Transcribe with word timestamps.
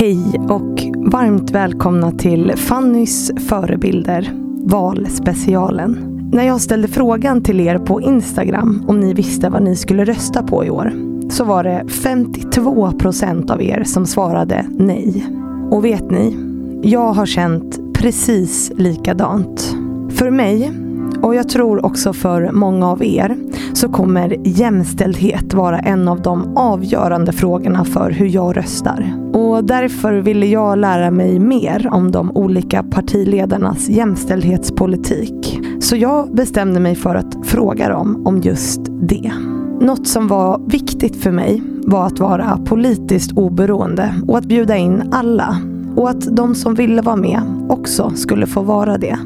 Hej 0.00 0.40
och 0.48 0.80
varmt 1.12 1.50
välkomna 1.50 2.12
till 2.12 2.52
Fannys 2.56 3.32
förebilder, 3.48 4.32
valspecialen. 4.64 6.18
När 6.32 6.46
jag 6.46 6.60
ställde 6.60 6.88
frågan 6.88 7.42
till 7.42 7.60
er 7.60 7.78
på 7.78 8.00
Instagram 8.00 8.84
om 8.88 9.00
ni 9.00 9.14
visste 9.14 9.48
vad 9.48 9.62
ni 9.62 9.76
skulle 9.76 10.04
rösta 10.04 10.42
på 10.42 10.64
i 10.64 10.70
år 10.70 10.92
så 11.30 11.44
var 11.44 11.64
det 11.64 11.88
52 11.88 12.92
procent 12.92 13.50
av 13.50 13.62
er 13.62 13.84
som 13.84 14.06
svarade 14.06 14.66
nej. 14.70 15.26
Och 15.70 15.84
vet 15.84 16.10
ni? 16.10 16.36
Jag 16.82 17.12
har 17.12 17.26
känt 17.26 17.94
precis 17.94 18.72
likadant. 18.76 19.76
För 20.10 20.30
mig 20.30 20.72
och 21.22 21.34
jag 21.34 21.48
tror 21.48 21.86
också 21.86 22.12
för 22.12 22.52
många 22.52 22.86
av 22.86 23.04
er 23.04 23.36
så 23.72 23.88
kommer 23.88 24.36
jämställdhet 24.44 25.54
vara 25.54 25.78
en 25.78 26.08
av 26.08 26.22
de 26.22 26.56
avgörande 26.56 27.32
frågorna 27.32 27.84
för 27.84 28.10
hur 28.10 28.26
jag 28.26 28.56
röstar. 28.56 29.14
Och 29.32 29.64
därför 29.64 30.12
ville 30.12 30.46
jag 30.46 30.78
lära 30.78 31.10
mig 31.10 31.38
mer 31.38 31.88
om 31.92 32.10
de 32.10 32.36
olika 32.36 32.82
partiledarnas 32.82 33.88
jämställdhetspolitik. 33.88 35.60
Så 35.80 35.96
jag 35.96 36.34
bestämde 36.34 36.80
mig 36.80 36.94
för 36.94 37.14
att 37.14 37.46
fråga 37.46 37.88
dem 37.88 38.26
om 38.26 38.40
just 38.40 38.80
det. 38.84 39.32
Något 39.80 40.08
som 40.08 40.28
var 40.28 40.60
viktigt 40.66 41.16
för 41.16 41.30
mig 41.30 41.62
var 41.86 42.06
att 42.06 42.20
vara 42.20 42.58
politiskt 42.64 43.32
oberoende 43.32 44.14
och 44.28 44.38
att 44.38 44.44
bjuda 44.44 44.76
in 44.76 45.02
alla. 45.12 45.56
Och 45.96 46.10
att 46.10 46.36
de 46.36 46.54
som 46.54 46.74
ville 46.74 47.02
vara 47.02 47.16
med 47.16 47.40
också 47.68 48.10
skulle 48.14 48.46
få 48.46 48.62
vara 48.62 48.98
det. 48.98 49.18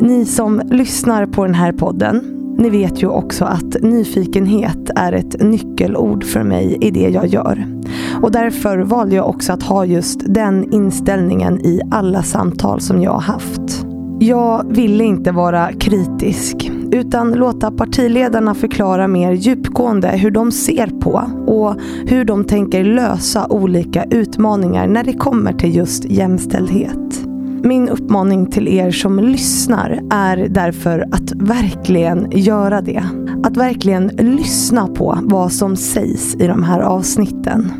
Ni 0.00 0.24
som 0.24 0.62
lyssnar 0.70 1.26
på 1.26 1.44
den 1.44 1.54
här 1.54 1.72
podden, 1.72 2.20
ni 2.58 2.70
vet 2.70 3.02
ju 3.02 3.06
också 3.06 3.44
att 3.44 3.76
nyfikenhet 3.82 4.90
är 4.96 5.12
ett 5.12 5.42
nyckelord 5.42 6.24
för 6.24 6.42
mig 6.42 6.78
i 6.80 6.90
det 6.90 7.08
jag 7.08 7.26
gör. 7.26 7.66
Och 8.22 8.32
därför 8.32 8.78
valde 8.78 9.16
jag 9.16 9.28
också 9.28 9.52
att 9.52 9.62
ha 9.62 9.84
just 9.84 10.20
den 10.34 10.72
inställningen 10.72 11.60
i 11.60 11.80
alla 11.90 12.22
samtal 12.22 12.80
som 12.80 13.02
jag 13.02 13.12
har 13.12 13.20
haft. 13.20 13.86
Jag 14.18 14.64
ville 14.68 15.04
inte 15.04 15.32
vara 15.32 15.72
kritisk 15.72 16.70
utan 16.92 17.32
låta 17.32 17.70
partiledarna 17.70 18.54
förklara 18.54 19.08
mer 19.08 19.32
djupgående 19.32 20.08
hur 20.08 20.30
de 20.30 20.52
ser 20.52 20.86
på 20.86 21.22
och 21.46 21.74
hur 22.06 22.24
de 22.24 22.44
tänker 22.44 22.84
lösa 22.84 23.46
olika 23.46 24.04
utmaningar 24.04 24.86
när 24.86 25.04
det 25.04 25.12
kommer 25.12 25.52
till 25.52 25.76
just 25.76 26.04
jämställdhet. 26.04 27.25
Min 27.66 27.88
uppmaning 27.88 28.46
till 28.46 28.68
er 28.68 28.90
som 28.90 29.18
lyssnar 29.18 30.00
är 30.10 30.48
därför 30.48 31.04
att 31.12 31.32
verkligen 31.32 32.30
göra 32.30 32.80
det. 32.80 33.04
Att 33.42 33.56
verkligen 33.56 34.06
lyssna 34.06 34.86
på 34.86 35.18
vad 35.22 35.52
som 35.52 35.76
sägs 35.76 36.34
i 36.34 36.46
de 36.46 36.62
här 36.62 36.80
avsnitten. 36.80 37.72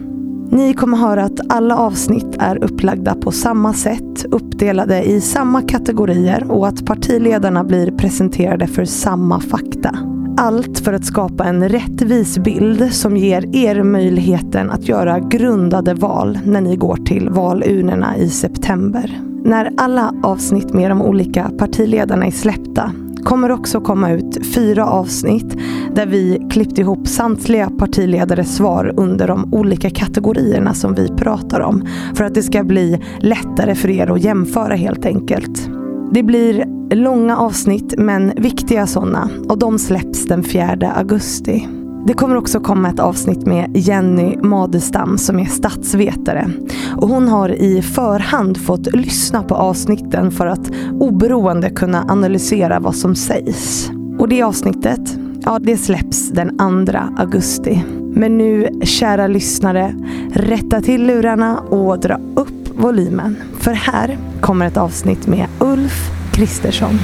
Ni 0.50 0.74
kommer 0.74 0.96
höra 0.96 1.24
att 1.24 1.40
alla 1.52 1.76
avsnitt 1.76 2.36
är 2.38 2.64
upplagda 2.64 3.14
på 3.14 3.32
samma 3.32 3.72
sätt, 3.72 4.24
uppdelade 4.30 5.02
i 5.02 5.20
samma 5.20 5.62
kategorier 5.62 6.50
och 6.50 6.68
att 6.68 6.86
partiledarna 6.86 7.64
blir 7.64 7.90
presenterade 7.90 8.66
för 8.66 8.84
samma 8.84 9.40
fakta. 9.40 9.98
Allt 10.36 10.78
för 10.78 10.92
att 10.92 11.04
skapa 11.04 11.44
en 11.44 11.68
rättvis 11.68 12.38
bild 12.38 12.92
som 12.92 13.16
ger 13.16 13.56
er 13.56 13.82
möjligheten 13.82 14.70
att 14.70 14.88
göra 14.88 15.20
grundade 15.20 15.94
val 15.94 16.38
när 16.44 16.60
ni 16.60 16.76
går 16.76 16.96
till 16.96 17.28
valurnorna 17.30 18.16
i 18.16 18.28
september. 18.28 19.20
När 19.46 19.72
alla 19.76 20.14
avsnitt 20.22 20.74
med 20.74 20.90
de 20.90 21.02
olika 21.02 21.50
partiledarna 21.58 22.26
är 22.26 22.30
släppta 22.30 22.92
kommer 23.24 23.50
också 23.50 23.80
komma 23.80 24.12
ut 24.12 24.46
fyra 24.54 24.86
avsnitt 24.86 25.56
där 25.94 26.06
vi 26.06 26.46
klippt 26.50 26.78
ihop 26.78 27.08
samtliga 27.08 27.70
partiledares 27.70 28.56
svar 28.56 28.94
under 28.96 29.28
de 29.28 29.54
olika 29.54 29.90
kategorierna 29.90 30.74
som 30.74 30.94
vi 30.94 31.08
pratar 31.08 31.60
om. 31.60 31.88
För 32.14 32.24
att 32.24 32.34
det 32.34 32.42
ska 32.42 32.64
bli 32.64 33.00
lättare 33.20 33.74
för 33.74 33.90
er 33.90 34.10
att 34.10 34.22
jämföra 34.24 34.74
helt 34.74 35.06
enkelt. 35.06 35.70
Det 36.12 36.22
blir 36.22 36.64
långa 36.94 37.36
avsnitt 37.36 37.94
men 37.98 38.32
viktiga 38.36 38.86
sådana 38.86 39.30
och 39.48 39.58
de 39.58 39.78
släpps 39.78 40.26
den 40.26 40.44
4 40.44 40.92
augusti. 40.92 41.68
Det 42.06 42.14
kommer 42.14 42.36
också 42.36 42.60
komma 42.60 42.88
ett 42.90 43.00
avsnitt 43.00 43.46
med 43.46 43.76
Jenny 43.76 44.36
Madestam 44.36 45.18
som 45.18 45.38
är 45.38 45.44
statsvetare. 45.44 46.50
Och 46.96 47.08
hon 47.08 47.28
har 47.28 47.48
i 47.48 47.82
förhand 47.82 48.58
fått 48.58 48.94
lyssna 48.94 49.42
på 49.42 49.54
avsnitten 49.54 50.30
för 50.30 50.46
att 50.46 50.70
oberoende 51.00 51.70
kunna 51.70 52.04
analysera 52.08 52.80
vad 52.80 52.96
som 52.96 53.14
sägs. 53.14 53.90
Och 54.18 54.28
det 54.28 54.42
avsnittet, 54.42 55.18
ja 55.42 55.58
det 55.58 55.76
släpps 55.76 56.30
den 56.30 56.58
2 56.58 56.98
augusti. 57.16 57.84
Men 58.14 58.38
nu, 58.38 58.68
kära 58.82 59.26
lyssnare, 59.26 59.94
rätta 60.32 60.80
till 60.80 61.06
lurarna 61.06 61.58
och 61.58 62.00
dra 62.00 62.18
upp 62.34 62.78
volymen. 62.78 63.36
För 63.58 63.72
här 63.72 64.18
kommer 64.40 64.66
ett 64.66 64.76
avsnitt 64.76 65.26
med 65.26 65.46
Ulf 65.60 66.10
Kristersson. 66.32 66.98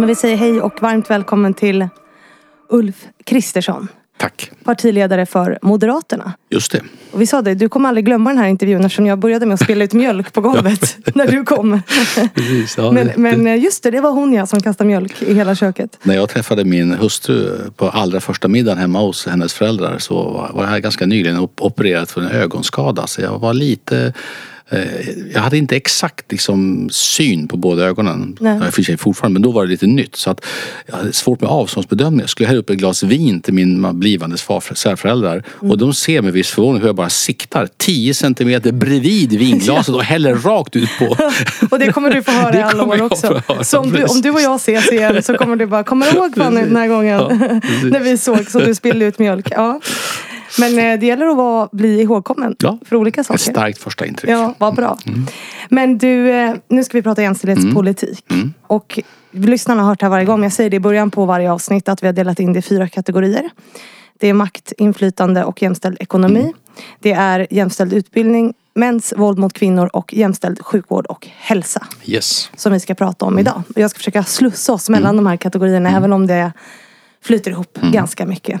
Men 0.00 0.06
vi 0.08 0.14
säger 0.14 0.36
hej 0.36 0.60
och 0.60 0.82
varmt 0.82 1.10
välkommen 1.10 1.54
till 1.54 1.88
Ulf 2.68 2.94
Kristersson. 3.24 3.88
Tack. 4.18 4.50
Partiledare 4.64 5.26
för 5.26 5.58
Moderaterna. 5.62 6.32
Just 6.50 6.72
det. 6.72 6.80
Och 7.10 7.20
vi 7.22 7.26
sa 7.26 7.42
det, 7.42 7.54
du 7.54 7.68
kommer 7.68 7.88
aldrig 7.88 8.04
glömma 8.06 8.30
den 8.30 8.38
här 8.38 8.48
intervjun 8.48 8.84
eftersom 8.84 9.06
jag 9.06 9.18
började 9.18 9.46
med 9.46 9.54
att 9.54 9.60
spilla 9.64 9.84
ut 9.84 9.92
mjölk 9.92 10.32
på 10.32 10.40
golvet 10.50 10.96
när 11.14 11.26
du 11.26 11.44
kom. 11.44 11.80
Precis, 12.34 12.74
ja, 12.78 12.90
men, 12.92 13.10
men 13.16 13.46
eh, 13.46 13.62
just 13.62 13.82
det, 13.82 13.90
det 13.90 14.00
var 14.00 14.10
hon 14.10 14.32
ja 14.32 14.46
som 14.46 14.60
kastade 14.62 14.88
mjölk 14.88 15.22
i 15.22 15.34
hela 15.34 15.54
köket. 15.54 15.98
När 16.02 16.14
jag 16.14 16.28
träffade 16.28 16.64
min 16.64 16.94
hustru 16.94 17.58
på 17.76 17.88
allra 17.88 18.20
första 18.20 18.48
middagen 18.48 18.78
hemma 18.78 18.98
hos 19.00 19.26
hennes 19.26 19.54
föräldrar 19.54 19.98
så 19.98 20.14
var- 20.54 20.70
jag 20.72 20.82
ganska 20.82 21.06
nyligen 21.06 21.38
op- 21.38 21.60
opererad 21.60 22.08
för 22.08 22.20
en 22.20 22.28
ögonskada. 22.30 23.06
Så 23.06 23.20
jag 23.20 23.38
var 23.38 23.54
lite 23.54 24.14
jag 25.34 25.40
hade 25.40 25.56
inte 25.58 25.76
exakt 25.76 26.32
liksom, 26.32 26.88
syn 26.92 27.48
på 27.48 27.56
båda 27.56 27.84
ögonen. 27.84 28.36
Nej. 28.40 28.58
Jag 28.64 28.74
för 28.74 28.82
sig 28.82 28.96
fortfarande, 28.96 29.32
men 29.32 29.42
då 29.42 29.50
var 29.50 29.64
det 29.64 29.70
lite 29.70 29.86
nytt. 29.86 30.16
Så 30.16 30.30
att 30.30 30.44
jag 30.86 30.96
hade 30.96 31.12
svårt 31.12 31.40
med 31.40 31.50
avståndsbedömning. 31.50 32.20
Jag 32.20 32.30
skulle 32.30 32.46
hälla 32.46 32.58
upp 32.60 32.70
ett 32.70 32.78
glas 32.78 33.02
vin 33.02 33.40
till 33.40 33.54
min 33.54 33.98
blivande 33.98 34.36
svärför- 34.38 34.74
svärföräldrar. 34.74 35.42
Och 35.58 35.78
de 35.78 35.94
ser 35.94 36.22
med 36.22 36.32
viss 36.32 36.48
förvåning 36.50 36.80
hur 36.80 36.88
jag 36.88 36.96
bara 36.96 37.08
siktar 37.10 37.68
10 37.76 38.14
centimeter 38.14 38.72
bredvid 38.72 39.32
vinglaset 39.32 39.94
och 39.94 40.02
häller 40.04 40.34
rakt 40.34 40.76
ut 40.76 40.90
på. 40.98 41.16
Och 41.70 41.78
det 41.78 41.92
kommer 41.92 42.14
du 42.14 42.22
få 42.22 42.30
höra 42.30 42.54
i 42.58 42.62
alla 42.62 42.84
år 42.84 43.02
också. 43.02 43.42
höra, 43.48 43.62
Så 43.64 43.78
om 43.78 43.90
du, 43.92 44.04
om 44.04 44.20
du 44.20 44.30
och 44.30 44.40
jag 44.40 44.56
ses 44.56 44.92
igen 44.92 45.22
så 45.22 45.34
kommer 45.34 45.56
du 45.56 45.66
bara, 45.66 45.84
kommer 45.84 46.06
du 46.12 46.18
ihåg 46.18 46.36
Fanny 46.36 46.60
den 46.60 46.76
här 46.76 46.88
gången? 46.88 47.18
Ja, 47.18 47.28
när 47.90 48.00
vi 48.00 48.18
såg 48.18 48.50
så 48.50 48.58
du 48.60 48.74
spillde 48.74 49.04
ut 49.04 49.18
mjölk. 49.18 49.46
Ja. 49.50 49.80
Men 50.58 50.78
eh, 50.78 51.00
det 51.00 51.06
gäller 51.06 51.26
att 51.26 51.36
vara, 51.36 51.68
bli 51.72 52.00
ihågkommen 52.00 52.56
Ja. 52.58 52.78
för 52.86 52.96
olika 52.96 53.20
Ett 53.20 53.26
saker. 53.26 53.38
starkt 53.38 53.78
första 53.78 54.06
intryck. 54.06 54.30
Ja, 54.30 54.54
vad 54.58 54.74
bra. 54.74 54.98
Men 55.68 55.98
du, 55.98 56.30
eh, 56.30 56.54
nu 56.68 56.84
ska 56.84 56.98
vi 56.98 57.02
prata 57.02 57.22
jämställdhetspolitik. 57.22 58.24
Och 58.66 59.00
lyssnarna 59.30 59.82
har 59.82 59.88
hört 59.88 60.00
det 60.00 60.06
här 60.06 60.10
varje 60.10 60.24
gång. 60.26 60.42
Jag 60.42 60.52
säger 60.52 60.70
det 60.70 60.76
i 60.76 60.80
början 60.80 61.10
på 61.10 61.24
varje 61.26 61.52
avsnitt 61.52 61.88
att 61.88 62.02
vi 62.02 62.06
har 62.06 62.12
delat 62.14 62.40
in 62.40 62.52
det 62.52 62.58
i 62.58 62.62
fyra 62.62 62.88
kategorier. 62.88 63.50
Det 64.18 64.28
är 64.28 64.34
makt, 64.34 64.72
inflytande 64.78 65.44
och 65.44 65.62
jämställd 65.62 65.96
ekonomi. 66.00 66.52
Det 67.00 67.12
är 67.12 67.46
jämställd 67.50 67.92
utbildning, 67.92 68.54
mäns 68.74 69.14
våld 69.16 69.38
mot 69.38 69.52
kvinnor 69.52 69.90
och 69.92 70.14
jämställd 70.14 70.64
sjukvård 70.64 71.06
och 71.06 71.28
hälsa. 71.36 71.86
Yes. 72.04 72.50
Som 72.56 72.72
vi 72.72 72.80
ska 72.80 72.94
prata 72.94 73.24
om 73.26 73.38
idag. 73.38 73.62
Och 73.74 73.80
jag 73.80 73.90
ska 73.90 73.98
försöka 73.98 74.24
slussa 74.24 74.72
oss 74.72 74.88
mellan 74.88 75.16
de 75.16 75.26
här 75.26 75.36
kategorierna 75.36 75.96
även 75.96 76.12
om 76.12 76.26
det 76.26 76.52
flyter 77.24 77.50
ihop 77.50 77.78
ganska 77.92 78.26
mycket. 78.26 78.60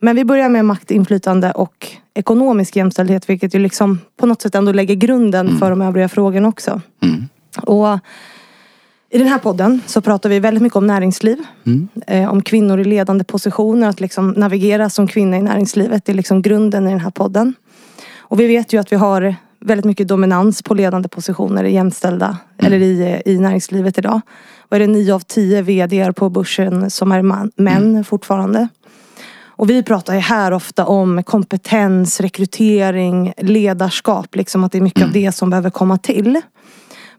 Men 0.00 0.16
vi 0.16 0.24
börjar 0.24 0.48
med 0.48 0.64
makt, 0.64 0.90
inflytande 0.90 1.52
och 1.52 1.88
ekonomisk 2.14 2.76
jämställdhet 2.76 3.30
vilket 3.30 3.54
ju 3.54 3.58
liksom 3.58 3.98
på 4.16 4.26
något 4.26 4.42
sätt 4.42 4.54
ändå 4.54 4.72
lägger 4.72 4.94
grunden 4.94 5.58
för 5.58 5.70
de 5.70 5.82
övriga 5.82 6.08
frågorna 6.08 6.48
också. 6.48 6.80
Mm. 7.02 7.28
Och 7.62 7.98
i 9.10 9.18
den 9.18 9.26
här 9.26 9.38
podden 9.38 9.80
så 9.86 10.00
pratar 10.00 10.28
vi 10.28 10.40
väldigt 10.40 10.62
mycket 10.62 10.76
om 10.76 10.86
näringsliv. 10.86 11.38
Eh, 12.06 12.30
om 12.30 12.42
kvinnor 12.42 12.80
i 12.80 12.84
ledande 12.84 13.24
positioner, 13.24 13.88
att 13.88 14.00
liksom 14.00 14.30
navigera 14.30 14.90
som 14.90 15.06
kvinna 15.06 15.36
i 15.36 15.42
näringslivet. 15.42 16.04
Det 16.04 16.12
är 16.12 16.16
liksom 16.16 16.42
grunden 16.42 16.86
i 16.86 16.90
den 16.90 17.00
här 17.00 17.10
podden. 17.10 17.54
Och 18.16 18.40
vi 18.40 18.46
vet 18.46 18.72
ju 18.72 18.80
att 18.80 18.92
vi 18.92 18.96
har 18.96 19.34
väldigt 19.60 19.84
mycket 19.84 20.08
dominans 20.08 20.62
på 20.62 20.74
ledande 20.74 21.08
positioner 21.08 21.64
i 21.64 21.74
jämställda, 21.74 22.38
eller 22.58 22.78
i, 22.78 23.22
i 23.26 23.38
näringslivet 23.38 23.98
idag. 23.98 24.20
Och 24.58 24.76
är 24.76 24.80
det 24.80 24.86
nio 24.86 25.14
av 25.14 25.20
tio 25.20 25.62
VD 25.62 26.12
på 26.12 26.30
börsen 26.30 26.90
som 26.90 27.12
är 27.12 27.22
man, 27.22 27.50
män 27.56 28.04
fortfarande. 28.04 28.68
Och 29.56 29.70
vi 29.70 29.82
pratar 29.82 30.14
ju 30.14 30.20
här 30.20 30.52
ofta 30.52 30.84
om 30.84 31.22
kompetens, 31.22 32.20
rekrytering, 32.20 33.32
ledarskap. 33.36 34.36
Liksom 34.36 34.64
att 34.64 34.72
det 34.72 34.78
är 34.78 34.82
mycket 34.82 35.02
av 35.02 35.12
det 35.12 35.32
som 35.32 35.50
behöver 35.50 35.70
komma 35.70 35.98
till. 35.98 36.40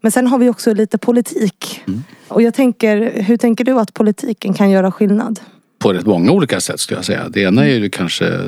Men 0.01 0.11
sen 0.11 0.27
har 0.27 0.37
vi 0.37 0.49
också 0.49 0.73
lite 0.73 0.97
politik. 0.97 1.81
Mm. 1.87 2.03
Och 2.27 2.41
jag 2.41 2.53
tänker, 2.53 3.21
hur 3.21 3.37
tänker 3.37 3.63
du 3.63 3.79
att 3.79 3.93
politiken 3.93 4.53
kan 4.53 4.69
göra 4.69 4.91
skillnad? 4.91 5.39
på 5.85 5.93
rätt 5.93 6.05
många 6.05 6.31
olika 6.31 6.59
sätt 6.59 6.79
skulle 6.79 6.97
jag 6.97 7.05
säga. 7.05 7.29
Det 7.29 7.41
ena 7.41 7.65
är 7.65 7.75
ju 7.75 7.89
kanske 7.89 8.39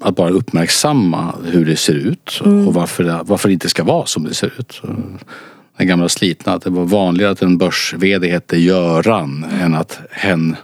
att 0.00 0.16
bara 0.16 0.30
uppmärksamma 0.30 1.34
hur 1.44 1.64
det 1.64 1.76
ser 1.76 1.94
ut 1.94 2.40
och 2.66 2.74
varför 2.74 3.04
det, 3.04 3.20
varför 3.22 3.48
det 3.48 3.52
inte 3.52 3.68
ska 3.68 3.84
vara 3.84 4.06
som 4.06 4.24
det 4.24 4.34
ser 4.34 4.52
ut. 4.58 4.82
Den 5.78 5.86
gamla 5.86 6.08
slitna, 6.08 6.52
att 6.52 6.62
det 6.62 6.70
var 6.70 6.84
vanligare 6.84 7.32
att 7.32 7.42
en 7.42 7.58
börs-VD 7.58 8.28
hette 8.28 8.56
Göran 8.58 9.44
än 9.62 9.74
att 9.74 10.00
hen 10.10 10.56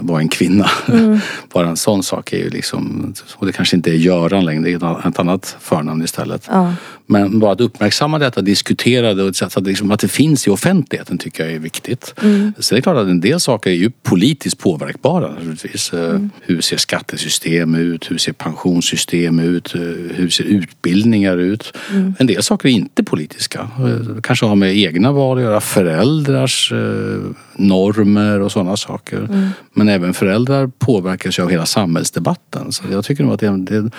var 0.00 0.20
en 0.20 0.28
kvinna. 0.28 0.70
Bara 1.52 1.68
en 1.68 1.76
sån 1.76 2.02
sak 2.02 2.32
är 2.32 2.38
ju 2.38 2.50
liksom, 2.50 3.14
och 3.34 3.46
det 3.46 3.52
kanske 3.52 3.76
inte 3.76 3.90
är 3.90 3.94
Göran 3.94 4.44
längre, 4.44 4.62
det 4.62 4.72
är 4.72 5.08
ett 5.08 5.18
annat 5.18 5.56
förnamn 5.60 6.02
istället. 6.02 6.46
Ja. 6.50 6.74
Men 7.10 7.38
bara 7.38 7.52
att 7.52 7.60
uppmärksamma 7.60 8.18
detta, 8.18 8.40
diskutera 8.40 9.14
det 9.14 9.22
och 9.22 9.36
så 9.36 9.44
att, 9.44 9.66
liksom, 9.66 9.90
att 9.90 10.00
det 10.00 10.08
finns 10.08 10.46
i 10.46 10.50
offentligheten 10.50 11.18
tycker 11.18 11.44
jag 11.44 11.52
är 11.52 11.58
viktigt. 11.58 12.14
Mm. 12.22 12.52
Är 12.70 12.74
det 12.74 12.82
klart 12.82 12.96
att 12.96 13.06
en 13.06 13.20
del 13.20 13.40
saker 13.40 13.70
är 13.70 13.74
ju 13.74 13.90
politiskt 13.90 14.58
påverkbara 14.58 15.28
naturligtvis. 15.30 15.92
Mm. 15.92 16.30
Hur 16.40 16.60
ser 16.60 16.76
skattesystem 16.76 17.74
ut? 17.74 18.10
Hur 18.10 18.18
ser 18.18 18.32
pensionssystem 18.32 19.38
ut? 19.38 19.74
Eh, 19.74 19.80
Hur 20.14 20.28
ser 20.28 20.44
utbildningar 20.44 21.36
ut? 21.36 21.76
Mm. 21.90 22.14
En 22.18 22.26
del 22.26 22.42
saker 22.42 22.68
är 22.68 22.72
inte 22.72 23.04
politiska. 23.04 23.58
Eh, 23.78 24.20
Kanske 24.22 24.46
har 24.46 24.56
med 24.56 24.76
egna 24.76 25.12
val 25.12 25.38
att 25.38 25.44
göra, 25.44 25.60
föräldrars 25.60 26.72
eh, 26.72 27.20
normer 27.56 28.40
och 28.40 28.52
sådana 28.52 28.76
saker. 28.76 29.18
Mm. 29.18 29.48
Men 29.72 29.88
även 29.88 30.14
föräldrar 30.14 30.70
påverkas 30.78 31.38
ju 31.38 31.42
av 31.42 31.50
hela 31.50 31.66
samhällsdebatten. 31.66 32.72
Så 32.72 32.84
jag 32.92 33.04
tycker 33.04 33.24
nog 33.24 33.32
att 33.32 33.40
det, 33.40 33.56
det 33.56 33.90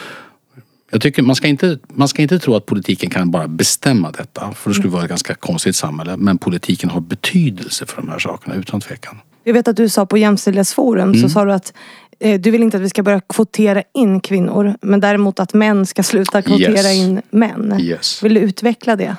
jag 0.92 1.02
tycker 1.02 1.22
man 1.22 1.36
ska, 1.36 1.48
inte, 1.48 1.78
man 1.88 2.08
ska 2.08 2.22
inte 2.22 2.40
tro 2.40 2.56
att 2.56 2.66
politiken 2.66 3.10
kan 3.10 3.32
bara 3.32 3.48
bestämma 3.48 4.12
detta. 4.12 4.52
För 4.54 4.70
det 4.70 4.74
skulle 4.74 4.90
vara 4.90 5.04
ett 5.04 5.10
ganska 5.10 5.34
konstigt 5.36 5.76
samhälle. 5.76 6.18
Men 6.18 6.38
politiken 6.38 6.90
har 6.90 7.02
betydelse 7.02 7.86
för 7.86 8.02
de 8.02 8.10
här 8.10 8.20
sakerna 8.20 8.56
utan 8.56 8.82
tvekan. 8.82 9.18
Jag 9.44 9.54
vet 9.54 9.68
att 9.68 9.76
du 9.78 9.90
sa 9.90 10.06
på 10.06 10.18
Jämställdhetsforum 10.18 11.10
Mm. 11.10 11.22
så 11.22 11.30
sa 11.30 11.46
du 11.46 11.54
att 11.54 11.74
eh, 12.20 12.42
du 12.42 12.52
vill 12.52 12.64
inte 12.64 12.78
att 12.78 12.84
vi 12.84 12.90
ska 12.90 13.04
börja 13.04 13.22
kvotera 13.30 13.84
in 13.94 14.20
kvinnor. 14.20 14.76
Men 14.82 15.00
däremot 15.00 15.40
att 15.40 15.54
män 15.54 15.86
ska 15.86 16.04
sluta 16.04 16.42
kvotera 16.42 16.72
Yes. 16.72 16.96
in 16.96 17.22
män. 17.30 17.78
Yes. 17.82 18.24
Vill 18.24 18.34
du 18.34 18.40
utveckla 18.40 18.96
det? 18.96 19.16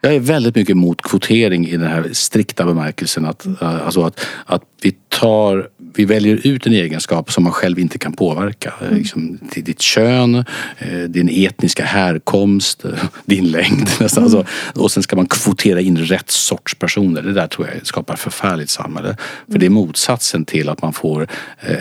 Jag 0.00 0.14
är 0.14 0.20
väldigt 0.20 0.54
mycket 0.54 0.72
emot 0.72 1.02
kvotering 1.02 1.66
i 1.68 1.76
den 1.76 1.88
här 1.88 2.08
strikta 2.12 2.64
bemärkelsen. 2.64 3.24
Att, 3.24 3.46
eh, 3.46 3.86
alltså 3.86 4.02
att, 4.02 4.20
att 4.46 4.62
vi 4.82 4.92
tar 5.08 5.68
vi 5.98 6.04
väljer 6.04 6.46
ut 6.46 6.66
en 6.66 6.72
egenskap 6.72 7.32
som 7.32 7.44
man 7.44 7.52
själv 7.52 7.78
inte 7.78 7.98
kan 7.98 8.12
påverka. 8.12 8.74
Eh, 8.82 8.96
Liksom, 8.96 9.38
ditt 9.54 9.80
kön, 9.80 10.34
eh, 10.78 10.98
din 11.08 11.28
etniska 11.32 11.84
härkomst, 11.84 12.84
eh, 12.84 12.90
din 13.24 13.50
längd. 13.50 13.88
Nästan. 14.00 14.24
Alltså, 14.24 14.44
och 14.74 14.90
sen 14.90 15.02
ska 15.02 15.16
man 15.16 15.26
kvotera 15.26 15.80
in 15.80 15.98
rätt 15.98 16.30
sorts 16.30 16.74
personer. 16.74 17.22
Det 17.22 17.32
där 17.32 17.46
tror 17.46 17.68
jag 17.74 17.86
skapar 17.86 18.14
ett 18.14 18.20
förfärligt 18.20 18.70
samhälle. 18.70 19.16
För 19.52 19.58
det 19.58 19.66
är 19.66 19.70
motsatsen 19.70 20.44
till 20.44 20.68
att 20.68 20.82
man 20.82 20.92
får 20.92 21.28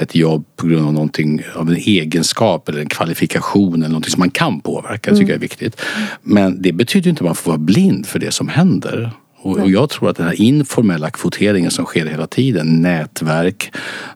ett 0.01 0.15
jobb 0.15 0.45
på 0.56 0.67
grund 0.67 0.88
av 0.88 0.94
någonting 0.94 1.41
av 1.56 1.69
en 1.69 1.75
egenskap 1.75 2.69
eller 2.69 2.79
en 2.79 2.89
kvalifikation 2.89 3.75
eller 3.75 3.89
någonting 3.89 4.12
som 4.12 4.19
man 4.19 4.29
kan 4.29 4.59
påverka. 4.59 5.12
Det 5.12 5.17
tycker 5.17 5.31
jag 5.31 5.38
är 5.38 5.41
viktigt. 5.41 5.81
Men 6.21 6.62
det 6.62 6.71
betyder 6.71 7.09
inte 7.09 7.19
att 7.19 7.25
man 7.25 7.35
får 7.35 7.51
vara 7.51 7.57
blind 7.57 8.06
för 8.06 8.19
det 8.19 8.31
som 8.31 8.47
händer. 8.47 9.12
Och, 9.45 9.57
och 9.57 9.69
jag 9.69 9.89
tror 9.89 10.09
att 10.09 10.18
den 10.18 10.25
här 10.25 10.42
informella 10.42 11.09
kvoteringen 11.09 11.71
som 11.71 11.86
sker 11.86 12.06
hela 12.06 12.27
tiden, 12.27 12.81
nätverk 12.81 13.71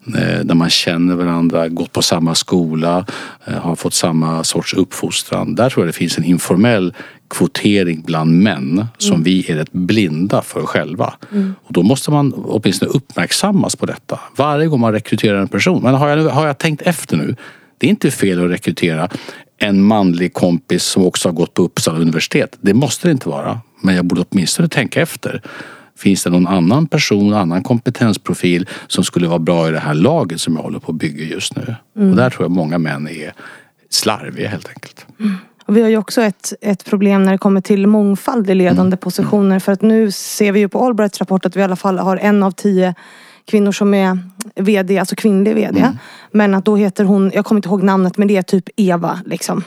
eh, 0.08 0.40
där 0.44 0.56
man 0.56 0.70
känner 0.70 1.16
varandra, 1.16 1.68
gått 1.68 1.92
på 1.92 2.02
samma 2.02 2.36
skola, 2.36 3.06
eh, 3.46 3.54
har 3.54 3.76
fått 3.76 3.94
samma 3.94 4.44
sorts 4.44 4.74
uppfostran. 4.74 5.56
Där 5.56 5.70
tror 5.70 5.86
jag 5.86 5.94
det 5.94 5.98
finns 5.98 6.18
en 6.18 6.24
informell 6.24 6.94
kvotering 7.30 8.02
bland 8.02 8.40
män 8.44 8.86
som 8.98 9.24
vi 9.24 9.52
är 9.52 9.56
rätt 9.56 9.72
blinda 9.72 10.42
för 10.42 10.66
själva. 10.66 11.14
Och 11.64 11.74
då 11.74 11.84
måste 11.84 12.12
man 12.12 12.34
åtminstone 12.34 12.92
uppmärksammas 12.92 13.76
på 13.76 13.86
detta. 13.86 14.20
Varje 14.36 14.68
gång 14.68 14.80
man 14.80 14.92
rekryterar 14.92 15.42
en 15.42 15.48
person. 15.48 15.84
Men 15.84 15.94
har 15.94 16.10
jag, 16.10 16.30
har 16.30 16.48
jag 16.48 16.58
tänkt 16.58 16.82
efter 16.82 17.18
nu? 17.18 17.36
Det 17.78 17.88
är 17.88 17.90
inte 17.90 18.12
fel 18.12 18.46
att 18.46 18.52
rekrytera 18.52 19.10
en 19.58 19.82
manlig 19.84 20.34
kompis 20.34 20.84
som 20.84 21.06
också 21.06 21.30
har 21.30 21.34
gått 21.34 21.54
på 21.54 21.62
Uppsala 21.64 22.00
universitet. 22.00 22.58
Det 22.62 22.74
måste 22.74 23.08
det 23.08 23.12
inte 23.12 23.30
vara. 23.30 23.60
Men 23.82 23.96
jag 23.96 24.06
borde 24.06 24.26
åtminstone 24.30 24.68
tänka 24.68 25.02
efter. 25.02 25.42
Finns 25.98 26.24
det 26.24 26.30
någon 26.30 26.48
annan 26.48 26.88
person, 26.88 27.34
annan 27.34 27.64
kompetensprofil 27.64 28.68
som 28.88 29.04
skulle 29.04 29.28
vara 29.28 29.40
bra 29.40 29.68
i 29.68 29.72
det 29.72 29.80
här 29.80 29.94
laget 29.94 30.42
som 30.42 30.56
jag 30.56 30.64
håller 30.64 30.80
på 30.80 30.92
att 30.92 30.98
bygga 30.98 31.24
just 31.24 31.56
nu? 31.56 31.76
Och 31.94 32.16
där 32.16 32.30
tror 32.30 32.44
jag 32.44 32.52
många 32.52 32.78
män 32.78 33.08
är 33.08 33.34
slarviga 33.90 34.50
helt 34.50 34.68
enkelt. 34.70 35.06
Och 35.66 35.78
vi 35.78 35.82
har 35.82 35.90
ju 35.90 35.98
också 35.98 36.22
ett, 36.22 36.54
ett 36.62 36.86
problem 36.86 37.24
när 37.24 37.32
det 37.32 37.38
kommer 37.38 37.62
till 37.62 37.88
mångfald 37.88 38.50
i 38.50 38.56
ledande 38.56 38.98
positioner. 38.98 39.60
För 39.60 39.72
att 39.72 39.82
nu 39.82 40.12
ser 40.12 40.52
vi 40.52 40.60
ju 40.60 40.68
på 40.70 40.86
Allbrights 40.86 41.20
rapport 41.20 41.46
att 41.46 41.56
vi 41.56 41.60
i 41.60 41.64
alla 41.64 41.76
fall 41.76 42.00
har 42.00 42.18
en 42.18 42.44
av 42.44 42.52
tio 42.52 42.96
kvinnor 43.46 43.72
som 43.72 43.94
är 43.94 44.20
VD, 44.56 45.00
alltså 45.00 45.16
kvinnlig 45.16 45.56
VD. 45.56 45.80
Men 46.32 46.54
att 46.54 46.66
då 46.66 46.76
heter 46.76 47.04
hon, 47.04 47.32
jag 47.34 47.46
kommer 47.46 47.60
inte 47.60 47.70
ihåg 47.70 47.84
namnet, 47.84 48.18
men 48.18 48.28
det 48.28 48.38
är 48.38 48.42
typ 48.42 48.70
Eva 48.76 49.20
liksom. 49.26 49.64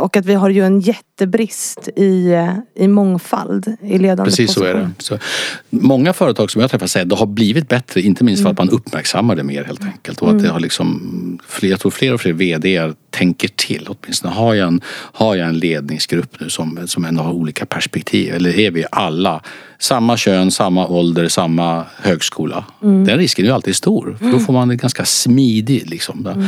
Och 0.00 0.16
att 0.16 0.26
vi 0.26 0.34
har 0.34 0.50
ju 0.50 0.64
en 0.64 0.80
jättebrist 0.80 1.88
i, 1.96 2.32
i 2.74 2.88
mångfald 2.88 3.76
i 3.82 3.98
ledande 3.98 4.24
Precis 4.24 4.52
så 4.52 4.60
positioner. 4.60 4.80
är 4.80 4.84
det. 4.84 4.90
Så, 4.98 5.18
många 5.70 6.12
företag 6.12 6.50
som 6.50 6.60
jag 6.60 6.70
träffar 6.70 6.86
säger 6.86 7.04
att 7.04 7.10
det 7.10 7.16
har 7.16 7.26
blivit 7.26 7.68
bättre, 7.68 8.00
inte 8.00 8.24
minst 8.24 8.42
för 8.42 8.50
att 8.50 8.58
man 8.58 8.70
uppmärksammar 8.70 9.36
det 9.36 9.42
mer 9.42 9.64
helt 9.64 9.84
enkelt. 9.84 10.22
Och 10.22 10.30
att 10.30 10.42
det 10.42 10.48
har 10.48 10.60
liksom, 10.60 11.38
fler, 11.48 11.70
jag 11.70 11.80
tror 11.80 11.90
fler 11.90 12.14
och 12.14 12.20
fler 12.20 12.32
VD 12.32 12.92
tänker 13.10 13.48
till. 13.48 13.88
Åtminstone 13.88 14.34
har 14.34 14.54
jag 14.54 14.68
en, 14.68 14.80
har 15.12 15.34
jag 15.34 15.48
en 15.48 15.58
ledningsgrupp 15.58 16.40
nu 16.40 16.50
som, 16.50 16.78
som 16.86 17.04
ändå 17.04 17.22
har 17.22 17.32
olika 17.32 17.66
perspektiv. 17.66 18.34
Eller 18.34 18.58
är 18.58 18.70
vi 18.70 18.84
alla 18.90 19.42
samma 19.78 20.16
kön, 20.16 20.50
samma 20.50 20.86
ålder, 20.86 21.28
samma 21.28 21.84
högskola. 21.96 22.64
Den 22.80 23.18
risken 23.18 23.44
är 23.44 23.48
ju 23.48 23.54
alltid 23.54 23.76
stor. 23.76 24.16
För 24.18 24.32
då 24.32 24.38
får 24.38 24.52
man 24.52 24.68
det 24.68 24.76
ganska 24.76 25.04
smidigt 25.04 25.90
liksom. 25.90 26.44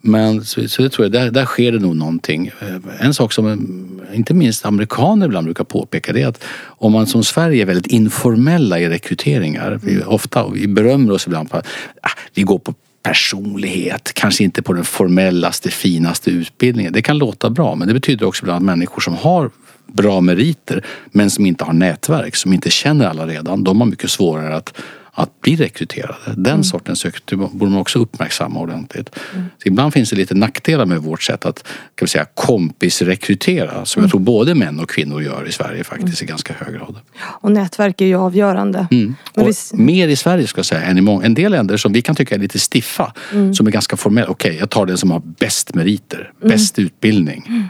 Men 0.00 0.44
så, 0.44 0.68
så 0.68 0.82
det 0.82 0.90
tror 0.90 1.04
jag, 1.04 1.12
där, 1.12 1.30
där 1.30 1.44
sker 1.44 1.72
det 1.72 1.78
nog 1.78 1.96
någonting. 1.96 2.50
Eh, 2.60 3.06
En 3.06 3.14
sak 3.14 3.32
som 3.32 3.46
eh, 3.46 4.16
inte 4.16 4.34
minst 4.34 4.64
amerikaner 4.64 5.26
ibland 5.26 5.44
brukar 5.44 5.64
påpeka 5.64 6.12
det 6.12 6.22
är 6.22 6.26
att 6.26 6.44
om 6.62 6.92
man 6.92 7.06
som 7.06 7.24
Sverige 7.24 7.62
är 7.62 7.66
väldigt 7.66 7.86
informella 7.86 8.80
i 8.80 8.88
rekryteringar. 8.88 9.80
Vi, 9.82 10.02
ofta, 10.02 10.42
och 10.42 10.56
vi 10.56 10.68
berömmer 10.68 11.12
oss 11.12 11.26
ibland 11.26 11.50
på 11.50 11.56
att 11.56 11.66
ah, 12.02 12.10
vi 12.34 12.42
går 12.42 12.58
på 12.58 12.74
personlighet, 13.02 14.12
kanske 14.14 14.44
inte 14.44 14.62
på 14.62 14.72
den 14.72 14.84
formellaste, 14.84 15.70
finaste 15.70 16.30
utbildningen. 16.30 16.92
Det 16.92 17.02
kan 17.02 17.18
låta 17.18 17.50
bra 17.50 17.74
men 17.74 17.88
det 17.88 17.94
betyder 17.94 18.26
också 18.26 18.44
ibland 18.44 18.56
att 18.56 18.62
människor 18.62 19.00
som 19.00 19.14
har 19.14 19.50
bra 19.86 20.20
meriter 20.20 20.84
men 21.12 21.30
som 21.30 21.46
inte 21.46 21.64
har 21.64 21.72
nätverk, 21.72 22.36
som 22.36 22.52
inte 22.52 22.70
känner 22.70 23.06
alla 23.06 23.26
redan, 23.26 23.64
de 23.64 23.80
har 23.80 23.86
mycket 23.86 24.10
svårare 24.10 24.56
att 24.56 24.74
att 25.22 25.40
bli 25.40 25.56
rekryterade. 25.56 26.34
Den 26.36 26.64
sortens 26.64 26.98
sökande 26.98 27.48
borde 27.52 27.70
man 27.70 27.80
också 27.80 27.98
uppmärksamma 27.98 28.60
ordentligt. 28.60 29.10
Så 29.32 29.68
ibland 29.68 29.92
finns 29.92 30.10
det 30.10 30.16
lite 30.16 30.34
nackdelar 30.34 30.86
med 30.86 30.98
vårt 31.02 31.22
sätt 31.22 31.46
att 31.46 31.64
kan 31.94 32.06
vi 32.06 32.06
säga, 32.06 32.26
kompisrekrytera 32.34 33.84
som 33.84 34.02
jag 34.02 34.10
tror 34.10 34.20
både 34.20 34.54
män 34.54 34.80
och 34.80 34.90
kvinnor 34.90 35.22
gör 35.22 35.48
i 35.48 35.52
Sverige 35.52 35.84
faktiskt 35.84 36.22
i 36.22 36.26
ganska 36.26 36.54
hög 36.54 36.74
grad. 36.74 36.96
Och 37.20 37.52
nätverk 37.52 38.00
är 38.00 38.06
ju 38.06 38.16
avgörande. 38.16 38.86
Mm. 38.90 39.14
Och 39.34 39.48
vi, 39.48 39.52
Mer 39.72 40.08
i 40.08 40.16
Sverige 40.16 40.46
ska 40.46 40.58
jag 40.58 40.66
säga 40.66 40.82
än 40.82 40.98
i 40.98 41.00
många, 41.00 41.26
en 41.26 41.34
del 41.34 41.52
länder 41.52 41.76
som 41.76 41.92
vi 41.92 42.02
kan 42.02 42.16
tycka 42.16 42.34
är 42.34 42.38
lite 42.38 42.58
stiffa. 42.58 43.12
Som 43.54 43.66
är 43.66 43.70
ganska 43.70 43.96
formella. 43.96 44.28
Okej, 44.28 44.56
jag 44.60 44.70
tar 44.70 44.86
den 44.86 44.98
som 44.98 45.10
har 45.10 45.22
bäst 45.38 45.74
meriter, 45.74 46.32
bäst 46.42 46.78
utbildning. 46.78 47.68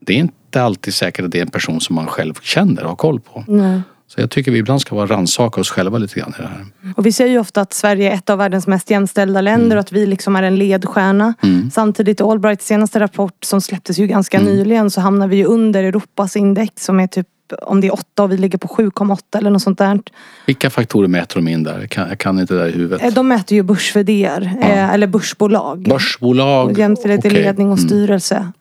Det 0.00 0.12
är 0.12 0.18
inte 0.18 0.62
alltid 0.62 0.94
säkert 0.94 1.24
att 1.24 1.30
det 1.30 1.38
är 1.38 1.42
en 1.42 1.50
person 1.50 1.80
som 1.80 1.96
man 1.96 2.06
själv 2.06 2.34
känner 2.42 2.82
och 2.82 2.88
har 2.88 2.96
koll 2.96 3.20
på. 3.20 3.44
nej. 3.48 3.80
Så 4.08 4.20
jag 4.20 4.30
tycker 4.30 4.50
vi 4.52 4.58
ibland 4.58 4.80
ska 4.80 4.94
vara 4.96 5.06
rannsaka 5.06 5.60
oss 5.60 5.70
själva 5.70 5.98
lite 5.98 6.20
grann 6.20 6.34
i 6.38 6.42
det 6.42 6.48
här. 6.48 6.66
Och 6.96 7.06
vi 7.06 7.12
säger 7.12 7.30
ju 7.30 7.38
ofta 7.38 7.60
att 7.60 7.72
Sverige 7.72 8.10
är 8.10 8.14
ett 8.14 8.30
av 8.30 8.38
världens 8.38 8.66
mest 8.66 8.90
jämställda 8.90 9.40
länder 9.40 9.66
Mm. 9.66 9.78
och 9.78 9.80
att 9.80 9.92
vi 9.92 10.06
liksom 10.06 10.36
är 10.36 10.42
en 10.42 10.56
ledstjärna. 10.56 11.34
Samtidigt 11.72 12.20
i 12.20 12.22
Allbrights 12.22 12.66
senaste 12.66 13.00
rapport 13.00 13.44
som 13.44 13.60
släpptes 13.60 13.98
ju 13.98 14.06
ganska 14.06 14.38
Mm. 14.38 14.52
nyligen 14.52 14.90
så 14.90 15.00
hamnar 15.00 15.28
vi 15.28 15.36
ju 15.36 15.44
under 15.44 15.84
Europas 15.84 16.36
index 16.36 16.84
som 16.84 17.00
är 17.00 17.06
typ 17.06 17.26
om 17.62 17.80
det 17.80 17.86
är 17.86 17.92
8 17.92 18.22
och 18.22 18.32
vi 18.32 18.36
ligger 18.36 18.58
på 18.58 18.68
7,8 18.68 19.38
eller 19.38 19.50
något 19.50 19.62
sånt 19.62 19.78
där. 19.78 20.00
Vilka 20.46 20.70
faktorer 20.70 21.08
mäter 21.08 21.34
de 21.36 21.48
in 21.48 21.62
där? 21.62 21.80
Jag 21.80 21.90
kan, 21.90 22.08
jag 22.08 22.18
kan 22.18 22.38
inte 22.40 22.54
det 22.54 22.60
där 22.60 22.68
i 22.68 22.72
huvudet. 22.72 23.02
Eh, 23.02 23.12
De 23.14 23.28
mäter 23.28 23.56
ju 23.56 23.62
börs 23.62 23.96
eh, 23.96 24.90
eller 24.94 25.06
börsbolag. 25.06 25.82
Börsbolag. 25.88 26.78
Jämställdhet 26.78 27.24
i 27.24 27.30
ledning 27.30 27.70
och 27.70 27.78
Mm. 27.78 27.88
styrelse. 27.88 28.52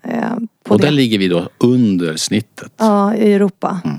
På 0.63 0.73
Och 0.73 0.79
det. 0.79 0.87
där 0.87 0.91
ligger 0.91 1.17
vi 1.19 1.27
då 1.27 1.49
under 1.57 2.15
snittet. 2.15 2.71
Ja, 2.77 3.15
i 3.15 3.33
Europa. 3.33 3.79
Och 3.83 3.89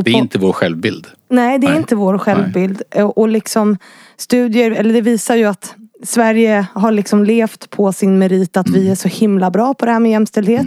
Det 0.00 0.10
är 0.10 0.12
på- 0.12 0.18
inte 0.18 0.38
vår 0.38 0.52
självbild. 0.52 1.06
Nej, 1.30 1.58
det 1.58 1.66
är 1.66 1.70
Nej. 1.70 1.78
inte 1.78 1.94
vår 1.94 2.18
självbild. 2.18 2.82
Och, 2.94 3.18
och 3.18 3.28
liksom 3.28 3.76
studier, 4.16 4.70
eller 4.70 4.94
det 4.94 5.00
visar 5.00 5.36
ju 5.36 5.44
att 5.44 5.74
Sverige 6.04 6.66
har 6.74 6.92
liksom 6.92 7.24
levt 7.24 7.70
på 7.70 7.92
sin 7.92 8.18
merit 8.18 8.56
att 8.56 8.66
Mm. 8.68 8.80
vi 8.80 8.90
är 8.90 8.94
så 8.94 9.08
himla 9.08 9.50
bra 9.50 9.74
på 9.74 9.84
det 9.86 9.92
här 9.92 10.00
med 10.00 10.10
jämställdhet. 10.10 10.66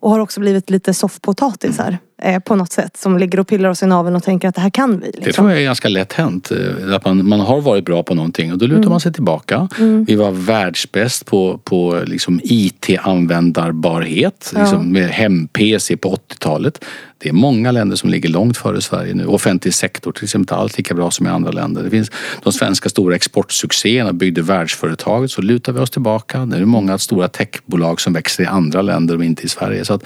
Och 0.00 0.10
har 0.10 0.18
också 0.20 0.40
blivit 0.40 0.70
lite 0.70 0.94
soffpotatisar. 0.94 1.98
Eh, 2.22 2.38
på 2.38 2.56
något 2.56 2.72
sätt 2.72 2.96
som 2.96 3.18
ligger 3.18 3.40
och 3.40 3.48
pillar 3.48 3.68
oss 3.68 3.82
i 3.82 3.86
naveln 3.86 4.16
och 4.16 4.22
tänker 4.22 4.48
att 4.48 4.54
det 4.54 4.60
här 4.60 4.70
kan 4.70 5.00
vi. 5.00 5.06
Liksom. 5.06 5.22
Det 5.24 5.32
tror 5.32 5.50
jag 5.50 5.58
är 5.60 5.64
ganska 5.64 5.88
lätt 5.88 6.12
hänt. 6.12 6.50
eh, 6.50 6.94
Att 6.94 7.04
man, 7.04 7.28
man 7.28 7.40
har 7.40 7.60
varit 7.60 7.84
bra 7.84 8.02
på 8.02 8.14
någonting 8.14 8.52
och 8.52 8.58
då 8.58 8.66
lutar 8.66 8.90
man 8.90 9.00
sig 9.00 9.12
tillbaka. 9.12 9.68
Vi 10.06 10.14
var 10.14 10.30
världsbäst 10.30 11.26
på, 11.26 11.58
på 11.64 12.02
liksom 12.06 12.40
IT-användbarhet. 12.44 14.52
Ja. 14.54 14.60
Liksom 14.60 14.92
med 14.92 15.08
hem-PC 15.10 15.96
på 15.96 16.14
80-talet. 16.14 16.84
Det 17.20 17.28
är 17.28 17.32
många 17.32 17.70
länder 17.72 17.96
som 17.96 18.10
ligger 18.10 18.28
långt 18.28 18.56
före 18.56 18.80
Sverige 18.80 19.14
nu. 19.14 19.26
Offentlig 19.26 19.74
sektor 19.74 20.12
till 20.12 20.24
exempel 20.24 20.42
inte 20.42 20.54
alls 20.54 20.76
lika 20.78 20.94
bra 20.94 21.10
som 21.10 21.26
i 21.26 21.30
andra 21.30 21.50
länder. 21.50 21.82
Det 21.82 21.90
finns 21.90 22.10
de 22.42 22.52
svenska 22.52 22.88
stora 22.88 23.16
exportsuccéerna 23.16 24.12
byggde 24.12 24.42
världsföretaget 24.42 25.30
så 25.30 25.42
lutar 25.42 25.72
vi 25.72 25.80
oss 25.80 25.90
tillbaka. 25.90 26.46
Det 26.46 26.56
är 26.56 26.64
många 26.64 26.98
stora 26.98 27.28
techbolag 27.28 28.00
som 28.00 28.12
växer 28.12 28.44
i 28.44 28.46
andra 28.46 28.82
länder 28.82 29.16
och 29.16 29.24
inte 29.24 29.44
i 29.44 29.48
Sverige. 29.48 29.84
Så 29.84 29.94
att 29.94 30.02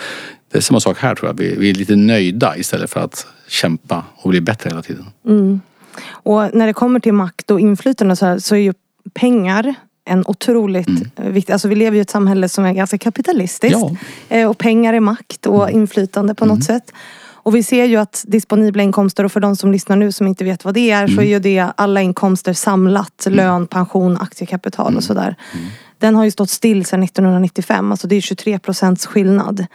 det 0.53 0.59
är 0.59 0.63
samma 0.63 0.81
sak 0.81 0.99
här 0.99 1.15
tror 1.15 1.29
jag. 1.29 1.35
Vi, 1.35 1.57
vi 1.57 1.71
är 1.71 1.75
lite 1.75 1.97
nöjda 1.97 2.57
istället 2.57 2.91
för 2.91 3.01
att 3.01 3.27
kämpa 3.49 4.05
och 4.17 4.31
bli 4.31 4.41
bättre 4.41 4.71
hela 4.71 4.83
tiden. 4.83 5.07
Och 6.09 6.55
när 6.55 6.67
det 6.67 6.73
kommer 6.73 7.01
till 7.01 7.13
makt 7.13 7.51
och 7.51 7.61
inflytande 7.61 8.17
så, 8.17 8.27
här, 8.27 8.39
så 8.39 8.55
är 8.55 8.61
ju 8.61 8.75
pengar 9.15 9.75
en 10.05 10.25
otroligt 10.27 10.89
eh, 11.17 11.27
viktig, 11.27 11.53
alltså 11.53 11.69
vi 11.69 11.75
lever 11.75 11.95
ju 11.95 11.99
i 11.99 12.03
ett 12.03 12.11
samhälle 12.11 12.49
som 12.49 12.65
är 12.65 12.73
ganska 12.73 12.99
kapitalistiskt. 12.99 13.79
Ja. 13.79 13.97
Eh, 14.29 14.51
Och 14.51 14.59
pengar 14.59 14.95
är 14.95 15.01
makt 15.01 15.47
och 15.47 15.71
inflytande 15.71 16.35
på 16.35 16.47
något 16.47 16.65
sätt. 16.65 16.93
Och 17.45 17.55
vi 17.55 17.63
ser 17.63 17.85
ju 17.85 17.97
att 17.97 18.25
disponibla 18.27 18.83
inkomster 18.83 19.25
och 19.25 19.33
för 19.33 19.41
de 19.41 19.57
som 19.57 19.73
lyssnar 19.73 19.97
nu 19.97 20.13
som 20.13 20.27
inte 20.27 20.45
vet 20.45 20.65
vad 20.65 20.75
det 20.75 20.91
är 20.91 21.09
så 21.09 21.21
är 21.21 21.27
ju 21.27 21.39
det 21.39 21.67
alla 21.77 22.03
inkomster 22.03 22.53
samlat. 22.53 23.27
Lön, 23.31 23.67
pension, 23.67 24.19
aktiekapital 24.21 24.97
och 24.97 25.05
sådär. 25.05 25.37
Den 25.99 26.15
har 26.15 26.25
ju 26.25 26.31
stått 26.31 26.51
still 26.51 26.85
sedan 26.85 27.03
1995. 27.03 27.91
Alltså 27.91 28.07
det 28.07 28.17
är 28.17 28.21
23 28.21 28.59
procents 28.59 29.07
skillnad. 29.07 29.67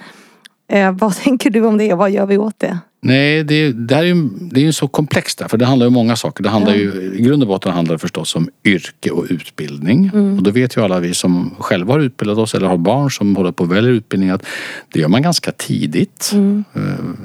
Eh, 0.67 0.91
vad 0.91 1.15
tänker 1.23 1.49
du 1.49 1.65
om 1.65 1.77
det? 1.77 1.93
Vad 1.93 2.11
gör 2.11 2.25
vi 2.25 2.37
åt 2.37 2.59
det? 2.59 2.79
Nej, 3.01 3.43
det, 3.43 3.71
det 3.71 3.95
här 3.95 4.03
är 4.03 4.07
ju 4.07 4.29
det 4.51 4.59
är 4.59 4.63
ju 4.63 4.73
så 4.73 4.87
komplext 4.87 5.39
där, 5.39 5.47
för 5.47 5.57
det 5.57 5.65
handlar 5.65 5.85
ju 5.85 5.87
om 5.87 5.93
många 5.93 6.15
saker. 6.15 6.43
Det 6.43 6.49
handlar 6.49 6.75
ju, 6.75 7.13
I 7.17 7.21
grund 7.21 7.43
och 7.43 7.47
botten 7.47 7.71
handlar 7.71 7.95
det 7.95 7.99
förstås 7.99 8.35
om 8.35 8.49
yrke 8.65 9.09
och 9.09 9.25
utbildning. 9.29 10.11
Och 10.37 10.43
då 10.43 10.51
vet 10.51 10.77
ju 10.77 10.81
alla 10.81 10.99
vi 10.99 11.13
som 11.13 11.55
själva 11.59 11.93
har 11.93 11.99
utbildat 11.99 12.37
oss 12.37 12.55
eller 12.55 12.67
har 12.67 12.77
barn 12.77 13.11
som 13.11 13.35
håller 13.35 13.51
på 13.51 13.63
och 13.63 13.71
väljer 13.71 13.91
utbildning 13.91 14.29
att 14.29 14.45
det 14.93 14.99
gör 14.99 15.07
man 15.07 15.21
ganska 15.21 15.51
tidigt. 15.51 16.31
Eh, 16.75 16.81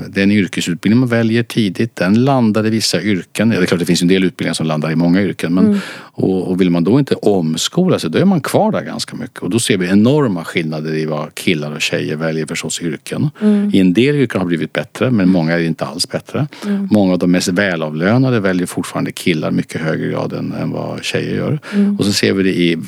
Den 0.09 0.31
yrkesutbildning 0.31 1.01
man 1.01 1.09
väljer 1.09 1.43
tidigt, 1.43 1.97
den 1.97 2.25
landar 2.25 2.67
i 2.67 2.71
vissa 2.71 3.03
yrken. 3.03 3.51
Ja, 3.51 3.57
Det 3.59 3.65
är 3.65 3.67
klart 3.67 3.81
det 3.81 3.87
finns 3.87 4.03
en 4.03 4.09
del 4.09 4.25
utbildningar 4.25 4.55
som 4.55 4.67
landar 4.67 4.91
i 4.91 4.97
många 4.97 5.23
yrken. 5.23 5.55
Men, 5.55 5.81
och, 5.97 6.51
och 6.51 6.61
vill 6.61 6.71
man 6.71 6.85
då 6.85 6.99
inte 6.99 7.15
omskola 7.15 7.99
sig, 7.99 8.11
då 8.11 8.19
är 8.19 8.25
man 8.25 8.41
kvar 8.41 8.73
där 8.73 8.83
ganska 8.85 9.17
mycket. 9.17 9.39
Och 9.39 9.51
då 9.51 9.59
ser 9.59 9.77
vi 9.77 9.89
enorma 9.89 10.45
skillnader 10.45 10.95
i 10.95 11.07
vad 11.07 11.35
killar 11.35 11.71
och 11.75 11.81
tjejer 11.83 12.17
väljer 12.17 12.47
förstås 12.47 12.81
yrken. 12.83 13.31
I 13.73 13.81
en 13.81 13.93
del 13.93 14.15
yrken 14.15 14.41
har 14.41 14.47
det 14.47 14.49
blivit 14.49 14.73
bättre, 14.73 15.11
men 15.11 15.29
många 15.29 15.62
är 15.63 15.67
inte 15.67 15.85
alls 15.85 16.09
bättre. 16.09 16.47
Många 16.91 17.13
av 17.13 17.19
de 17.19 17.31
mest 17.31 17.49
välavlönade 17.49 18.41
väljer 18.41 18.67
fortfarande 18.67 19.13
killar 19.13 19.51
mycket 19.51 19.81
högre 19.81 20.11
grad 20.11 20.33
än, 20.33 20.53
än 20.53 20.71
vad 20.71 21.05
tjejer 21.05 21.35
gör. 21.37 21.59
Och 21.99 22.05
så 22.05 22.13
ser 22.13 22.33
vi 22.33 22.43
det 22.43 22.55
i... 22.59 22.79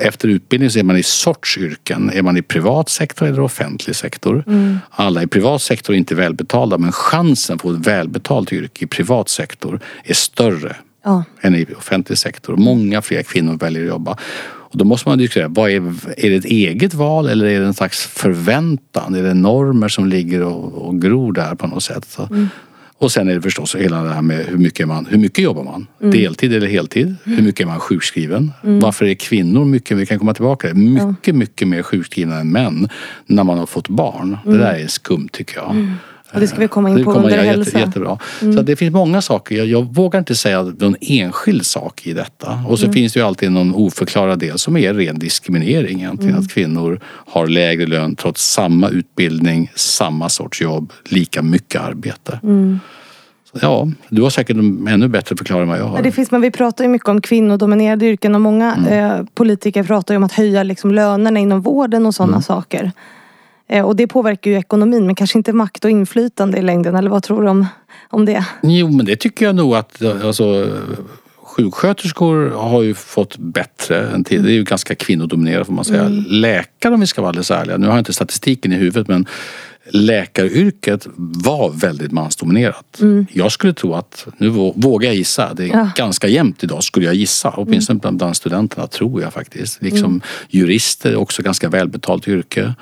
Efter 0.00 0.28
utbildning 0.28 0.70
så 0.70 0.78
är 0.78 0.82
man 0.82 0.96
i 0.96 1.02
sorts 1.02 1.58
yrken. 1.58 2.10
Är 2.14 2.22
man 2.22 2.36
i 2.36 2.42
privat 2.42 2.88
sektor 2.88 3.26
eller 3.26 3.40
offentlig 3.40 3.96
sektor? 3.96 4.44
Alla 4.90 5.22
i 5.22 5.26
privat 5.26 5.62
sektor 5.62 5.94
är 5.94 5.98
inte 5.98 6.14
välbetalda 6.14 6.78
men 6.78 6.92
chansen 6.92 7.56
att 7.56 7.62
få 7.62 7.72
ett 7.72 7.86
välbetalt 7.86 8.52
yrke 8.52 8.84
i 8.84 8.88
privat 8.88 9.28
sektor 9.28 9.80
är 10.04 10.14
större 10.14 10.76
Ja. 11.04 11.24
än 11.40 11.54
i 11.54 11.66
offentlig 11.78 12.18
sektor. 12.18 12.56
Många 12.56 13.02
fler 13.02 13.22
kvinnor 13.22 13.58
väljer 13.58 13.82
att 13.82 13.88
jobba. 13.88 14.16
Och 14.72 14.78
då 14.78 14.84
måste 14.84 15.08
man 15.08 15.18
diskutera, 15.18 15.48
vad 15.48 15.70
är, 15.70 15.76
är 16.16 16.30
det 16.30 16.36
ett 16.36 16.44
eget 16.44 16.94
val 16.94 17.28
eller 17.28 17.46
är 17.46 17.60
det 17.60 17.66
en 17.66 17.74
slags 17.74 18.06
förväntan? 18.06 19.14
Är 19.14 19.22
det 19.22 19.34
normer 19.34 19.88
som 19.88 20.06
ligger 20.06 20.42
och, 20.42 20.86
och 20.88 21.00
gror 21.02 21.32
där 21.32 21.54
på 21.54 21.66
något 21.66 21.82
sätt? 21.82 22.04
Så. 22.08 22.28
Och 22.98 23.12
sen 23.12 23.28
är 23.28 23.34
det 23.34 23.42
förstås 23.42 23.74
hela 23.74 24.02
det 24.02 24.14
här 24.14 24.22
med 24.22 24.46
hur 24.46 24.58
mycket, 24.58 24.88
man, 24.88 25.06
hur 25.10 25.18
mycket 25.18 25.44
jobbar 25.44 25.64
man? 25.64 25.86
Deltid 25.98 26.52
eller 26.54 26.66
heltid? 26.66 27.14
Hur 27.24 27.42
mycket 27.42 27.60
är 27.60 27.66
man 27.66 27.80
sjukskriven? 27.80 28.52
Varför 28.80 29.04
är 29.04 29.14
kvinnor 29.14 29.64
mycket, 29.64 29.96
vi 29.96 30.06
kan 30.06 30.18
komma 30.18 30.34
tillbaka 30.34 30.68
till 30.68 30.76
det, 30.76 31.04
mycket, 31.06 31.34
mycket 31.34 31.68
mer 31.68 31.82
sjukskrivna 31.82 32.36
än 32.40 32.52
män 32.52 32.88
när 33.26 33.44
man 33.44 33.58
har 33.58 33.66
fått 33.66 33.88
barn? 33.88 34.38
Det 34.44 34.58
där 34.58 34.74
är 34.74 34.86
skumt 34.86 35.28
tycker 35.32 35.56
jag. 35.56 35.92
Och 36.34 36.40
det 36.40 36.46
ska 36.46 36.58
vi 36.58 36.68
komma 36.68 36.90
in 36.90 36.96
Det 36.96 37.04
på 37.04 37.12
kommer 37.12 37.24
under 37.24 37.36
jag 37.38 37.44
hälsa. 37.44 37.78
jätte, 37.78 37.88
jättebra. 37.88 38.18
Så 38.40 38.60
att 38.60 38.66
det 38.66 38.76
finns 38.76 38.92
många 38.92 39.22
saker. 39.22 39.56
Jag, 39.56 39.66
jag 39.66 39.94
vågar 39.94 40.18
inte 40.18 40.34
säga 40.34 40.62
någon 40.62 40.96
enskild 41.00 41.66
sak 41.66 42.06
i 42.06 42.12
detta. 42.12 42.64
Och 42.68 42.78
så 42.78 42.92
finns 42.92 43.12
det 43.12 43.20
ju 43.20 43.26
alltid 43.26 43.52
någon 43.52 43.74
oförklarad 43.74 44.38
del 44.38 44.58
som 44.58 44.76
är 44.76 44.94
ren 44.94 45.18
diskriminering 45.18 45.98
egentligen. 46.00 46.38
Att 46.38 46.50
kvinnor 46.50 47.00
har 47.04 47.46
lägre 47.46 47.86
lön 47.86 48.16
trots 48.16 48.52
samma 48.52 48.88
utbildning, 48.88 49.70
samma 49.74 50.28
sorts 50.28 50.60
jobb, 50.62 50.92
lika 51.04 51.42
mycket 51.42 51.80
arbete. 51.80 52.40
Så, 53.52 53.58
ja, 53.62 53.88
du 54.08 54.22
har 54.22 54.30
säkert 54.30 54.56
en 54.56 54.88
ännu 54.88 55.08
bättre 55.08 55.36
förklaring 55.36 55.62
än 55.62 55.68
vad 55.68 55.78
jag 55.78 55.84
har. 55.84 55.96
Ja, 55.96 56.02
det 56.02 56.12
finns, 56.12 56.30
men 56.30 56.40
vi 56.40 56.50
pratar 56.50 56.84
ju 56.84 56.90
mycket 56.90 57.08
om 57.08 57.20
kvinnodominerade 57.20 58.06
yrken 58.06 58.34
och 58.34 58.40
många 58.40 58.76
eh, 58.90 59.26
politiker 59.34 59.82
pratar 59.82 60.14
ju 60.14 60.16
om 60.16 60.24
att 60.24 60.32
höja 60.32 60.62
liksom, 60.62 60.90
lönerna 60.94 61.40
inom 61.40 61.60
vården 61.60 62.06
och 62.06 62.14
sådana 62.14 62.42
saker. 62.42 62.92
Eh, 63.70 63.84
och 63.84 63.96
det 63.96 64.06
påverkar 64.06 64.50
ju 64.50 64.56
ekonomin 64.56 65.06
men 65.06 65.14
kanske 65.14 65.38
inte 65.38 65.52
makt 65.52 65.84
och 65.84 65.90
inflytande 65.90 66.58
i 66.58 66.62
längden. 66.62 66.94
Eller 66.94 67.10
vad 67.10 67.22
tror 67.22 67.42
du 67.42 67.48
om, 67.48 67.66
om 68.08 68.24
det? 68.24 68.44
Jo, 68.62 68.90
men 68.90 69.06
det 69.06 69.16
tycker 69.16 69.46
jag 69.46 69.54
nog 69.54 69.74
att 69.74 70.02
alltså, 70.02 70.68
sjuksköterskor 71.42 72.50
har 72.50 72.82
ju 72.82 72.94
fått 72.94 73.36
bättre 73.36 74.08
än 74.10 74.24
tidigare. 74.24 74.46
Det 74.46 74.52
är 74.52 74.56
ju 74.56 74.64
ganska 74.64 74.94
kvinnodominerat 74.94 75.66
får 75.66 75.74
man 75.74 75.84
säga. 75.84 76.08
Läkare 76.28 76.94
om 76.94 77.00
vi 77.00 77.06
ska 77.06 77.20
vara 77.20 77.28
alldeles 77.28 77.50
ärliga, 77.50 77.76
nu 77.76 77.86
har 77.86 77.92
jag 77.92 78.00
inte 78.00 78.12
statistiken 78.12 78.72
i 78.72 78.76
huvudet 78.76 79.08
men 79.08 79.26
läkaryrket 79.92 81.06
var 81.16 81.70
väldigt 81.70 82.12
mansdominerat. 82.12 83.00
Jag 83.32 83.52
skulle 83.52 83.72
tro 83.72 83.94
att, 83.94 84.26
nu 84.38 84.50
vå- 84.50 84.72
vågar 84.76 85.08
jag 85.08 85.16
gissa, 85.16 85.54
det 85.54 85.64
är 85.64 85.68
Ja. 85.68 85.90
ganska 85.96 86.28
jämnt 86.28 86.64
idag 86.64 86.84
skulle 86.84 87.06
jag 87.06 87.14
gissa. 87.14 87.50
Åtminstone 87.56 87.98
bland, 88.00 88.18
bland 88.18 88.36
studenterna 88.36 88.86
tror 88.86 89.22
jag 89.22 89.32
faktiskt. 89.32 89.82
Liksom 89.82 90.20
jurister 90.48 91.10
är 91.12 91.16
också 91.16 91.42
ganska 91.42 91.68
välbetalt 91.68 92.28
yrke. 92.28 92.74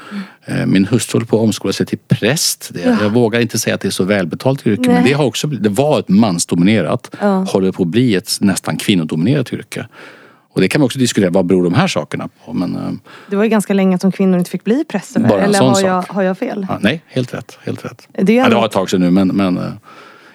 Eh, 0.44 0.66
Min 0.66 0.86
hustru 0.86 1.16
håller 1.16 1.26
på 1.26 1.36
att 1.36 1.42
omskola 1.42 1.72
sig 1.72 1.86
till 1.86 1.98
präst. 2.08 2.70
Det, 2.74 2.80
Jag 3.02 3.10
vågar 3.10 3.40
inte 3.40 3.58
säga 3.58 3.74
att 3.74 3.80
det 3.80 3.88
är 3.88 3.92
så 3.92 4.04
välbetalt 4.04 4.66
yrke 4.66 4.82
men 4.86 4.94
Nej. 4.94 5.04
det, 5.06 5.12
har 5.12 5.24
också, 5.24 5.46
det 5.46 5.68
var 5.68 6.00
ett 6.00 6.08
mansdominerat. 6.08 7.10
Ja. 7.20 7.44
Håller 7.44 7.72
på 7.72 7.82
att 7.82 7.88
bli 7.88 8.14
ett 8.14 8.36
nästan 8.40 8.76
kvinnodominerat 8.76 9.52
yrke. 9.52 9.86
Och 10.58 10.62
det 10.62 10.68
kan 10.68 10.80
man 10.80 10.86
också 10.86 10.98
diskutera, 10.98 11.30
vad 11.30 11.46
beror 11.46 11.64
de 11.64 11.74
här 11.74 11.86
sakerna 11.88 12.28
på? 12.44 12.52
Men, 12.52 12.76
eh, 12.76 12.92
Det 13.30 13.36
var 13.36 13.44
ju 13.44 13.50
ganska 13.50 13.74
länge 13.74 13.98
som 13.98 14.12
kvinnor 14.12 14.38
inte 14.38 14.50
fick 14.50 14.64
bli 14.64 14.84
präster. 14.84 15.20
Bara 15.20 15.40
Eller 15.42 15.58
har 15.58 15.80
jag, 15.80 16.02
har 16.08 16.22
jag 16.22 16.38
fel? 16.38 16.66
ja, 16.68 16.78
nej, 16.80 17.02
helt 17.06 17.34
rätt. 17.34 17.58
Helt 17.64 17.84
rätt. 17.84 18.08
Det 18.22 18.34
Ja, 18.34 18.48
det 18.48 18.54
var 18.54 18.66
ett 18.66 18.72
tag 18.72 18.90
sedan 18.90 19.00
nu 19.00 19.10
men, 19.10 19.28
men 19.28 19.56
eh, 19.58 19.64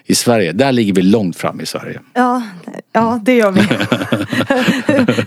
i 0.06 0.15
Sverige, 0.15 0.51
där 0.51 0.72
ligger 0.72 0.94
vi 0.94 1.01
långt 1.01 1.36
fram 1.38 1.62
i 1.62 1.65
Sverige. 1.65 2.00
Ja, 2.13 2.42
ja 2.92 3.20
det 3.24 3.36
gör 3.36 3.51
vi. 3.51 3.62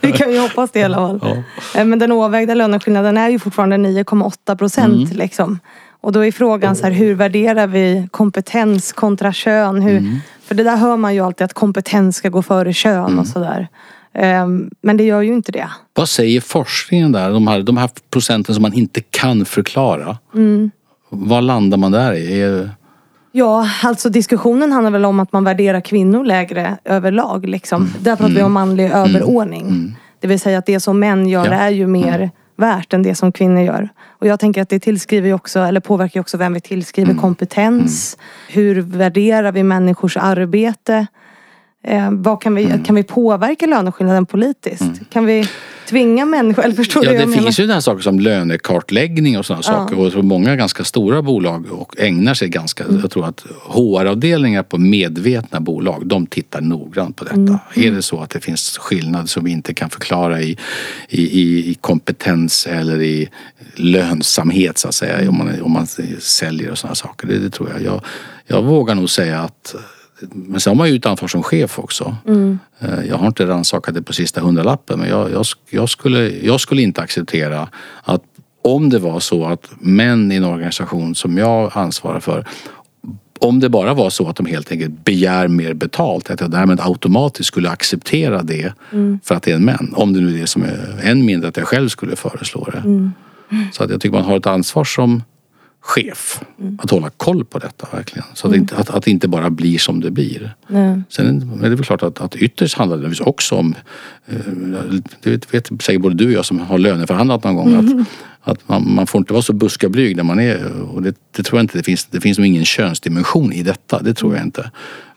vi 0.02 0.12
kan 0.12 0.32
ju 0.32 0.38
hoppas 0.38 0.70
det 0.70 0.78
i 0.80 0.82
alla 0.82 0.96
fall. 0.96 1.20
Ja. 1.22 1.80
Eh, 1.80 1.84
Men 1.86 1.98
den 1.98 2.12
oavvägda 2.12 2.54
löneskillnaden 2.54 3.16
är 3.16 3.28
ju 3.28 3.38
fortfarande 3.38 3.76
9,8 3.76 4.56
procent. 4.56 5.04
Mm. 5.10 5.16
Liksom. 5.18 5.58
Och 6.00 6.12
då 6.12 6.24
är 6.24 6.32
frågan 6.32 6.76
så 6.76 6.84
här, 6.84 6.90
hur 6.92 7.14
värderar 7.14 7.66
vi 7.66 8.08
kompetens 8.10 8.92
kontra 8.92 9.32
kön? 9.32 9.82
Hur, 9.82 9.98
Mm. 9.98 10.18
För 10.44 10.54
det 10.54 10.62
där 10.62 10.76
hör 10.76 10.96
man 10.96 11.14
ju 11.14 11.20
alltid 11.20 11.44
att 11.44 11.52
kompetens 11.52 12.16
ska 12.16 12.28
gå 12.28 12.42
före 12.42 12.72
kön 12.72 13.04
Mm. 13.04 13.18
och 13.18 13.26
sådär. 13.26 13.68
Ehm, 14.18 14.70
Men 14.82 14.96
det 14.96 15.04
gör 15.04 15.22
ju 15.22 15.34
inte 15.34 15.52
det. 15.52 15.68
Vad 15.94 16.08
säger 16.08 16.40
forskningen 16.40 17.12
där? 17.12 17.30
De 17.30 17.46
här, 17.46 17.62
de 17.62 17.76
här 17.76 17.90
procenten 18.10 18.54
som 18.54 18.62
man 18.62 18.72
inte 18.72 19.00
kan 19.00 19.44
förklara. 19.44 20.18
Mm. 20.34 20.70
Vad 21.08 21.44
landar 21.44 21.78
man 21.78 21.92
där 21.92 22.12
i? 22.12 22.40
Är, 22.42 22.70
Ja, 23.32 23.68
alltså 23.82 24.08
diskussionen 24.08 24.72
handlar 24.72 24.90
väl 24.90 25.04
om 25.04 25.20
att 25.20 25.32
man 25.32 25.44
värderar 25.44 25.80
kvinnor 25.80 26.24
lägre 26.24 26.76
överlag. 26.84 27.46
Liksom. 27.48 27.82
Mm. 27.82 27.94
Där 28.00 28.16
pratar 28.16 28.34
vi 28.34 28.42
om 28.42 28.52
manlig 28.52 28.90
överordning. 28.90 29.96
Det 30.20 30.26
vill 30.28 30.40
säga 30.40 30.58
att 30.58 30.66
det 30.66 30.80
som 30.80 30.98
män 31.00 31.28
gör 31.28 31.44
Ja. 31.44 31.52
Mm. 31.52 31.60
är 31.60 31.70
ju 31.70 31.86
mer 31.86 32.30
värt 32.56 32.92
än 32.92 33.02
det 33.02 33.14
som 33.14 33.32
kvinnor 33.32 33.62
gör. 33.62 33.88
Och 34.18 34.26
jag 34.26 34.40
tänker 34.40 34.62
att 34.62 34.68
det 34.68 34.78
tillskriver 34.78 35.32
också, 35.32 35.60
eller 35.60 35.80
påverkar 35.80 36.20
också 36.20 36.36
vem 36.36 36.52
vi 36.54 36.60
tillskriver 36.60 37.10
Mm. 37.10 37.20
kompetens. 37.20 38.18
Hur 38.48 38.80
värderar 38.80 39.52
vi 39.52 39.62
människors 39.62 40.16
arbete? 40.16 41.06
Eh, 41.86 42.10
vad 42.12 42.42
kan, 42.42 42.54
vi, 42.54 42.64
Mm. 42.64 42.84
kan 42.84 42.94
vi 42.94 43.02
påverka 43.02 43.66
löneskillnaden 43.66 44.26
politiskt? 44.26 45.10
Kan 45.10 45.26
vi 45.26 45.48
tvinga 45.88 46.24
människor? 46.24 46.64
Eller 46.64 46.74
förstår 46.74 47.04
ja, 47.04 47.10
du 47.10 47.16
det 47.16 47.22
jag 47.22 47.28
menar? 47.28 47.42
finns 47.42 47.60
ju 47.60 47.66
den 47.66 47.82
saker 47.82 48.02
som 48.02 48.20
lönekartläggning 48.20 49.38
och 49.38 49.46
sådana 49.46 49.62
saker. 49.62 49.98
Och 49.98 50.12
så 50.12 50.22
många 50.22 50.56
ganska 50.56 50.84
stora 50.84 51.22
bolag 51.22 51.66
och 51.72 52.00
ägnar 52.00 52.34
sig 52.34 52.48
ganska, 52.48 52.84
Mm. 52.84 53.00
jag 53.00 53.10
tror 53.10 53.26
att 53.26 53.44
HR-avdelningar 53.68 54.62
på 54.62 54.78
medvetna 54.78 55.60
bolag, 55.60 56.06
de 56.06 56.26
tittar 56.26 56.60
noggrant 56.60 57.16
på 57.16 57.24
detta. 57.24 57.36
Mm. 57.36 57.58
Är 57.74 57.90
det 57.90 58.02
så 58.02 58.20
att 58.20 58.30
det 58.30 58.40
finns 58.40 58.78
skillnad 58.78 59.30
som 59.30 59.44
vi 59.44 59.50
inte 59.50 59.74
kan 59.74 59.90
förklara 59.90 60.40
i, 60.42 60.58
i, 61.08 61.40
i, 61.40 61.70
i 61.70 61.74
kompetens 61.74 62.66
eller 62.66 63.02
i 63.02 63.28
lönsamhet 63.74 64.78
så 64.78 64.88
att 64.88 64.94
säga, 64.94 65.28
om 65.30 65.38
man, 65.38 65.62
om 65.62 65.72
man 65.72 65.86
säljer 66.18 66.70
och 66.70 66.78
sådana 66.78 66.94
saker. 66.94 67.26
Det, 67.26 67.38
det 67.38 67.50
tror 67.50 67.70
jag. 67.70 67.82
jag. 67.82 68.00
Jag 68.46 68.62
vågar 68.62 68.94
nog 68.94 69.10
säga 69.10 69.40
att 69.40 69.74
men 70.20 70.60
sen 70.60 70.70
har 70.70 70.74
man 70.76 70.88
ju 70.88 70.96
ett 70.96 71.06
ansvar 71.06 71.28
som 71.28 71.42
chef 71.42 71.78
också. 71.78 72.16
Eh, 72.78 73.04
Jag 73.08 73.16
har 73.16 73.26
inte 73.26 73.46
rannsakat 73.46 73.94
det 73.94 74.02
på 74.02 74.12
sista 74.12 74.40
hundralappen 74.40 74.98
men 74.98 75.08
jag, 75.08 75.32
jag, 75.32 75.44
jag, 75.70 75.88
skulle, 75.88 76.28
jag 76.28 76.60
skulle 76.60 76.82
inte 76.82 77.02
acceptera 77.02 77.68
att 78.02 78.22
om 78.62 78.90
det 78.90 78.98
var 78.98 79.20
så 79.20 79.44
att 79.44 79.70
män 79.78 80.32
i 80.32 80.36
en 80.36 80.44
organisation 80.44 81.14
som 81.14 81.38
jag 81.38 81.70
ansvarar 81.74 82.20
för 82.20 82.46
om 83.38 83.60
det 83.60 83.68
bara 83.68 83.94
var 83.94 84.10
så 84.10 84.28
att 84.28 84.36
de 84.36 84.46
helt 84.46 84.72
enkelt 84.72 85.04
begär 85.04 85.48
mer 85.48 85.74
betalt, 85.74 86.30
att 86.30 86.40
jag 86.40 86.50
därmed 86.50 86.80
automatiskt 86.80 87.46
skulle 87.46 87.70
acceptera 87.70 88.42
det 88.42 88.72
mm. 88.92 89.20
för 89.24 89.34
att 89.34 89.42
det 89.42 89.50
är 89.50 89.54
en 89.54 89.64
män. 89.64 89.92
Om 89.96 90.12
det 90.12 90.20
nu 90.20 90.36
är 90.36 90.40
det 90.40 90.46
som 90.46 90.62
är 90.62 91.00
än 91.02 91.24
mindre 91.24 91.48
att 91.48 91.56
jag 91.56 91.68
själv 91.68 91.88
skulle 91.88 92.16
föreslå 92.16 92.68
det. 92.72 92.78
Mm. 92.78 93.12
Så 93.72 93.84
att 93.84 93.90
jag 93.90 94.00
tycker 94.00 94.16
man 94.16 94.24
har 94.24 94.36
ett 94.36 94.46
ansvar 94.46 94.84
som 94.84 95.22
chef 95.86 96.40
mm. 96.60 96.78
att 96.82 96.90
hålla 96.90 97.10
koll 97.10 97.44
på 97.44 97.58
detta 97.58 97.88
verkligen. 97.92 98.26
Så 98.34 98.46
att, 98.46 98.52
mm. 98.52 98.60
inte, 98.60 98.76
att, 98.76 98.90
att 98.90 99.04
det 99.04 99.10
inte 99.10 99.28
bara 99.28 99.50
blir 99.50 99.78
som 99.78 100.00
det 100.00 100.10
blir. 100.10 100.54
Mm. 100.70 101.04
Sen 101.08 101.60
är 101.64 101.70
det 101.70 101.76
väl 101.76 101.84
klart 101.84 102.02
att, 102.02 102.20
att 102.20 102.36
ytterst 102.36 102.74
handlar 102.78 102.96
det 102.96 103.20
också 103.20 103.54
om, 103.54 103.74
eh, 104.26 104.36
det 105.22 105.30
vet, 105.30 105.54
vet 105.54 105.82
säkert 105.82 106.02
både 106.02 106.14
du 106.14 106.26
och 106.26 106.32
jag 106.32 106.44
som 106.44 106.60
har 106.60 106.78
löneförhandlat 106.78 107.44
någon 107.44 107.56
gång, 107.56 107.74
att, 107.74 107.92
mm. 107.92 108.04
att 108.42 108.68
man, 108.68 108.94
man, 108.94 109.06
får 109.06 109.18
inte 109.18 109.32
vara 109.32 109.42
så 109.42 109.52
buskablyg 109.52 110.16
när 110.16 110.22
man 110.22 110.40
är, 110.40 110.72
och 110.80 111.02
det, 111.02 111.14
det, 111.36 111.42
tror 111.42 111.58
jag 111.58 111.64
inte 111.64 111.78
det 111.78 111.84
finns, 111.84 112.06
det 112.06 112.20
finns 112.20 112.38
nog 112.38 112.46
ingen 112.46 112.64
könsdimension 112.64 113.52
i 113.52 113.62
detta, 113.62 114.02
det 114.02 114.14
tror 114.14 114.36
jag 114.36 114.44
inte. 114.44 114.70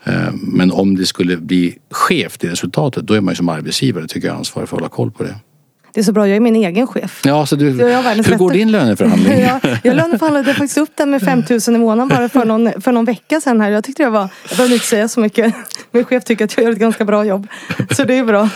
Eh, 0.04 0.32
men 0.32 0.72
om 0.72 0.96
det 0.96 1.06
skulle 1.06 1.36
bli 1.36 1.78
skevt 1.90 2.44
i 2.44 2.48
resultatet, 2.48 3.06
då 3.06 3.14
är 3.14 3.20
man 3.20 3.32
ju 3.32 3.36
som 3.36 3.48
arbetsgivare, 3.48 4.06
tycker 4.06 4.28
jag, 4.28 4.36
ansvarig 4.36 4.68
för 4.68 4.76
att 4.76 4.80
hålla 4.80 4.90
koll 4.90 5.10
på 5.10 5.22
det. 5.22 5.34
Det 5.92 6.00
är 6.00 6.04
så 6.04 6.12
bra, 6.12 6.28
jag 6.28 6.36
är 6.36 6.40
min 6.40 6.56
egen 6.56 6.86
chef. 6.86 7.20
Ja, 7.24 7.46
så 7.46 7.56
du, 7.56 7.70
hur 7.70 8.36
går 8.36 8.50
din 8.50 8.72
löneförhandling? 8.72 9.40
ja, 9.40 9.60
jag 9.82 9.96
löneförhandlade 9.96 10.54
faktiskt 10.54 10.78
upp 10.78 10.90
den 10.94 11.10
med 11.10 11.22
5 11.22 11.42
000 11.50 11.60
i 11.68 11.78
månaden 11.78 12.08
bara 12.08 12.28
för 12.28 12.44
någon, 12.44 12.82
för 12.82 12.92
någon 12.92 13.04
vecka 13.04 13.40
sedan 13.40 13.60
här. 13.60 13.70
Jag 13.70 13.84
tyckte 13.84 14.02
det 14.02 14.10
var, 14.10 14.20
jag 14.20 14.56
behöver 14.56 14.74
inte 14.74 14.86
säga 14.86 15.08
så 15.08 15.20
mycket. 15.20 15.54
Min 15.90 16.04
chef 16.04 16.24
tycker 16.24 16.44
att 16.44 16.56
jag 16.56 16.64
gör 16.64 16.72
ett 16.72 16.78
ganska 16.78 17.04
bra 17.04 17.24
jobb. 17.24 17.46
Så 17.90 18.04
det 18.04 18.18
är 18.18 18.24
bra. 18.24 18.48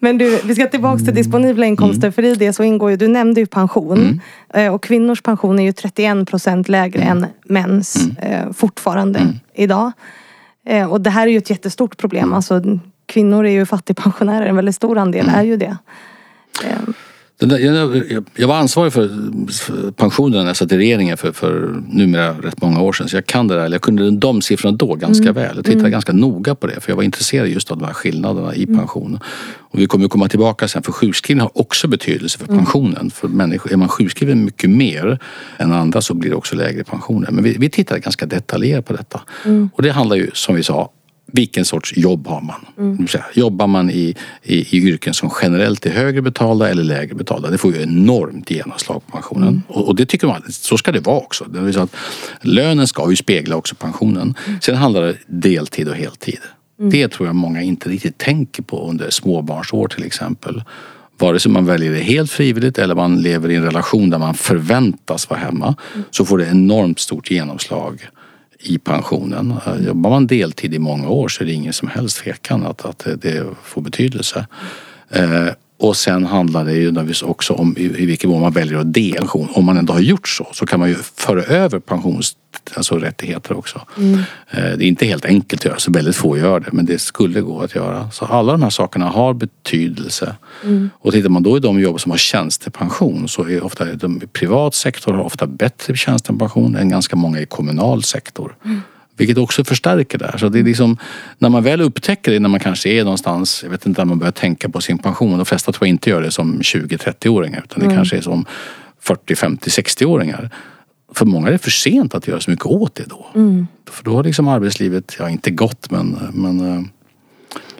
Men 0.00 0.18
du, 0.18 0.40
vi 0.44 0.54
ska 0.54 0.66
tillbaka 0.66 1.04
till 1.04 1.14
disponibla 1.14 1.66
inkomster. 1.66 2.02
Mm. 2.02 2.12
För 2.12 2.24
i 2.24 2.34
det 2.34 2.52
så 2.52 2.62
ingår 2.62 2.90
ju, 2.90 2.96
du 2.96 3.08
nämnde 3.08 3.40
ju 3.40 3.46
pension. 3.46 3.98
Mm. 3.98 4.20
Eh, 4.66 4.74
och 4.74 4.82
kvinnors 4.82 5.22
pension 5.22 5.58
är 5.58 5.64
ju 5.64 5.72
31 5.72 6.28
procent 6.28 6.68
lägre 6.68 7.02
mm. 7.02 7.18
än 7.18 7.26
mäns 7.44 7.96
mm. 7.96 8.32
eh, 8.32 8.52
fortfarande 8.52 9.18
mm. 9.18 9.34
idag. 9.54 9.92
Eh, 10.66 10.92
och 10.92 11.00
det 11.00 11.10
här 11.10 11.26
är 11.26 11.30
ju 11.30 11.38
ett 11.38 11.50
jättestort 11.50 11.96
problem. 11.96 12.24
Mm. 12.24 12.34
Alltså, 12.34 12.62
kvinnor 13.06 13.46
är 13.46 13.50
ju 13.50 13.66
fattigpensionärer, 13.66 14.46
en 14.46 14.56
väldigt 14.56 14.76
stor 14.76 14.98
andel 14.98 15.30
är 15.34 15.42
ju 15.42 15.56
det. 15.56 15.76
Där, 17.46 17.58
jag, 17.58 18.24
jag, 18.36 18.48
var 18.48 18.56
ansvarig 18.56 18.92
för, 18.92 19.90
pensionerna 19.90 20.42
när 20.42 20.48
jag 20.48 20.56
satt 20.56 20.72
i 20.72 20.76
regeringen 20.76 21.16
för, 21.16 21.32
för 21.32 21.82
numera 21.88 22.32
rätt 22.32 22.62
många 22.62 22.80
år 22.80 22.92
sedan. 22.92 23.08
Så 23.08 23.16
jag 23.16 23.26
kan 23.26 23.48
det 23.48 23.54
där, 23.54 23.70
jag 23.70 23.82
kunde 23.82 24.10
de 24.10 24.42
siffrorna 24.42 24.76
då 24.76 24.94
ganska 24.94 25.22
mm. 25.22 25.34
väl. 25.34 25.56
Jag 25.56 25.64
tittade 25.64 25.80
mm. 25.80 25.90
ganska 25.90 26.12
noga 26.12 26.54
på 26.54 26.66
det 26.66 26.80
för 26.80 26.90
jag 26.90 26.96
var 26.96 27.02
intresserad 27.02 27.48
just 27.48 27.70
av 27.70 27.78
de 27.78 27.84
här 27.84 27.92
skillnaderna 27.92 28.54
i 28.54 28.64
mm. 28.64 28.78
pensionen. 28.78 29.20
Och 29.58 29.78
vi 29.78 29.86
kommer 29.86 30.08
komma 30.08 30.28
tillbaka 30.28 30.68
sen 30.68 30.82
för 30.82 30.92
sjukskrivning 30.92 31.42
har 31.42 31.58
också 31.58 31.88
betydelse 31.88 32.38
för 32.38 32.48
mm. 32.48 32.58
pensionen. 32.58 33.10
För 33.10 33.28
människor, 33.28 33.72
är 33.72 33.76
man 33.76 33.88
sjukskriven 33.88 34.44
mycket 34.44 34.70
mer 34.70 35.18
än 35.58 35.72
andra 35.72 36.00
så 36.00 36.14
blir 36.14 36.30
det 36.30 36.36
också 36.36 36.56
lägre 36.56 36.84
pensioner. 36.84 37.30
Men 37.30 37.44
vi, 37.44 37.56
vi 37.58 37.70
tittade 37.70 38.00
ganska 38.00 38.26
detaljerat 38.26 38.86
på 38.86 38.92
detta. 38.92 39.20
Mm. 39.44 39.70
Och 39.74 39.82
det 39.82 39.90
handlar 39.90 40.16
ju 40.16 40.30
som 40.34 40.54
vi 40.54 40.62
sa 40.62 40.90
vilken 41.26 41.64
sorts 41.64 41.96
jobb 41.96 42.26
har 42.26 42.40
man? 42.40 42.66
Mm. 42.78 43.06
Jobbar 43.34 43.66
man 43.66 43.90
i, 43.90 44.14
i, 44.42 44.76
i, 44.76 44.88
yrken 44.88 45.14
som 45.14 45.30
generellt 45.42 45.86
är 45.86 45.90
högre 45.90 46.22
betalda 46.22 46.68
eller 46.68 46.82
lägre 46.82 47.14
betalda? 47.14 47.50
Det 47.50 47.58
får 47.58 47.74
ju 47.74 47.82
enormt 47.82 48.50
genomslag 48.50 49.02
på 49.06 49.12
pensionen. 49.12 49.48
Mm. 49.48 49.62
Och, 49.68 49.88
och, 49.88 49.96
det 49.96 50.06
tycker 50.06 50.26
man, 50.26 50.42
så 50.48 50.78
ska 50.78 50.92
det 50.92 51.00
vara 51.00 51.16
också. 51.16 51.44
Det 51.44 51.60
vill 51.60 51.74
säga 51.74 51.84
att 51.84 51.96
lönen 52.40 52.86
ska 52.86 53.10
ju 53.10 53.16
spegla 53.16 53.56
också 53.56 53.74
pensionen. 53.74 54.34
Mm. 54.46 54.60
Sen 54.60 54.76
handlar 54.76 55.02
det 55.02 55.16
deltid 55.26 55.88
och 55.88 55.96
heltid. 55.96 56.38
Mm. 56.78 56.90
Det 56.90 57.08
tror 57.08 57.28
jag 57.28 57.36
många 57.36 57.62
inte 57.62 57.88
riktigt 57.88 58.18
tänker 58.18 58.62
på 58.62 58.88
under 58.88 59.10
småbarnsår 59.10 59.88
till 59.88 60.04
exempel. 60.04 60.62
Vare 61.18 61.40
sig 61.40 61.52
man 61.52 61.66
väljer 61.66 61.92
det 61.92 62.00
helt 62.00 62.30
frivilligt 62.30 62.78
eller 62.78 62.94
man 62.94 63.22
lever 63.22 63.50
i 63.50 63.54
en 63.54 63.64
relation 63.64 64.10
där 64.10 64.18
man 64.18 64.34
förväntas 64.34 65.30
vara 65.30 65.40
hemma 65.40 65.76
mm. 65.94 66.04
så 66.10 66.24
får 66.24 66.38
det 66.38 66.46
enormt 66.46 66.98
stort 66.98 67.30
genomslag 67.30 68.08
i 68.62 68.78
pensionen. 68.78 69.54
Jobbar 69.86 70.10
man 70.10 70.26
deltid 70.26 70.74
i 70.74 70.78
många 70.78 71.08
år 71.08 71.28
så 71.28 71.42
är 71.42 71.46
det 71.46 71.52
ingen 71.52 71.72
som 71.72 71.88
helst 71.88 72.18
tvekan 72.18 72.66
att, 72.66 72.84
att 72.84 73.06
det 73.16 73.46
får 73.62 73.82
betydelse. 73.82 74.46
Eh, 75.10 75.48
och 75.82 75.96
sen 75.96 76.26
handlar 76.26 76.64
det 76.64 76.72
ju 76.72 76.94
också 77.22 77.54
om 77.54 77.76
i, 77.78 78.06
vilken 78.06 78.30
mån 78.30 78.40
man 78.40 78.52
väljer 78.52 78.78
att 78.78 78.92
dela 78.92 79.18
pension. 79.18 79.48
Om 79.52 79.64
man 79.64 79.76
ändå 79.76 79.92
har 79.92 80.00
gjort 80.00 80.28
så 80.28 80.46
så 80.52 80.66
kan 80.66 80.80
man 80.80 80.88
ju 80.88 80.94
föra 81.16 81.42
över 81.42 81.78
pensions 81.78 82.36
alltså 82.74 82.98
rättigheter 82.98 83.58
också. 83.58 83.80
Mm. 83.98 84.18
Eh, 84.50 84.78
det 84.78 84.84
är 84.84 84.88
inte 84.88 85.06
helt 85.06 85.24
enkelt 85.24 85.60
att 85.60 85.64
göra, 85.64 85.78
så 85.78 85.92
väldigt 85.92 86.16
få 86.16 86.38
gör 86.38 86.60
det. 86.60 86.68
Men 86.72 86.86
det 86.86 86.98
skulle 86.98 87.40
gå 87.40 87.60
att 87.60 87.74
göra. 87.74 88.10
Så 88.10 88.24
alla 88.24 88.52
de 88.52 88.62
här 88.62 88.70
sakerna 88.70 89.08
har 89.08 89.34
betydelse. 89.34 90.36
Mm. 90.64 90.90
Och 90.98 91.12
tittar 91.12 91.28
man 91.28 91.42
då 91.42 91.56
i 91.56 91.60
de 91.60 91.80
jobb 91.80 92.00
som 92.00 92.10
har 92.10 92.18
tjänstepension 92.18 93.28
så 93.28 93.48
är 93.48 93.64
ofta 93.64 93.84
de 93.84 94.20
privat 94.32 94.74
sektor 94.74 95.12
har 95.12 95.24
ofta 95.24 95.46
bättre 95.46 95.96
tjänstepension 95.96 96.76
än 96.76 96.88
ganska 96.88 97.16
många 97.16 97.40
i 97.40 97.46
kommunal 97.46 98.02
sektor. 98.02 98.56
Mm. 98.64 98.80
Vilket 99.26 99.38
också 99.38 99.64
förstärker 99.64 100.18
det 100.18 100.26
här. 100.26 100.38
Så 100.38 100.48
det 100.48 100.58
är 100.58 100.64
liksom, 100.64 100.96
när 101.38 101.48
man 101.48 101.62
väl 101.62 101.80
upptäcker 101.80 102.32
det, 102.32 102.38
när 102.38 102.48
man 102.48 102.60
kanske 102.60 102.88
är 102.88 103.04
någonstans, 103.04 103.60
jag 103.62 103.70
vet 103.70 103.86
inte, 103.86 104.00
när 104.00 104.06
man 104.06 104.18
börjar 104.18 104.32
tänka 104.32 104.68
på 104.68 104.80
sin 104.80 104.98
pension. 104.98 105.38
De 105.38 105.46
flesta 105.46 105.72
tror 105.72 105.86
jag 105.86 105.94
inte 105.94 106.10
gör 106.10 106.22
det 106.22 106.30
som 106.30 106.60
20-30-åringar 106.60 107.62
utan 107.64 107.78
det 107.78 107.84
mm. 107.84 107.96
kanske 107.96 108.16
är 108.16 108.20
som 108.20 108.44
40, 109.00 109.36
50, 109.36 109.70
60-åringar 109.70 110.50
för 111.14 111.26
många 111.26 111.48
är 111.48 111.52
det 111.52 111.58
för 111.58 111.70
sent 111.70 112.14
att 112.14 112.28
göra 112.28 112.40
så 112.40 112.50
mycket 112.50 112.66
åt 112.66 112.94
det 112.94 113.04
då. 113.08 113.26
Mm. 113.34 113.66
För 113.90 114.04
då 114.04 114.14
har 114.14 114.24
liksom 114.24 114.48
arbetslivet, 114.48 115.16
ja 115.18 115.28
inte 115.28 115.50
gått 115.50 115.90
men, 115.90 116.18
men 116.32 116.60
eh, 116.60 116.82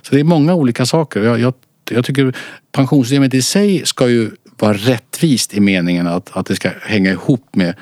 så 0.02 0.14
det 0.14 0.20
är 0.20 0.24
många 0.24 0.54
olika 0.54 0.86
saker. 0.86 1.22
Jag, 1.22 1.40
jag, 1.40 1.54
jag 1.90 2.04
tycker 2.04 2.36
pensionssystemet 2.72 3.34
i 3.34 3.42
sig 3.42 3.82
ska 3.86 4.08
ju 4.08 4.30
vara 4.58 4.72
rättvist 4.72 5.54
i 5.54 5.60
meningen 5.60 6.06
att, 6.06 6.36
att 6.36 6.46
det 6.46 6.56
ska 6.56 6.70
hänga 6.82 7.10
ihop 7.10 7.56
med 7.56 7.74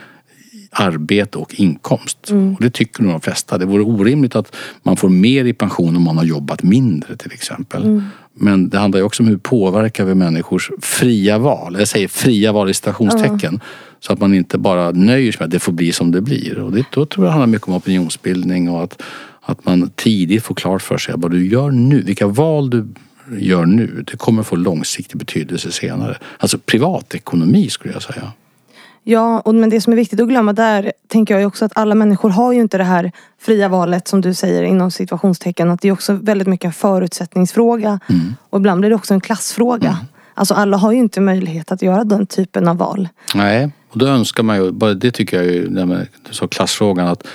arbete 0.71 1.39
och 1.39 1.55
inkomst. 1.55 2.31
Mm. 2.31 2.55
Och 2.55 2.61
det 2.61 2.71
tycker 2.71 3.03
nog 3.03 3.13
de 3.13 3.21
flesta. 3.21 3.59
Det 3.59 3.67
vore 3.67 3.83
orimligt 3.83 4.37
att 4.37 4.57
man 4.83 4.97
får 4.97 5.09
mer 5.09 5.45
i 5.45 5.53
pension 5.53 5.97
om 5.97 6.03
man 6.03 6.17
har 6.19 6.25
jobbat 6.25 6.63
mindre 6.63 7.17
till 7.17 7.33
exempel. 7.33 7.83
Mm. 7.83 8.03
Men 8.35 8.69
det 8.69 8.79
handlar 8.79 8.99
ju 8.99 9.05
också 9.05 9.23
om 9.23 9.29
hur 9.29 9.37
påverkar 9.37 10.05
vi 10.05 10.15
människors 10.15 10.71
fria 10.81 11.39
val. 11.39 11.77
Jag 11.79 11.89
säger 11.89 12.09
fria 12.09 12.53
val 12.53 12.71
i 12.71 12.75
citationstecken. 12.75 13.49
Mm. 13.49 13.61
Så 14.01 14.13
att 14.13 14.21
man 14.21 14.35
inte 14.35 14.59
bara 14.59 14.91
nöjer 14.91 15.33
sig 15.33 15.39
med 15.39 15.47
att 15.47 15.51
det 15.51 15.59
får 15.59 15.73
bli 15.73 15.93
som 15.93 16.11
det 16.11 16.21
blir. 16.21 16.59
Och 16.59 16.73
det, 16.73 16.85
då 16.93 17.07
tror 17.07 17.27
jag 17.27 17.31
det 17.31 17.33
handlar 17.33 17.47
mycket 17.47 17.69
om 17.69 17.75
opinionsbildning 17.75 18.71
och 18.71 18.83
att, 18.83 19.03
att 19.41 19.65
man 19.65 19.91
tidigt 19.95 20.45
får 20.45 20.55
klart 20.55 20.83
för 20.83 20.99
sig 20.99 21.15
vad 21.17 21.31
du 21.31 21.47
gör 21.47 21.71
nu, 21.71 22.03
vilka 22.03 22.27
val 22.27 22.71
du 22.71 22.89
gör 23.39 23.67
nu, 23.67 24.05
det 24.11 24.17
kommer 24.17 24.43
få 24.43 24.57
långsiktig 24.57 25.19
betydelse 25.19 25.73
senare. 25.73 26.19
Alltså 26.39 26.59
privatekonomi 26.59 27.69
skulle 27.69 27.95
jag 27.95 28.03
säga. 28.03 28.33
Ja, 29.05 29.41
och 29.41 29.55
men 29.55 29.71
det 29.71 29.81
som 29.81 29.93
är 29.93 29.97
viktigt 29.97 30.21
att 30.21 30.29
glömma 30.29 30.53
där 30.53 30.93
tänker 31.09 31.39
jag 31.39 31.47
också 31.47 31.65
att 31.65 31.73
alla 31.75 31.95
människor 31.95 32.31
har 32.31 32.53
ju 32.53 32.61
inte 32.61 32.79
det 32.79 32.85
här 32.85 33.13
fria 33.41 33.69
valet 33.69 34.09
som 34.09 34.21
du 34.21 34.35
säger 34.35 34.63
inom 34.63 34.91
situationstecken. 34.91 35.71
Att 35.71 35.81
det 35.81 35.89
är 35.89 35.93
också 35.93 36.13
väldigt 36.13 36.49
mycket 36.49 36.65
en 36.65 36.73
förutsättningsfråga. 36.73 38.01
Mm. 38.09 38.35
Och 38.51 38.59
ibland 38.59 38.81
blir 38.81 38.91
det 38.91 38.97
också 38.97 39.15
en 39.15 39.21
klassfråga. 39.21 39.89
Mm. 39.89 40.05
Alltså 40.35 40.55
alla 40.55 40.77
har 40.77 40.93
ju 40.93 40.99
inte 40.99 41.21
möjlighet 41.21 41.73
att 41.73 41.83
göra 41.83 42.05
den 42.05 42.27
typen 42.27 42.69
av 42.69 42.77
val. 42.77 43.09
Nej, 43.35 43.71
och 43.91 43.99
då 43.99 44.07
önskar 44.07 44.43
man 44.43 44.57
ju, 44.57 44.71
bara 44.71 44.95
det 44.95 45.11
tycker 45.11 45.37
jag 45.37 45.47
ju, 45.47 45.71
man 45.71 46.07
sa 46.31 46.49
klassfrågan 46.49 47.07
att 47.07 47.27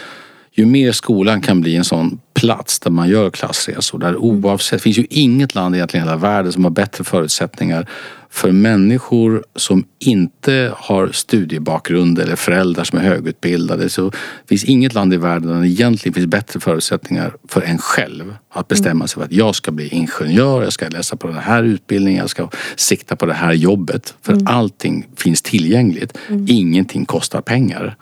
ju 0.51 0.65
mer 0.65 0.91
skolan 0.91 1.41
kan 1.41 1.61
bli 1.61 1.75
en 1.75 1.83
sån 1.83 2.19
plats 2.33 2.79
där 2.79 2.91
man 2.91 3.09
gör 3.09 3.29
klassresor. 3.29 3.99
Där 3.99 4.17
oavsett, 4.17 4.79
det 4.79 4.83
finns 4.83 4.97
ju 4.97 5.05
inget 5.09 5.55
land 5.55 5.75
egentligen 5.75 6.05
i 6.05 6.09
hela 6.09 6.17
världen 6.17 6.51
som 6.51 6.63
har 6.63 6.71
bättre 6.71 7.03
förutsättningar 7.03 7.89
för 8.35 8.51
människor 8.51 9.43
som 9.55 9.85
inte 9.99 10.73
har 10.77 11.09
studiebakgrund 11.11 12.19
eller 12.19 12.35
föräldrar 12.35 12.83
som 12.83 12.99
är 12.99 13.03
högutbildade. 13.03 13.89
Så 13.89 14.11
finns 14.49 14.63
inget 14.63 14.93
land 14.93 15.13
i 15.13 15.17
världen 15.17 15.49
där 15.49 15.61
det 15.61 15.67
egentligen 15.67 16.13
finns 16.13 16.27
bättre 16.27 16.59
förutsättningar 16.59 17.35
för 17.47 17.61
en 17.61 17.77
själv 17.77 18.35
att 18.53 18.67
bestämma 18.67 19.07
sig 19.07 19.15
för 19.15 19.25
att 19.25 19.31
jag 19.31 19.55
ska 19.55 19.71
bli 19.71 19.87
ingenjör, 19.87 20.63
jag 20.63 20.73
ska 20.73 20.89
läsa 20.89 21.15
på 21.15 21.27
den 21.27 21.37
här 21.37 21.63
utbildningen, 21.63 22.19
jag 22.19 22.29
ska 22.29 22.49
sikta 22.75 23.15
på 23.15 23.25
det 23.25 23.33
här 23.33 23.53
jobbet. 23.53 24.15
För 24.21 24.33
mm. 24.33 24.47
allting 24.47 25.07
finns 25.15 25.41
tillgängligt. 25.41 26.17
Mm. 26.27 26.45
Ingenting 26.49 27.05
kostar 27.05 27.41
pengar. 27.41 27.95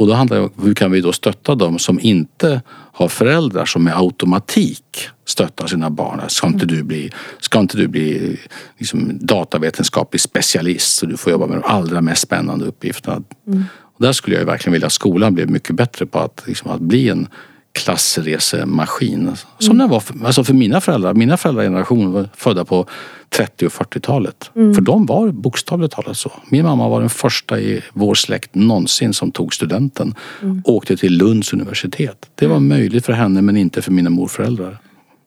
Och 0.00 0.06
då 0.06 0.12
handlar 0.12 0.36
det 0.36 0.42
om 0.42 0.50
hur 0.62 0.74
kan 0.74 0.90
vi 0.90 1.00
då 1.00 1.12
stötta 1.12 1.54
dem 1.54 1.78
som 1.78 2.00
inte 2.00 2.62
har 2.70 3.08
föräldrar 3.08 3.64
som 3.64 3.84
med 3.84 3.96
automatik 3.96 5.08
stöttar 5.26 5.66
sina 5.66 5.90
barn. 5.90 6.20
Ska 6.28 6.46
inte 6.46 6.66
du 6.66 6.82
bli, 6.82 7.10
ska 7.38 7.58
inte 7.60 7.76
du 7.76 7.88
bli 7.88 8.40
liksom 8.78 9.18
datavetenskaplig 9.20 10.20
specialist 10.20 10.96
så 10.96 11.06
du 11.06 11.16
får 11.16 11.32
jobba 11.32 11.46
med 11.46 11.56
de 11.56 11.64
allra 11.64 12.00
mest 12.00 12.22
spännande 12.22 12.64
uppgifterna. 12.64 13.22
Mm. 13.46 13.64
Och 13.72 14.02
där 14.02 14.12
skulle 14.12 14.36
jag 14.36 14.44
verkligen 14.44 14.72
vilja 14.72 14.86
att 14.86 14.92
skolan 14.92 15.34
blev 15.34 15.50
mycket 15.50 15.76
bättre 15.76 16.06
på 16.06 16.18
att, 16.18 16.42
liksom, 16.46 16.70
att 16.70 16.80
bli 16.80 17.08
en 17.08 17.28
klassresemaskin. 17.72 19.36
Som 19.58 19.66
mm. 19.66 19.78
den 19.78 19.88
var 19.88 20.00
för, 20.00 20.26
alltså 20.26 20.44
för 20.44 20.54
mina 20.54 20.80
föräldrar. 20.80 21.14
Mina 21.14 21.36
föräldrageneration 21.36 22.12
var 22.12 22.28
födda 22.36 22.64
på 22.64 22.86
30 23.28 23.66
och 23.66 23.72
40-talet. 23.72 24.50
Mm. 24.56 24.74
För 24.74 24.82
de 24.82 25.06
var 25.06 25.28
bokstavligt 25.28 25.94
talat 25.94 26.16
så. 26.16 26.32
Min 26.48 26.64
mamma 26.64 26.88
var 26.88 27.00
den 27.00 27.10
första 27.10 27.60
i 27.60 27.82
vår 27.92 28.14
släkt 28.14 28.54
någonsin 28.54 29.14
som 29.14 29.30
tog 29.30 29.54
studenten. 29.54 30.14
Mm. 30.42 30.62
Åkte 30.64 30.96
till 30.96 31.18
Lunds 31.18 31.52
universitet. 31.52 32.30
Det 32.34 32.46
var 32.46 32.60
möjligt 32.60 33.06
för 33.06 33.12
henne 33.12 33.42
men 33.42 33.56
inte 33.56 33.82
för 33.82 33.92
mina 33.92 34.10
morföräldrar. 34.10 34.78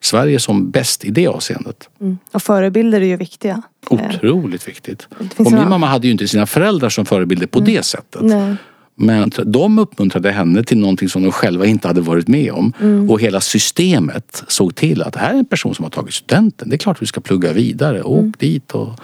Sverige 0.01 0.39
som 0.39 0.71
bäst 0.71 1.05
i 1.05 1.11
det 1.11 1.27
avseendet. 1.27 1.89
Mm. 2.01 2.17
Och 2.31 2.41
förebilder 2.41 3.01
är 3.01 3.05
ju 3.05 3.17
viktiga. 3.17 3.61
Otroligt 3.89 4.67
viktigt. 4.67 5.07
Och 5.37 5.51
min 5.51 5.69
mamma 5.69 5.87
hade 5.87 6.07
ju 6.07 6.11
inte 6.11 6.27
sina 6.27 6.45
föräldrar 6.45 6.89
som 6.89 7.05
förebilder 7.05 7.47
på 7.47 7.59
det 7.59 7.85
sättet. 7.85 8.21
Nej. 8.21 8.55
Men 8.95 9.31
de 9.45 9.79
uppmuntrade 9.79 10.31
henne 10.31 10.63
till 10.63 10.77
någonting 10.77 11.09
som 11.09 11.23
de 11.23 11.31
själva 11.31 11.65
inte 11.65 11.87
hade 11.87 12.01
varit 12.01 12.27
med 12.27 12.51
om. 12.51 12.73
Mm. 12.81 13.09
Och 13.11 13.21
hela 13.21 13.41
systemet 13.41 14.43
såg 14.47 14.75
till 14.75 15.01
att 15.01 15.13
det 15.13 15.19
här 15.19 15.33
är 15.33 15.37
en 15.39 15.45
person 15.45 15.75
som 15.75 15.83
har 15.83 15.89
tagit 15.89 16.13
studenten. 16.13 16.69
Det 16.69 16.75
är 16.75 16.77
klart 16.77 17.01
vi 17.01 17.05
ska 17.05 17.21
plugga 17.21 17.53
vidare. 17.53 18.03
Åk 18.03 18.19
Mm. 18.19 18.33
dit. 18.39 18.71
Och 18.71 18.99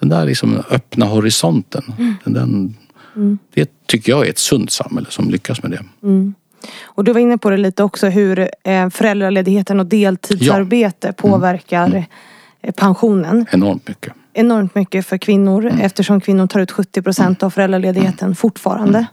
den 0.00 0.08
där 0.08 0.26
liksom 0.26 0.62
öppna 0.70 1.06
horisonten. 1.06 1.82
Mm. 1.98 2.14
Den, 2.24 2.34
den, 2.34 2.74
Det 3.54 3.70
tycker 3.86 4.12
jag 4.12 4.26
är 4.26 4.30
ett 4.30 4.38
sunt 4.38 4.70
samhälle 4.72 5.06
som 5.10 5.30
lyckas 5.30 5.62
med 5.62 5.70
det. 5.72 5.84
Och 6.84 7.04
du 7.04 7.12
var 7.12 7.20
inne 7.20 7.38
på 7.38 7.50
det 7.50 7.56
lite 7.56 7.82
också 7.82 8.06
hur 8.08 8.38
eh, 8.64 8.88
föräldraledigheten 8.90 9.80
och 9.80 9.86
deltidsarbete 9.86 11.12
påverkar 11.12 12.04
eh, 12.62 12.72
pensionen 12.72 13.46
Enormt 13.52 13.88
mycket. 13.88 14.12
enormt 14.32 14.74
mycket 14.74 15.06
för 15.06 15.18
kvinnor 15.18 15.66
Mm. 15.66 15.80
eftersom 15.80 16.20
kvinnor 16.20 16.46
tar 16.46 16.60
ut 16.60 16.70
70 16.70 17.02
procent 17.02 17.42
av 17.42 17.50
föräldraledigheten 17.50 18.34
fortfarande. 18.34 19.06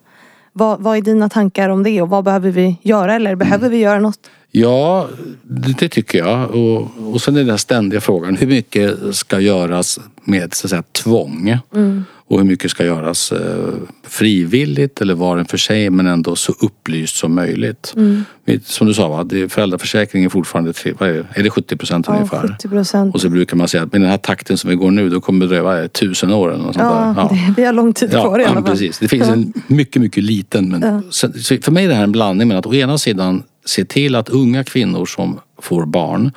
Vad, 0.58 0.80
vad 0.80 0.98
är 0.98 1.02
dina 1.02 1.30
tankar 1.30 1.70
om 1.70 1.84
det 1.84 2.02
och 2.02 2.10
vad 2.10 2.24
behöver 2.24 2.52
vi 2.52 2.78
göra 2.82 3.16
eller 3.16 3.36
behöver 3.36 3.70
vi 3.70 3.78
göra 3.78 4.00
något? 4.00 4.20
Ja, 4.52 5.08
det 5.44 5.90
tycker 5.90 6.18
jag. 6.18 6.52
Och, 6.52 6.88
och 7.14 7.22
sen 7.22 7.36
är 7.36 7.44
den 7.44 7.58
ständiga 7.58 8.02
frågan. 8.02 8.36
Hur 8.36 8.48
mycket 8.48 9.16
ska 9.16 9.40
göras 9.40 10.00
med 10.24 10.54
så 10.54 10.68
att 10.68 10.70
säga, 10.70 10.84
tvång? 10.92 11.58
Och 12.30 12.38
hur 12.40 12.46
mycket 12.46 12.72
ska 12.72 12.86
göras 12.86 13.32
eh, 13.32 13.74
frivilligt 14.08 15.02
eller 15.02 15.14
var 15.14 15.34
och 15.34 15.40
en 15.40 15.46
för 15.46 15.58
sig 15.58 15.90
men 15.90 16.08
ändå 16.08 16.36
så 16.36 16.54
upplyst 16.60 17.16
som 17.16 17.36
möjligt. 17.36 17.94
Vi- 18.46 18.60
Som 18.66 18.88
du 18.88 18.94
sa, 18.94 19.08
va? 19.08 19.26
Föräldraförsäkringen 19.50 20.26
är 20.26 20.30
fortfarande 20.30 20.70
är, 20.70 20.94
det? 21.14 21.26
är 21.40 21.44
det 21.44 21.50
70 21.50 21.78
procent 21.78 22.06
Ja, 22.10 22.14
ungefär? 22.16 22.48
70 22.48 22.70
procent. 22.70 23.16
Och 23.16 23.22
så 23.22 23.30
brukar 23.30 23.58
man 23.58 23.68
säga 23.68 23.84
att 23.84 23.92
med 23.92 24.02
den 24.02 24.10
här 24.10 24.18
takten 24.18 24.58
som 24.58 24.70
vi 24.70 24.76
går 24.76 24.92
nu 24.92 25.10
då 25.10 25.22
kommer 25.22 25.46
det 25.48 25.56
dröja 25.62 25.88
tusen 25.88 26.32
år 26.34 26.54
eller 26.54 26.64
något 26.64 26.74
sånt 26.76 26.86
Ja, 26.86 27.14
där. 27.30 27.36
det, 27.48 27.54
vi 27.58 27.66
har 27.66 27.74
lång 27.74 27.94
tid 27.94 28.10
kvar 28.10 28.40
i 28.40 28.44
alla 28.46 28.54
fall. 28.54 28.64
precis. 28.64 29.00
Det 29.00 29.08
finns 29.08 29.28
en 29.30 29.54
mycket, 29.68 30.02
mycket 30.02 30.24
liten. 30.24 30.70
Men 30.70 31.04
så, 31.10 31.32
så 31.34 31.58
för 31.62 31.72
mig 31.72 31.86
är 31.86 31.90
det 31.90 31.96
här 31.96 32.04
en 32.04 32.12
blandning 32.12 32.48
mellan 32.48 32.60
att 32.60 32.66
å 32.66 32.74
ena 32.74 32.98
sidan 32.98 33.44
se 33.66 33.86
till 33.86 34.16
att 34.16 34.30
unga 34.30 34.64
kvinnor 34.64 35.06
som 35.06 35.40
får 35.62 35.86
barn 35.86 36.32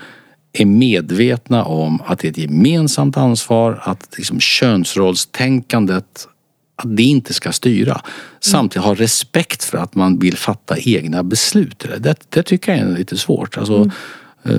är 0.53 0.65
medvetna 0.65 1.65
om 1.65 2.03
att 2.07 2.19
det 2.19 2.29
är 2.29 2.31
ett 2.31 2.39
gemensamt 2.39 3.17
ansvar, 3.17 3.81
att 3.85 4.15
liksom 4.17 4.41
könsrollstänkandet 4.41 6.29
att 6.77 6.97
det 6.97 7.03
inte 7.03 7.35
ska 7.35 7.53
styra. 7.53 8.01
Samtidigt 8.41 8.85
ha 8.85 8.95
respekt 8.95 9.65
för 9.65 9.79
att 9.79 9.95
man 9.95 10.19
vill 10.19 10.37
fatta 10.37 10.79
egna 10.79 11.23
beslut. 11.23 11.87
Det, 11.99 12.15
det 12.29 12.43
tycker 12.43 12.73
jag 12.73 12.81
är 12.81 12.99
lite 12.99 13.17
svårt. 13.17 13.59
Alltså, 13.59 13.91
eh, 14.43 14.53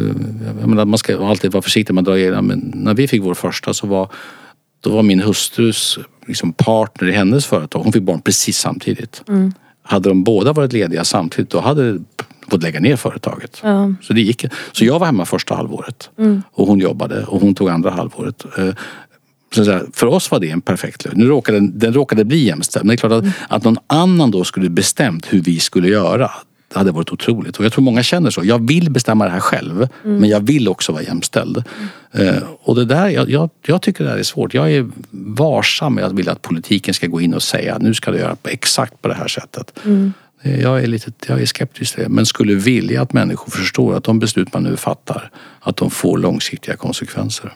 jag 0.59 0.69
menar, 0.69 0.85
man 0.85 0.97
ska 0.97 1.27
alltid 1.27 1.51
vara 1.51 1.61
försiktig 1.61 1.93
med 1.93 2.01
att 2.01 2.05
dra 2.05 2.19
egna 2.19 2.41
men 2.41 2.71
när 2.75 2.93
vi 2.93 3.07
fick 3.07 3.21
vår 3.21 3.33
första 3.33 3.73
så 3.73 3.87
var 3.87 4.11
då 4.79 4.89
var 4.89 5.03
min 5.03 5.19
hustrus 5.21 5.99
liksom, 6.25 6.53
partner 6.53 7.09
i 7.09 7.11
hennes 7.11 7.45
företag, 7.45 7.79
hon 7.79 7.93
fick 7.93 8.03
barn 8.03 8.21
precis 8.21 8.57
samtidigt. 8.57 9.23
Hade 9.83 10.09
de 10.09 10.23
båda 10.23 10.53
varit 10.53 10.73
lediga 10.73 11.03
samtidigt 11.03 11.49
då 11.49 11.59
hade 11.59 11.99
fått 12.49 12.63
lägga 12.63 12.79
ner 12.79 12.95
företaget. 12.95 13.59
Ja. 13.63 13.93
Så, 14.01 14.13
det 14.13 14.21
gick. 14.21 14.45
så 14.71 14.85
jag 14.85 14.99
var 14.99 15.05
hemma 15.05 15.25
första 15.25 15.55
halvåret 15.55 16.09
och 16.51 16.67
hon 16.67 16.79
jobbade 16.79 17.23
och 17.25 17.41
hon 17.41 17.55
tog 17.55 17.69
andra 17.69 17.89
halvåret. 17.91 18.45
Eh, 18.57 18.69
Så 19.55 19.65
säga, 19.65 19.81
för 19.93 20.07
oss 20.07 20.31
var 20.31 20.39
det 20.39 20.49
en 20.49 20.61
perfekt 20.61 21.05
lösning. 21.05 21.23
Nu 21.23 21.29
råkade, 21.29 21.59
den 21.59 21.93
råkade 21.93 22.25
bli 22.25 22.37
jämställd. 22.45 22.85
Men 22.85 22.95
det 22.95 23.03
är 23.05 23.09
klart 23.09 23.23
att, 23.23 23.25
att 23.49 23.63
någon 23.63 23.77
annan 23.87 24.31
då 24.31 24.43
skulle 24.43 24.69
bestämt 24.69 25.25
hur 25.33 25.41
vi 25.41 25.59
skulle 25.59 25.87
göra. 25.87 26.31
Det 26.73 26.77
hade 26.79 26.91
varit 26.91 27.11
otroligt. 27.11 27.57
Och 27.57 27.65
jag 27.65 27.71
tror 27.73 27.83
många 27.83 28.03
känner 28.03 28.29
så. 28.29 28.41
Jag 28.43 28.67
vill 28.67 28.89
bestämma 28.91 29.25
det 29.25 29.31
här 29.31 29.39
själv. 29.39 29.87
Men 30.03 30.29
jag 30.29 30.39
vill 30.39 30.67
också 30.67 30.91
vara 30.91 31.03
jämställd. 31.03 31.63
Eh, 32.11 32.35
och 32.63 32.75
det 32.75 32.85
där, 32.85 33.09
jag, 33.09 33.29
jag, 33.29 33.49
jag 33.65 33.81
tycker 33.81 34.03
det 34.03 34.09
här 34.09 34.17
är 34.17 34.23
svårt. 34.23 34.53
Jag 34.53 34.71
är 34.71 34.89
varsam 35.11 35.95
med 35.95 36.03
att 36.03 36.11
vilja 36.13 36.31
att 36.31 36.41
politiken 36.41 36.93
ska 36.93 37.07
gå 37.07 37.21
in 37.21 37.33
och 37.33 37.43
säga 37.43 37.77
nu 37.79 37.93
ska 37.93 38.11
du 38.11 38.17
göra 38.17 38.35
exakt 38.43 39.01
på 39.01 39.07
det 39.07 39.13
här 39.13 39.27
sättet. 39.27 39.79
Eh, 39.85 39.91
Jag 40.41 40.83
är, 40.83 40.87
lite, 40.87 41.11
jag 41.27 41.41
är 41.41 41.45
skeptisk 41.45 41.95
till 41.95 42.03
det. 42.03 42.09
Men 42.09 42.25
skulle 42.25 42.55
vilja 42.55 43.01
att 43.01 43.13
människor 43.13 43.51
förstår 43.51 43.95
att 43.95 44.03
de 44.03 44.19
beslut 44.19 44.53
man 44.53 44.63
nu 44.63 44.77
fattar, 44.77 45.31
att 45.59 45.77
de 45.77 45.91
får 45.91 46.17
långsiktiga 46.17 46.75
konsekvenser. 46.75 47.53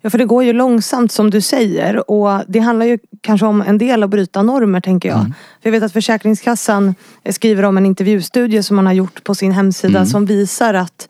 Ja, 0.00 0.10
för 0.10 0.18
det 0.18 0.24
går 0.24 0.44
ju 0.44 0.52
långsamt 0.52 1.12
som 1.12 1.30
du 1.30 1.40
säger 1.40 2.10
och 2.10 2.42
det 2.48 2.58
handlar 2.58 2.86
ju 2.86 2.98
kanske 3.20 3.46
om 3.46 3.62
en 3.62 3.78
del 3.78 4.02
att 4.02 4.10
bryta 4.10 4.42
normer 4.42 4.80
tänker 4.80 5.08
jag. 5.08 5.20
För 5.62 5.68
jag 5.68 5.72
vet 5.72 5.82
att 5.82 5.92
Försäkringskassan 5.92 6.94
skriver 7.30 7.62
om 7.62 7.76
en 7.76 7.86
intervjustudie 7.86 8.62
som 8.62 8.76
man 8.76 8.86
har 8.86 8.92
gjort 8.92 9.24
på 9.24 9.34
sin 9.34 9.52
hemsida 9.52 10.06
som 10.06 10.26
visar 10.26 10.74
att 10.74 11.08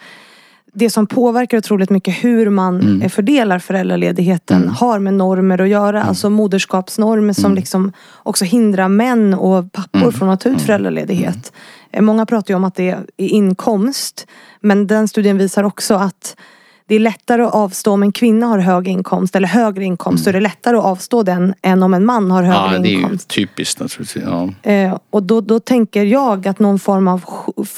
det 0.78 0.90
som 0.90 1.06
påverkar 1.06 1.58
otroligt 1.58 1.90
mycket 1.90 2.14
hur 2.24 2.50
man 2.50 3.02
eh, 3.02 3.08
fördelar 3.08 3.58
föräldraledigheten 3.58 4.68
har 4.68 4.98
med 4.98 5.14
normer 5.14 5.60
att 5.60 5.68
göra. 5.68 6.02
Alltså 6.02 6.30
moderskapsnormer 6.30 7.32
som 7.32 7.54
liksom 7.54 7.92
också 8.14 8.44
hindrar 8.44 8.88
män 8.88 9.34
och 9.34 9.72
pappor 9.72 10.10
från 10.10 10.30
att 10.30 10.40
ta 10.40 10.48
ut 10.48 10.62
föräldraledighet. 10.62 11.52
Eh, 11.92 12.02
Många 12.02 12.26
pratar 12.26 12.54
ju 12.54 12.56
om 12.56 12.64
att 12.64 12.74
det 12.74 12.90
är 12.90 13.04
inkomst. 13.16 14.26
Men 14.60 14.86
den 14.86 15.08
studien 15.08 15.38
visar 15.38 15.64
också 15.64 15.94
att 15.94 16.36
det 16.88 16.94
är 16.94 16.98
lättare 16.98 17.42
att 17.42 17.54
avstå 17.54 17.92
om 17.92 18.02
en 18.02 18.12
kvinna 18.12 18.46
har 18.46 18.58
hög 18.58 18.88
inkomst 18.88 19.36
eller 19.36 19.48
högre 19.48 19.84
inkomst. 19.84 20.24
Så 20.24 20.30
är 20.30 20.34
det 20.34 20.40
lättare 20.40 20.76
att 20.76 20.84
avstå 20.84 21.22
den 21.22 21.54
än 21.62 21.82
om 21.82 21.94
en 21.94 22.04
man 22.04 22.30
har 22.30 22.42
högre 22.42 22.74
Ja, 22.76 22.78
det 22.82 22.88
är 22.88 22.90
ju 22.90 22.96
inkomst. 22.96 23.28
typiskt 23.28 23.80
naturligtvis. 23.80 24.24
Ja. 24.26 24.70
Eh, 24.72 24.98
och 25.10 25.22
då, 25.22 25.40
då 25.40 25.60
tänker 25.60 26.04
jag 26.04 26.48
att 26.48 26.58
någon 26.58 26.78
form 26.78 27.08
av 27.08 27.24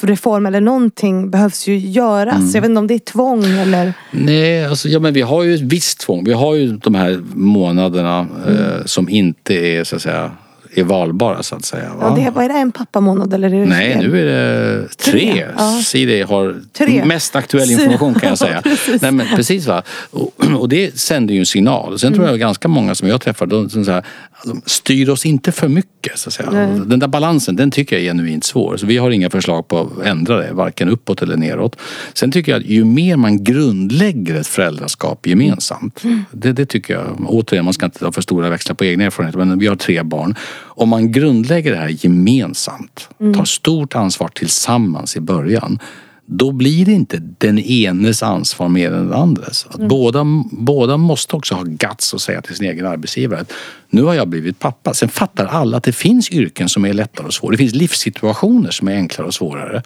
reform 0.01 0.45
eller 0.45 0.61
någonting 0.61 1.29
behövs 1.29 1.67
ju 1.67 1.77
göras. 1.77 2.35
Mm. 2.35 2.51
Jag 2.53 2.61
vet 2.61 2.69
inte 2.69 2.79
om 2.79 2.87
det 2.87 2.93
är 2.93 2.99
tvång 2.99 3.45
eller... 3.45 3.93
Nej, 4.11 4.65
alltså, 4.65 4.87
ja, 4.87 4.99
men 4.99 5.13
vi 5.13 5.21
har 5.21 5.43
ju 5.43 5.55
ett 5.55 5.61
visst 5.61 5.99
tvång. 5.99 6.23
Vi 6.23 6.33
har 6.33 6.55
ju 6.55 6.77
de 6.77 6.95
här 6.95 7.21
månaderna 7.33 8.19
eh, 8.47 8.85
som 8.85 9.09
inte 9.09 9.53
är 9.53 9.83
så 9.83 9.95
att 9.95 10.01
säga 10.01 10.31
är 10.75 10.83
valbara 10.83 11.43
så 11.43 11.55
att 11.55 11.65
säga. 11.65 11.89
Va? 11.89 11.95
Ja, 12.01 12.15
det, 12.15 12.21
är- 12.27 12.31
vad 12.31 12.43
är 12.45 12.49
det, 12.49 12.55
en 12.59 12.71
pappamånad 12.71 13.33
eller 13.33 13.53
är 13.53 13.59
det 13.59 13.65
Nej, 13.65 13.93
fler? 13.93 14.07
nu 14.07 14.19
är 14.21 14.25
det 14.25 14.87
tre. 14.87 15.11
Tre, 15.33 15.45
ja. 15.57 15.81
Siri 15.83 16.21
har 16.21 16.55
Tre. 16.77 17.05
mest 17.05 17.35
aktuell 17.35 17.67
Siri- 17.67 17.73
information 17.83 18.13
kan 18.13 18.29
jag 18.29 18.37
säga. 18.47 18.61
Precis. 18.61 19.01
Nej, 19.01 19.11
men 19.11 19.27
precis 19.35 19.67
va. 19.67 19.83
Och, 20.11 20.31
och 20.59 20.69
det 20.69 20.99
sänder 20.99 21.33
ju 21.33 21.39
en 21.39 21.45
signal. 21.45 21.99
Sen 21.99 22.07
Mm. 22.07 22.17
tror 22.19 22.29
jag 22.29 22.39
ganska 22.39 22.67
många 22.67 22.95
som 22.95 23.07
jag 23.07 23.21
träffar, 23.21 23.45
de, 23.45 23.69
som 23.69 23.85
så 23.85 23.91
här, 23.91 24.05
de 24.45 24.61
styr 24.65 25.09
oss 25.09 25.25
inte 25.25 25.51
för 25.51 25.67
mycket. 25.67 26.19
Så 26.19 26.29
att 26.29 26.33
säga. 26.33 26.49
Nej. 26.51 26.79
Den 26.85 26.99
där 26.99 27.07
balansen, 27.07 27.55
den 27.55 27.71
tycker 27.71 27.95
jag 27.95 28.03
är 28.05 28.09
genuint 28.09 28.43
svår. 28.43 28.77
Så 28.77 28.85
vi 28.85 28.97
har 28.97 29.11
inga 29.11 29.29
förslag 29.29 29.67
på 29.67 29.79
att 29.79 30.05
ändra 30.05 30.37
det, 30.37 30.53
varken 30.53 30.89
uppåt 30.89 31.21
eller 31.21 31.37
neråt. 31.37 31.75
Sen 32.13 32.31
tycker 32.31 32.51
jag 32.51 32.59
att 32.61 32.67
ju 32.67 32.85
mer 32.85 33.15
man 33.17 33.43
grundlägger 33.43 34.35
ett 34.35 34.47
föräldraskap 34.47 35.27
gemensamt. 35.27 36.03
Mm. 36.03 36.23
Det, 36.31 36.51
det 36.53 36.65
tycker 36.65 36.93
jag, 36.93 37.03
återigen, 37.27 37.65
man 37.65 37.73
ska 37.73 37.85
inte 37.85 37.99
ta 37.99 38.11
för 38.11 38.21
stora 38.21 38.49
växlar 38.49 38.75
på 38.75 38.85
egna 38.85 39.03
erfarenheter, 39.03 39.39
men 39.39 39.59
vi 39.59 39.67
har 39.67 39.75
tre 39.75 40.03
barn. 40.03 40.35
Om 40.63 40.89
man 40.89 41.11
grundlägger 41.11 41.71
det 41.71 41.77
här 41.77 42.05
gemensamt, 42.05 43.09
tar 43.35 43.45
stort 43.45 43.95
ansvar 43.95 44.27
tillsammans 44.27 45.15
i 45.15 45.19
början, 45.19 45.79
då 46.33 46.51
blir 46.51 46.85
det 46.85 46.91
inte 46.91 47.17
den 47.37 47.59
enes 47.59 48.23
ansvar 48.23 48.69
mer 48.69 48.91
än 48.91 49.09
den 49.09 49.13
andres. 49.13 49.65
Att 49.69 49.87
båda, 49.87 50.25
båda 50.51 50.97
måste 50.97 51.35
också 51.35 51.55
ha 51.55 51.63
guts 51.63 52.13
att 52.13 52.21
säga 52.21 52.41
till 52.41 52.55
sin 52.55 52.65
egen 52.65 52.85
arbetsgivare 52.85 53.39
att 53.39 53.53
nu 53.89 54.03
har 54.03 54.13
jag 54.13 54.27
blivit 54.27 54.59
pappa. 54.59 54.93
Sen 54.93 55.09
fattar 55.09 55.45
alla 55.45 55.77
att 55.77 55.83
det 55.83 55.91
finns 55.91 56.31
yrken 56.31 56.69
som 56.69 56.85
är 56.85 56.93
lättare 56.93 57.27
och 57.27 57.33
svårare. 57.33 57.53
Det 57.53 57.57
finns 57.57 57.75
livssituationer 57.75 58.71
som 58.71 58.87
är 58.87 58.95
enklare 58.95 59.27
och 59.27 59.33
svårare. 59.33 59.83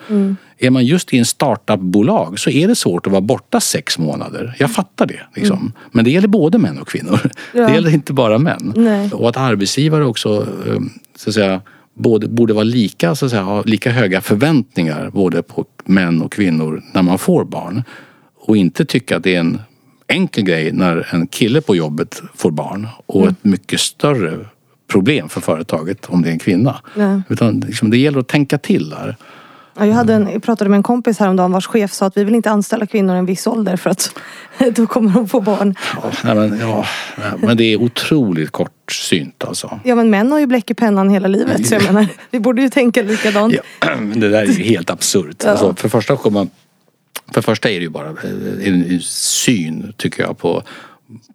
Är 0.57 0.69
man 0.69 0.85
just 0.85 1.13
i 1.13 1.17
en 1.17 1.25
startupbolag 1.25 2.39
så 2.39 2.49
är 2.49 2.67
det 2.67 2.75
svårt 2.75 3.05
att 3.05 3.11
vara 3.11 3.21
borta 3.21 3.59
sex 3.59 3.97
månader. 3.97 4.55
Jag 4.59 4.71
fattar 4.71 5.05
det. 5.05 5.21
Liksom. 5.35 5.71
Men 5.91 6.05
det 6.05 6.11
gäller 6.11 6.27
både 6.27 6.57
män 6.57 6.77
och 6.77 6.87
kvinnor. 6.87 7.19
Ja. 7.53 7.67
Det 7.67 7.73
gäller 7.73 7.93
inte 7.93 8.13
bara 8.13 8.37
män. 8.37 8.73
Nej. 8.75 9.11
Och 9.11 9.29
att 9.29 9.37
arbetsgivare 9.37 10.05
också 10.05 10.47
eh, 10.67 10.79
så 11.15 11.29
att 11.29 11.33
säga, 11.33 11.61
både, 11.95 12.27
borde 12.27 12.53
vara 12.53 12.63
lika, 12.63 13.15
så 13.15 13.25
att 13.25 13.31
säga, 13.31 13.43
ha 13.43 13.61
lika 13.61 13.91
höga 13.91 14.21
förväntningar 14.21 15.09
både 15.09 15.43
på 15.43 15.65
män 15.85 16.21
och 16.21 16.31
kvinnor 16.31 16.83
när 16.93 17.01
man 17.01 17.17
får 17.17 17.45
barn. 17.45 17.83
Och 18.35 18.57
inte 18.57 18.85
tycka 18.85 19.17
att 19.17 19.23
det 19.23 19.35
är 19.35 19.39
en 19.39 19.59
enkel 20.07 20.43
grej 20.43 20.71
när 20.71 21.07
en 21.11 21.27
kille 21.27 21.61
på 21.61 21.75
jobbet 21.75 22.21
får 22.35 22.51
barn 22.51 22.87
och 23.05 23.27
ett 23.27 23.43
mycket 23.43 23.79
större 23.79 24.45
problem 24.87 25.29
för 25.29 25.41
företaget 25.41 26.05
om 26.05 26.21
det 26.21 26.29
är 26.29 26.33
en 26.33 26.39
kvinna. 26.39 26.81
Ja. 26.95 27.21
Utan 27.29 27.59
liksom, 27.59 27.89
det 27.89 27.97
gäller 27.97 28.19
att 28.19 28.27
tänka 28.27 28.57
till 28.57 28.89
där. 28.89 29.15
Ja, 29.77 29.85
jag, 29.85 29.93
hade 29.93 30.13
en, 30.13 30.29
jag 30.33 30.43
pratade 30.43 30.69
med 30.69 30.77
en 30.77 30.83
kompis 30.83 31.19
häromdagen 31.19 31.51
vars 31.51 31.67
chef 31.67 31.93
sa 31.93 32.05
att 32.05 32.17
vi 32.17 32.23
vill 32.23 32.35
inte 32.35 32.51
anställa 32.51 32.85
kvinnor 32.85 33.15
i 33.15 33.19
en 33.19 33.25
viss 33.25 33.47
ålder 33.47 33.77
för 33.77 33.89
att 33.89 34.15
då 34.75 34.87
kommer 34.87 35.11
de 35.11 35.27
få 35.27 35.41
barn. 35.41 35.75
Ja, 35.95 36.11
nej, 36.23 36.35
men, 36.35 36.59
ja, 36.59 36.85
men 37.37 37.57
det 37.57 37.63
är 37.63 37.81
otroligt 37.81 38.51
kortsynt 38.51 39.43
alltså. 39.43 39.79
Ja 39.83 39.95
men 39.95 40.09
män 40.09 40.31
har 40.31 40.39
ju 40.39 40.45
bläck 40.45 40.71
i 40.71 40.73
pennan 40.73 41.09
hela 41.09 41.27
livet 41.27 41.67
så 41.67 41.73
jag 41.73 41.83
menar 41.83 42.07
vi 42.31 42.39
borde 42.39 42.61
ju 42.61 42.69
tänka 42.69 43.01
likadant. 43.01 43.53
Ja, 43.79 43.95
det 44.15 44.29
där 44.29 44.41
är 44.41 44.45
ju 44.45 44.63
helt 44.63 44.89
absurt. 44.89 45.41
Ja. 45.43 45.49
Alltså, 45.49 45.75
för 45.75 45.89
första 45.89 46.17
kommer 46.17 46.39
man, 46.39 46.49
för 47.33 47.41
första 47.41 47.69
är 47.69 47.75
det 47.75 47.83
ju 47.83 47.89
bara 47.89 48.09
eh, 48.09 48.67
en 48.67 49.01
syn 49.01 49.93
tycker 49.97 50.23
jag 50.23 50.37
på 50.37 50.63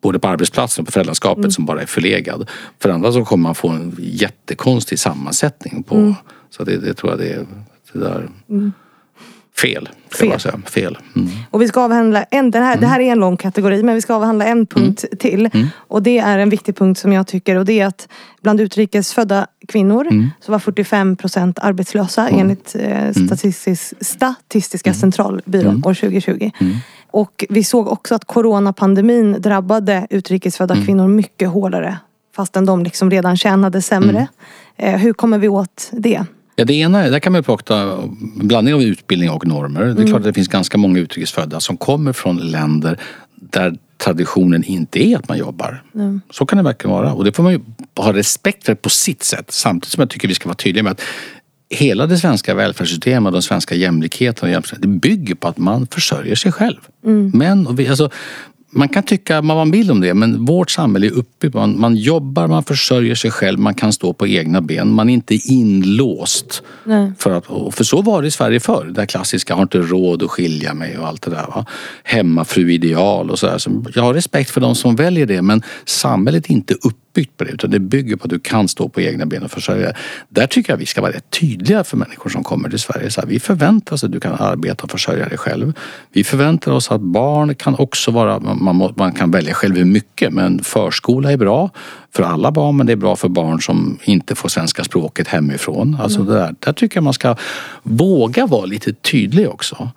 både 0.03 0.19
på 0.19 0.29
arbetsplatsen 0.29 0.83
och 0.83 0.87
på 0.87 0.93
föräldraskapet 0.93 1.39
Mm. 1.39 1.51
som 1.51 1.67
bara 1.67 1.83
är 1.83 1.87
förlegad. 1.87 2.49
För 2.79 2.89
andra 2.89 3.13
så 3.13 3.25
kommer 3.25 3.43
man 3.43 3.55
få 3.55 3.69
en 3.69 3.97
jättekonstig 3.99 4.99
sammansättning 4.99 5.83
på. 5.83 5.95
Mm. 5.97 6.15
Så 6.51 6.65
det, 6.65 6.77
det 6.77 6.95
tror 6.95 7.13
jag 7.13 7.19
det 7.19 7.33
är 7.33 7.47
det 7.93 7.99
där. 7.99 8.29
Fel. 9.61 9.89
ska 10.11 10.27
Fel. 10.27 10.41
säga. 10.41 10.61
Fel. 10.67 10.99
Mm. 11.17 11.29
Och 11.51 11.63
vi 11.63 11.69
ska 11.69 11.81
avhandla 11.81 12.23
en, 12.23 12.51
den 12.51 12.63
här, 12.63 12.77
det 12.77 12.87
här 12.87 13.01
är 13.01 13.13
en 13.13 13.19
lång 13.19 13.37
kategori 13.37 13.83
men 13.83 13.95
vi 13.95 14.01
ska 14.01 14.15
avhandla 14.15 14.45
en 14.45 14.67
punkt 14.67 15.05
till. 15.19 15.51
Och 15.75 16.03
det 16.03 16.19
är 16.19 16.39
en 16.39 16.51
viktig 16.51 16.77
punkt 16.77 16.99
som 16.99 17.13
jag 17.13 17.27
tycker 17.27 17.57
och 17.57 17.65
det 17.65 17.81
är 17.81 17.87
att 17.87 18.09
bland 18.43 18.61
utrikesfödda 18.61 19.47
kvinnor 19.69 20.07
så 20.41 20.53
var 20.53 20.59
45 20.59 21.17
procent 21.17 21.59
arbetslösa 21.59 22.29
enligt 22.29 22.77
eh, 22.79 23.13
statistisk, 23.27 23.93
Statistiska 24.01 24.95
centralbyrån 24.95 25.83
år 25.87 25.95
2020. 25.95 26.51
Och 27.11 27.45
vi 27.49 27.65
såg 27.65 27.89
också 27.89 28.15
att 28.15 28.25
coronapandemin 28.25 29.37
drabbade 29.41 30.07
utrikesfödda 30.11 30.75
kvinnor 30.85 31.09
mycket 31.09 31.49
hårdare. 31.49 31.99
Fastän 32.37 32.67
de 32.67 32.83
liksom 32.83 33.11
redan 33.11 33.37
tjänade 33.37 33.83
sämre. 33.83 34.29
Eh, 34.77 34.97
hur 34.97 35.13
kommer 35.13 35.39
vi 35.39 35.49
åt 35.49 35.91
det? 35.93 36.25
Ja, 36.61 36.65
det 36.65 36.75
ena 36.75 37.05
är, 37.05 37.11
där 37.11 37.19
kan 37.19 37.33
man 37.33 37.43
prata 37.43 37.77
en 37.81 38.49
blandning 38.49 38.75
av 38.75 38.83
utbildning 38.83 39.31
och 39.31 39.47
normer. 39.47 39.85
Det 39.85 40.03
är 40.03 40.07
klart 40.07 40.19
att 40.19 40.25
det 40.25 40.33
finns 40.33 40.49
ganska 40.49 40.79
många 40.79 40.99
utrikesfödda 40.99 41.61
som 41.61 41.77
kommer 41.77 42.13
från 42.13 42.37
länder 42.37 42.99
där 43.35 43.77
traditionen 43.97 44.65
inte 44.65 45.07
är 45.07 45.19
att 45.19 45.29
man 45.29 45.39
jobbar. 45.39 45.83
Så 46.31 46.47
kan 46.47 46.57
det 46.57 46.63
verkligen 46.63 46.97
vara. 46.97 47.13
Och 47.13 47.25
det 47.25 47.33
får 47.33 47.43
man 47.43 47.53
ju 47.53 47.61
ha 47.97 48.13
respekt 48.13 48.65
för 48.65 48.75
på 48.75 48.89
sitt 48.89 49.23
sätt. 49.23 49.51
Samtidigt 49.51 49.93
som 49.93 50.01
jag 50.01 50.11
tycker 50.11 50.29
vi 50.29 50.35
ska 50.35 50.49
vara 50.49 50.57
tydliga 50.57 50.83
med 50.83 50.93
att 50.93 51.01
hela 51.71 52.07
det 52.07 52.19
svenska 52.19 52.55
välfärdssystemet 52.55 53.27
och 53.27 53.33
den 53.33 53.43
svenska 53.43 53.75
jämlikheten 53.75 54.49
och 54.49 54.53
jämställdheten, 54.53 54.93
det 54.93 54.99
bygger 54.99 55.35
på 55.35 55.49
att 55.49 55.59
man 55.59 55.87
försörjer 55.87 56.35
sig 56.35 56.53
själv. 56.53 56.81
Men, 57.33 57.67
och 57.67 57.79
vi, 57.79 57.89
alltså, 57.89 58.11
man 58.71 58.89
kan 58.89 59.03
tycka 59.03 59.35
vad 59.35 59.57
man 59.57 59.71
vill 59.71 59.91
om 59.91 60.01
det 60.01 60.15
men 60.15 60.45
vårt 60.45 60.71
samhälle 60.71 61.07
är 61.07 61.11
uppbyggt. 61.11 61.55
Man, 61.55 61.81
man 61.81 61.97
jobbar, 61.97 62.47
man 62.47 62.65
försörjer 62.65 63.15
sig 63.15 63.31
själv, 63.31 63.59
man 63.59 63.75
kan 63.75 63.93
stå 63.93 64.13
på 64.13 64.27
egna 64.27 64.61
ben. 64.61 64.93
Man 64.93 65.09
är 65.09 65.15
inte 65.15 65.35
inlåst. 65.35 66.63
Nej. 66.85 67.13
För, 67.19 67.31
att, 67.31 67.75
för 67.75 67.85
så 67.85 68.03
var 68.03 68.23
det 68.23 68.29
i 68.29 68.31
Sverige 68.31 68.61
förr. 68.61 68.85
Det 68.85 68.93
där 68.93 69.07
klassiska, 69.07 69.55
har 69.55 69.63
inte 69.63 69.79
råd 69.79 70.23
att 70.23 70.31
skilja 70.31 70.75
mig 70.75 70.99
och 70.99 71.09
allt 71.09 71.23
det 71.23 71.31
där. 71.31 71.47
Va? 71.47 71.67
Hemmafru-ideal 72.05 73.31
och 73.31 73.39
sådär. 73.39 73.59
Så 73.59 73.85
jag 73.95 74.03
har 74.03 74.15
respekt 74.15 74.51
för 74.51 74.61
de 74.61 74.75
som 74.75 74.97
väljer 74.97 75.27
det 75.27 75.43
men 75.43 75.63
samhället 75.85 76.47
är 76.47 76.53
inte 76.53 76.75
uppbyggt 76.75 77.10
på 77.37 77.45
det 77.45 77.51
utan 77.51 77.71
det 77.71 77.79
bygger 77.79 78.17
på 78.17 78.25
att 78.25 78.31
du 78.31 78.39
kan 78.39 78.69
stå 78.69 78.89
på 78.89 79.01
egna 79.01 79.27
ben 79.27 79.43
och 79.43 79.51
försörja 79.51 79.85
dig. 79.85 79.95
Där 80.29 80.47
tycker 80.47 80.73
jag 80.73 80.79
vi 80.79 80.87
ska 80.87 81.01
vara 81.01 81.13
rätt 81.13 81.31
tydliga 81.31 81.85
för 81.85 81.97
människor 81.97 82.31
som 82.31 82.45
kommer 82.45 82.69
till 82.69 82.79
Sverige. 82.79 83.11
Så 83.11 83.21
här, 83.21 83.29
vi 83.29 83.41
förväntar 83.41 83.95
oss 83.95 84.05
att 84.05 84.13
du 84.13 84.21
kan 84.21 84.33
arbeta 84.33 84.85
och 84.85 84.91
försörja 84.91 85.29
dig 85.29 85.39
själv. 85.39 85.73
Vi 86.13 86.25
förväntar 86.25 86.73
oss 86.73 86.91
att 86.91 87.01
barn 87.01 87.55
kan 87.55 87.75
också 87.75 88.11
vara, 88.11 88.41
man, 88.41 88.93
man 88.97 89.13
kan 89.13 89.31
välja 89.31 89.55
själv 89.55 89.77
hur 89.77 89.85
mycket 89.85 90.33
men 90.33 90.63
förskola 90.63 91.33
är 91.33 91.37
bra 91.37 91.71
för 92.13 92.23
alla 92.23 92.51
barn 92.51 92.77
men 92.77 92.87
det 92.87 92.93
är 92.93 92.97
bra 92.97 93.17
för 93.17 93.29
barn 93.29 93.61
som 93.61 93.99
inte 94.05 94.35
får 94.35 94.49
svenska 94.49 94.85
språket 94.85 95.29
hemifrån. 95.29 95.97
Alltså 96.01 96.23
det 96.23 96.35
där, 96.35 96.55
där 96.59 96.73
tycker 96.73 96.97
jag 96.97 97.05
man 97.05 97.13
ska 97.13 97.37
våga 97.83 98.47
vara 98.47 98.67
lite 98.67 98.93
tydlig 98.93 99.49
också. 99.49 99.91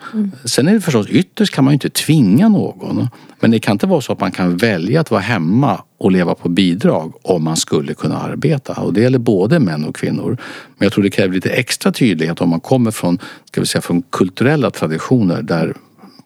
Sen 0.45 0.67
är 0.67 0.73
det 0.73 0.81
förstås 0.81 1.07
ytterst 1.07 1.53
kan 1.53 1.63
man 1.63 1.71
ju 1.71 1.73
inte 1.73 1.89
tvinga 1.89 2.49
någon. 2.49 3.07
Men 3.39 3.51
det 3.51 3.59
kan 3.59 3.71
inte 3.71 3.87
vara 3.87 4.01
så 4.01 4.13
att 4.13 4.19
man 4.19 4.31
kan 4.31 4.57
välja 4.57 5.01
att 5.01 5.11
vara 5.11 5.21
hemma 5.21 5.81
och 5.97 6.11
leva 6.11 6.35
på 6.35 6.49
bidrag 6.49 7.13
om 7.21 7.43
man 7.43 7.57
skulle 7.57 7.93
kunna 7.93 8.17
arbeta. 8.17 8.73
Och 8.73 8.93
det 8.93 9.01
gäller 9.01 9.19
både 9.19 9.59
män 9.59 9.85
och 9.85 9.95
kvinnor. 9.95 10.37
Men 10.77 10.85
jag 10.85 10.93
tror 10.93 11.03
det 11.03 11.09
kräver 11.09 11.33
lite 11.33 11.49
extra 11.49 11.91
tydlighet 11.91 12.41
om 12.41 12.49
man 12.49 12.59
kommer 12.59 12.91
från, 12.91 13.19
ska 13.45 13.61
vi 13.61 13.67
säga, 13.67 13.81
från 13.81 14.01
kulturella 14.01 14.71
traditioner 14.71 15.41
där 15.41 15.73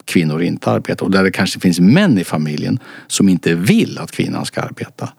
kvinnor 0.08 0.42
inte 0.42 0.72
arbetar 0.72 1.06
och 1.06 1.12
där 1.12 1.24
det 1.24 1.32
kanske 1.32 1.60
finns 1.60 1.80
män 1.80 2.18
i 2.18 2.24
familjen 2.24 2.80
som 3.08 3.30
inte 3.30 3.56
vill 3.56 3.98
att 4.00 4.12
kvinnan 4.12 4.46
ska 4.46 4.62
arbeta. 4.62 5.10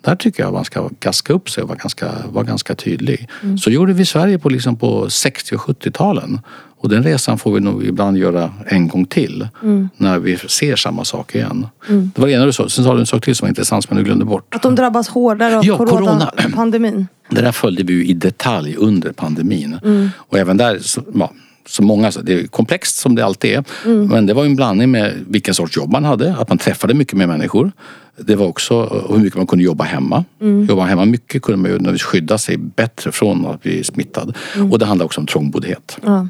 Där 0.00 0.16
tycker 0.16 0.42
jag 0.42 0.52
man 0.52 0.64
ska 0.64 0.90
gaska 1.00 1.32
upp 1.32 1.50
sig 1.50 1.62
och 1.62 1.68
vara 1.68 1.78
ganska, 1.78 2.10
vara 2.32 2.44
ganska 2.44 2.74
tydlig. 2.74 3.28
Så 3.60 3.70
gjorde 3.70 3.92
vi 3.92 4.02
i 4.02 4.06
Sverige 4.06 4.38
på, 4.38 4.48
liksom 4.48 4.76
på 4.76 5.10
60 5.10 5.54
och 5.54 5.60
70-talen. 5.60 6.40
Och 6.76 6.90
den 6.90 7.02
resan 7.02 7.38
får 7.38 7.52
vi 7.54 7.60
nog 7.60 7.84
ibland 7.84 8.16
göra 8.18 8.50
en 8.66 8.88
gång 8.88 9.04
till 9.06 9.48
när 9.96 10.18
vi 10.18 10.36
ser 10.36 10.76
samma 10.76 11.04
sak 11.04 11.34
igen. 11.34 11.66
Det 11.88 12.18
var 12.20 12.26
det 12.28 12.32
ena 12.34 12.44
du 12.46 12.52
sa. 12.52 12.68
Sen 12.68 12.84
sa 12.84 12.94
du 12.94 13.00
en 13.00 13.06
sak 13.06 13.24
till 13.24 13.34
som 13.36 13.44
var 13.46 13.48
intressant 13.48 13.84
som 13.84 13.96
jag 13.96 14.02
nu 14.02 14.04
glömde 14.04 14.24
bort. 14.24 14.54
Att 14.54 14.62
de 14.62 14.74
drabbas 14.74 15.08
hårdare 15.08 15.58
av 15.58 15.64
Ja, 15.64 15.76
corona. 15.78 16.30
coronapandemin. 16.32 17.06
Det 17.30 17.40
där 17.40 17.52
följde 17.52 17.82
vi 17.82 17.92
ju 17.92 18.04
i 18.06 18.12
detalj 18.12 18.76
under 18.78 19.12
pandemin. 19.12 19.78
Och 20.16 20.38
även 20.38 20.56
där, 20.56 20.78
så, 20.78 21.02
ja, 21.14 21.32
så 21.66 21.82
många, 21.82 22.10
det 22.22 22.34
är 22.34 22.46
komplext 22.46 22.96
som 22.96 23.14
det 23.14 23.24
alltid 23.24 23.52
är. 23.52 23.64
Men 24.08 24.26
det 24.26 24.34
var 24.34 24.44
en 24.44 24.56
blandning 24.56 24.90
med 24.90 25.24
vilken 25.28 25.54
sorts 25.54 25.76
jobb 25.76 25.92
man 25.92 26.04
hade, 26.04 26.36
att 26.36 26.48
man 26.48 26.58
träffade 26.58 26.94
mycket 26.94 27.18
med 27.18 27.28
människor. 27.28 27.72
Det 28.16 28.36
var 28.36 28.46
också 28.46 28.74
och 28.74 29.16
hur 29.16 29.24
mycket 29.24 29.36
man 29.36 29.46
kunde 29.46 29.64
jobba 29.64 29.84
hemma. 29.84 30.24
Jobba 30.68 30.84
hemma 30.84 31.04
mycket 31.04 31.42
kunde 31.42 31.82
man 31.82 31.92
ju 31.92 31.98
skydda 31.98 32.38
sig 32.38 32.56
bättre 32.56 33.12
från 33.12 33.46
att 33.46 33.62
bli 33.62 33.84
smittad. 33.84 34.36
Och 34.70 34.78
det 34.78 34.86
handlar 34.86 35.06
också 35.06 35.20
om 35.20 35.26
trångboddhet. 35.26 35.98
Ja. 36.02 36.28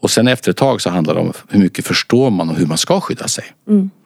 Och 0.00 0.10
sen 0.10 0.28
efter 0.28 0.50
ett 0.50 0.56
tag 0.56 0.80
så 0.80 0.90
handlar 0.90 1.14
det 1.14 1.20
om 1.20 1.32
hur 1.48 1.60
mycket 1.60 1.86
förstår 1.86 2.30
man 2.30 2.50
och 2.50 2.56
hur 2.56 2.66
man 2.66 2.78
ska 2.78 3.00
skydda 3.00 3.28
sig. 3.28 3.44
Och 3.66 3.97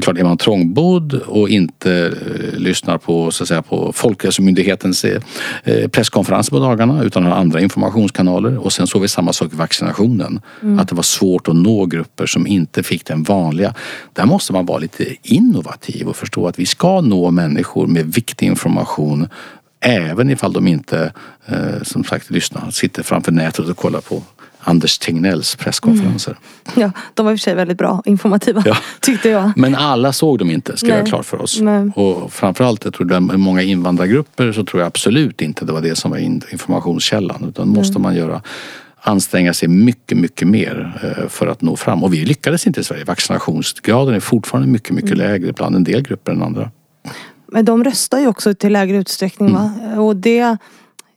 klart, 0.00 0.18
är 0.18 0.24
man 0.24 0.38
trångbodd 0.38 1.14
och 1.14 1.48
inte 1.48 1.92
eh, 1.92 2.58
lyssnar 2.58 2.98
på, 2.98 3.30
så 3.30 3.44
att 3.44 3.48
säga, 3.48 3.62
på 3.62 3.92
Folkhälsomyndighetens 3.92 5.04
eh, 5.04 5.22
eh, 5.64 5.88
presskonferenser 5.88 6.50
på 6.50 6.58
dagarna 6.58 7.02
utan 7.02 7.24
har 7.24 7.32
andra 7.32 7.60
informationskanaler. 7.60 8.58
Och 8.58 8.72
sen 8.72 8.86
såg 8.86 9.02
vi 9.02 9.08
samma 9.08 9.32
sak 9.32 9.52
i 9.52 9.56
vaccinationen. 9.56 10.40
Att 10.78 10.88
det 10.88 10.94
var 10.94 11.02
svårt 11.02 11.48
att 11.48 11.56
nå 11.56 11.86
grupper 11.86 12.26
som 12.26 12.46
inte 12.46 12.82
fick 12.82 13.04
den 13.04 13.22
vanliga. 13.22 13.74
Där 14.12 14.26
måste 14.26 14.52
man 14.52 14.66
vara 14.66 14.78
lite 14.78 15.04
innovativ 15.22 16.08
och 16.08 16.16
förstå 16.16 16.46
att 16.46 16.58
vi 16.58 16.66
ska 16.66 17.00
nå 17.00 17.30
människor 17.30 17.86
med 17.86 18.14
viktig 18.14 18.46
information 18.46 19.28
även 19.80 20.30
ifall 20.30 20.52
de 20.52 20.66
inte, 20.66 21.12
som 21.82 22.04
sagt, 22.04 22.30
lyssnar, 22.30 22.70
sitter 22.70 23.02
framför 23.02 23.32
nätet 23.32 23.68
och 23.68 23.76
kollar 23.76 24.00
på 24.00 24.22
Anders 24.68 24.98
Tegnells 24.98 25.56
presskonferenser. 25.56 26.38
Ja, 26.74 26.90
de 27.14 27.26
var 27.26 27.32
i 27.32 27.34
och 27.34 27.38
för 27.38 27.42
sig 27.42 27.54
väldigt 27.54 27.78
bra 27.78 28.02
informativa 28.04 28.62
Ja. 28.66 28.76
tyckte 29.00 29.28
jag. 29.28 29.52
Men 29.56 29.74
alla 29.74 30.12
såg 30.12 30.38
dem 30.38 30.50
inte, 30.50 30.76
ska 30.76 30.86
jag 30.86 30.92
Nej. 30.92 30.98
göra 30.98 31.06
klart 31.08 31.26
för 31.26 31.42
oss. 31.42 31.60
Nej. 31.60 31.90
Och 31.94 32.32
framförallt, 32.32 32.84
jag 32.84 32.94
tror 32.94 33.12
är 33.12 33.20
många 33.20 33.62
invandrargrupper 33.62 34.52
så 34.52 34.64
tror 34.64 34.80
jag 34.82 34.86
absolut 34.86 35.40
inte 35.42 35.64
det 35.64 35.72
var 35.72 35.80
det 35.80 35.96
som 35.96 36.10
var 36.10 36.18
in- 36.18 36.42
informationskällan. 36.52 37.44
Utan 37.48 37.68
måste 37.68 37.98
man 37.98 38.14
göra 38.16 38.42
anstränga 39.00 39.52
sig 39.54 39.68
mycket, 39.68 40.18
mycket 40.18 40.48
mer 40.48 41.00
eh, 41.02 41.28
för 41.28 41.46
att 41.46 41.62
nå 41.62 41.76
fram. 41.76 42.04
Och 42.04 42.14
vi 42.14 42.24
lyckades 42.24 42.66
inte 42.66 42.80
i 42.80 42.84
Sverige. 42.84 43.04
Vaccinationsgraden 43.04 44.14
är 44.14 44.20
fortfarande 44.20 44.68
mycket, 44.68 44.90
mycket 44.90 45.10
Mm. 45.12 45.26
lägre 45.30 45.52
bland 45.52 45.76
en 45.76 45.84
del 45.84 46.02
grupper 46.02 46.32
än 46.32 46.42
andra. 46.42 46.70
Men 47.52 47.64
de 47.64 47.84
röstar 47.84 48.18
ju 48.20 48.26
också 48.26 48.54
till 48.54 48.72
lägre 48.72 48.96
utsträckning? 48.96 49.48
Mm. 49.48 49.98
Och 49.98 50.16
det 50.16 50.56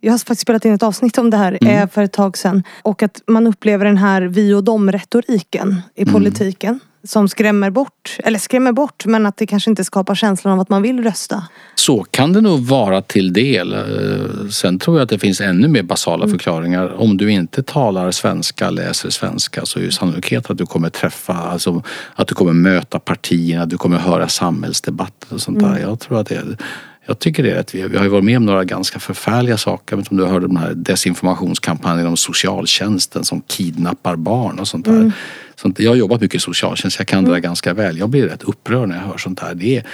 jag 0.01 0.13
har 0.13 0.17
faktiskt 0.17 0.41
spelat 0.41 0.65
in 0.65 0.73
ett 0.73 0.83
avsnitt 0.83 1.17
om 1.17 1.29
det 1.29 1.37
här 1.37 1.57
Mm. 1.61 1.77
eh, 1.83 1.89
för 1.89 2.03
ett 2.03 2.13
tag 2.13 2.37
sedan. 2.37 2.63
Och 2.81 3.03
att 3.03 3.21
man 3.27 3.47
upplever 3.47 3.85
den 3.85 3.97
här 3.97 4.21
vi 4.21 4.53
och 4.53 4.63
dom 4.63 4.91
retoriken 4.91 5.81
i 5.95 6.01
Mm. 6.01 6.13
politiken. 6.13 6.79
Som 7.03 7.27
skrämmer 7.29 7.69
bort, 7.69 8.17
eller 8.23 8.39
skrämmer 8.39 8.71
bort 8.71 9.05
men 9.05 9.25
att 9.25 9.37
det 9.37 9.47
kanske 9.47 9.69
inte 9.69 9.83
skapar 9.83 10.15
känslan 10.15 10.53
av 10.53 10.59
att 10.59 10.69
man 10.69 10.81
vill 10.81 11.03
rösta. 11.03 11.43
Så 11.75 12.03
kan 12.11 12.33
det 12.33 12.41
nog 12.41 12.59
vara 12.59 13.01
till 13.01 13.33
del. 13.33 13.73
Eh, 13.73 14.49
Sen 14.49 14.79
tror 14.79 14.97
jag 14.97 15.03
att 15.03 15.09
det 15.09 15.19
finns 15.19 15.41
ännu 15.41 15.67
mer 15.67 15.83
basala 15.83 16.23
Mm. 16.23 16.37
förklaringar. 16.37 17.01
Om 17.01 17.17
du 17.17 17.31
inte 17.31 17.63
talar 17.63 18.11
svenska, 18.11 18.69
läser 18.69 19.09
svenska 19.09 19.65
så 19.65 19.79
är 19.79 19.83
ju 19.83 19.91
sannolikheten 19.91 20.51
att 20.51 20.57
du 20.57 20.65
kommer 20.65 20.89
träffa, 20.89 21.33
alltså 21.33 21.83
att 22.15 22.27
du 22.27 22.35
kommer 22.35 22.53
möta 22.53 22.99
partierna, 22.99 23.65
du 23.65 23.77
kommer 23.77 23.97
höra 23.97 24.27
samhällsdebatter 24.27 25.33
och 25.33 25.41
sånt 25.41 25.59
där. 25.59 25.67
Mm. 25.67 25.81
Jag 25.81 25.99
tror 25.99 26.19
att 26.19 26.27
det 26.27 26.35
är, 26.35 26.57
jag 27.05 27.19
tycker 27.19 27.43
det 27.43 27.51
är 27.51 27.55
rätt. 27.55 27.75
Vi 27.75 27.97
har 27.97 28.03
ju 28.03 28.09
varit 28.09 28.23
med 28.23 28.37
om 28.37 28.45
några 28.45 28.63
ganska 28.63 28.99
förfärliga 28.99 29.57
saker. 29.57 29.93
Jag 29.93 29.97
vet 29.97 30.11
inte 30.11 30.23
om 30.23 30.27
du 30.27 30.33
hörde 30.33 30.47
den 30.47 30.57
här 30.57 30.73
desinformationskampanjen 30.73 32.07
om 32.07 32.17
socialtjänsten 32.17 33.23
som 33.23 33.41
kidnappar 33.41 34.15
barn 34.15 34.59
och 34.59 34.67
sånt 34.67 34.85
där. 34.85 34.91
Mm. 34.91 35.11
Sånt, 35.55 35.79
jag 35.79 35.91
har 35.91 35.95
jobbat 35.95 36.21
mycket 36.21 36.35
i 36.35 36.39
socialtjänst, 36.39 36.99
jag 36.99 37.07
kan 37.07 37.23
det 37.23 37.31
där 37.31 37.39
ganska 37.39 37.73
väl. 37.73 37.97
Jag 37.97 38.09
blir 38.09 38.27
rätt 38.27 38.43
upprörd 38.43 38.89
när 38.89 38.95
jag 38.95 39.03
hör 39.03 39.17
sånt 39.17 39.39
här. 39.39 39.55
Det 39.55 39.77
är, 39.77 39.85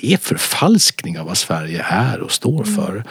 det 0.00 0.12
är 0.12 0.16
förfalskning 0.16 1.18
av 1.18 1.26
vad 1.26 1.36
Sverige 1.36 1.86
är 1.88 2.20
och 2.20 2.32
står 2.32 2.64
för. 2.64 3.04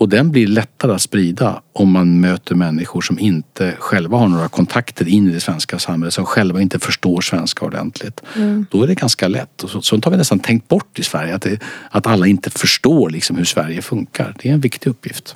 Och 0.00 0.08
den 0.08 0.30
blir 0.30 0.46
lättare 0.46 0.92
att 0.92 1.02
sprida 1.02 1.62
om 1.72 1.90
man 1.90 2.20
möter 2.20 2.54
människor 2.54 3.00
som 3.00 3.18
inte 3.18 3.76
själva 3.78 4.18
har 4.18 4.28
några 4.28 4.48
kontakter 4.48 5.08
in 5.08 5.28
i 5.28 5.32
det 5.32 5.40
svenska 5.40 5.78
samhället, 5.78 6.14
som 6.14 6.26
själva 6.26 6.60
inte 6.60 6.78
förstår 6.78 7.20
svenska 7.20 7.64
ordentligt. 7.64 8.20
Då 8.70 8.82
är 8.82 8.86
det 8.86 8.94
ganska 8.94 9.28
lätt. 9.28 9.62
Och 9.62 9.70
så, 9.70 9.82
sånt 9.82 10.04
har 10.04 10.12
vi 10.12 10.18
nästan 10.18 10.38
tänkt 10.38 10.68
bort 10.68 10.98
i 10.98 11.02
Sverige, 11.02 11.34
att, 11.34 11.42
det, 11.42 11.60
att 11.90 12.06
alla 12.06 12.26
inte 12.26 12.50
förstår 12.50 13.10
liksom 13.10 13.36
hur 13.36 13.44
Sverige 13.44 13.82
funkar. 13.82 14.34
Det 14.42 14.48
är 14.48 14.52
en 14.52 14.60
viktig 14.60 14.90
uppgift. 14.90 15.34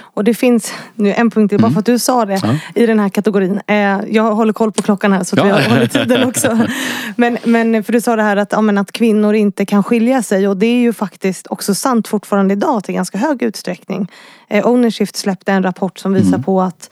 Och 0.00 0.24
det 0.24 0.34
finns, 0.34 0.72
nu 0.94 1.12
en 1.12 1.30
punkt 1.30 1.50
till, 1.50 1.58
bara 1.60 1.70
för 1.72 1.78
att 1.78 1.86
du 1.86 1.98
sa 1.98 2.24
det 2.24 2.44
Mm. 2.44 2.56
Ja. 2.74 2.82
i 2.82 2.86
den 2.86 3.00
här 3.00 3.08
kategorin. 3.08 3.60
Eh, 3.66 3.76
jag 4.08 4.34
håller 4.34 4.52
koll 4.52 4.72
på 4.72 4.82
klockan 4.82 5.12
här 5.12 5.24
så 5.24 5.40
att 5.40 5.48
Ja. 5.48 5.56
vi 5.56 5.64
håller 5.68 5.86
tiden 5.86 6.28
också. 6.28 6.58
Men, 7.16 7.38
men 7.44 7.84
för 7.84 7.92
du 7.92 8.00
sa 8.00 8.16
det 8.16 8.22
här 8.22 8.36
att, 8.36 8.52
ja, 8.52 8.60
men 8.60 8.78
att 8.78 8.92
kvinnor 8.92 9.34
inte 9.34 9.66
kan 9.66 9.82
skilja 9.84 10.22
sig 10.22 10.48
och 10.48 10.56
det 10.56 10.66
är 10.66 10.80
ju 10.80 10.92
faktiskt 10.92 11.46
också 11.46 11.74
sant 11.74 12.08
fortfarande 12.08 12.52
idag 12.54 12.84
till 12.84 12.94
ganska 12.94 13.18
hög 13.18 13.42
utsträckning. 13.42 14.08
Eh, 14.48 14.66
Ownershift 14.66 15.16
släppte 15.16 15.52
en 15.52 15.62
rapport 15.62 15.98
som 15.98 16.12
visar 16.12 16.28
Mm. 16.28 16.42
på 16.42 16.62
att 16.62 16.90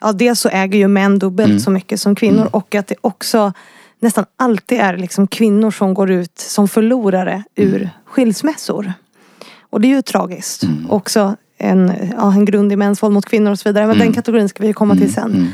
ja, 0.00 0.12
dels 0.12 0.40
så 0.40 0.48
äger 0.48 0.78
ju 0.78 0.88
män 0.88 1.18
dubbelt 1.18 1.62
så 1.62 1.70
mycket 1.70 2.00
som 2.00 2.14
kvinnor 2.14 2.40
Mm. 2.40 2.48
och 2.52 2.74
att 2.74 2.86
det 2.86 2.94
också 3.00 3.52
nästan 4.00 4.24
alltid 4.36 4.80
är 4.80 4.96
liksom 4.96 5.26
kvinnor 5.26 5.70
som 5.70 5.94
går 5.94 6.10
ut 6.10 6.38
som 6.38 6.68
förlorare 6.68 7.42
ur 7.56 7.76
Mm. 7.76 7.88
skilsmässor. 8.04 8.92
Och 9.70 9.80
det 9.80 9.88
är 9.88 9.94
ju 9.96 10.02
tragiskt. 10.02 10.62
Mm. 10.62 10.90
Också 10.90 11.36
en, 11.60 11.92
ja, 12.16 12.32
en 12.32 12.44
grund 12.44 12.72
i 12.72 12.76
mäns 12.76 13.02
våld 13.02 13.14
mot 13.14 13.26
kvinnor 13.26 13.50
och 13.50 13.58
så 13.58 13.68
vidare. 13.68 13.86
Men 13.86 13.98
den 13.98 14.12
kategorin 14.12 14.48
ska 14.48 14.62
vi 14.62 14.72
komma 14.72 14.96
till 14.96 15.12
sen. 15.12 15.34
Mm. 15.34 15.48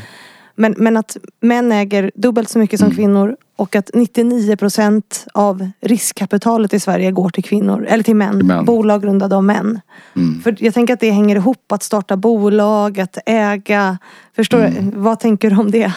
Men, 0.59 0.75
men 0.77 0.97
att 0.97 1.17
män 1.41 1.71
äger 1.71 2.11
dubbelt 2.15 2.49
så 2.49 2.59
mycket 2.59 2.79
som 2.79 2.91
kvinnor 2.91 3.35
och 3.55 3.75
att 3.75 3.89
99% 3.89 5.03
av 5.33 5.69
riskkapitalet 5.81 6.73
i 6.73 6.79
Sverige 6.79 7.11
går 7.11 7.29
till 7.29 7.43
kvinnor, 7.43 7.85
eller 7.89 8.03
till 8.03 8.15
män. 8.15 8.37
Till 8.37 8.45
män. 8.45 8.65
Bolag 8.65 9.01
grundade 9.01 9.35
av 9.35 9.43
män. 9.43 9.79
Mm. 10.15 10.41
För 10.41 10.55
jag 10.59 10.73
tänker 10.73 10.93
att 10.93 10.99
det 10.99 11.11
hänger 11.11 11.35
ihop, 11.35 11.71
att 11.71 11.83
starta 11.83 12.17
bolag, 12.17 12.99
att 12.99 13.17
äga. 13.25 13.97
Förstår 14.35 14.59
du? 14.59 14.91
Vad 14.95 15.19
tänker 15.19 15.49
du 15.49 15.55
om 15.55 15.71
det? 15.71 15.93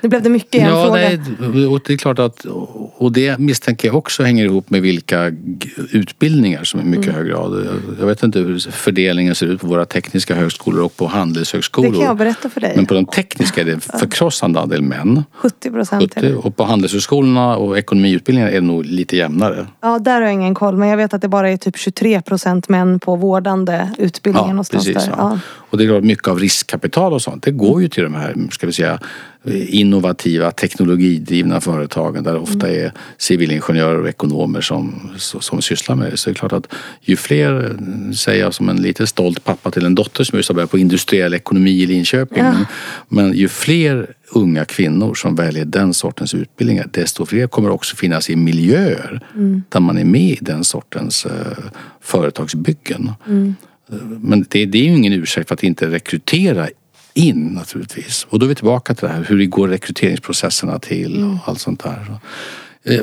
Nu 0.00 0.08
blev 0.08 0.22
det 0.22 0.28
mycket 0.28 0.54
i 0.54 0.58
en. 0.58 0.68
Ja, 0.68 0.84
fråga. 0.84 1.00
nej, 1.52 1.66
och 1.66 1.80
det 1.86 1.92
är 1.92 1.96
klart 1.96 2.18
att, 2.18 2.44
och 2.96 3.12
det 3.12 3.38
misstänker 3.38 3.88
jag 3.88 3.94
också 3.96 4.22
hänger 4.22 4.44
ihop 4.44 4.70
med 4.70 4.82
vilka 4.82 5.32
utbildningar 5.92 6.64
som 6.64 6.80
i 6.80 6.84
mycket 6.84 7.04
Mm. 7.06 7.16
hög 7.16 7.26
grad. 7.28 7.66
Jag- 8.00 8.06
vet 8.06 8.22
inte 8.22 8.38
hur 8.38 8.58
fördelningen 8.70 9.34
ser 9.34 9.46
ut 9.46 9.60
på 9.60 9.66
våra 9.66 9.84
tekniska 9.84 10.34
högskolor 10.34 10.82
och 10.84 10.96
på 10.96 11.06
handelshögskolor. 11.06 11.90
Det 11.90 11.96
kan 11.96 12.06
jag 12.06 12.16
berätta 12.16 12.48
för 12.48 12.60
dig. 12.60 12.72
Men 12.76 12.86
på 12.86 12.94
de 12.94 13.06
tekniska 13.06 13.60
är 13.60 13.64
det 13.64 13.72
en 13.72 13.80
förkrossande 13.80 14.60
andel 14.60 14.82
män. 14.82 15.24
70 15.34 15.70
procent. 15.70 16.14
70, 16.14 16.34
och 16.34 16.56
på 16.56 16.64
handelshögskolorna 16.64 17.56
och 17.56 17.78
ekonomiutbildningarna 17.78 18.50
är 18.50 18.54
det 18.60 18.66
nog 18.66 18.84
lite 18.84 19.16
jämnare. 19.16 19.66
Ja, 19.80 19.98
där 19.98 20.14
har 20.14 20.22
jag 20.22 20.32
ingen 20.32 20.54
koll. 20.54 20.76
Men 20.76 20.88
jag 20.88 20.96
vet 20.96 21.14
att 21.14 21.22
det 21.22 21.28
bara 21.28 21.50
är 21.50 21.56
typ 21.56 21.76
23 21.78 22.20
procent 22.22 22.68
män 22.68 22.98
på 23.00 23.16
vårdande 23.16 23.90
utbildningen 23.98 24.50
någonstans 24.56 24.84
precis. 24.86 25.04
där. 25.04 25.14
Ja. 25.16 25.30
Ja. 25.32 25.38
Och 25.70 25.78
det 25.78 25.84
är 25.84 25.88
klart, 25.88 26.04
mycket 26.04 26.28
av 26.28 26.38
riskkapital 26.38 27.12
och 27.12 27.22
sånt, 27.22 27.42
det 27.42 27.50
går 27.50 27.82
ju 27.82 27.88
till 27.88 28.02
de 28.02 28.14
här, 28.14 28.34
ska 28.50 28.66
vi 28.66 28.72
säga, 28.72 28.98
innovativa, 29.68 30.50
teknologidrivna 30.50 31.60
företagen 31.60 32.24
där 32.24 32.32
det 32.32 32.38
ofta 32.38 32.68
Mm. 32.68 32.84
är 32.84 32.92
civilingenjörer 33.18 34.00
och 34.02 34.08
ekonomer 34.08 34.60
som, 34.60 35.10
som 35.18 35.62
sysslar 35.62 35.96
med 35.96 36.10
det. 36.12 36.16
Så 36.16 36.30
det 36.30 36.32
är 36.32 36.34
klart 36.34 36.52
att 36.52 36.66
ju 37.00 37.16
fler, 37.16 37.76
säger 38.14 38.44
jag 38.44 38.54
som 38.54 38.68
en 38.68 38.82
lite 38.82 39.06
stolt 39.06 39.44
pappa 39.44 39.70
till 39.70 39.84
en 39.84 39.94
dotter 39.94 40.24
som 40.24 40.36
just 40.38 40.48
har 40.48 40.54
börjat 40.54 40.70
på 40.70 40.78
industriell 40.78 41.34
ekonomi 41.34 41.70
i 41.70 41.86
Linköping. 41.86 42.44
Ja. 42.44 42.52
Men, 42.52 42.66
men 43.08 43.32
ju 43.38 43.48
fler 43.48 44.06
unga 44.32 44.64
kvinnor 44.64 45.14
som 45.14 45.36
väljer 45.36 45.64
den 45.64 45.94
sortens 45.94 46.34
utbildningar 46.34 46.88
desto 46.92 47.26
fler 47.26 47.46
kommer 47.46 47.70
också 47.70 47.96
finnas 47.96 48.30
i 48.30 48.36
miljöer 48.36 49.20
Mm. 49.34 49.62
där 49.68 49.80
man 49.80 49.98
är 49.98 50.04
med 50.04 50.30
i 50.30 50.38
den 50.40 50.64
sortens 50.64 51.26
eh, 51.26 51.32
företagsbyggen. 52.00 53.12
Mm. 53.26 53.54
Men 54.20 54.46
det, 54.48 54.66
det 54.66 54.78
är 54.78 54.82
ju 54.84 54.96
ingen 54.96 55.12
ursäkt 55.12 55.48
för 55.48 55.54
att 55.54 55.62
inte 55.62 55.90
rekrytera 55.90 56.68
in 57.20 57.46
naturligtvis. 57.46 58.26
Och 58.30 58.38
då 58.38 58.46
är 58.46 58.48
vi 58.48 58.54
tillbaka 58.54 58.94
till 58.94 59.08
det 59.08 59.14
här 59.14 59.24
hur 59.28 59.38
det 59.38 59.46
går 59.46 59.68
rekryteringsprocesserna 59.68 60.78
till 60.78 61.24
och 61.24 61.48
allt 61.48 61.60
sånt 61.60 61.82
där. 61.82 62.18
Eh, 62.84 63.00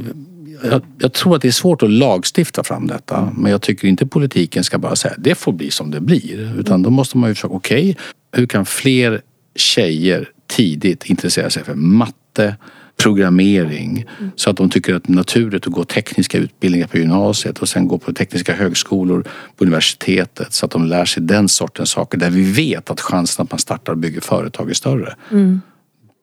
Jag, 0.63 0.81
jag 0.99 1.13
tror 1.13 1.35
att 1.35 1.41
det 1.41 1.47
är 1.47 1.51
svårt 1.51 1.83
att 1.83 1.89
lagstifta 1.89 2.63
fram 2.63 2.87
detta 2.87 3.31
men 3.37 3.51
jag 3.51 3.61
tycker 3.61 3.87
inte 3.87 4.05
politiken 4.05 4.63
ska 4.63 4.77
bara 4.77 4.95
säga 4.95 5.13
det 5.17 5.35
får 5.35 5.51
bli 5.51 5.71
som 5.71 5.91
det 5.91 6.01
blir. 6.01 6.59
Utan 6.59 6.83
då 6.83 6.89
måste 6.89 7.17
man 7.17 7.29
ju 7.29 7.35
försöka, 7.35 7.53
okej, 7.53 7.97
hur 8.31 8.47
kan 8.47 8.65
fler 8.65 9.21
tjejer 9.55 10.29
tidigt 10.47 11.05
intressera 11.05 11.49
sig 11.49 11.63
för 11.63 11.75
matte, 11.75 12.55
programmering 12.97 14.05
så 14.35 14.49
att 14.49 14.57
de 14.57 14.69
tycker 14.69 14.95
att 14.95 15.03
det 15.03 15.13
är 15.13 15.15
naturligt 15.15 15.67
att 15.67 15.73
gå 15.73 15.83
tekniska 15.83 16.37
utbildningar 16.37 16.87
på 16.87 16.97
gymnasiet 16.97 17.59
och 17.59 17.69
sen 17.69 17.87
gå 17.87 17.97
på 17.97 18.13
tekniska 18.13 18.53
högskolor 18.53 19.25
på 19.55 19.63
universitetet 19.63 20.53
så 20.53 20.65
att 20.65 20.71
de 20.71 20.85
lär 20.85 21.05
sig 21.05 21.23
den 21.23 21.49
sortens 21.49 21.89
saker 21.89 22.17
där 22.17 22.29
vi 22.29 22.51
vet 22.51 22.89
att 22.89 23.01
chansen 23.01 23.43
att 23.43 23.51
man 23.51 23.59
startar 23.59 23.93
och 23.93 23.97
bygger 23.97 24.21
företag 24.21 24.69
är 24.69 24.73
större. 24.73 25.15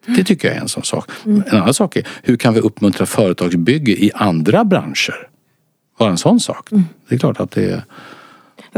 Det 0.07 0.25
tycker 0.25 0.49
jag 0.49 0.57
är 0.57 0.61
en 0.61 0.69
sån 0.69 0.83
sak. 0.85 1.11
En 1.25 1.45
annan 1.51 1.75
sak 1.75 1.97
är 1.97 2.07
hur 2.23 2.37
kan 2.37 2.55
vi 2.55 2.61
uppmuntra 2.61 3.07
företagsbygge 3.07 3.93
i 3.93 4.11
andra 4.15 4.65
branscher? 4.65 5.29
Bara 5.99 6.11
en 6.11 6.19
sån 6.19 6.41
sak. 6.41 6.69
Det 7.09 7.15
är 7.15 7.19
klart 7.19 7.41
att 7.41 7.51
det 7.51 7.71
är... 7.71 7.83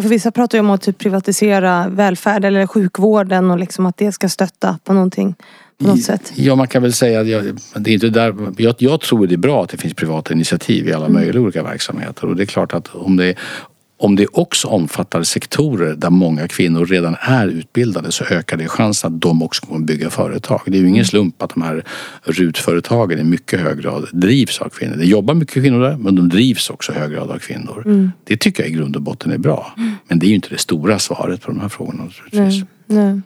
För 0.02 0.08
vissa 0.08 0.30
pratar 0.30 0.58
ju 0.58 0.60
om 0.60 0.70
att 0.70 0.82
typ 0.82 0.98
privatisera 0.98 1.88
välfärd 1.88 2.44
eller 2.44 2.66
sjukvården 2.66 3.50
och 3.50 3.58
liksom 3.58 3.86
att 3.86 3.96
det 3.96 4.12
ska 4.12 4.28
stötta 4.28 4.78
på 4.84 4.92
någonting. 4.92 5.34
På 5.78 5.86
något 5.86 6.02
sätt. 6.02 6.32
Ja, 6.34 6.54
man 6.54 6.68
kan 6.68 6.82
väl 6.82 6.92
säga 6.92 7.20
att 7.20 7.26
jag, 7.26 7.58
det 7.76 7.90
är 7.90 7.94
inte 7.94 8.08
där, 8.08 8.34
jag, 8.56 8.74
jag 8.78 9.00
tror 9.00 9.26
det 9.26 9.34
är 9.34 9.36
bra 9.36 9.64
att 9.64 9.70
det 9.70 9.76
finns 9.76 9.94
privata 9.94 10.34
initiativ 10.34 10.88
i 10.88 10.92
alla 10.92 11.08
möjliga 11.08 11.42
olika 11.42 11.62
verksamheter. 11.62 12.26
Och 12.26 12.36
det 12.36 12.42
är 12.42 12.46
klart 12.46 12.74
att 12.74 12.94
om 12.94 13.16
det, 13.16 13.34
om 13.98 14.16
det 14.16 14.26
också 14.32 14.68
omfattar 14.68 15.22
sektorer 15.22 15.94
där 15.94 16.10
många 16.10 16.48
kvinnor 16.48 16.86
redan 16.86 17.16
är 17.20 17.46
utbildade 17.46 18.12
så 18.12 18.24
ökar 18.24 18.56
det 18.56 18.68
chansen 18.68 19.14
att 19.14 19.20
de 19.20 19.42
också 19.42 19.66
kommer 19.66 19.86
bygga 19.86 20.10
företag. 20.10 20.60
Det 20.66 20.78
är 20.78 20.80
ju 20.82 20.88
ingen 20.88 21.04
slump 21.04 21.42
att 21.42 21.54
de 21.54 21.62
här 21.62 21.84
RUT-företagen 22.22 23.18
i 23.18 23.24
mycket 23.24 23.60
hög 23.60 23.80
grad 23.80 24.08
drivs 24.12 24.58
av 24.60 24.68
kvinnor. 24.68 24.96
Det 24.96 25.04
jobbar 25.06 25.34
mycket 25.34 25.54
kvinnor 25.62 25.80
där 25.80 25.96
men 25.96 26.14
de 26.16 26.28
drivs 26.28 26.70
också 26.70 26.92
i 26.92 26.94
hög 26.94 27.10
grad 27.12 27.30
av 27.30 27.38
kvinnor. 27.38 28.10
Det 28.24 28.36
tycker 28.36 28.62
jag 28.62 28.70
i 28.70 28.74
grund 28.74 28.96
och 28.96 29.02
botten 29.02 29.32
är 29.32 29.38
bra. 29.38 29.72
Men 30.08 30.18
det 30.18 30.26
är 30.26 30.28
ju 30.28 30.34
inte 30.34 30.48
det 30.48 30.58
stora 30.58 30.98
svaret 30.98 31.42
på 31.42 31.50
de 31.50 31.60
här 31.60 31.68
frågorna 31.68 32.04
naturligtvis. 32.04 32.64
Nej, 32.86 32.98
nej. 33.04 33.20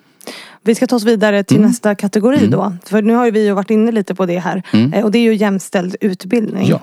Vi 0.62 0.74
ska 0.74 0.86
ta 0.86 0.96
oss 0.96 1.04
vidare 1.04 1.44
till 1.44 1.60
nästa 1.60 1.94
kategori 1.94 2.46
då. 2.46 2.72
För 2.84 3.02
nu 3.02 3.14
har 3.14 3.30
vi 3.30 3.44
ju 3.44 3.52
varit 3.52 3.70
inne 3.70 3.92
lite 3.92 4.14
på 4.14 4.26
det 4.26 4.38
här. 4.38 4.62
Eh, 4.94 5.04
Och 5.04 5.10
det 5.10 5.18
är 5.18 5.22
ju 5.22 5.34
jämställd 5.34 5.96
utbildning. 6.00 6.68
Ja. 6.68 6.80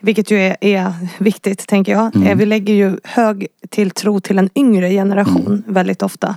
Vilket 0.00 0.30
ju 0.30 0.38
är, 0.38 0.56
är 0.60 0.92
viktigt 1.18 1.66
tänker 1.66 1.92
jag. 1.92 2.16
Eh, 2.26 2.36
Vi 2.36 2.46
lägger 2.46 2.74
ju 2.74 2.96
hög 3.04 3.46
tilltro 3.68 4.20
till 4.20 4.38
en 4.38 4.50
yngre 4.54 4.90
generation 4.90 5.62
väldigt 5.66 6.02
ofta. 6.02 6.34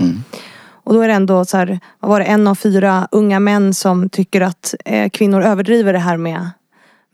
Och 0.83 0.93
då 0.93 1.01
är 1.01 1.07
det 1.07 1.13
ändå 1.13 1.45
så 1.45 1.57
här, 1.57 1.79
var 1.99 2.19
det, 2.19 2.25
en 2.25 2.47
av 2.47 2.55
fyra 2.55 3.07
unga 3.11 3.39
män 3.39 3.73
som 3.73 4.09
tycker 4.09 4.41
att 4.41 4.75
eh, 4.85 5.09
kvinnor 5.09 5.43
överdriver 5.43 5.93
det 5.93 5.99
här 5.99 6.17
med 6.17 6.49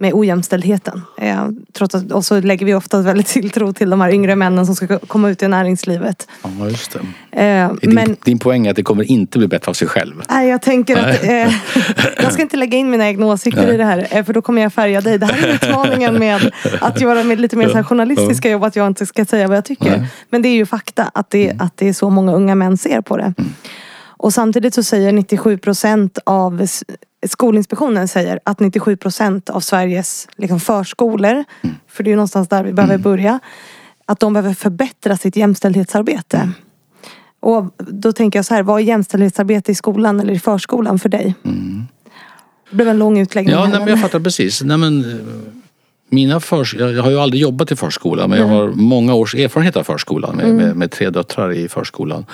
med 0.03 0.13
ojämställdheten. 0.13 1.01
Eh, 1.17 1.47
trots 1.73 1.95
att, 1.95 2.11
och 2.11 2.25
så 2.25 2.39
lägger 2.39 2.65
vi 2.65 2.73
ofta 2.73 3.01
väldigt 3.01 3.27
tilltro 3.27 3.73
till 3.73 3.89
de 3.89 4.01
här 4.01 4.13
yngre 4.13 4.35
männen 4.35 4.65
som 4.65 4.75
ska 4.75 4.99
komma 4.99 5.29
ut 5.29 5.43
i 5.43 5.47
näringslivet. 5.47 6.27
Ja, 6.43 6.69
just 6.69 6.97
det. 7.31 7.43
Eh, 7.43 7.73
Din, 7.73 7.93
men 7.95 8.15
din 8.23 8.39
poäng 8.39 8.67
är 8.67 8.69
att 8.69 8.75
det 8.75 8.83
kommer 8.83 9.03
inte 9.03 9.37
bli 9.37 9.47
bättre 9.47 9.69
av 9.69 9.73
sig 9.73 9.87
själv. 9.87 10.23
Nej, 10.29 10.49
jag 10.49 10.61
tänker 10.61 10.97
att 10.97 11.23
eh, 11.23 11.53
jag 12.23 12.33
ska 12.33 12.41
inte 12.41 12.57
lägga 12.57 12.77
in 12.77 12.89
mina 12.89 13.07
egna 13.07 13.25
åsikter 13.25 13.73
i 13.73 13.77
det 13.77 13.85
här. 13.85 14.07
Eh, 14.11 14.23
för 14.23 14.33
då 14.33 14.41
kommer 14.41 14.61
jag 14.61 14.73
färga 14.73 15.01
dig. 15.01 15.17
Det 15.17 15.25
här 15.25 15.47
är 15.47 15.53
utmaningen 15.53 16.19
med 16.19 16.51
att 16.81 17.01
göra 17.01 17.23
med 17.23 17.39
lite 17.39 17.55
mer 17.57 17.69
så 17.69 17.75
här 17.75 17.83
journalistiska 17.83 18.49
jobb. 18.49 18.63
Att 18.63 18.75
jag 18.75 18.87
inte 18.87 19.05
ska 19.05 19.25
säga 19.25 19.47
vad 19.47 19.57
jag 19.57 19.65
tycker. 19.65 19.97
Nej. 19.97 20.07
Men 20.29 20.41
det 20.41 20.49
är 20.49 20.55
ju 20.55 20.65
fakta 20.65 21.11
att 21.13 21.29
det, 21.29 21.55
att 21.59 21.77
det 21.77 21.89
är 21.89 21.93
så 21.93 22.09
många 22.09 22.33
unga 22.33 22.55
män 22.55 22.77
ser 22.77 23.01
på 23.01 23.17
det. 23.17 23.33
Och 24.05 24.33
samtidigt 24.33 24.73
så 24.73 24.83
säger 24.83 25.11
97 25.11 25.57
procent 25.57 26.17
av 26.25 26.67
Skolinspektionen 27.27 28.07
säger 28.07 28.39
att 28.43 28.59
97 28.59 28.97
procent 28.97 29.49
av 29.49 29.59
Sveriges 29.59 30.27
liksom, 30.35 30.59
förskolor, 30.59 31.43
för 31.87 32.03
det 32.03 32.07
är 32.07 32.11
ju 32.11 32.15
någonstans 32.15 32.47
där 32.47 32.63
vi 32.63 32.73
behöver 32.73 32.97
börja, 32.97 33.39
att 34.05 34.19
de 34.19 34.33
behöver 34.33 34.53
förbättra 34.53 35.17
sitt 35.17 35.35
jämställdhetsarbete. 35.35 36.51
Och 37.39 37.65
då 37.77 38.11
tänker 38.11 38.39
jag 38.39 38.45
så 38.45 38.53
här, 38.53 38.63
vad 38.63 38.81
är 38.81 38.83
jämställdhetsarbete 38.83 39.71
i 39.71 39.75
skolan 39.75 40.19
eller 40.19 40.33
i 40.33 40.39
förskolan 40.39 40.99
för 40.99 41.09
dig? 41.09 41.35
Det 42.69 42.75
blev 42.75 42.87
en 42.87 42.97
lång 42.97 43.19
utläggning. 43.19 43.53
Ja, 43.53 43.63
här, 43.63 43.71
nej, 43.71 43.79
men 43.79 43.89
jag 43.89 44.01
fattar 44.01 44.19
precis. 44.19 44.61
Nej, 44.61 44.77
men, 44.77 44.99
eh, 45.11 45.17
mina 46.09 46.39
förs 46.39 46.75
jag 46.75 47.03
har 47.03 47.11
ju 47.11 47.19
aldrig 47.19 47.41
jobbat 47.41 47.71
i 47.71 47.75
förskola 47.75 48.27
men 48.27 48.39
jag 48.39 48.47
har 48.47 48.67
många 48.67 49.13
års 49.13 49.35
erfarenhet 49.35 49.75
av 49.75 49.83
förskolan 49.83 50.35
med, 50.35 50.55
med, 50.55 50.75
med 50.75 50.91
tre 50.91 51.09
döttrar 51.09 51.51
i 51.51 51.67
förskolan. 51.69 52.25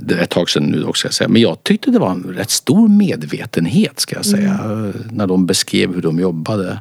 Det 0.00 0.14
är 0.14 0.18
ett 0.22 0.30
tag 0.30 0.50
sedan 0.50 0.62
nu 0.64 0.84
också 0.84 0.98
ska 0.98 1.06
jag 1.06 1.14
säga. 1.14 1.28
Men 1.28 1.42
jag 1.42 1.62
tyckte 1.64 1.90
det 1.90 1.98
var 1.98 2.10
en 2.10 2.22
rätt 2.22 2.50
stor 2.50 2.88
medvetenhet 2.88 4.00
ska 4.00 4.16
jag 4.16 4.24
säga. 4.26 4.50
eh, 4.52 5.00
När 5.10 5.26
de 5.26 5.46
beskrev 5.46 5.94
hur 5.94 6.02
de 6.02 6.18
jobbade. 6.20 6.80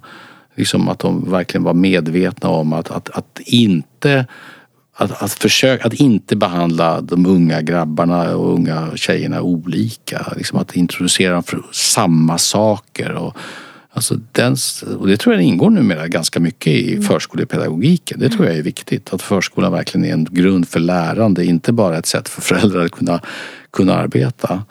Liksom 0.55 0.89
att 0.89 0.99
de 0.99 1.31
verkligen 1.31 1.63
var 1.63 1.73
medvetna 1.73 2.49
om 2.49 2.73
att, 2.73 2.91
att, 2.91 3.09
att 3.09 3.39
inte 3.45 4.25
att, 4.97 5.23
att, 5.23 5.31
försöka, 5.31 5.87
att 5.87 5.93
inte 5.93 6.35
behandla 6.35 7.01
de 7.01 7.25
unga 7.25 7.61
grabbarna 7.61 8.35
och 8.35 8.53
unga 8.53 8.91
tjejerna 8.95 9.41
olika. 9.41 10.33
Liksom 10.35 10.59
att 10.59 10.75
introducera 10.75 11.33
dem 11.33 11.43
för 11.43 11.61
samma 11.71 12.37
saker. 12.37 13.11
Och, 13.11 13.37
alltså 13.95 14.19
den, 14.31 14.55
och 14.99 15.07
det 15.07 15.17
tror 15.17 15.35
jag 15.35 15.43
ingår 15.43 15.69
numera 15.69 16.07
ganska 16.07 16.39
mycket 16.39 16.73
i 16.73 17.01
förskolepedagogiken. 17.01 18.19
Det 18.19 18.29
tror 18.29 18.45
jag 18.45 18.57
är 18.57 18.61
viktigt. 18.61 19.13
Att 19.13 19.21
förskolan 19.21 19.71
verkligen 19.71 20.05
är 20.05 20.13
en 20.13 20.27
grund 20.31 20.67
för 20.67 20.79
lärande. 20.79 21.45
Inte 21.45 21.71
bara 21.71 21.97
ett 21.97 22.05
sätt 22.05 22.29
för 22.29 22.41
föräldrar 22.41 22.85
att 22.85 22.91
kunna, 22.91 23.21
kunna 23.71 23.95
arbeta. 23.95 24.63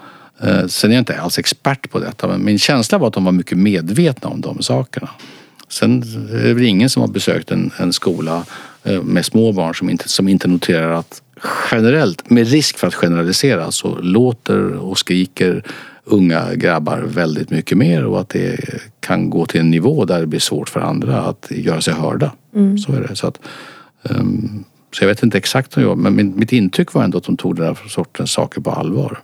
Eh, 0.42 0.66
Sen 0.66 0.90
är 0.90 0.94
jag 0.94 1.00
inte 1.00 1.20
alls 1.20 1.38
expert 1.38 1.90
på 1.90 1.98
detta 1.98 2.28
men 2.28 2.44
min 2.44 2.58
känsla 2.58 2.98
var 2.98 3.08
att 3.08 3.14
de 3.14 3.24
var 3.24 3.32
mycket 3.32 3.58
medvetna 3.58 4.28
om 4.28 4.40
de 4.40 4.62
sakerna. 4.62 5.08
Sen 5.68 6.02
är 6.32 6.46
det 6.46 6.54
väl 6.54 6.64
ingen 6.64 6.90
som 6.90 7.00
har 7.00 7.08
besökt 7.08 7.50
en, 7.50 7.70
en 7.76 7.92
skola 7.92 8.44
eh, 8.84 9.02
med 9.02 9.24
små 9.24 9.52
barn 9.52 9.74
som 9.74 9.90
inte, 9.90 10.08
som 10.08 10.28
inte 10.28 10.48
noterar 10.48 10.90
att 10.90 11.22
generellt, 11.70 12.30
med 12.30 12.48
risk 12.48 12.78
för 12.78 12.86
att 12.86 12.94
generalisera, 12.94 13.70
så 13.70 13.98
låter 13.98 14.74
och 14.74 14.98
skriker 14.98 15.64
unga 16.04 16.54
grabbar 16.54 16.98
väldigt 16.98 17.50
mycket 17.50 17.78
mer 17.78 18.04
och 18.04 18.20
att 18.20 18.28
det 18.28 18.60
kan 19.00 19.30
gå 19.30 19.46
till 19.46 19.60
en 19.60 19.70
nivå 19.70 20.04
där 20.04 20.20
det 20.20 20.26
blir 20.26 20.40
svårt 20.40 20.68
för 20.68 20.80
andra 20.80 21.22
att 21.22 21.46
göra 21.50 21.80
sig 21.80 21.94
hörda. 21.94 22.32
Så 22.86 22.92
är 22.92 23.00
det. 23.00 23.16
Så, 23.16 23.26
att, 23.26 23.40
ehm, 24.02 24.64
så 24.92 25.04
jag 25.04 25.08
vet 25.08 25.22
inte 25.22 25.38
exakt 25.38 25.76
hur 25.76 25.82
jag 25.82 25.98
men 25.98 26.38
mitt 26.38 26.52
intryck 26.52 26.92
var 26.92 27.04
ändå 27.04 27.18
att 27.18 27.24
de 27.24 27.36
tog 27.36 27.56
den 27.56 27.66
här 27.66 27.78
sortens 27.88 28.30
saker 28.30 28.60
på 28.60 28.70
allvar. 28.70 29.18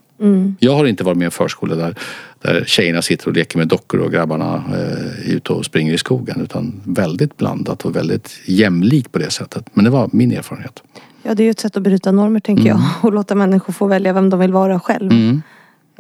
Jag 0.59 0.75
har 0.75 0.87
inte 0.87 1.05
varit 1.05 1.17
med 1.17 1.25
i 1.25 1.25
en 1.25 1.31
förskola 1.31 1.75
där, 1.75 1.95
där 2.43 2.65
tjejerna 2.67 3.03
sitter 3.03 3.29
och 3.29 3.35
leker 3.35 3.59
med 3.59 3.69
dockor 3.69 4.01
och 4.01 4.13
grabbarna 4.13 4.65
eh, 4.69 5.31
är 5.31 5.35
ute 5.35 5.53
och 5.53 5.65
springer 5.65 5.93
i 5.93 5.99
skogen. 5.99 6.41
Utan 6.41 6.81
väldigt 6.85 7.37
blandat 7.37 7.85
och 7.85 7.97
väldigt 7.97 8.41
jämlikt 8.47 9.13
på 9.13 9.19
det 9.19 9.31
sättet. 9.31 9.67
Men 9.73 9.85
det 9.85 9.91
var 9.91 10.11
min 10.13 10.33
erfarenhet. 10.33 10.83
Ja, 11.23 11.35
det 11.35 11.43
är 11.43 11.45
ju 11.45 11.51
ett 11.51 11.61
sätt 11.61 11.77
att 11.77 11.83
bryta 11.83 12.13
normer 12.13 12.41
tänker 12.41 12.67
jag. 12.67 12.81
Och 13.03 13.13
låta 13.13 13.35
människor 13.35 13.73
få 13.73 13.87
välja 13.87 14.13
vem 14.13 14.31
de 14.31 14.41
vill 14.41 14.53
vara 14.53 14.81
själv. 14.81 15.13
Mm. 15.13 15.43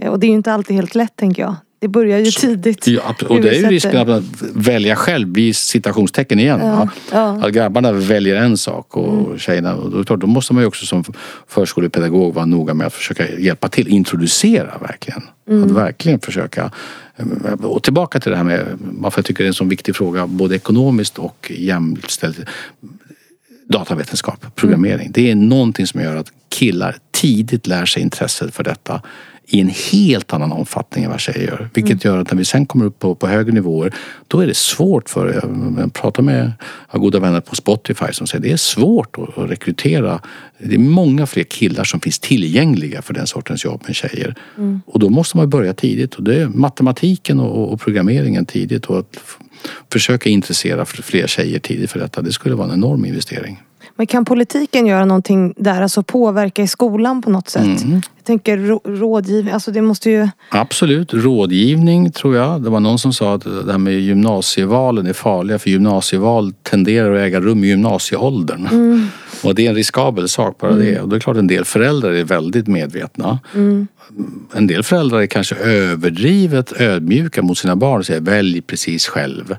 Eh, 0.00 0.10
Och 0.10 0.20
det 0.20 0.26
är 0.26 0.28
ju 0.28 0.34
inte 0.34 0.52
alltid 0.52 0.76
helt 0.76 0.94
lätt 0.94 1.16
tänker 1.16 1.42
jag. 1.42 1.56
det 1.78 1.88
börjar 1.88 2.18
ju 2.18 2.30
tidigt. 2.30 2.86
Ja, 2.86 3.14
och 3.28 3.40
det 3.40 3.48
är 3.48 3.54
ju 3.54 3.66
risken 3.66 4.10
att 4.10 4.22
välja 4.54 4.96
själv 4.96 5.38
i 5.38 5.54
citationstecken 5.54 6.38
igen. 6.38 6.60
Ja, 6.62 6.88
ja. 7.12 7.46
Att 7.46 7.52
grabbarna 7.52 7.92
väljer 7.92 8.36
en 8.36 8.56
sak 8.56 8.96
och 8.96 9.26
mm. 9.26 9.38
tjejerna, 9.38 9.74
och 9.74 10.04
då, 10.04 10.16
då 10.16 10.26
måste 10.26 10.54
man 10.54 10.62
ju 10.62 10.66
också 10.66 10.86
som 10.86 11.04
förskolepedagog 11.48 12.34
vara 12.34 12.46
noga 12.46 12.74
med 12.74 12.86
att 12.86 12.92
försöka 12.92 13.28
hjälpa 13.38 13.68
till, 13.68 13.88
introducera 13.88 14.78
verkligen. 14.78 15.22
Mm. 15.48 15.64
Att 15.64 15.70
verkligen 15.70 16.20
försöka 16.20 16.70
och 17.62 17.82
tillbaka 17.82 18.20
till 18.20 18.30
det 18.30 18.36
här 18.36 18.44
med 18.44 18.66
varför 18.80 19.18
jag 19.18 19.26
tycker 19.26 19.44
det 19.44 19.46
är 19.46 19.48
en 19.48 19.54
så 19.54 19.64
viktig 19.64 19.96
fråga 19.96 20.26
både 20.26 20.56
ekonomiskt 20.56 21.18
och 21.18 21.52
jämställt 21.56 22.38
datavetenskap, 23.68 24.54
programmering. 24.54 25.00
Mm. 25.00 25.12
Det 25.12 25.30
är 25.30 25.34
någonting 25.34 25.86
som 25.86 26.00
gör 26.00 26.16
att 26.16 26.32
killar 26.48 26.96
tidigt 27.10 27.66
lär 27.66 27.86
sig 27.86 28.02
intresset 28.02 28.54
för 28.54 28.64
detta 28.64 29.02
i 29.52 29.60
en 29.60 29.68
helt 29.92 30.32
annan 30.32 30.52
omfattning 30.52 31.04
än 31.04 31.10
vad 31.10 31.20
tjejer 31.20 31.46
gör. 31.46 31.70
Vilket 31.74 32.04
mm. 32.04 32.14
gör 32.14 32.22
att 32.22 32.30
när 32.30 32.38
vi 32.38 32.44
sen 32.44 32.66
kommer 32.66 32.84
upp 32.84 32.98
på, 32.98 33.14
på 33.14 33.26
högre 33.26 33.52
nivåer 33.52 33.94
då 34.28 34.40
är 34.40 34.46
det 34.46 34.56
svårt 34.56 35.10
för, 35.10 35.42
jag 35.78 35.92
pratar 35.94 36.22
med 36.22 36.52
jag 36.92 37.00
goda 37.00 37.18
vänner 37.18 37.40
på 37.40 37.56
Spotify 37.56 38.12
som 38.12 38.26
säger 38.26 38.42
det 38.42 38.52
är 38.52 38.56
svårt 38.56 39.18
att, 39.18 39.38
att 39.38 39.50
rekrytera. 39.50 40.20
Det 40.58 40.74
är 40.74 40.78
många 40.78 41.26
fler 41.26 41.42
killar 41.44 41.84
som 41.84 42.00
finns 42.00 42.18
tillgängliga 42.18 43.02
för 43.02 43.14
den 43.14 43.26
sortens 43.26 43.64
jobb 43.64 43.84
än 43.86 43.94
tjejer. 43.94 44.34
Mm. 44.58 44.80
Och 44.86 44.98
då 44.98 45.08
måste 45.08 45.36
man 45.36 45.50
börja 45.50 45.74
tidigt 45.74 46.14
och 46.14 46.22
det 46.22 46.34
är 46.34 46.48
matematiken 46.48 47.40
och, 47.40 47.72
och 47.72 47.80
programmeringen 47.80 48.46
tidigt 48.46 48.86
och 48.86 48.98
att 48.98 49.16
försöka 49.92 50.28
intressera 50.30 50.84
fler 50.84 51.26
tjejer 51.26 51.58
tidigt 51.58 51.90
för 51.90 51.98
detta. 51.98 52.22
Det 52.22 52.32
skulle 52.32 52.54
vara 52.54 52.68
en 52.68 52.74
enorm 52.74 53.04
investering. 53.04 53.60
Men 54.00 54.06
kan 54.06 54.24
politiken 54.24 54.86
göra 54.86 55.04
någonting 55.04 55.54
där, 55.56 55.82
alltså 55.82 56.02
påverka 56.02 56.62
i 56.62 56.66
skolan 56.66 57.22
på 57.22 57.30
något 57.30 57.48
sätt? 57.48 57.82
Mm. 57.82 57.92
Jag 58.16 58.24
tänker 58.24 58.56
rådgivning, 58.98 59.54
alltså 59.54 59.70
det 59.70 59.82
måste 59.82 60.10
ju... 60.10 60.28
Absolut, 60.50 61.14
rådgivning 61.14 62.12
tror 62.12 62.36
jag. 62.36 62.62
Det 62.62 62.70
var 62.70 62.80
någon 62.80 62.98
som 62.98 63.12
sa 63.12 63.34
att 63.34 63.44
det 63.44 63.72
här 63.72 63.78
med 63.78 64.00
gymnasievalen 64.00 65.06
är 65.06 65.12
farliga 65.12 65.58
för 65.58 65.70
gymnasieval 65.70 66.52
tenderar 66.52 67.14
att 67.14 67.20
äga 67.20 67.40
rum 67.40 67.64
i 67.64 67.66
gymnasieåldern. 67.66 68.66
Mm. 68.66 69.06
Och 69.44 69.54
det 69.54 69.66
är 69.66 69.70
en 69.70 69.76
riskabel 69.76 70.28
sak 70.28 70.58
bara 70.58 70.72
mm. 70.72 70.84
det. 70.84 71.00
Och 71.00 71.08
det 71.08 71.16
är 71.16 71.20
klart 71.20 71.36
en 71.36 71.46
del 71.46 71.64
föräldrar 71.64 72.12
är 72.12 72.24
väldigt 72.24 72.66
medvetna. 72.66 73.38
Mm. 73.54 73.88
En 74.52 74.66
del 74.66 74.82
föräldrar 74.82 75.20
är 75.20 75.26
kanske 75.26 75.54
överdrivet 75.54 76.80
ödmjuka 76.80 77.42
mot 77.42 77.58
sina 77.58 77.76
barn 77.76 77.98
och 77.98 78.06
säger 78.06 78.20
välj 78.20 78.60
precis 78.60 79.06
själv. 79.06 79.56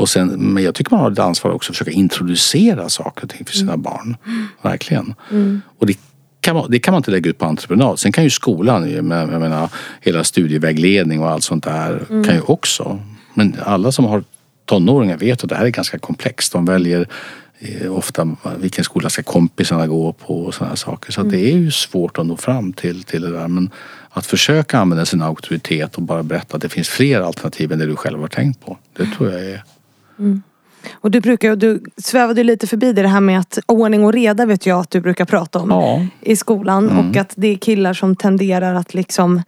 Och 0.00 0.08
sen, 0.08 0.28
men 0.28 0.62
jag 0.64 0.74
tycker 0.74 0.90
man 0.90 1.00
har 1.00 1.10
ett 1.10 1.18
ansvar 1.18 1.50
också 1.50 1.72
att 1.72 1.76
försöka 1.76 1.90
introducera 1.90 2.88
saker 2.88 3.24
och 3.24 3.30
ting 3.30 3.44
för 3.44 3.54
sina 3.54 3.72
mm. 3.72 3.82
barn. 3.82 4.16
Verkligen. 4.62 5.14
Mm. 5.30 5.60
Och 5.78 5.86
det 5.86 5.98
kan, 6.40 6.56
man, 6.56 6.70
det 6.70 6.78
kan 6.78 6.92
man 6.92 6.98
inte 6.98 7.10
lägga 7.10 7.30
ut 7.30 7.38
på 7.38 7.44
entreprenad. 7.44 7.98
Sen 7.98 8.12
kan 8.12 8.24
ju 8.24 8.30
skolan, 8.30 8.90
jag 8.90 9.04
menar 9.04 9.68
hela 10.00 10.24
studievägledning 10.24 11.20
och 11.20 11.30
allt 11.30 11.44
sånt 11.44 11.64
där 11.64 12.06
mm. 12.10 12.24
kan 12.24 12.34
ju 12.34 12.40
också. 12.40 13.00
Men 13.34 13.56
alla 13.62 13.92
som 13.92 14.04
har 14.04 14.24
tonåringar 14.64 15.16
vet 15.16 15.44
att 15.44 15.48
det 15.48 15.56
här 15.56 15.64
är 15.64 15.70
ganska 15.70 15.98
komplext. 15.98 16.52
De 16.52 16.64
väljer 16.64 17.08
eh, 17.58 17.92
ofta 17.92 18.36
vilken 18.58 18.84
skola 18.84 19.10
ska 19.10 19.22
kompisarna 19.22 19.86
gå 19.86 20.12
på 20.12 20.40
och 20.40 20.54
sådana 20.54 20.76
saker. 20.76 21.12
Så 21.12 21.20
mm. 21.20 21.32
det 21.32 21.52
är 21.52 21.56
ju 21.56 21.70
svårt 21.70 22.18
att 22.18 22.26
nå 22.26 22.36
fram 22.36 22.72
till, 22.72 23.02
till 23.02 23.22
det 23.22 23.32
där. 23.32 23.48
Men 23.48 23.70
att 24.10 24.26
försöka 24.26 24.78
använda 24.78 25.06
sin 25.06 25.22
auktoritet 25.22 25.96
och 25.96 26.02
bara 26.02 26.22
berätta 26.22 26.56
att 26.56 26.62
det 26.62 26.68
finns 26.68 26.88
fler 26.88 27.20
alternativ 27.20 27.72
än 27.72 27.78
det 27.78 27.86
du 27.86 27.96
själv 27.96 28.20
har 28.20 28.28
tänkt 28.28 28.60
på. 28.60 28.78
Det 28.96 29.06
tror 29.06 29.32
jag 29.32 29.44
är 29.44 29.64
Mm. 30.20 30.42
Och 30.92 31.10
du 31.10 31.20
brukar, 31.20 31.56
du 31.56 31.82
svävade 31.96 32.44
lite 32.44 32.66
förbi 32.66 32.92
det 32.92 33.08
här 33.08 33.20
med 33.20 33.38
att 33.38 33.58
ordning 33.66 34.04
och 34.04 34.12
reda 34.12 34.46
vet 34.46 34.66
jag 34.66 34.80
att 34.80 34.90
du 34.90 35.00
brukar 35.00 35.24
prata 35.24 35.58
om 35.58 35.70
ja. 35.70 36.06
i 36.20 36.36
skolan. 36.36 36.88
Mm. 36.90 37.08
Och 37.08 37.16
att 37.16 37.32
det 37.36 37.48
är 37.48 37.56
killar 37.56 37.92
som 37.92 38.16
tenderar 38.16 38.74
att 38.74 38.94
liksom 38.94 39.42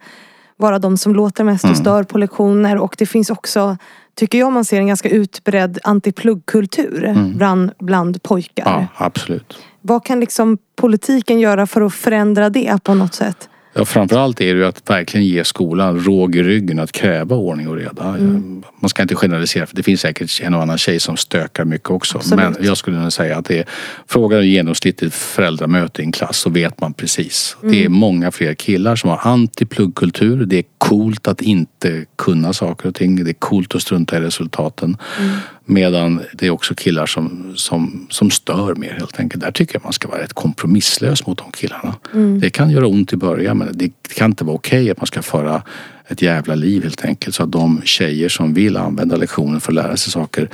vara 0.57 0.79
de 0.79 0.97
som 0.97 1.15
låter 1.15 1.43
mest 1.43 1.63
och 1.63 1.69
mm. 1.69 1.81
stör 1.81 2.03
på 2.03 2.17
lektioner. 2.17 2.77
Och 2.77 2.95
det 2.97 3.05
finns 3.05 3.29
också, 3.29 3.77
tycker 4.15 4.37
jag, 4.39 4.53
man 4.53 4.65
ser 4.65 4.77
en 4.77 4.87
ganska 4.87 5.09
utbredd 5.09 5.79
antipluggkultur 5.83 7.03
mm. 7.03 7.37
bland, 7.37 7.71
bland 7.79 8.23
pojkar. 8.23 8.65
Ja, 8.65 9.05
absolut. 9.05 9.57
Vad 9.81 10.05
kan 10.05 10.19
liksom 10.19 10.57
politiken 10.75 11.39
göra 11.39 11.67
för 11.67 11.81
att 11.81 11.93
förändra 11.93 12.49
det 12.49 12.83
på 12.83 12.93
något 12.93 13.13
sätt? 13.13 13.49
Ja, 13.73 13.85
framförallt 13.85 14.41
är 14.41 14.53
det 14.53 14.59
ju 14.59 14.65
att 14.65 14.89
verkligen 14.89 15.25
ge 15.25 15.43
skolan 15.43 15.99
råg 15.99 16.35
i 16.35 16.43
ryggen 16.43 16.79
att 16.79 16.91
kräva 16.91 17.35
ordning 17.35 17.67
och 17.67 17.75
reda. 17.75 18.03
Mm. 18.03 18.63
Man 18.79 18.89
ska 18.89 19.01
inte 19.01 19.15
generalisera 19.15 19.65
för 19.65 19.75
det 19.75 19.83
finns 19.83 20.01
säkert 20.01 20.41
en 20.43 20.53
och 20.53 20.61
annan 20.61 20.77
tjej 20.77 20.99
som 20.99 21.17
stökar 21.17 21.65
mycket 21.65 21.89
också. 21.89 22.17
Absolut. 22.17 22.57
Men 22.57 22.67
jag 22.67 22.77
skulle 22.77 22.99
nog 22.99 23.13
säga 23.13 23.37
att 23.37 23.45
det 23.45 23.59
är 23.59 23.65
frågan 24.07 24.39
om 24.39 24.45
genomsnittligt 24.45 25.15
föräldramöte 25.15 26.01
i 26.01 26.05
en 26.05 26.11
klass 26.11 26.37
så 26.37 26.49
vet 26.49 26.81
man 26.81 26.93
precis. 26.93 27.57
Mm. 27.61 27.71
Det 27.71 27.81
är 27.81 27.85
mm. 27.85 27.99
många 27.99 28.31
fler 28.31 28.53
killar 28.53 28.95
som 28.95 29.09
har 29.09 29.17
anti-pluggkultur. 29.17 30.45
Det 30.45 30.57
är 30.57 30.65
coolt 30.77 31.27
att 31.27 31.41
inte 31.41 32.05
kunna 32.15 32.53
saker 32.53 32.89
och 32.89 32.95
ting. 32.95 33.23
Det 33.23 33.31
är 33.31 33.33
coolt 33.33 33.75
att 33.75 33.81
strunta 33.81 34.17
i 34.17 34.19
resultaten. 34.19 34.97
Mm. 35.19 35.37
Medan 35.65 36.21
det 36.33 36.47
är 36.47 36.49
också 36.49 36.75
killar 36.75 37.05
som, 37.05 37.53
som, 37.55 38.07
som 38.09 38.31
stör 38.31 38.75
mer 38.75 38.93
helt 38.99 39.19
enkelt. 39.19 39.43
Där 39.43 39.51
tycker 39.51 39.75
jag 39.75 39.83
man 39.83 39.93
ska 39.93 40.07
vara 40.07 40.21
rätt 40.21 40.33
kompromisslös 40.33 41.27
mot 41.27 41.37
de 41.37 41.51
killarna. 41.51 41.95
Mm. 42.13 42.39
Det 42.39 42.49
kan 42.49 42.69
göra 42.69 42.87
ont 42.87 43.13
i 43.13 43.15
början 43.15 43.57
men 43.57 43.67
det 43.73 43.91
kan 44.15 44.31
inte 44.31 44.43
vara 44.43 44.55
okej 44.55 44.81
okay 44.81 44.91
att 44.91 44.97
man 44.97 45.07
ska 45.07 45.21
föra 45.21 45.61
ett 46.07 46.21
jävla 46.21 46.55
liv 46.55 46.83
helt 46.83 47.05
enkelt. 47.05 47.35
Så 47.35 47.43
att 47.43 47.51
de 47.51 47.81
tjejer 47.83 48.29
som 48.29 48.53
vill 48.53 48.77
använda 48.77 49.15
lektionen 49.15 49.61
för 49.61 49.71
att 49.71 49.75
lära 49.75 49.97
sig 49.97 50.11
saker 50.11 50.49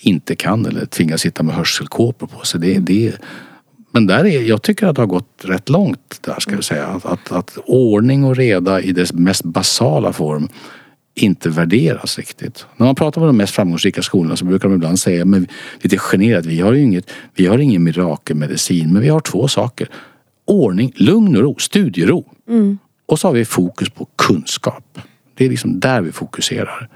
inte 0.00 0.36
kan 0.36 0.66
eller 0.66 0.86
tvingas 0.86 1.20
sitta 1.20 1.42
med 1.42 1.54
hörselkåpor 1.54 2.26
på 2.26 2.44
sig. 2.46 2.60
Det, 2.60 2.78
det, 2.78 3.14
men 3.92 4.06
där 4.06 4.26
är, 4.26 4.40
jag 4.42 4.62
tycker 4.62 4.86
att 4.86 4.96
det 4.96 5.02
har 5.02 5.06
gått 5.06 5.44
rätt 5.44 5.68
långt 5.68 6.18
där 6.20 6.40
ska 6.40 6.52
jag 6.52 6.64
säga. 6.64 6.86
Att, 6.86 7.06
att, 7.06 7.32
att 7.32 7.58
ordning 7.66 8.24
och 8.24 8.36
reda 8.36 8.80
i 8.80 8.92
dess 8.92 9.12
mest 9.12 9.44
basala 9.44 10.12
form 10.12 10.48
inte 11.14 11.48
värderas 11.48 12.18
riktigt. 12.18 12.66
När 12.76 12.86
man 12.86 12.94
pratar 12.94 13.20
med 13.20 13.28
de 13.28 13.36
mest 13.36 13.54
framgångsrika 13.54 14.02
skolorna 14.02 14.36
så 14.36 14.44
brukar 14.44 14.68
de 14.68 14.74
ibland 14.74 14.98
säga 14.98 15.24
men 15.24 15.46
lite 15.80 15.98
generat, 15.98 16.46
vi 16.46 16.60
har 16.60 16.72
inget, 16.72 17.10
vi 17.34 17.46
har 17.46 17.58
ingen 17.58 17.82
mirakelmedicin 17.82 18.92
men 18.92 19.02
vi 19.02 19.08
har 19.08 19.20
två 19.20 19.48
saker. 19.48 19.88
Ordning, 20.44 20.92
lugn 20.96 21.36
och 21.36 21.42
ro, 21.42 21.56
studiero. 21.58 22.24
Mm. 22.48 22.78
Och 23.06 23.18
så 23.18 23.28
har 23.28 23.32
vi 23.32 23.44
fokus 23.44 23.90
på 23.90 24.08
kunskap. 24.16 24.98
Det 25.34 25.44
är 25.44 25.48
liksom 25.48 25.80
där 25.80 26.00
vi 26.00 26.12
fokuserar 26.12 26.88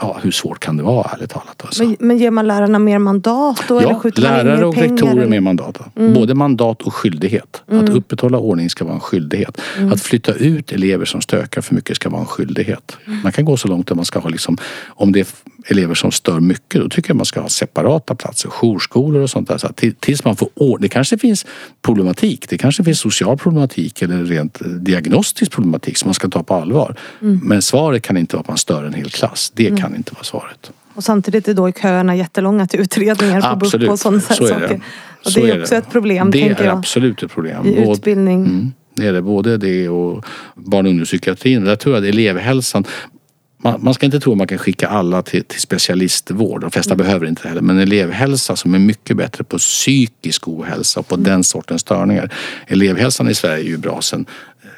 ja, 0.00 0.18
hur 0.22 0.30
svårt 0.30 0.60
kan 0.60 0.76
det 0.76 0.82
vara 0.82 1.10
ärligt 1.12 1.30
talat? 1.30 1.62
Alltså. 1.64 1.84
Men, 1.84 1.96
men 2.00 2.18
ger 2.18 2.30
man 2.30 2.46
lärarna 2.46 2.78
mer 2.78 2.98
mandat 2.98 3.64
då? 3.68 3.82
Ja, 3.82 4.00
eller 4.04 4.20
lärare 4.20 4.66
och 4.66 4.76
rektorer 4.76 5.26
mer 5.26 5.40
mandat. 5.40 5.78
Mm. 5.96 6.14
Både 6.14 6.34
mandat 6.34 6.82
och 6.82 6.94
skyldighet. 6.94 7.62
Mm. 7.70 7.84
Att 7.84 7.90
upprätthålla 7.90 8.38
ordning 8.38 8.70
ska 8.70 8.84
vara 8.84 8.94
en 8.94 9.00
skyldighet. 9.00 9.60
Mm. 9.78 9.92
Att 9.92 10.00
flytta 10.00 10.32
ut 10.32 10.72
elever 10.72 11.04
som 11.04 11.20
stökar 11.20 11.62
för 11.62 11.74
mycket 11.74 11.96
ska 11.96 12.08
vara 12.08 12.20
en 12.20 12.26
skyldighet. 12.26 12.96
Mm. 13.06 13.20
Man 13.22 13.32
kan 13.32 13.44
gå 13.44 13.56
så 13.56 13.68
långt 13.68 13.90
att 13.90 13.96
man 13.96 14.04
ska 14.04 14.18
ha 14.18 14.28
liksom, 14.28 14.58
om 14.86 15.12
det 15.12 15.20
är 15.20 15.26
elever 15.66 15.94
som 15.94 16.12
stör 16.12 16.40
mycket 16.40 16.80
då 16.80 16.88
tycker 16.88 17.10
jag 17.10 17.16
man 17.16 17.26
ska 17.26 17.40
ha 17.40 17.48
separata 17.48 18.14
platser, 18.14 18.50
jourskolor 18.62 19.22
och 19.22 19.30
sånt 19.30 19.48
där. 19.48 19.58
Så 19.58 19.68
tills 20.00 20.24
man 20.24 20.36
får 20.36 20.48
ordning. 20.54 20.82
Det 20.82 20.88
kanske 20.88 21.18
finns 21.18 21.46
problematik. 21.82 22.48
Det 22.48 22.58
kanske 22.58 22.84
finns 22.84 23.00
social 23.00 23.38
problematik 23.38 24.02
eller 24.02 24.24
rent 24.24 24.58
diagnostisk 24.64 25.52
problematik 25.52 25.98
som 25.98 26.08
man 26.08 26.14
ska 26.14 26.28
ta 26.28 26.42
på 26.42 26.54
allvar. 26.54 26.96
Mm. 27.22 27.40
Men 27.42 27.62
svaret 27.62 28.02
kan 28.02 28.16
inte 28.16 28.36
vara 28.36 28.40
att 28.40 28.48
man 28.48 28.58
stör 28.58 28.84
en 28.84 28.94
hel 28.94 29.10
klass. 29.10 29.52
Det 29.54 29.66
mm. 29.66 29.80
kan 29.80 29.96
inte 29.96 30.14
vara 30.14 30.24
svaret. 30.24 30.72
Och 30.94 31.04
samtidigt 31.04 31.48
är 31.48 31.54
då 31.54 31.72
köerna 31.72 32.16
jättelånga 32.16 32.66
till 32.66 32.80
utredningar 32.80 33.40
på 33.40 33.46
Absolut. 33.46 33.86
BUP 33.86 33.92
och 33.92 33.98
sådana 33.98 34.20
så 34.20 34.34
saker. 34.34 34.68
Det. 34.68 34.80
Och 35.24 35.32
det 35.34 35.40
är, 35.40 35.56
är 35.56 35.60
också 35.60 35.74
det. 35.74 35.78
ett 35.78 35.90
problem. 35.90 36.30
Det 36.30 36.42
är 36.42 36.64
jag, 36.64 36.78
absolut 36.78 37.22
ett 37.22 37.32
problem. 37.32 37.66
I 37.66 37.90
utbildning. 37.90 38.46
Mm, 38.46 38.72
det 38.94 39.06
är 39.06 39.12
det. 39.12 39.22
Både 39.22 39.56
det 39.56 39.88
och 39.88 40.24
barn 40.54 40.86
och 40.86 40.90
ungdomspsykiatrin. 40.90 41.64
Där 41.64 41.76
tror 41.76 41.94
jag 41.94 42.04
att 42.04 42.08
elevhälsan 42.08 42.84
man, 43.64 43.84
man, 43.84 43.94
ska 43.94 44.06
inte 44.06 44.20
tro 44.20 44.32
att 44.32 44.38
man 44.38 44.46
kan 44.46 44.58
skicka 44.58 44.88
alla 44.88 45.22
till, 45.22 45.44
till 45.44 45.60
specialistvård. 45.60 46.60
De 46.60 46.70
flesta 46.70 46.94
mm. 46.94 47.04
behöver 47.04 47.26
inte 47.26 47.42
det 47.42 47.48
heller. 47.48 47.62
Men 47.62 47.78
elevhälsa 47.78 48.56
som 48.56 48.74
är 48.74 48.78
mycket 48.78 49.16
bättre 49.16 49.44
på 49.44 49.58
psykisk 49.58 50.48
ohälsa 50.48 51.00
och 51.00 51.08
på 51.08 51.14
mm. 51.14 51.24
den 51.24 51.44
sortens 51.44 51.80
störningar. 51.80 52.32
Elevhälsan 52.66 53.28
i 53.28 53.34
Sverige 53.34 53.64
är 53.64 53.68
ju 53.68 53.76
bra 53.76 54.02
sen, 54.02 54.26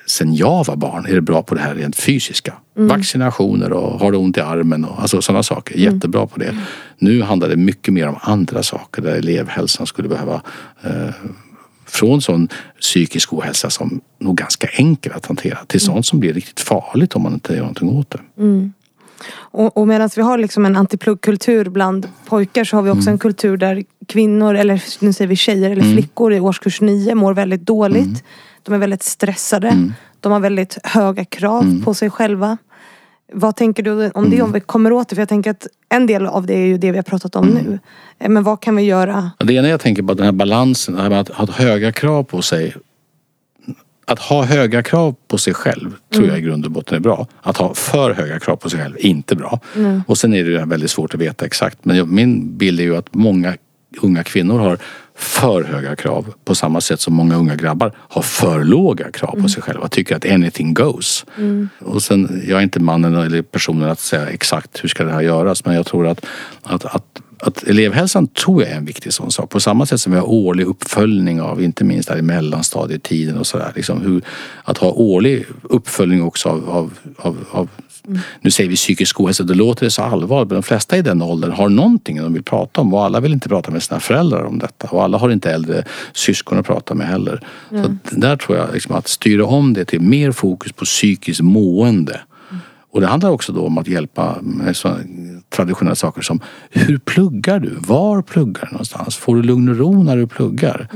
sen 0.07 0.35
jag 0.35 0.67
var 0.67 0.77
barn. 0.77 1.07
Är 1.07 1.15
det 1.15 1.21
bra 1.21 1.43
på 1.43 1.55
det 1.55 1.61
här 1.61 1.75
rent 1.75 1.97
fysiska. 1.97 2.55
Mm. 2.77 2.89
Vaccinationer 2.89 3.73
och 3.73 4.01
har 4.01 4.13
du 4.13 4.19
ont 4.19 4.37
i 4.37 4.41
armen 4.41 4.85
och 4.85 5.03
alltså 5.03 5.23
sådana 5.23 5.43
saker. 5.43 5.77
Mm. 5.77 5.95
Jättebra 5.95 6.27
på 6.27 6.39
det. 6.39 6.49
Mm. 6.49 6.63
Nu 6.99 7.23
handlar 7.23 7.49
det 7.49 7.57
mycket 7.57 7.95
mer 7.95 8.09
om 8.09 8.19
andra 8.21 8.63
saker 8.63 9.03
där 9.03 9.15
elevhälsan 9.15 9.87
skulle 9.87 10.09
behöva 10.09 10.43
eh, 10.83 11.11
från 11.87 12.23
sån 12.23 12.49
psykisk 12.81 13.33
ohälsa 13.33 13.71
som 13.71 14.01
nog 14.19 14.37
ganska 14.37 14.67
enkel 14.67 15.13
att 15.13 15.27
hantera 15.27 15.59
till 15.67 15.81
mm. 15.81 15.95
sånt 15.95 16.07
som 16.07 16.21
blir 16.21 16.33
riktigt 16.33 16.61
farligt 16.61 17.15
om 17.15 17.23
man 17.23 17.35
inte 17.35 17.53
gör 17.53 17.61
någonting 17.61 17.89
åt 17.89 18.11
det. 18.11 18.43
Mm. 18.43 18.73
Och, 19.35 19.77
och 19.77 19.89
medan 19.89 20.11
vi 20.17 20.23
har 20.23 20.39
liksom 20.39 20.67
en 20.67 20.77
antipluggkultur 20.77 21.69
bland 21.69 22.09
pojkar 22.27 22.65
så 22.65 22.77
har 22.77 22.83
vi 22.83 22.91
också 22.91 23.03
mm. 23.03 23.13
en 23.13 23.19
kultur 23.19 23.57
där 23.57 23.85
kvinnor, 24.07 24.55
eller 24.55 24.83
nu 25.05 25.13
säger 25.13 25.29
vi 25.29 25.37
tjejer 25.37 25.71
eller 25.71 25.83
mm. 25.83 25.93
flickor 25.93 26.33
i 26.33 26.41
årskurs 26.41 26.81
nio 26.81 27.15
mår 27.15 27.35
väldigt 27.35 27.61
dåligt. 27.61 28.05
Mm. 28.05 28.21
De 28.63 28.75
är 28.75 28.79
väldigt 28.79 29.03
stressade. 29.03 29.69
Mm. 29.69 29.93
De 30.21 30.33
har 30.33 30.41
väldigt 30.41 30.79
höga 30.85 31.25
krav 31.25 31.83
på 31.85 31.95
sig 31.95 32.11
själva. 32.11 32.59
Vad 33.33 33.57
tänker 33.57 33.83
du 33.83 34.11
om 34.11 34.31
det 34.31 34.43
om 34.43 34.53
vi 34.53 34.61
kommer 34.61 34.93
åt 34.93 35.09
det? 35.09 35.15
För 35.15 35.23
jag 35.23 35.29
tänker 35.29 35.51
att 35.51 35.67
en 35.89 36.07
del 36.07 36.27
av 36.27 36.47
det 36.47 36.55
är 36.55 36.67
ju 36.67 36.79
det 36.79 36.91
vi 36.91 36.99
har 36.99 37.03
pratat 37.03 37.37
om 37.37 37.47
nu. 37.47 37.79
Eh, 38.19 38.29
men 38.29 38.43
vad 38.43 38.61
kan 38.61 38.77
vi 38.77 38.83
göra? 38.83 39.31
Det 39.39 39.53
ena 39.53 39.69
jag 39.69 39.81
tänker 39.81 40.03
på 40.03 40.15
den 40.15 40.25
här 40.25 40.33
balansen, 40.33 40.99
att 40.99 41.29
ha 41.29 41.47
höga 41.47 41.93
krav 41.93 42.23
på 42.23 42.43
sig 42.43 42.75
att 44.07 44.19
ha 44.19 44.45
höga 44.45 44.83
krav 44.83 45.15
på 45.29 45.39
sig 45.39 45.55
själv 45.55 45.95
tror 46.15 46.29
jag 46.29 46.39
i 46.39 46.41
grund 46.41 46.65
och 46.65 46.71
botten 46.71 46.97
är 46.97 47.01
bra. 47.01 47.27
Att 47.43 47.57
ha 47.57 47.75
för 47.75 48.15
höga 48.15 48.41
krav 48.41 48.57
på 48.57 48.71
sig 48.71 48.81
själv 48.81 48.97
är 48.97 49.07
inte 49.07 49.37
bra. 49.37 49.61
Mm. 49.77 50.03
Och 50.07 50.19
sen 50.19 50.35
är 50.35 50.45
det 50.45 50.51
ju 50.51 50.65
väldigt 50.65 50.91
svårt 50.91 51.15
att 51.15 51.21
veta 51.21 51.47
exakt. 51.47 51.85
Men 51.85 52.15
min 52.15 52.57
bild 52.57 52.81
är 52.81 52.85
ju 52.85 52.97
att 52.97 53.15
många 53.15 53.57
unga 54.01 54.25
kvinnor 54.25 54.59
har 54.59 54.79
för 55.19 55.65
höga 55.65 55.97
krav 55.97 56.35
på 56.45 56.55
samma 56.55 56.81
sätt 56.81 57.01
som 57.01 57.15
många 57.15 57.37
unga 57.37 57.57
grabbar 57.57 57.93
har 57.97 58.23
för 58.23 58.65
låga 58.65 59.11
krav 59.11 59.41
på 59.43 59.49
sig 59.49 59.63
själva. 59.63 59.89
Tycker 59.89 60.17
att 60.17 60.27
anything 60.27 60.75
goes. 60.75 61.25
Och 61.79 62.03
sen, 62.03 62.43
jag 62.49 62.59
är 62.59 62.63
inte 62.63 62.81
mannen 62.81 63.15
eller 63.15 63.43
personen 63.43 63.91
att 63.91 64.01
säga 64.01 64.29
exakt 64.29 64.85
hur 64.85 64.89
ska 64.89 65.05
det 65.05 65.13
här 65.13 65.21
göras 65.21 65.65
men 65.65 65.75
jag 65.75 65.87
tror 65.87 66.07
att, 66.07 66.27
att, 66.63 66.85
att 66.85 67.23
att 67.39 67.63
elevhälsan 67.63 68.27
tror 68.27 68.63
jag 68.63 68.73
är 68.73 68.77
en 68.77 68.85
viktig 68.85 69.13
sån 69.13 69.33
sak. 69.33 69.51
På 69.51 69.61
samma 69.61 69.87
sätt 69.87 70.01
som 70.01 70.13
vi 70.13 70.19
har 70.19 70.31
årlig 70.31 70.67
uppföljning 70.67 71.41
av, 71.41 71.63
inte 71.63 71.85
minst 71.85 72.09
där 72.09 72.19
i 72.19 72.23
mellanstadietiden 72.23 73.39
och 73.39 73.47
sådär. 73.47 73.73
Liksom 73.77 74.03
hur, 74.03 74.23
att 74.65 74.79
ha 74.79 74.91
årlig 74.91 75.47
uppföljning 75.63 76.23
också 76.23 76.49
av, 76.49 76.71
av, 76.71 76.93
av, 77.17 77.37
av 77.51 77.69
nu 78.41 78.51
säger 78.51 78.71
vi 78.71 78.77
psykisk 78.77 79.21
ohälsa, 79.21 79.45
då 79.45 79.55
låter 79.55 79.85
det 79.85 79.91
så 79.91 80.03
allvarligt. 80.03 80.49
Men 80.49 80.57
de 80.57 80.63
flesta 80.63 80.97
i 80.97 81.03
den 81.03 81.23
åldern 81.23 81.53
har 81.53 81.69
någonting 81.69 82.17
de 82.17 82.33
vill 82.33 82.43
prata 82.43 82.81
om 82.81 82.95
och 82.95 83.05
alla 83.05 83.21
vill 83.21 83.33
inte 83.33 83.49
prata 83.49 83.71
med 83.71 83.83
sina 83.83 84.01
föräldrar 84.01 84.45
om 84.45 84.59
detta. 84.59 84.89
Och 84.91 85.05
alla 85.05 85.19
har 85.19 85.31
inte 85.31 85.51
äldre 85.51 85.85
syskon 86.13 86.59
att 86.59 86.67
prata 86.67 86.95
med 86.95 87.07
heller. 87.07 87.41
Så 87.71 87.77
att 87.77 87.91
där 88.21 88.37
tror 88.37 88.59
jag 88.59 88.69
liksom 88.75 88.95
att 88.95 89.09
styra 89.09 89.45
om 89.45 89.73
det 89.73 89.85
till 89.85 90.01
mer 90.01 90.33
fokus 90.33 90.73
på 90.73 90.85
psykiskt 90.85 91.41
mående. 91.41 92.21
Och 92.97 93.03
det 93.03 93.09
handlar 93.09 93.31
också 93.31 93.53
då 93.53 93.67
om 93.67 93.79
att 93.79 93.89
hjälpa 93.89 94.37
med 94.43 94.77
sådana 94.77 95.01
traditionella 95.49 95.95
saker 95.95 96.23
som 96.23 96.41
hur 96.71 96.99
pluggar 96.99 97.59
du? 97.61 97.77
Var 97.79 98.23
pluggar 98.23 98.67
du 98.67 98.73
någonstans? 98.73 99.17
Får 99.17 99.37
du 99.37 99.43
lugn 99.43 99.69
och 99.69 99.77
ro 99.77 100.03
när 100.03 100.17
du 100.17 100.27
pluggar? 100.27 100.89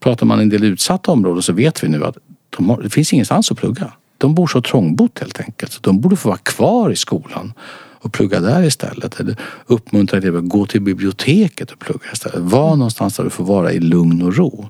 Pratar 0.00 0.26
man 0.26 0.40
en 0.40 0.48
del 0.48 0.64
utsatta 0.64 1.12
områden 1.12 1.42
så 1.42 1.52
vet 1.52 1.84
vi 1.84 1.88
nu 1.88 2.04
att 2.04 2.16
de 2.56 2.70
har, 2.70 2.82
det 2.82 2.90
finns 2.90 3.12
ingenstans 3.12 3.50
att 3.50 3.58
plugga. 3.58 3.92
De 4.18 4.34
bor 4.34 4.46
så 4.46 4.62
trångbott 4.62 5.18
helt 5.18 5.40
enkelt. 5.40 5.72
Så 5.72 5.80
de 5.82 6.00
borde 6.00 6.16
få 6.16 6.28
vara 6.28 6.38
kvar 6.38 6.90
i 6.90 6.96
skolan 6.96 7.52
och 8.00 8.12
plugga 8.12 8.40
där 8.40 8.62
istället. 8.62 9.20
Eller 9.20 9.36
uppmuntra 9.66 10.18
elever 10.18 10.38
att 10.38 10.48
gå 10.48 10.66
till 10.66 10.80
biblioteket 10.80 11.70
och 11.70 11.78
plugga 11.78 12.06
istället. 12.12 12.38
Var 12.38 12.76
någonstans 12.76 13.16
där 13.16 13.24
du 13.24 13.30
får 13.30 13.44
vara 13.44 13.72
i 13.72 13.80
lugn 13.80 14.22
och 14.22 14.36
ro. 14.36 14.68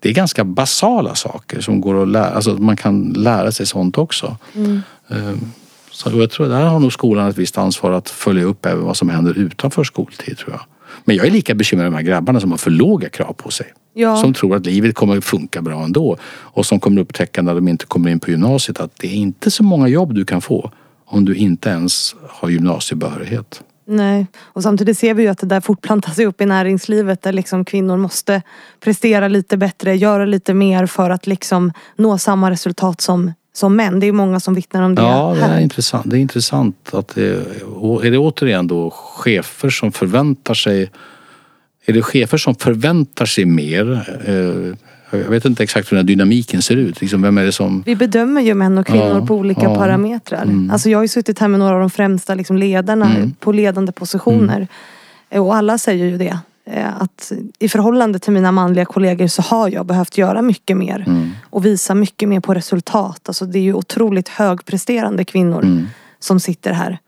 Det 0.00 0.08
är 0.08 0.14
ganska 0.14 0.44
basala 0.44 1.14
saker 1.14 1.60
som 1.60 1.80
går 1.80 2.02
att 2.02 2.08
lära. 2.08 2.30
Alltså 2.30 2.52
man 2.52 2.76
kan 2.76 3.12
lära 3.12 3.52
sig 3.52 3.66
sånt 3.66 3.98
också. 3.98 4.36
Ehm, 5.08 5.40
Så 6.00 6.20
jag 6.20 6.30
tror 6.30 6.48
där 6.48 6.64
har 6.64 6.80
nog 6.80 6.92
skolan 6.92 7.28
ett 7.28 7.38
visst 7.38 7.58
ansvar 7.58 7.92
att 7.92 8.10
följa 8.10 8.44
upp 8.44 8.66
även 8.66 8.84
vad 8.84 8.96
som 8.96 9.08
händer 9.08 9.38
utanför 9.38 9.84
skoltid 9.84 10.38
tror 10.38 10.52
jag. 10.52 10.60
Men 11.04 11.16
jag 11.16 11.26
är 11.26 11.30
lika 11.30 11.54
bekymrad 11.54 11.84
med 11.84 11.92
de 11.92 11.96
här 11.96 12.12
grabbarna 12.12 12.40
som 12.40 12.50
har 12.50 12.58
för 12.58 12.70
låga 12.70 13.08
krav 13.08 13.32
på 13.32 13.50
sig. 13.50 13.66
Ja. 13.94 14.16
Som 14.16 14.34
tror 14.34 14.56
att 14.56 14.66
livet 14.66 14.94
kommer 14.94 15.16
att 15.16 15.24
funka 15.24 15.62
bra 15.62 15.84
ändå. 15.84 16.16
Och 16.26 16.66
som 16.66 16.80
kommer 16.80 17.00
upptäcka 17.00 17.42
när 17.42 17.54
de 17.54 17.68
inte 17.68 17.86
kommer 17.86 18.10
in 18.10 18.20
på 18.20 18.30
gymnasiet 18.30 18.80
att 18.80 18.98
det 18.98 19.06
är 19.06 19.14
inte 19.14 19.50
så 19.50 19.62
många 19.62 19.88
jobb 19.88 20.14
du 20.14 20.24
kan 20.24 20.40
få 20.40 20.70
om 21.04 21.24
du 21.24 21.34
inte 21.34 21.68
ens 21.68 22.14
har 22.28 22.48
gymnasiebehörighet. 22.48 23.62
Nej, 23.86 24.26
och 24.38 24.62
samtidigt 24.62 24.98
ser 24.98 25.14
vi 25.14 25.22
ju 25.22 25.28
att 25.28 25.38
det 25.38 25.46
där 25.46 25.60
fortplantar 25.60 26.12
sig 26.12 26.26
upp 26.26 26.40
i 26.40 26.46
näringslivet 26.46 27.22
där 27.22 27.32
liksom 27.32 27.64
kvinnor 27.64 27.96
måste 27.96 28.42
prestera 28.80 29.28
lite 29.28 29.56
bättre, 29.56 29.96
göra 29.96 30.24
lite 30.24 30.54
mer 30.54 30.86
för 30.86 31.10
att 31.10 31.26
liksom 31.26 31.72
nå 31.96 32.18
samma 32.18 32.50
resultat 32.50 33.00
som, 33.00 33.32
som 33.52 33.76
män. 33.76 34.00
Det 34.00 34.06
är 34.06 34.12
många 34.12 34.40
som 34.40 34.54
vittnar 34.54 34.82
om 34.82 34.94
det 34.94 35.02
Ja, 35.02 35.34
det 35.38 35.42
är 35.42 35.60
intressant. 35.60 36.10
Det 36.10 36.16
är 36.18 36.20
intressant 36.20 36.90
att 36.92 37.08
det, 37.08 37.28
är 38.02 38.10
det 38.10 38.18
återigen 38.18 38.66
då 38.66 38.90
chefer 38.90 39.70
som 39.70 39.92
förväntar 39.92 40.54
sig 40.54 40.90
är 41.86 41.92
det 41.92 42.02
chefer 42.02 42.38
som 42.38 42.54
förväntar 42.54 43.26
sig 43.26 43.44
mer? 43.44 43.92
Eh, 44.26 44.76
Jag 45.20 45.30
vet 45.30 45.44
inte 45.44 45.62
exakt 45.62 45.92
hur 45.92 45.96
den 45.96 46.04
här 46.06 46.08
dynamiken 46.08 46.62
ser 46.62 46.76
ut. 46.76 47.00
Liksom, 47.00 47.22
vem 47.22 47.38
är 47.38 47.44
det 47.44 47.52
som... 47.52 47.82
Vi 47.86 47.96
bedömer 47.96 48.40
ju 48.40 48.54
män 48.54 48.78
och 48.78 48.86
kvinnor 48.86 49.18
Ja, 49.20 49.26
på 49.26 49.34
olika 49.34 49.62
ja. 49.62 49.74
parametrar. 49.74 50.42
Mm. 50.42 50.70
Alltså 50.70 50.90
jag 50.90 50.98
har 50.98 51.04
ju 51.04 51.08
suttit 51.08 51.38
här 51.38 51.48
med 51.48 51.60
några 51.60 51.74
av 51.74 51.80
de 51.80 51.90
främsta 51.90 52.34
liksom 52.34 52.56
ledarna 52.56 53.10
Mm. 53.16 53.32
på 53.40 53.52
ledande 53.52 53.92
positioner. 53.92 54.68
Eh, 55.30 55.46
Och 55.46 55.54
alla 55.56 55.78
säger 55.78 56.06
ju 56.06 56.18
det. 56.18 56.38
Eh, 56.72 57.02
Att 57.02 57.32
i 57.58 57.68
förhållande 57.68 58.18
till 58.18 58.32
mina 58.32 58.52
manliga 58.52 58.84
kollegor 58.84 59.26
så 59.26 59.42
har 59.42 59.68
jag 59.68 59.86
behövt 59.86 60.18
göra 60.18 60.42
mycket 60.42 60.76
mer. 60.76 61.04
Mm. 61.06 61.30
Och 61.50 61.64
visa 61.66 61.94
mycket 61.94 62.28
mer 62.28 62.40
på 62.40 62.54
resultat. 62.54 63.20
Alltså 63.28 63.46
det 63.46 63.58
är 63.58 63.62
ju 63.62 63.74
otroligt 63.74 64.28
högpresterande 64.28 65.24
kvinnor 65.24 65.62
Mm. 65.62 65.86
som 66.18 66.40
sitter 66.40 66.72
här 66.72 66.98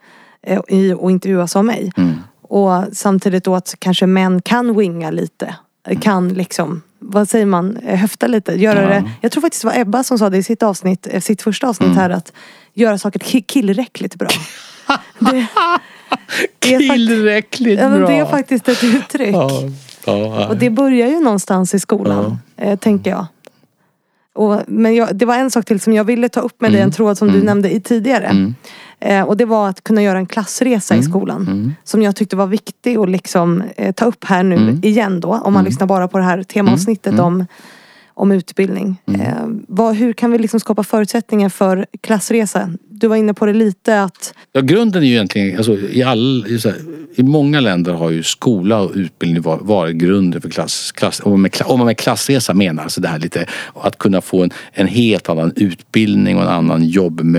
eh, 0.46 0.58
och 0.94 1.10
intervjuas 1.10 1.56
av 1.56 1.64
mig. 1.64 1.92
Mm. 1.96 2.14
Och 2.42 2.84
samtidigt 2.92 3.44
då 3.44 3.54
att 3.54 3.74
kanske 3.78 4.06
män 4.06 4.42
kan 4.42 4.76
winga 4.76 5.10
lite. 5.10 5.54
Kan 6.00 6.28
liksom, 6.34 6.82
vad 6.98 7.28
säger 7.28 7.46
man, 7.46 7.76
Eh, 7.76 7.98
höfta 7.98 8.26
lite. 8.26 8.52
Göra 8.52 8.82
Ja. 8.82 8.88
det. 8.88 9.10
Jag 9.20 9.32
tror 9.32 9.40
faktiskt 9.40 9.62
det 9.62 9.68
var 9.68 9.78
Ebba 9.78 10.02
som 10.04 10.18
sa 10.18 10.30
det 10.30 10.36
i 10.36 10.42
sitt 10.42 10.62
avsnitt, 10.62 11.06
eh, 11.10 11.20
sitt 11.20 11.42
första 11.42 11.68
avsnitt 11.68 11.86
Mm. 11.86 11.98
här 11.98 12.10
att 12.10 12.32
göra 12.74 12.98
saker 12.98 13.40
killräckligt 13.40 14.16
bra. 14.16 14.28
det, 15.18 15.46
det 16.58 16.78
Tillräckligt 16.78 17.80
ja, 17.80 17.88
bra. 17.88 18.06
det 18.08 18.14
är 18.18 18.24
faktiskt 18.26 18.68
ett 18.68 18.84
uttryck. 18.84 19.34
Ja, 19.34 19.50
ja, 20.04 20.48
Och 20.48 20.56
det 20.56 20.70
börjar 20.70 21.06
ju 21.08 21.20
någonstans 21.20 21.74
i 21.74 21.78
skolan, 21.80 22.38
eh, 22.56 22.78
tänker 22.78 23.10
jag. 23.10 23.26
Och, 24.34 24.60
men 24.66 24.94
jag, 24.94 25.16
det 25.16 25.24
var 25.24 25.36
en 25.36 25.50
sak 25.50 25.64
till 25.64 25.80
som 25.80 25.92
jag 25.92 26.04
ville 26.04 26.28
ta 26.28 26.40
upp 26.40 26.60
med 26.60 26.72
dig, 26.72 26.80
en 26.80 26.90
tråd 26.92 27.18
som 27.18 27.32
du 27.32 27.42
nämnde 27.42 27.74
i 27.74 27.80
tidigare. 27.80 28.26
Mm. 28.26 28.54
Eh, 29.00 29.22
och 29.22 29.36
det 29.36 29.44
var 29.44 29.68
att 29.68 29.84
kunna 29.84 30.02
göra 30.02 30.18
en 30.18 30.26
klassresa 30.26 30.96
i 30.96 31.02
skolan. 31.02 31.42
Mm. 31.42 31.74
Som 31.84 32.02
jag 32.02 32.16
tyckte 32.16 32.36
var 32.36 32.46
viktig 32.46 32.96
att 32.96 33.08
liksom, 33.10 33.62
eh, 33.76 33.92
ta 33.92 34.04
upp 34.04 34.24
här 34.24 34.42
nu 34.42 34.56
Mm. 34.56 34.80
igen 34.82 35.20
då. 35.20 35.40
Om 35.44 35.52
man 35.52 35.64
lyssnar 35.64 35.86
bara 35.86 36.08
på 36.08 36.18
det 36.18 36.24
här 36.24 36.42
temaavsnittet 36.42 37.18
om, 37.18 37.46
om 38.14 38.32
utbildning. 38.32 38.96
Mm. 39.06 39.20
Eh, 39.20 39.34
vad, 39.68 39.96
hur 39.96 40.12
kan 40.12 40.30
vi 40.32 40.38
liksom 40.38 40.60
skapa 40.60 40.84
förutsättningar 40.84 41.48
för 41.48 41.86
klassresa? 42.00 42.70
Du 42.90 43.08
var 43.08 43.16
inne 43.16 43.34
på 43.34 43.46
det 43.46 43.52
lite 43.52 44.02
att 44.02 44.34
Ja, 44.52 44.60
grunden 44.60 45.02
är 45.02 45.06
ju 45.06 45.12
egentligen, 45.12 45.56
alltså, 45.56 45.78
i, 45.78 46.02
all, 46.02 46.44
här, 46.64 46.74
i 47.14 47.22
många 47.22 47.60
länder 47.60 47.92
har 47.92 48.10
ju 48.10 48.22
skola 48.22 48.80
och 48.80 48.90
utbildning 48.94 49.42
var- 49.42 49.58
varit 49.58 49.96
grunden 49.96 50.40
för 50.42 50.50
klass, 50.50 50.92
klass 50.92 51.20
om, 51.24 51.30
man 51.30 51.40
med, 51.42 51.56
om 51.64 51.78
man 51.78 51.86
med 51.86 51.96
klassresa 51.98 52.54
menar 52.54 52.82
alltså 52.82 53.00
det 53.00 53.08
här 53.08 53.18
lite 53.18 53.46
att 53.74 53.98
kunna 53.98 54.20
få 54.20 54.42
en, 54.42 54.50
en 54.72 54.86
helt 54.86 55.28
annan 55.28 55.52
utbildning 55.56 56.36
och 56.36 56.42
en 56.42 56.48
annan 56.48 56.84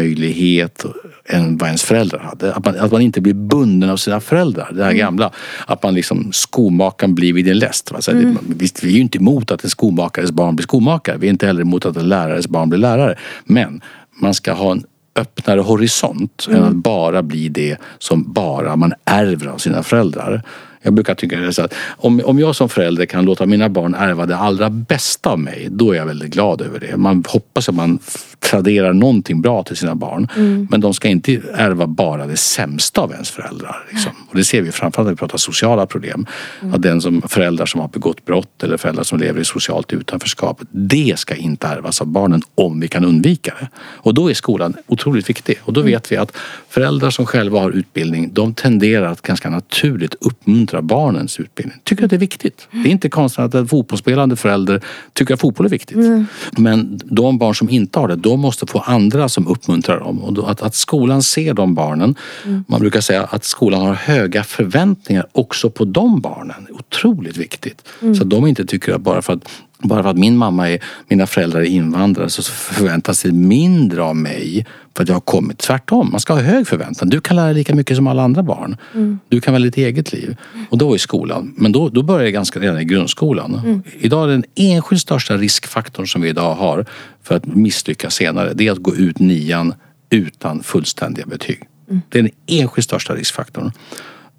jobbmöjlighet 0.04 0.86
än 1.26 1.58
vad 1.58 1.68
ens 1.68 1.84
föräldrar 1.84 2.20
hade. 2.20 2.54
Att 2.54 2.66
man, 2.66 2.80
att 2.80 2.92
man 2.92 3.02
inte 3.02 3.22
blir 3.22 3.34
bunden 3.34 3.90
av 3.90 3.98
sina 3.98 4.20
föräldrar, 4.20 4.72
det 4.74 4.84
här 4.84 4.94
gamla. 4.94 5.32
Att 5.68 5.84
man 5.84 5.94
liksom, 5.96 6.30
skomakaren 6.34 7.16
blir 7.16 7.34
vid 7.34 7.46
din 7.46 7.60
läst. 7.60 7.92
Va? 7.92 8.02
Så 8.02 8.12
här, 8.12 8.20
det- 8.22 8.36
Visst, 8.58 8.84
vi 8.84 8.88
är 8.88 8.94
ju 8.94 9.00
inte 9.02 9.18
emot 9.18 9.52
att 9.52 9.64
en 9.64 9.70
skomakares 9.70 10.32
barn 10.32 10.56
blir 10.56 10.63
skomakare. 10.64 11.18
Vi 11.18 11.28
är 11.28 11.32
inte 11.32 11.48
heller 11.48 11.62
emot 11.62 11.86
att 11.86 11.98
en 11.98 12.10
lärares 12.10 12.48
barn 12.48 12.70
blir 12.70 12.80
lärare. 12.80 13.18
Men 13.46 13.82
man 14.22 14.34
ska 14.34 14.54
ha 14.54 14.72
en 14.72 14.84
öppnare 15.16 15.60
horisont 15.60 16.48
än 16.52 16.64
att 16.64 16.74
bara 16.74 17.24
bli 17.24 17.50
det 17.50 17.78
som 17.98 18.34
bara 18.34 18.76
man 18.76 18.94
ärver 19.06 19.48
av 19.48 19.58
sina 19.58 19.84
föräldrar. 19.84 20.44
Jag 20.84 20.94
brukar 20.94 21.16
tycka 21.16 21.38
det 21.38 21.48
är 21.48 21.52
så 21.52 21.62
att 21.62 21.74
om, 21.98 22.22
om 22.26 22.40
jag 22.40 22.56
som 22.56 22.70
förälder 22.70 23.06
kan 23.06 23.26
låta 23.26 23.46
mina 23.46 23.70
barn 23.70 23.96
ärva 23.96 24.26
det 24.26 24.38
allra 24.38 24.70
bästa 24.70 25.30
av 25.30 25.40
mig, 25.40 25.68
då 25.72 25.92
är 25.92 25.98
jag 25.98 26.06
väldigt 26.06 26.34
glad 26.34 26.62
över 26.62 26.80
det. 26.80 26.98
Man 26.98 27.24
hoppas 27.28 27.70
att 27.70 27.76
man 27.76 28.00
traderar 28.40 28.94
någonting 28.94 29.42
bra 29.42 29.64
till 29.64 29.78
sina 29.78 29.96
barn. 29.96 30.28
Men 30.70 30.82
de 30.82 30.94
ska 30.94 31.08
inte 31.08 31.42
ärva 31.54 31.88
bara 31.88 32.28
det 32.28 32.38
sämsta 32.38 33.02
av 33.02 33.12
ens 33.12 33.32
föräldrar. 33.32 33.86
Liksom. 33.92 34.12
Och 34.30 34.36
det 34.36 34.44
ser 34.44 34.62
vi 34.62 34.72
framförallt 34.72 35.08
när 35.08 35.14
vi 35.14 35.18
pratar 35.18 35.38
sociala 35.38 35.86
problem. 35.86 36.26
Att 36.74 36.82
den 36.82 37.02
som 37.02 37.22
föräldrar 37.22 37.66
som 37.66 37.82
har 37.82 37.88
begått 37.88 38.26
brott 38.26 38.64
eller 38.64 38.78
föräldrar 38.78 39.04
som 39.04 39.20
lever 39.20 39.42
i 39.42 39.46
socialt 39.46 39.94
utanförskap. 39.94 40.62
Det 40.72 41.14
ska 41.20 41.36
inte 41.36 41.68
ärvas 41.68 42.02
av 42.02 42.08
barnen 42.08 42.42
om 42.56 42.80
vi 42.80 42.88
kan 42.88 43.06
undvika 43.06 43.54
det. 43.60 43.68
Och 43.80 44.14
då 44.14 44.30
är 44.30 44.34
skolan 44.34 44.76
otroligt 44.88 45.30
viktig. 45.30 45.60
Och 45.64 45.74
då 45.74 45.82
vet 45.82 46.12
vi 46.12 46.18
att 46.18 46.38
föräldrar 46.70 47.10
som 47.10 47.26
själva 47.26 47.60
har 47.60 47.72
utbildning 47.72 48.30
de 48.34 48.54
tenderar 48.54 49.12
att 49.12 49.22
ganska 49.22 49.50
naturligt 49.50 50.16
uppmuntra 50.20 50.73
barnens 50.82 51.40
utbildning. 51.40 51.78
Tycker 51.84 52.04
att 52.04 52.10
det 52.10 52.16
är 52.16 52.20
viktigt. 52.20 52.68
Det 52.72 52.90
är 52.90 52.92
inte 52.92 53.10
konstigt 53.10 53.40
att 53.40 53.54
en 53.54 53.68
fotbollsspelande 53.68 54.36
förälder 54.36 54.82
tycker 55.14 55.34
att 55.34 55.40
fotboll 55.40 55.66
är 55.66 55.70
viktigt. 55.70 55.98
Men 56.58 57.00
de 57.04 57.38
barn 57.38 57.56
som 57.56 57.70
inte 57.70 58.00
har 58.00 58.08
det, 58.08 58.16
de 58.16 58.40
måste 58.40 58.68
få 58.68 58.80
andra 58.80 59.30
som 59.30 59.48
uppmuntrar 59.48 60.00
dem. 60.00 60.24
Och 60.24 60.52
att, 60.52 60.62
att 60.62 60.76
skolan 60.76 61.24
ser 61.24 61.54
de 61.54 61.74
barnen. 61.76 62.16
Man 62.68 62.80
brukar 62.80 63.02
säga 63.02 63.24
att 63.24 63.44
skolan 63.44 63.82
har 63.82 63.94
höga 63.94 64.44
förväntningar 64.44 65.26
också 65.32 65.70
på 65.70 65.86
de 65.86 66.22
barnen. 66.22 66.68
Otroligt 66.70 67.38
viktigt. 67.38 67.88
Så 68.00 68.24
att 68.24 68.30
de 68.30 68.48
inte 68.48 68.66
tycker 68.66 68.94
att 68.94 69.02
bara 69.02 69.22
för 69.22 69.34
att 69.34 69.50
bara 69.84 70.04
för 70.04 70.10
att 70.10 70.18
min 70.18 70.38
mamma 70.38 70.70
är, 70.70 70.80
mina 71.08 71.28
föräldrar 71.28 71.62
är 71.62 71.66
invandrare 71.66 72.30
så 72.30 72.44
förväntas 72.44 73.24
det 73.24 73.32
mindre 73.32 74.04
av 74.04 74.16
mig 74.16 74.66
för 74.96 75.04
att 75.04 75.10
jag 75.10 75.16
har 75.16 75.22
kommit. 75.22 75.58
Tvärtom, 75.58 76.12
man 76.12 76.20
ska 76.20 76.34
ha 76.34 76.42
hög 76.42 76.68
förväntan. 76.68 77.10
Du 77.10 77.22
kan 77.22 77.36
lära 77.36 77.46
dig 77.46 77.56
lika 77.56 77.76
mycket 77.76 77.98
som 77.98 78.08
alla 78.08 78.24
andra 78.24 78.44
barn. 78.44 78.78
Du 79.30 79.42
kan 79.42 79.54
välja 79.54 79.66
ditt 79.66 79.78
eget 79.78 80.14
liv. 80.14 80.38
Och 80.70 80.78
då 80.78 80.94
är 80.94 80.98
skolan, 80.98 81.54
men 81.58 81.72
då, 81.72 81.90
då 81.90 82.04
börjar 82.04 82.24
det 82.24 82.32
ganska 82.32 82.60
redan 82.60 82.80
i 82.80 82.86
grundskolan. 82.86 83.84
Idag 84.00 84.24
är 84.24 84.28
den 84.28 84.44
enskilt 84.56 85.02
största 85.02 85.38
riskfaktorn 85.38 86.08
som 86.08 86.22
vi 86.22 86.30
idag 86.30 86.56
har 86.56 86.86
för 87.24 87.36
att 87.36 87.46
misslyckas 87.46 88.14
senare, 88.16 88.54
det 88.54 88.68
är 88.68 88.72
att 88.72 88.78
gå 88.78 88.96
ut 88.96 89.20
nian 89.20 89.74
utan 90.10 90.64
fullständiga 90.64 91.26
betyg. 91.26 91.60
Det 92.10 92.20
är 92.20 92.24
den 92.24 92.32
enskilt 92.48 92.86
största 92.86 93.16
riskfaktorn. 93.16 93.72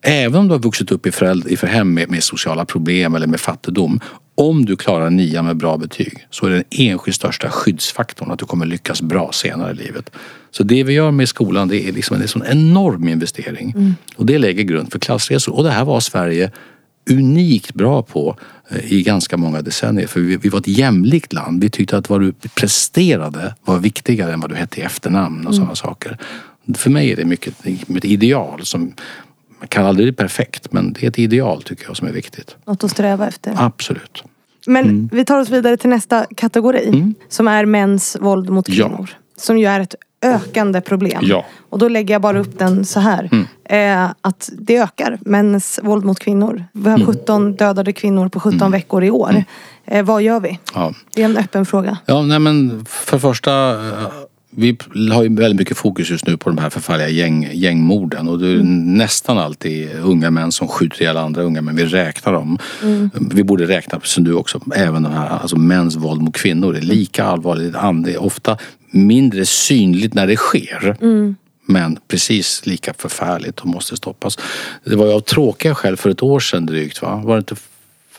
Även 0.06 0.40
om 0.40 0.48
du 0.48 0.54
har 0.54 0.58
vuxit 0.58 0.92
upp 0.92 1.06
i, 1.06 1.12
föräldrar, 1.12 1.50
i 1.50 1.56
för 1.56 1.66
hem 1.66 1.94
med, 1.94 2.10
med 2.10 2.22
sociala 2.22 2.64
problem 2.64 3.14
eller 3.14 3.26
med 3.26 3.40
fattigdom. 3.40 4.00
Om 4.34 4.64
du 4.64 4.76
klarar 4.76 5.10
nian 5.10 5.44
med 5.44 5.56
bra 5.56 5.76
betyg 5.76 6.26
så 6.30 6.46
är 6.46 6.50
den 6.50 6.64
enskilt 6.70 7.16
största 7.16 7.50
skyddsfaktorn 7.50 8.30
att 8.30 8.38
du 8.38 8.44
kommer 8.44 8.66
lyckas 8.66 9.02
bra 9.02 9.32
senare 9.32 9.72
i 9.72 9.74
livet. 9.74 10.10
Så 10.50 10.62
det 10.62 10.84
vi 10.84 10.92
gör 10.92 11.10
med 11.10 11.28
skolan 11.28 11.68
det 11.68 11.88
är 11.88 11.92
liksom 11.92 12.16
en 12.16 12.28
sån 12.28 12.44
enorm 12.46 13.08
investering. 13.08 13.70
Mm. 13.76 13.94
Och 14.16 14.26
det 14.26 14.38
lägger 14.38 14.62
grund 14.62 14.92
för 14.92 14.98
klassresor. 14.98 15.54
Och 15.54 15.64
det 15.64 15.70
här 15.70 15.84
var 15.84 16.00
Sverige 16.00 16.50
unikt 17.10 17.74
bra 17.74 18.02
på 18.02 18.36
eh, 18.68 18.92
i 18.92 19.02
ganska 19.02 19.36
många 19.36 19.62
decennier. 19.62 20.06
För 20.06 20.20
vi, 20.20 20.36
vi 20.36 20.48
var 20.48 20.58
ett 20.58 20.68
jämlikt 20.68 21.32
land. 21.32 21.62
Vi 21.62 21.70
tyckte 21.70 21.96
att 21.96 22.10
vad 22.10 22.20
du 22.20 22.32
presterade 22.32 23.54
var 23.64 23.78
viktigare 23.78 24.32
än 24.32 24.40
vad 24.40 24.50
du 24.50 24.56
hette 24.56 24.80
i 24.80 24.82
efternamn 24.82 25.38
och 25.38 25.52
mm. 25.52 25.54
sådana 25.54 25.74
saker. 25.74 26.18
För 26.74 26.90
mig 26.90 27.12
är 27.12 27.16
det 27.16 27.24
mycket 27.24 27.66
ett 27.96 28.04
ideal 28.04 28.60
som 28.66 28.92
man 29.64 29.68
kan 29.68 29.86
aldrig 29.86 30.06
bli 30.06 30.12
perfekt 30.12 30.72
men 30.72 30.92
det 30.92 31.02
är 31.02 31.08
ett 31.08 31.18
ideal 31.18 31.62
tycker 31.62 31.86
jag 31.86 31.96
som 31.96 32.08
är 32.08 32.12
viktigt. 32.12 32.56
Något 32.64 32.84
att 32.84 32.90
sträva 32.90 33.28
efter. 33.28 33.54
Absolut. 33.56 34.24
Men 34.66 34.84
mm. 34.84 35.08
vi 35.12 35.24
tar 35.24 35.38
oss 35.38 35.50
vidare 35.50 35.76
till 35.76 35.90
nästa 35.90 36.26
kategori 36.36 36.88
mm. 36.88 37.14
som 37.28 37.48
är 37.48 37.64
mäns 37.64 38.16
våld 38.20 38.50
mot 38.50 38.66
kvinnor. 38.66 39.08
Ja. 39.10 39.16
Som 39.36 39.58
ju 39.58 39.66
är 39.66 39.80
ett 39.80 39.94
ökande 40.22 40.80
problem. 40.80 41.20
Ja. 41.22 41.44
Och 41.70 41.78
då 41.78 41.88
lägger 41.88 42.14
jag 42.14 42.22
bara 42.22 42.38
upp 42.38 42.58
den 42.58 42.84
så 42.84 43.00
här. 43.00 43.30
Mm. 43.32 44.04
Eh, 44.04 44.14
att 44.20 44.50
det 44.58 44.76
ökar, 44.76 45.18
mäns 45.20 45.80
våld 45.82 46.04
mot 46.04 46.18
kvinnor. 46.18 46.64
Vi 46.72 46.90
har 46.90 47.06
17 47.06 47.42
mm. 47.42 47.56
dödade 47.56 47.92
kvinnor 47.92 48.28
på 48.28 48.40
17 48.40 48.60
mm. 48.60 48.72
veckor 48.72 49.04
i 49.04 49.10
år. 49.10 49.30
Mm. 49.30 49.44
Eh, 49.84 50.04
vad 50.04 50.22
gör 50.22 50.40
vi? 50.40 50.58
Ja. 50.74 50.94
Det 51.14 51.22
är 51.22 51.24
en 51.24 51.36
öppen 51.36 51.66
fråga. 51.66 51.98
Ja, 52.06 52.22
nej 52.22 52.38
men 52.38 52.84
för 52.88 53.18
första 53.18 53.70
eh, 53.88 54.08
vi 54.56 54.76
har 55.12 55.22
ju 55.22 55.34
väldigt 55.34 55.58
mycket 55.58 55.76
fokus 55.76 56.10
just 56.10 56.26
nu 56.26 56.36
på 56.36 56.50
de 56.50 56.58
här 56.58 56.70
förfärliga 56.70 57.08
gäng, 57.08 57.50
gängmorden 57.52 58.28
och 58.28 58.38
det 58.38 58.46
är 58.46 58.54
mm. 58.54 58.96
nästan 58.96 59.38
alltid 59.38 59.90
unga 60.02 60.30
män 60.30 60.52
som 60.52 60.68
skjuter 60.68 61.02
ihjäl 61.02 61.16
andra 61.16 61.42
unga 61.42 61.62
män. 61.62 61.76
Vi 61.76 61.84
räknar 61.84 62.32
dem. 62.32 62.58
Mm. 62.82 63.10
Vi 63.30 63.44
borde 63.44 63.66
räkna, 63.66 64.00
som 64.02 64.24
du 64.24 64.34
också, 64.34 64.60
även 64.74 65.02
de 65.02 65.12
här 65.12 65.28
alltså 65.28 65.56
mäns 65.56 65.96
våld 65.96 66.22
mot 66.22 66.36
kvinnor. 66.36 66.72
Det 66.72 66.78
är 66.78 66.82
lika 66.82 67.24
allvarligt. 67.24 67.72
Det 68.04 68.12
är 68.12 68.22
ofta 68.22 68.58
mindre 68.90 69.46
synligt 69.46 70.14
när 70.14 70.26
det 70.26 70.36
sker. 70.36 70.96
Mm. 71.00 71.36
Men 71.66 71.98
precis 72.08 72.66
lika 72.66 72.94
förfärligt 72.94 73.60
och 73.60 73.66
måste 73.66 73.96
stoppas. 73.96 74.38
Det 74.84 74.96
var 74.96 75.06
ju 75.06 75.12
av 75.12 75.20
tråkiga 75.20 75.74
skäl 75.74 75.96
för 75.96 76.10
ett 76.10 76.22
år 76.22 76.40
sedan 76.40 76.66
drygt 76.66 77.02
va? 77.02 77.22
Var 77.24 77.34
det 77.34 77.38
inte 77.38 77.56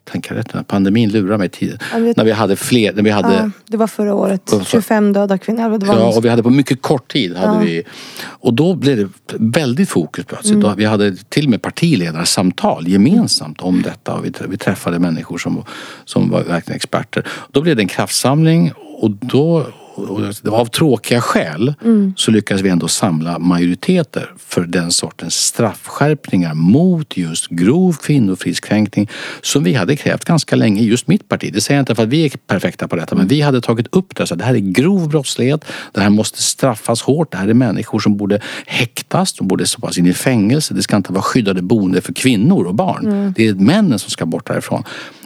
tänka 0.05 0.35
rätt, 0.35 0.67
pandemin 0.67 1.09
lurade 1.11 1.37
mig 1.37 1.49
tiden. 1.49 1.77
När 2.15 2.23
vi 2.23 2.31
hade 2.31 2.55
fler, 2.55 2.93
när 2.93 3.03
vi 3.03 3.09
hade... 3.09 3.33
Ja, 3.33 3.51
det 3.67 3.77
var 3.77 3.87
förra 3.87 4.13
året. 4.13 4.53
25 4.65 5.13
döda 5.13 5.37
kvinnor. 5.37 5.79
Ja, 5.85 6.17
och 6.17 6.25
vi 6.25 6.29
hade 6.29 6.43
på 6.43 6.49
mycket 6.49 6.81
kort 6.81 7.11
tid 7.11 7.35
hade 7.37 7.53
ja. 7.53 7.59
vi... 7.59 7.83
Och 8.23 8.53
då 8.53 8.75
blev 8.75 8.97
det 8.97 9.09
väldigt 9.39 9.89
fokus 9.89 10.25
plötsligt. 10.25 10.63
Mm. 10.63 10.77
Vi 10.77 10.85
hade 10.85 11.15
till 11.15 11.45
och 11.45 11.51
med 11.51 11.61
partiledarsamtal 11.61 12.87
gemensamt 12.87 13.61
om 13.61 13.81
detta. 13.81 14.13
Och 14.13 14.25
vi, 14.25 14.31
vi 14.49 14.57
träffade 14.57 14.99
människor 14.99 15.37
som, 15.37 15.63
som 16.05 16.29
var 16.29 16.43
verkligen 16.43 16.75
experter. 16.75 17.27
Då 17.51 17.61
blev 17.61 17.75
det 17.75 17.81
en 17.81 17.87
kraftsamling 17.87 18.71
och 18.97 19.11
då 19.11 19.65
och 19.95 20.59
av 20.59 20.65
tråkiga 20.65 21.21
skäl 21.21 21.73
mm. 21.83 22.13
så 22.17 22.31
lyckades 22.31 22.61
vi 22.61 22.69
ändå 22.69 22.87
samla 22.87 23.39
majoriteter 23.39 24.33
för 24.37 24.61
den 24.61 24.91
sortens 24.91 25.35
straffskärpningar 25.35 26.53
mot 26.53 27.17
just 27.17 27.47
grov 27.47 27.93
kvinnofridskränkning 27.93 29.09
som 29.41 29.63
vi 29.63 29.73
hade 29.73 29.95
krävt 29.95 30.25
ganska 30.25 30.55
länge 30.55 30.81
i 30.81 30.85
just 30.85 31.07
mitt 31.07 31.29
parti. 31.29 31.53
Det 31.53 31.61
säger 31.61 31.77
jag 31.77 31.81
inte 31.81 31.95
för 31.95 32.03
att 32.03 32.09
vi 32.09 32.25
är 32.25 32.29
perfekta 32.29 32.87
på 32.87 32.95
detta 32.95 33.15
men 33.15 33.27
vi 33.27 33.41
hade 33.41 33.61
tagit 33.61 33.87
upp 33.91 34.15
det. 34.15 34.27
Så 34.27 34.35
det 34.35 34.43
här 34.43 34.53
är 34.53 34.59
grov 34.59 35.09
brottslighet. 35.09 35.65
Det 35.91 36.01
här 36.01 36.09
måste 36.09 36.41
straffas 36.41 37.01
hårt. 37.01 37.31
Det 37.31 37.37
här 37.37 37.47
är 37.47 37.53
människor 37.53 37.99
som 37.99 38.17
borde 38.17 38.41
häktas. 38.65 39.33
De 39.33 39.47
borde 39.47 39.67
stoppas 39.67 39.97
in 39.97 40.05
i 40.05 40.13
fängelse. 40.13 40.73
Det 40.73 40.83
ska 40.83 40.95
inte 40.95 41.13
vara 41.13 41.23
skyddade 41.23 41.61
boende 41.61 42.01
för 42.01 42.13
kvinnor 42.13 42.65
och 42.65 42.75
barn. 42.75 43.05
Mm. 43.05 43.33
Det 43.35 43.47
är 43.47 43.53
männen 43.53 43.99
som 43.99 44.09
ska 44.09 44.25
bort 44.25 44.47
därifrån. 44.47 44.83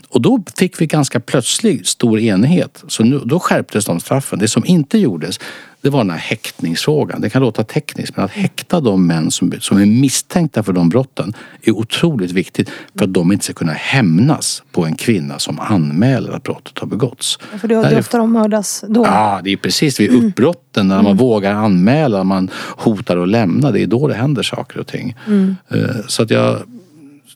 Och 0.09 0.21
då 0.21 0.43
fick 0.57 0.81
vi 0.81 0.85
ganska 0.85 1.19
plötsligt 1.19 1.87
stor 1.87 2.19
enighet. 2.19 2.83
Så 2.87 3.03
nu, 3.03 3.21
då 3.25 3.39
skärptes 3.39 3.85
de 3.85 3.99
straffen. 3.99 4.39
Det 4.39 4.47
som 4.47 4.65
inte 4.65 4.97
gjordes 4.97 5.39
det 5.81 5.89
var 5.89 5.99
den 5.99 6.09
här 6.09 6.17
häktningsfrågan. 6.17 7.21
Det 7.21 7.29
kan 7.29 7.41
låta 7.41 7.63
tekniskt 7.63 8.17
men 8.17 8.25
att 8.25 8.31
häkta 8.31 8.79
de 8.79 9.07
män 9.07 9.31
som, 9.31 9.53
som 9.59 9.77
är 9.77 9.85
misstänkta 9.85 10.63
för 10.63 10.73
de 10.73 10.89
brotten 10.89 11.33
är 11.61 11.71
otroligt 11.71 12.31
viktigt 12.31 12.69
för 12.95 13.05
att 13.05 13.13
de 13.13 13.31
inte 13.31 13.45
ska 13.45 13.53
kunna 13.53 13.73
hämnas 13.73 14.63
på 14.71 14.85
en 14.85 14.95
kvinna 14.95 15.39
som 15.39 15.59
anmäler 15.59 16.31
att 16.31 16.43
brottet 16.43 16.79
har 16.79 16.87
begåtts. 16.87 17.39
Ja, 17.51 17.57
för 17.57 17.67
det 17.67 17.75
är 17.75 17.99
ofta 17.99 18.17
de 18.17 18.31
mördas 18.31 18.83
då? 18.87 19.05
Ja, 19.05 19.41
det 19.43 19.53
är 19.53 19.57
precis 19.57 19.99
vid 19.99 20.11
uppbrotten 20.11 20.87
när 20.87 20.95
man 20.95 21.05
mm. 21.05 21.17
vågar 21.17 21.53
anmäla, 21.53 22.23
man 22.23 22.49
hotar 22.55 23.17
att 23.17 23.29
lämna. 23.29 23.71
Det 23.71 23.81
är 23.81 23.87
då 23.87 24.07
det 24.07 24.13
händer 24.13 24.43
saker 24.43 24.79
och 24.79 24.87
ting. 24.87 25.15
Mm. 25.27 25.55
Eh, 25.69 25.95
så 26.07 26.23
att 26.23 26.29
jag 26.29 26.59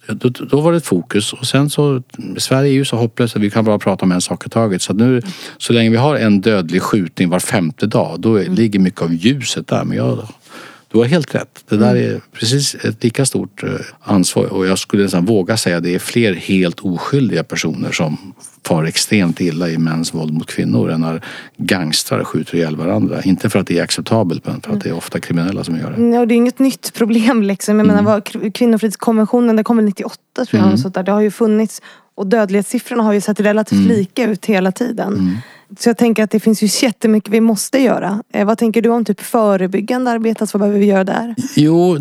då, 0.08 0.30
då, 0.30 0.62
var 0.62 0.72
det 0.72 0.78
ett 0.78 0.86
fokus 0.86 1.34
och 1.34 1.48
sen 1.48 1.70
så 1.70 2.02
Sverige 2.38 2.70
är 2.72 2.74
ju 2.74 2.86
så 2.86 2.96
hopplöst 2.96 3.36
att 3.36 3.42
vi 3.42 3.50
kan 3.50 3.66
bara 3.66 3.80
prata 3.80 4.06
om 4.06 4.12
en 4.12 4.22
sak 4.22 4.46
i 4.46 4.50
taget. 4.50 4.82
Så 4.82 4.94
nu 4.94 5.22
så 5.58 5.74
länge 5.74 5.90
vi 5.90 5.98
har 5.98 6.16
en 6.16 6.42
dödlig 6.42 6.82
skjutning 6.82 7.30
var 7.30 7.40
femte 7.40 7.86
dag 7.86 8.20
då 8.20 8.36
är, 8.36 8.42
mm. 8.42 8.56
ligger 8.56 8.80
mycket 8.80 9.02
av 9.02 9.14
ljuset 9.14 9.68
där. 9.68 9.84
Men 9.84 9.98
jag, 9.98 10.28
du 10.94 11.00
har 11.00 11.06
helt 11.06 11.36
rätt. 11.36 11.64
Det 11.70 11.78
där 11.78 11.96
mm. 11.96 12.16
är 12.16 12.22
precis 12.34 12.76
ett 12.76 13.04
lika 13.04 13.26
stort 13.26 13.64
eh, 13.64 13.70
ansvar 14.02 14.46
och 14.46 14.68
jag 14.68 14.80
skulle 14.80 15.04
nästan 15.04 15.26
våga 15.26 15.58
säga 15.58 15.78
att 15.78 15.84
det 15.84 15.96
är 15.96 16.00
fler 16.00 16.34
helt 16.34 16.80
oskyldiga 16.80 17.44
personer 17.44 17.92
som 17.92 18.34
far 18.68 18.84
extremt 18.84 19.42
illa 19.42 19.70
i 19.70 19.78
mäns 19.78 20.14
våld 20.14 20.34
mot 20.34 20.48
kvinnor 20.48 20.92
än 20.92 21.02
när 21.02 21.22
gangstrar 21.58 22.24
skjuter 22.24 22.56
ihjäl 22.56 22.76
varandra. 22.76 23.22
Inte 23.22 23.50
för 23.50 23.60
att 23.60 23.68
det 23.68 23.80
är 23.80 23.84
acceptabelt 23.84 24.46
men 24.46 24.62
för 24.62 24.74
att 24.74 24.82
det 24.82 24.90
är 24.90 24.94
ofta 24.94 25.20
kriminella 25.20 25.64
som 25.64 25.78
gör 25.78 25.92
det. 25.92 26.16
Ja, 26.16 26.26
det 26.26 26.34
är 26.34 26.36
inget 26.36 26.60
nytt 26.60 26.94
problem 26.94 27.44
liksom. 27.44 27.80
Jag 27.80 27.90
mm. 27.90 28.06
menar, 28.06 28.52
kvinnofridskonventionen 28.52 29.56
den 29.56 29.64
kom 29.64 29.78
väl 29.78 29.86
98 29.86 30.16
tror 30.34 30.48
jag. 30.52 30.68
Mm. 30.68 30.78
Så 30.78 30.90
där. 30.90 31.04
Det 31.04 31.12
har 31.12 31.22
ju 31.22 31.32
funnits 31.32 31.82
och 32.16 32.28
dödlighetssiffrorna 32.28 33.04
har 33.04 33.14
ju 33.14 33.22
sett 33.22 33.40
relativt 33.40 33.80
mm. 33.80 33.88
lika 33.88 34.24
ut 34.24 34.46
hela 34.46 34.72
tiden. 34.72 35.14
Mm. 35.14 35.38
Så 35.80 35.90
jag 35.90 35.98
tänker 35.98 36.24
att 36.24 36.32
det 36.32 36.40
finns 36.40 36.64
ju 36.64 36.86
jättemycket 36.86 37.34
vi 37.34 37.42
måste 37.42 37.80
göra. 37.80 38.24
Eh, 38.34 38.46
vad 38.46 38.58
tänker 38.58 38.82
du 38.82 38.90
om 38.90 39.06
typ 39.06 39.22
förebyggande 39.22 40.12
arbete? 40.12 40.42
Alltså, 40.42 40.58
vad 40.58 40.62
behöver 40.62 40.80
vi 40.80 40.86
göra 40.86 41.04
där? 41.04 41.36
Jo, 41.56 41.98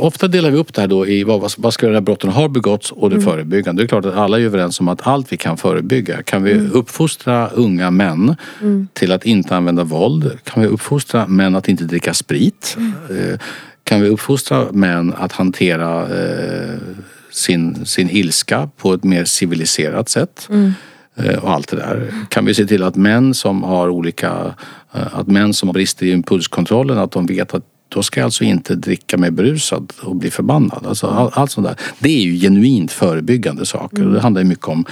ofta 0.00 0.28
delar 0.28 0.50
vi 0.50 0.56
upp 0.56 0.74
det 0.74 0.80
här 0.80 0.88
då 0.88 1.06
i 1.06 1.24
vad, 1.24 1.52
vad 1.58 1.74
ska 1.74 1.86
göra 1.86 1.94
när 1.94 2.00
brotten 2.00 2.30
har 2.30 2.48
begåtts 2.48 2.92
och 2.92 3.10
det 3.10 3.16
mm. 3.16 3.26
förebyggande. 3.26 3.82
Det 3.82 3.86
är 3.86 3.88
klart 3.88 4.04
att 4.04 4.14
alla 4.14 4.38
är 4.38 4.42
överens 4.42 4.80
om 4.80 4.88
att 4.88 5.06
allt 5.06 5.32
vi 5.32 5.36
kan 5.36 5.56
förebygga. 5.56 6.22
Kan 6.22 6.42
vi 6.42 6.52
mm. 6.52 6.72
uppfostra 6.72 7.48
unga 7.48 7.90
män 7.90 8.36
mm. 8.60 8.88
till 8.92 9.12
att 9.12 9.26
inte 9.26 9.56
använda 9.56 9.84
våld? 9.84 10.38
Kan 10.44 10.62
vi 10.62 10.68
uppfostra 10.68 11.26
män 11.26 11.54
att 11.54 11.68
inte 11.68 11.84
dricka 11.84 12.14
sprit? 12.14 12.76
Mm. 12.78 13.32
Eh, 13.32 13.38
kan 13.84 14.00
vi 14.00 14.08
uppfostra 14.08 14.66
män 14.72 15.14
att 15.18 15.32
hantera 15.32 16.02
eh, 16.02 16.78
sin, 17.30 17.86
sin 17.86 18.10
ilska 18.10 18.68
på 18.76 18.94
ett 18.94 19.04
mer 19.04 19.24
civiliserat 19.24 20.08
sätt? 20.08 20.46
Mm. 20.50 20.72
Eh, 21.16 21.38
och 21.38 21.50
allt 21.50 21.68
det 21.68 21.76
där. 21.76 22.12
Kan 22.28 22.44
vi 22.44 22.54
se 22.54 22.66
till 22.66 22.82
att 22.82 22.96
män 22.96 23.34
som 23.34 23.62
har 23.62 23.88
olika, 23.88 24.54
eh, 24.92 25.18
att 25.18 25.26
män 25.26 25.54
som 25.54 25.68
har 25.68 25.72
brister 25.72 26.06
i 26.06 26.12
impulskontrollen 26.12 26.98
att 26.98 27.12
de 27.12 27.26
vet 27.26 27.54
att 27.54 27.64
då 27.88 28.02
ska 28.02 28.20
jag 28.20 28.24
alltså 28.24 28.44
inte 28.44 28.74
dricka 28.74 29.16
mig 29.16 29.30
berusad 29.30 29.92
och 30.02 30.16
bli 30.16 30.30
förbannad. 30.30 30.86
Alltså 30.86 31.06
all, 31.06 31.30
allt 31.32 31.50
sånt 31.50 31.66
där. 31.66 31.76
Det 31.98 32.08
är 32.08 32.22
ju 32.22 32.40
genuint 32.40 32.92
förebyggande 32.92 33.66
saker. 33.66 34.02
Mm. 34.02 34.12
Det 34.12 34.20
handlar 34.20 34.42
ju 34.42 34.48
mycket 34.48 34.68
om 34.68 34.84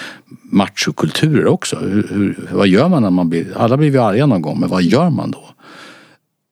machokulturer 0.43 1.47
också. 1.47 1.77
Hur, 1.77 2.09
hur, 2.11 2.49
vad 2.53 2.69
gör 2.69 2.89
man 2.89 3.03
när 3.03 3.11
man 3.11 3.29
blir... 3.29 3.47
Alla 3.57 3.77
blir 3.77 3.91
ju 3.91 3.99
arga 3.99 4.27
någon 4.27 4.43
gång, 4.43 4.61
men 4.61 4.69
vad 4.69 4.83
gör 4.83 5.11
man 5.11 5.31
då? 5.31 5.45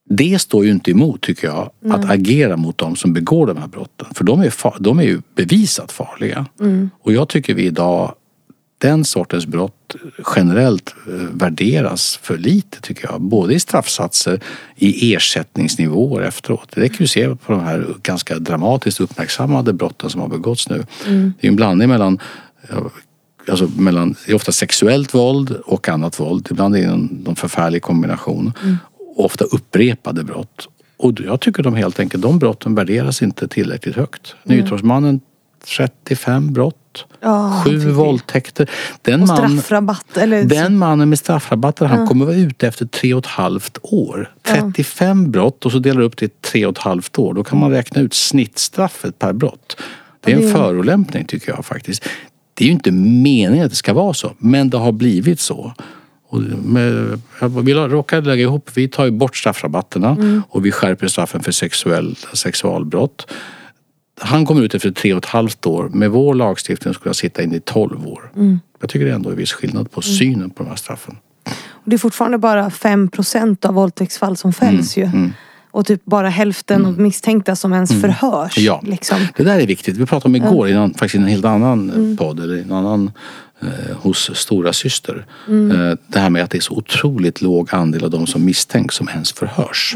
Det 0.08 0.38
står 0.40 0.64
ju 0.64 0.70
inte 0.70 0.90
emot, 0.90 1.20
tycker 1.20 1.46
jag, 1.46 1.70
mm. 1.84 1.96
att 1.96 2.10
agera 2.10 2.56
mot 2.56 2.78
de 2.78 2.96
som 2.96 3.12
begår 3.12 3.46
de 3.46 3.56
här 3.56 3.68
brotten. 3.68 4.06
För 4.14 4.24
de 4.24 4.40
är, 4.40 4.52
de 4.82 4.98
är 4.98 5.02
ju 5.02 5.20
bevisat 5.36 5.92
farliga. 5.92 6.46
Mm. 6.60 6.90
Och 7.02 7.12
jag 7.12 7.28
tycker 7.28 7.54
vi 7.54 7.62
idag 7.62 8.14
den 8.80 9.04
sortens 9.04 9.46
brott 9.46 9.94
generellt 10.36 10.94
eh, 11.06 11.12
värderas 11.14 12.18
för 12.22 12.38
lite 12.38 12.80
tycker 12.80 13.08
jag. 13.10 13.20
Både 13.20 13.54
i 13.54 13.60
straffsatser, 13.60 14.40
i 14.76 15.14
ersättningsnivåer 15.14 16.22
efteråt. 16.22 16.68
Det 16.74 17.00
ju 17.00 17.04
att 17.04 17.10
se 17.10 17.36
på 17.36 17.52
de 17.52 17.60
här 17.60 17.86
ganska 18.02 18.38
dramatiskt 18.38 19.00
uppmärksammade 19.00 19.72
brotten 19.72 20.10
som 20.10 20.20
har 20.20 20.28
begåtts 20.28 20.68
nu. 20.68 20.86
Mm. 21.06 21.32
Det 21.40 21.46
är 21.46 21.48
en 21.48 21.56
blandning 21.56 21.88
mellan 21.88 22.18
Alltså 23.48 23.70
mellan, 23.76 24.14
det 24.26 24.32
är 24.32 24.36
ofta 24.36 24.52
sexuellt 24.52 25.14
våld 25.14 25.50
och 25.50 25.88
annat 25.88 26.20
våld. 26.20 26.48
Ibland 26.50 26.76
är 26.76 26.80
det 26.80 26.86
en, 26.86 27.24
en 27.28 27.36
förfärlig 27.36 27.82
kombination. 27.82 28.52
Mm. 28.62 28.76
Ofta 29.16 29.44
upprepade 29.44 30.24
brott. 30.24 30.68
Och 30.96 31.20
jag 31.20 31.40
tycker 31.40 31.62
de 31.62 31.74
helt 31.74 32.00
enkelt, 32.00 32.22
de 32.22 32.38
brotten 32.38 32.74
värderas 32.74 33.22
inte 33.22 33.48
tillräckligt 33.48 33.96
högt. 33.96 34.34
Nytorgsmannen 34.44 35.20
35 35.76 36.52
brott. 36.52 36.76
Ja, 37.20 37.62
Sju 37.64 37.78
våldtäkter. 37.78 38.70
Den, 39.02 39.22
och 39.22 39.28
straffrabatt, 39.28 40.16
eller... 40.16 40.44
den 40.44 40.78
mannen 40.78 41.08
med 41.08 41.18
straffrabatter 41.18 41.86
han 41.86 42.00
ja. 42.00 42.06
kommer 42.06 42.26
vara 42.26 42.36
ute 42.36 42.68
efter 42.68 42.86
tre 42.86 43.14
och 43.14 43.18
ett 43.18 43.30
halvt 43.30 43.78
år. 43.82 44.34
35 44.42 45.22
ja. 45.22 45.28
brott 45.28 45.66
och 45.66 45.72
så 45.72 45.78
delar 45.78 46.00
upp 46.00 46.16
det 46.16 46.26
i 46.26 46.28
tre 46.28 46.66
och 46.66 46.72
ett 46.72 46.78
halvt 46.78 47.18
år. 47.18 47.34
Då 47.34 47.44
kan 47.44 47.58
man 47.58 47.70
räkna 47.70 48.00
ut 48.00 48.14
snittstraffet 48.14 49.18
per 49.18 49.32
brott. 49.32 49.76
Det 50.20 50.32
är 50.32 50.36
en 50.36 50.52
förolämpning 50.52 51.24
tycker 51.24 51.52
jag 51.52 51.64
faktiskt. 51.64 52.08
Det 52.54 52.64
är 52.64 52.66
ju 52.66 52.72
inte 52.72 52.90
meningen 52.92 53.64
att 53.64 53.70
det 53.70 53.76
ska 53.76 53.92
vara 53.92 54.14
så, 54.14 54.32
men 54.38 54.70
det 54.70 54.78
har 54.78 54.92
blivit 54.92 55.40
så. 55.40 55.74
Och 56.28 56.40
med, 56.64 57.20
vi 57.62 57.74
råkade 57.74 58.28
lägga 58.28 58.42
ihop, 58.42 58.70
vi 58.74 58.88
tar 58.88 59.04
ju 59.04 59.10
bort 59.10 59.36
straffrabatterna 59.36 60.10
mm. 60.10 60.42
och 60.48 60.66
vi 60.66 60.72
skärper 60.72 61.08
straffen 61.08 61.42
för 61.42 61.52
sexuell, 61.52 62.16
sexualbrott 62.34 63.26
han 64.20 64.46
kommer 64.46 64.62
ut 64.62 64.74
efter 64.74 64.90
tre 64.90 65.12
och 65.12 65.18
ett 65.18 65.30
halvt 65.30 65.66
år. 65.66 65.88
Med 65.88 66.10
vår 66.10 66.34
lagstiftning 66.34 66.94
skulle 66.94 67.08
han 67.08 67.14
sitta 67.14 67.42
in 67.42 67.54
i 67.54 67.60
tolv 67.60 68.08
år. 68.08 68.32
Jag 68.80 68.90
tycker 68.90 69.06
det 69.06 69.10
är 69.10 69.14
ändå 69.14 69.30
en 69.30 69.36
viss 69.36 69.52
skillnad 69.52 69.90
på 69.90 70.02
synen 70.02 70.50
på 70.50 70.62
de 70.62 70.68
här 70.68 70.76
straffen. 70.76 71.16
Och 71.70 71.90
det 71.90 71.96
är 71.96 71.98
fortfarande 71.98 72.38
bara 72.38 72.68
5% 72.68 73.66
av 73.66 73.74
våldtäktsfall 73.74 74.36
som 74.36 74.52
fälls 74.52 74.96
Mm, 74.96 75.24
ju. 75.24 75.30
Och 75.72 75.86
typ 75.86 76.04
bara 76.04 76.28
hälften 76.28 76.86
av 76.86 77.00
misstänkta 77.00 77.56
som 77.56 77.72
ens 77.72 78.00
förhörs. 78.00 78.58
Mm. 78.58 78.66
Ja. 78.66 78.82
Liksom. 78.84 79.18
Det 79.36 79.44
där 79.44 79.60
är 79.60 79.66
viktigt. 79.66 79.96
Vi 79.96 80.06
pratade 80.06 80.28
om 80.28 80.46
igår 80.46 80.68
i 80.68 80.72
en, 80.72 80.90
faktiskt 80.90 81.14
i 81.14 81.18
en 81.18 81.24
helt 81.24 81.44
annan 81.44 81.90
mm. 81.90 82.16
podd, 82.16 82.40
eller 82.40 82.56
en 82.56 82.72
annan 82.72 83.10
eh, 83.60 83.96
hos 83.96 84.30
stora 84.34 84.72
syster. 84.72 85.26
Eh, 85.48 85.98
det 86.06 86.18
här 86.18 86.30
med 86.30 86.44
att 86.44 86.50
det 86.50 86.58
är 86.58 86.62
så 86.62 86.74
otroligt 86.74 87.42
låg 87.42 87.68
andel 87.74 88.04
av 88.04 88.10
de 88.10 88.26
som 88.26 88.44
misstänks 88.44 88.94
som 88.94 89.08
ens 89.08 89.32
förhörs. 89.32 89.94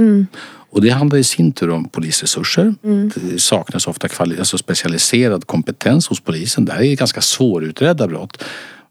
Och 0.75 0.81
det 0.81 0.91
handlar 0.91 1.19
i 1.19 1.25
sin 1.25 1.53
tur 1.53 1.71
om 1.71 1.89
polisresurser. 1.89 2.75
Det 3.15 3.41
saknas 3.41 3.87
ofta 3.87 4.09
alltså 4.19 4.59
specialiserad 4.59 5.47
kompetens 5.47 6.09
hos 6.09 6.21
polisen. 6.21 6.65
Det 6.65 6.73
här 6.73 6.83
är 6.83 6.97
ganska 6.97 7.21
svårutredda 7.21 8.09
brott. 8.09 8.45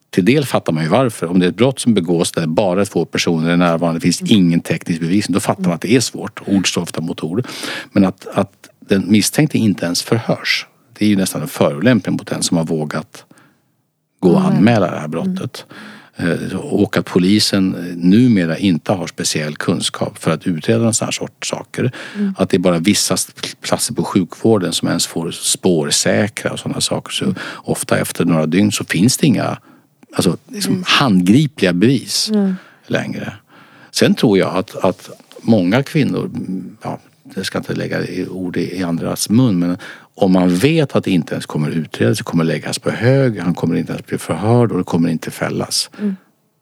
Till 0.10 0.26
del 0.26 0.46
fattar 0.46 0.74
man 0.74 0.84
ju 0.84 0.90
varför. 0.90 1.28
Om 1.28 1.40
det 1.40 1.46
är 1.46 1.50
ett 1.50 1.56
brott 1.56 1.80
som 1.80 1.94
begås 1.94 2.32
där 2.32 2.48
bara 2.48 2.86
två 2.86 3.06
personer 3.06 3.50
är 3.50 3.58
närvarande, 3.58 4.00
det 4.00 4.02
finns 4.02 4.22
ingen 4.22 4.60
teknisk 4.60 5.00
bevisning, 5.00 5.34
då 5.34 5.40
fattar 5.40 5.64
man 5.64 5.72
att 5.72 5.82
det 5.82 5.96
är 5.96 6.00
svårt. 6.00 6.42
Ord 6.46 6.70
står 6.70 6.82
ofta 6.82 7.02
mot 7.02 7.24
ord. 7.24 7.48
Men 7.92 8.06
att, 8.06 8.28
att 8.34 8.70
den 8.80 9.12
misstänkte 9.12 9.58
inte 9.58 9.86
ens 9.86 10.04
förhörs, 10.04 10.68
det 10.98 11.06
är 11.06 11.10
ju 11.10 11.16
nästan 11.16 11.42
en 11.42 11.48
förolämpning 11.48 12.16
mot 12.16 12.28
den 12.28 12.44
som 12.44 12.58
har 12.58 12.66
vågat 12.66 13.26
gå 14.20 14.30
och 14.30 14.46
anmäla 14.46 14.92
det 14.92 15.00
här 15.00 15.08
brottet. 15.08 15.66
Eh, 15.70 15.76
Och 16.56 16.98
att 16.98 17.06
polisen 17.06 17.76
eh, 17.76 17.96
numera 17.96 18.58
inte 18.58 18.92
har 18.92 19.08
speciell 19.08 19.56
kunskap 19.56 20.18
för 20.18 20.32
att 20.32 20.48
utreda 20.48 20.86
en 20.86 20.94
sån 20.94 21.06
här 21.06 21.12
sorts 21.12 21.50
saker. 21.50 21.92
Att 22.38 22.50
det 22.50 22.58
är 22.58 22.60
bara 22.60 22.80
vissa 22.80 23.18
platser 23.62 23.94
på 23.94 24.04
sjukvården 24.04 24.74
som 24.74 24.88
ens 24.88 25.08
får 25.08 25.32
spårsäkra 25.32 26.52
och 26.52 26.60
sådana 26.60 26.82
saker. 26.82 27.12
Så 27.12 27.34
ofta 27.54 27.98
efter 27.98 28.26
några 28.26 28.46
dygn 28.46 28.72
så 28.72 28.84
finns 28.84 29.18
det 29.18 29.28
inga 29.28 29.58
alltså, 30.14 30.38
liksom 30.48 30.84
handgripliga 30.88 31.74
bevis 31.74 32.32
längre. 32.88 33.34
Sen 33.92 34.16
tror 34.16 34.38
jag 34.38 34.56
att, 34.56 34.76
att 34.76 35.10
många 35.42 35.84
kvinnor, 35.84 36.26
mm, 36.26 36.78
ja, 36.82 37.00
jag 37.36 37.46
ska 37.46 37.58
inte 37.58 37.74
lägga 37.74 38.30
ord 38.30 38.58
i 38.58 38.78
i 38.78 38.84
andras 38.84 39.30
mun, 39.30 39.60
men 39.60 39.78
om 40.16 40.32
man 40.32 40.56
vet 40.56 40.96
att 40.96 41.04
det 41.04 41.12
inte 41.12 41.34
ens 41.34 41.46
kommer 41.46 41.70
utredas, 41.70 42.18
det 42.18 42.24
kommer 42.24 42.44
läggas 42.44 42.80
på 42.80 42.90
hög, 42.90 43.40
han 43.40 43.54
kommer 43.54 43.76
inte 43.76 43.92
ens 43.94 44.06
bli 44.06 44.18
förhörd 44.18 44.72
och 44.72 44.78
det 44.78 44.84
kommer 44.84 45.10
inte 45.10 45.32
fällas. 45.32 45.90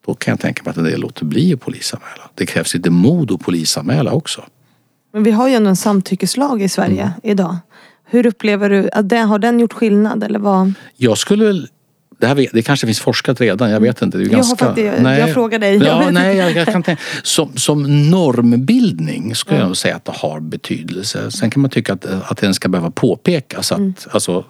Då 0.06 0.14
kan 0.14 0.32
jag 0.32 0.40
tänka 0.40 0.64
mig 0.64 0.72
att 0.72 0.78
en 0.78 0.84
del 0.84 1.00
låter 1.00 1.26
bli 1.26 1.54
att 1.54 1.62
polisanmäla. 1.62 2.30
Det 2.36 2.46
krävs 2.46 2.74
lite 2.74 2.90
mod 2.90 3.32
att 3.32 3.40
polisanmäla 3.40 4.12
också. 4.12 4.44
Men 5.14 5.24
vi 5.24 5.32
har 5.32 5.48
ju 5.48 5.56
ändå 5.56 5.70
en 5.70 5.76
samtyckeslag 5.76 6.62
i 6.62 6.70
Sverige 6.70 7.02
Mm. 7.02 7.12
idag. 7.24 7.58
Hur 8.06 8.26
upplever 8.26 8.70
du 8.70 8.90
att 8.94 9.10
det, 9.10 9.18
har 9.18 9.40
den 9.40 9.60
gjort 9.60 9.74
skillnad 9.74 10.24
eller 10.24 10.40
vad? 10.40 10.74
Jag 10.98 11.18
skulle 11.18 11.46
väl 11.46 11.68
det, 12.22 12.28
här 12.28 12.48
det 12.54 12.62
kanske 12.62 12.88
finns 12.88 13.00
forskat 13.00 13.42
redan, 13.42 13.70
jag 13.70 13.80
vet 13.80 14.02
inte. 14.02 14.18
Det 14.18 14.22
är 14.24 14.26
Jag 14.26 14.32
ganska, 14.32 14.66
faktiskt- 14.66 15.02
jag 15.04 15.34
frågar 15.34 15.60
dig, 15.60 15.76
jag 15.76 15.86
Ja, 15.86 16.10
nej, 16.12 16.38
jag, 16.38 16.52
jag 16.52 16.66
kan 16.68 16.84
tänka, 16.84 17.02
som, 17.24 17.58
som 17.58 18.10
normbildning 18.10 19.36
skulle 19.36 19.60
jag 19.60 19.68
nog 19.68 19.78
säga 19.78 19.96
att 19.96 20.06
det 20.06 20.12
har 20.16 20.40
betydelse. 20.40 21.32
Sen 21.32 21.50
kan 21.50 21.62
man 21.62 21.70
tycka 21.72 21.94
att, 21.94 22.06
att 22.06 22.38
den 22.38 22.54
ska 22.54 22.70
behöva 22.70 22.92
påpekas. 22.92 23.72
Att, 23.72 23.78
Mm. 23.78 23.94
alltså, 24.12 24.46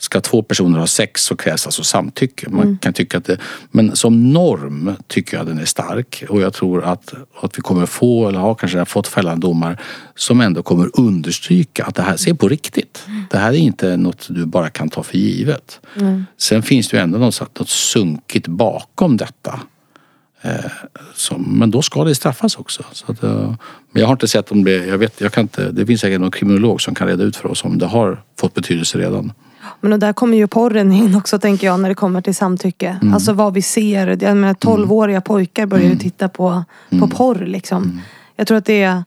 ska 0.00 0.20
två 0.20 0.42
personer 0.42 0.78
ha 0.78 0.86
sex 0.86 1.22
så 1.22 1.36
krävs 1.36 1.66
alltså 1.66 1.84
samtycke. 1.84 2.50
Man 2.50 2.62
Mm. 2.62 2.78
kan 2.78 2.92
tycka 2.92 3.18
att 3.18 3.24
det, 3.24 3.38
men 3.70 3.96
som 3.96 4.32
norm 4.32 4.96
tycker 5.06 5.36
jag 5.36 5.46
den 5.46 5.58
är 5.58 5.64
stark 5.64 6.24
och 6.28 6.40
jag 6.40 6.52
tror 6.54 6.84
att, 6.84 7.14
att 7.42 7.58
vi 7.58 7.62
kommer 7.62 7.86
få, 7.86 8.28
eller 8.28 8.38
har 8.38 8.54
kanske 8.54 8.84
fått 8.84 9.08
fällande 9.08 9.46
domar 9.46 9.80
som 10.14 10.40
ändå 10.40 10.62
kommer 10.62 10.90
understryka 11.00 11.84
att 11.84 11.94
det 11.94 12.02
här 12.02 12.16
ser 12.16 12.34
på 12.34 12.48
riktigt. 12.48 13.04
Det 13.30 13.38
här 13.38 13.52
är 13.52 13.56
inte 13.56 13.96
något 13.96 14.26
du 14.30 14.46
bara 14.46 14.70
kan 14.70 14.88
ta 14.88 15.02
för 15.02 15.18
givet. 15.18 15.80
Sen 16.38 16.62
finns 16.62 16.88
det 16.88 16.96
ju 16.96 17.02
ändå 17.02 17.18
något, 17.18 17.58
något 17.58 17.68
sunkigt 17.68 18.46
bakom 18.46 19.16
detta. 19.16 19.60
Eh, 20.42 20.70
som, 21.14 21.58
men 21.58 21.70
då 21.70 21.82
ska 21.82 22.04
det 22.04 22.14
straffas 22.14 22.56
också. 22.56 22.82
Så 22.92 23.12
att, 23.12 23.22
eh, 23.22 23.54
men 23.92 24.00
jag 24.00 24.06
har 24.06 24.12
inte 24.12 24.28
sett 24.28 24.50
om 24.52 24.64
det, 24.64 24.86
jag 24.86 24.98
vet, 24.98 25.20
jag 25.20 25.32
kan 25.32 25.42
inte, 25.42 25.70
det 25.72 25.86
finns 25.86 26.00
säkert 26.00 26.20
någon 26.20 26.30
kriminolog 26.30 26.80
som 26.82 26.94
kan 26.94 27.06
reda 27.08 27.24
ut 27.24 27.36
för 27.36 27.48
oss 27.48 27.64
om 27.64 27.78
det 27.78 27.86
har 27.86 28.22
fått 28.40 28.54
betydelse 28.54 28.98
redan. 28.98 29.32
Men 29.80 29.92
och 29.92 29.98
där 29.98 30.12
kommer 30.12 30.36
ju 30.36 30.46
porren 30.46 30.92
in 30.92 31.14
också 31.16 31.38
tänker 31.38 31.66
jag 31.66 31.80
när 31.80 31.88
det 31.88 31.94
kommer 31.94 32.20
till 32.20 32.34
samtycke. 32.34 32.98
Mm. 33.02 33.14
Alltså 33.14 33.32
vad 33.32 33.54
vi 33.54 33.62
ser. 33.62 34.06
Jag 34.24 34.36
menar 34.36 34.54
12-åriga 34.54 35.20
pojkar 35.20 35.66
börjar 35.66 35.90
ju 35.90 35.96
titta 35.96 36.28
på, 36.28 36.64
Mm. 36.90 37.00
på 37.10 37.16
porr 37.16 37.44
liksom. 37.46 38.00
Jag 38.36 38.46
tror 38.46 38.58
att 38.58 38.64
det 38.64 38.82
är 38.82 39.04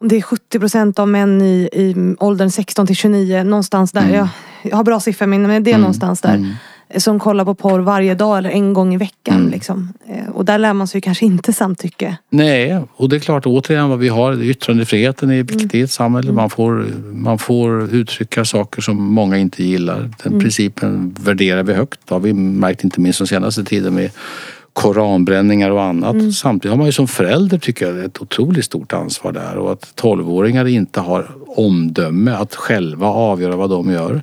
det 0.00 0.16
är 0.16 0.22
70 0.22 0.58
procent 0.58 0.98
av 0.98 1.08
män 1.08 1.42
i, 1.42 1.68
i 1.72 2.16
åldern 2.18 2.50
16 2.50 2.86
till 2.86 2.96
29, 2.96 3.44
någonstans 3.44 3.94
Mm. 3.94 4.08
där. 4.10 4.18
Jag, 4.18 4.28
jag 4.62 4.76
har 4.76 4.84
bra 4.84 5.00
siffror 5.00 5.26
men 5.26 5.64
det 5.64 5.72
är 5.72 5.78
någonstans 5.78 6.20
där. 6.20 6.56
Som 6.96 7.18
kollar 7.18 7.44
på 7.44 7.54
porr 7.54 7.80
varje 7.80 8.14
dag 8.14 8.38
eller 8.38 8.50
en 8.50 8.72
gång 8.72 8.94
i 8.94 8.96
veckan. 8.96 9.36
Mm. 9.36 9.50
Liksom. 9.50 9.92
Eh, 10.08 10.28
Och 10.34 10.44
där 10.44 10.58
lär 10.58 10.72
man 10.72 10.86
sig 10.86 11.00
kanske 11.00 11.24
inte 11.26 11.52
samtycke. 11.52 12.16
Nej, 12.30 12.80
och 12.96 13.08
det 13.08 13.16
är 13.16 13.20
klart 13.20 13.46
återigen 13.46 13.88
vad 13.88 13.98
vi 13.98 14.08
har, 14.08 14.42
yttrandefriheten 14.42 15.30
är 15.30 15.42
viktig 15.42 15.78
i 15.78 15.82
ett 15.82 15.90
samhälle. 15.90 16.32
Man, 16.32 16.50
får, 16.50 16.86
man 17.12 17.38
får 17.38 17.94
uttrycka 17.94 18.44
saker 18.44 18.82
som 18.82 19.02
många 19.04 19.38
inte 19.38 19.64
gillar. 19.64 20.10
Den 20.22 20.40
principen 20.40 21.14
värderar 21.20 21.62
vi 21.62 21.74
högt. 21.74 22.00
Det 22.04 22.14
har 22.14 22.20
vi 22.20 22.32
märkt 22.32 22.84
inte 22.84 23.00
minst 23.00 23.18
den 23.18 23.26
senaste 23.26 23.64
tiden 23.64 23.94
med 23.94 24.10
koranbränningar 24.74 25.70
och 25.70 25.82
annat. 25.82 26.34
Samtidigt 26.34 26.70
har 26.70 26.76
man 26.76 26.86
ju 26.86 26.92
som 26.92 27.08
förälder 27.08 27.58
tycker 27.58 27.86
jag 27.86 28.04
ett 28.04 28.22
otroligt 28.22 28.64
stort 28.64 28.92
ansvar 28.92 29.32
där 29.32 29.56
och 29.56 29.72
att 29.72 29.96
tolvåringar 29.96 30.66
inte 30.66 31.00
har 31.00 31.30
omdöme 31.46 32.30
att 32.30 32.54
själva 32.54 33.06
avgöra 33.06 33.56
vad 33.56 33.70
de 33.70 33.90
gör. 33.90 34.22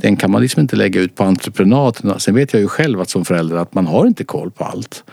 Den 0.00 0.16
kan 0.16 0.30
man 0.30 0.42
liksom 0.42 0.60
inte 0.60 0.76
lägga 0.76 1.00
ut 1.00 1.14
på 1.14 1.24
entreprenad. 1.24 2.14
Sen 2.18 2.34
vet 2.34 2.52
jag 2.52 2.62
ju 2.62 2.68
själv 2.68 3.00
att 3.00 3.10
som 3.10 3.24
förälder 3.24 3.56
att 3.56 3.74
man 3.74 3.86
har 3.86 4.06
inte 4.06 4.24
koll 4.24 4.50
på 4.50 4.64
allt. 4.64 5.04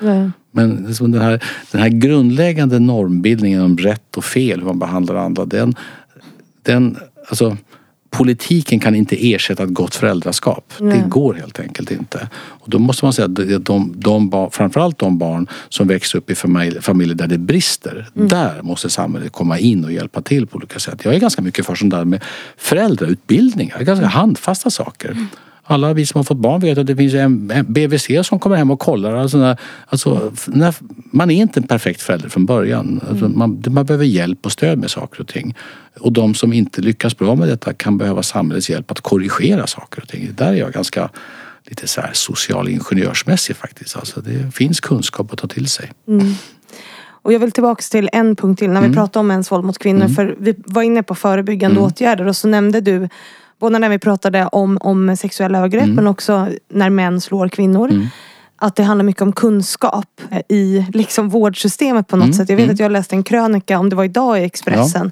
Men 0.51 0.86
liksom 0.88 1.11
den, 1.11 1.21
här, 1.21 1.43
den 1.71 1.81
här 1.81 1.89
grundläggande 1.89 2.79
normbildningen 2.79 3.61
om 3.61 3.77
rätt 3.77 4.17
och 4.17 4.23
fel, 4.23 4.59
hur 4.59 4.67
man 4.67 4.79
behandlar 4.79 5.15
andra, 5.15 5.45
den, 5.45 5.75
den 6.61 6.97
alltså, 7.29 7.57
politiken 8.18 8.80
kan 8.80 8.95
inte 8.95 9.34
ersätta 9.34 9.63
ett 9.63 9.74
gott 9.74 9.95
föräldraskap. 9.95 10.74
Det 10.78 11.03
går 11.07 11.34
helt 11.34 11.59
enkelt 11.59 11.91
inte. 11.91 12.30
Och 12.36 12.70
då 12.70 12.80
måste 12.80 13.05
man 13.05 13.13
säga 13.13 13.26
att 13.26 13.36
de, 13.36 13.59
de, 13.59 13.93
de 13.95 14.51
framförallt 14.51 14.99
de 14.99 15.18
barn 15.18 15.47
som 15.70 15.88
växer 15.88 16.18
upp 16.18 16.30
i 16.30 16.36
familj, 16.36 16.82
familjer 16.82 17.16
där 17.16 17.28
det 17.28 17.38
brister, 17.38 18.07
där 18.13 18.61
måste 18.61 18.89
samhället 18.89 19.32
komma 19.32 19.59
in 19.59 19.86
och 19.86 19.91
hjälpa 19.91 20.22
till 20.22 20.47
på 20.47 20.57
olika 20.57 20.80
sätt. 20.80 21.05
Jag 21.05 21.16
är 21.16 21.20
ganska 21.20 21.41
mycket 21.41 21.66
för 21.66 21.76
sånt 21.76 21.91
där 21.91 22.05
med 22.05 22.24
föräldrautbildningar, 22.57 23.82
ganska 23.84 24.05
handfasta 24.05 24.70
saker. 24.70 25.18
Alla 25.68 25.93
vi 25.93 26.05
som 26.05 26.20
har 26.20 26.24
fått 26.24 26.38
barn 26.38 26.61
vet 26.61 26.78
att 26.78 26.88
det 26.88 26.95
finns 26.95 27.13
en 27.13 27.47
BVC 27.68 28.07
som 28.28 28.39
kommer 28.39 28.55
hem 28.55 28.72
och 28.72 28.80
kollar. 28.80 29.16
Alltså 29.16 29.38
när, 29.38 29.57
alltså, 29.88 30.32
när, 30.47 30.76
man 31.11 31.32
är 31.32 31.36
inte 31.41 31.59
en 31.59 31.68
perfekt 31.68 32.01
förälder 32.01 32.30
från 32.30 32.45
början. 32.45 33.01
Alltså 33.09 33.28
man, 33.30 33.63
man 33.68 33.86
behöver 33.86 34.05
hjälp 34.05 34.45
och 34.45 34.51
stöd 34.51 34.80
med 34.80 34.91
saker 34.91 35.22
och 35.22 35.28
ting. 35.28 35.55
Och 35.99 36.13
de 36.13 36.34
som 36.36 36.53
inte 36.53 36.82
lyckas 36.82 37.18
bra 37.18 37.36
med 37.36 37.47
detta 37.47 37.74
kan 37.74 37.97
behöva 37.97 38.24
samhällets 38.24 38.70
hjälp 38.70 38.91
att 38.91 39.01
korrigera 39.01 39.68
saker 39.68 40.01
och 40.01 40.07
ting. 40.07 40.30
Där 40.36 40.47
är 40.47 40.53
jag 40.53 40.72
ganska 40.74 41.09
lite 41.68 41.88
så 41.88 42.01
här 42.01 42.11
social 42.13 42.70
ingenjörsmässig 42.70 43.55
faktiskt. 43.55 43.95
Alltså 43.95 44.22
det 44.22 44.51
finns 44.55 44.80
kunskap 44.80 45.34
att 45.34 45.39
ta 45.39 45.47
till 45.47 45.68
sig. 45.70 45.91
Och 47.22 47.34
jag 47.34 47.39
vill 47.39 47.51
tillbaks 47.51 47.89
till 47.89 48.09
en 48.13 48.36
punkt 48.36 48.59
till 48.59 48.70
när 48.70 48.78
Mm. 48.78 48.91
vi 48.91 48.95
pratar 48.97 49.20
om 49.20 49.28
mäns 49.28 49.51
våld 49.51 49.63
mot 49.66 49.78
kvinnor. 49.78 50.07
För 50.07 50.36
vi 50.39 50.55
var 50.57 50.82
inne 50.84 51.03
på 51.03 51.16
förebyggande 51.16 51.76
Mm. 51.78 51.84
åtgärder 51.88 52.28
och 52.28 52.36
så 52.36 52.47
nämnde 52.47 52.82
du 52.82 53.09
Både 53.60 53.80
när 53.80 53.89
vi 53.89 53.99
pratade 53.99 54.47
om, 54.47 54.78
om 54.82 55.18
sexuella 55.18 55.58
övergrepp 55.58 55.84
Mm. 55.84 55.95
men 55.95 56.08
också 56.08 56.47
när 56.70 56.89
män 56.89 57.22
slår 57.22 57.49
kvinnor. 57.49 58.08
Att 58.58 58.76
det 58.76 58.84
handlar 58.84 59.03
mycket 59.06 59.22
om 59.22 59.34
kunskap 59.34 60.22
i 60.49 60.86
liksom 60.93 61.30
vårdsystemet 61.30 62.08
på 62.08 62.16
något 62.16 62.24
Mm. 62.26 62.34
sätt. 62.34 62.49
Jag 62.49 62.58
vet 62.58 62.70
att 62.72 62.80
jag 62.80 62.91
läste 62.91 63.16
en 63.16 63.24
krönika, 63.24 63.80
om 63.80 63.89
det 63.89 63.95
var 63.95 64.03
idag 64.03 64.39
i 64.41 64.43
Expressen. 64.43 65.12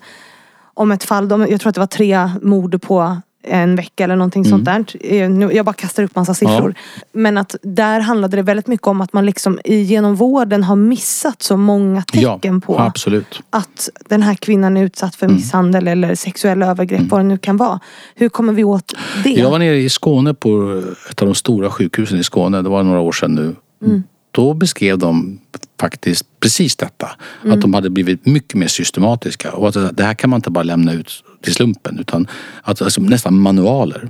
Om 0.73 0.91
ett 0.91 1.03
fall, 1.03 1.47
jag 1.49 1.61
tror 1.61 1.69
att 1.69 1.75
det 1.75 1.81
var 1.81 1.87
tre 1.87 2.29
mord 2.41 2.81
på 2.81 3.17
en 3.43 3.75
vecka 3.75 4.03
eller 4.03 4.15
någonting 4.15 4.45
sånt 4.45 4.67
Mm. 4.67 4.85
där. 5.01 5.45
Eh, 5.49 5.55
Jag 5.55 5.65
bara 5.65 5.73
kastar 5.73 6.03
upp 6.03 6.15
massa 6.15 6.33
siffror. 6.33 6.75
Men 7.11 7.37
att 7.37 7.55
där 7.61 7.99
handlade 7.99 8.35
det 8.37 8.41
väldigt 8.43 8.67
mycket 8.67 8.87
om 8.87 9.01
att 9.01 9.13
man 9.13 9.25
liksom 9.25 9.59
genom 9.65 10.15
vården 10.15 10.63
har 10.63 10.75
missat 10.75 11.41
så 11.41 11.57
många 11.57 12.01
tecken 12.01 12.61
på 12.61 12.79
absolut. 12.79 13.39
att 13.49 13.89
den 14.09 14.21
här 14.21 14.35
kvinnan 14.35 14.77
är 14.77 14.83
utsatt 14.83 15.21
Mm. 15.21 15.29
för 15.35 15.37
misshandel 15.37 15.87
eller 15.87 16.15
sexuella 16.15 16.65
övergrepp, 16.65 17.01
vad 17.09 17.19
det 17.19 17.23
nu 17.23 17.37
kan 17.37 17.57
vara. 17.57 17.79
Hur 18.15 18.29
kommer 18.29 18.53
vi 18.53 18.63
åt 18.63 18.93
det? 19.23 19.29
Jag 19.29 19.51
var 19.51 19.59
nere 19.59 19.77
i 19.77 19.89
Skåne 19.89 20.33
på 20.33 20.81
ett 21.11 21.21
av 21.21 21.27
de 21.27 21.35
stora 21.35 21.69
sjukhusen 21.69 22.19
i 22.19 22.23
Skåne, 22.23 22.61
det 22.61 22.69
var 22.69 22.83
några 22.83 22.99
år 22.99 23.11
sedan 23.11 23.35
nu. 23.35 23.55
Då 24.33 24.53
beskrev 24.53 24.97
de 24.97 25.39
faktiskt 25.79 26.25
precis 26.39 26.75
detta. 26.75 27.09
Att 27.41 27.61
de 27.61 27.73
hade 27.73 27.89
blivit 27.89 28.25
mycket 28.25 28.53
mer 28.53 28.67
systematiska. 28.67 29.51
Och 29.51 29.67
att 29.67 29.97
det 29.97 30.03
här 30.03 30.13
kan 30.13 30.29
man 30.29 30.37
inte 30.37 30.49
bara 30.49 30.63
lämna 30.63 30.93
ut 30.93 31.23
till 31.41 31.53
slumpen 31.53 31.99
utan 31.99 32.27
att, 32.61 32.81
alltså, 32.81 33.01
nästan 33.01 33.39
manualer. 33.39 34.09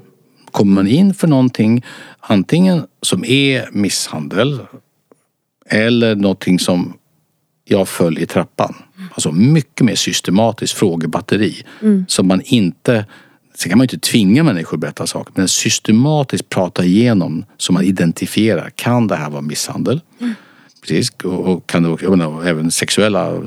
Kommer 0.51 0.73
man 0.73 0.87
in 0.87 1.13
för 1.13 1.27
någonting 1.27 1.85
antingen 2.19 2.85
som 3.01 3.25
är 3.25 3.69
misshandel 3.71 4.59
eller 5.69 6.15
någonting 6.15 6.59
som 6.59 6.93
jag 7.65 7.87
föll 7.87 8.17
i 8.17 8.25
trappan. 8.25 8.75
Alltså 9.11 9.31
mycket 9.31 9.85
mer 9.85 9.95
systematiskt 9.95 10.73
frågebatteri. 10.73 11.63
Som 12.07 12.27
man 12.27 12.41
inte 12.45 13.05
Sen 13.55 13.69
kan 13.69 13.77
man 13.77 13.87
ju 13.87 13.95
inte 13.95 14.09
tvinga 14.09 14.43
människor 14.43 14.77
att 14.77 14.81
berätta 14.81 15.07
saker 15.07 15.33
men 15.35 15.47
systematiskt 15.47 16.49
prata 16.49 16.85
igenom 16.85 17.45
så 17.57 17.73
man 17.73 17.83
identifierar. 17.83 18.69
Kan 18.75 19.07
det 19.07 19.15
här 19.15 19.29
vara 19.29 19.41
misshandel? 19.41 20.01
Mm. 20.19 20.33
Precis, 20.81 21.11
och 21.23 21.67
kan 21.67 21.83
det, 21.83 21.97
jag 22.01 22.17
menar, 22.17 22.45
även 22.45 22.71
sexuella 22.71 23.41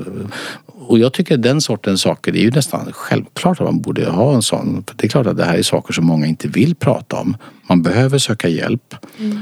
och 0.65 0.99
jag 0.99 1.13
tycker 1.13 1.37
den 1.37 1.61
sortens 1.61 2.01
saker, 2.01 2.31
det 2.31 2.39
är 2.39 2.43
ju 2.43 2.51
nästan 2.51 2.93
självklart 2.93 3.61
att 3.61 3.65
man 3.65 3.81
borde 3.81 4.09
ha 4.09 4.35
en 4.35 4.41
sån. 4.41 4.83
För 4.87 4.95
det 4.97 5.07
är 5.07 5.09
klart 5.09 5.27
att 5.27 5.37
det 5.37 5.45
här 5.45 5.57
är 5.57 5.63
saker 5.63 5.93
som 5.93 6.05
många 6.05 6.25
inte 6.25 6.47
vill 6.47 6.75
prata 6.75 7.15
om. 7.15 7.37
Man 7.69 7.81
behöver 7.81 8.17
söka 8.17 8.47
hjälp. 8.47 8.95
Mm. 9.19 9.41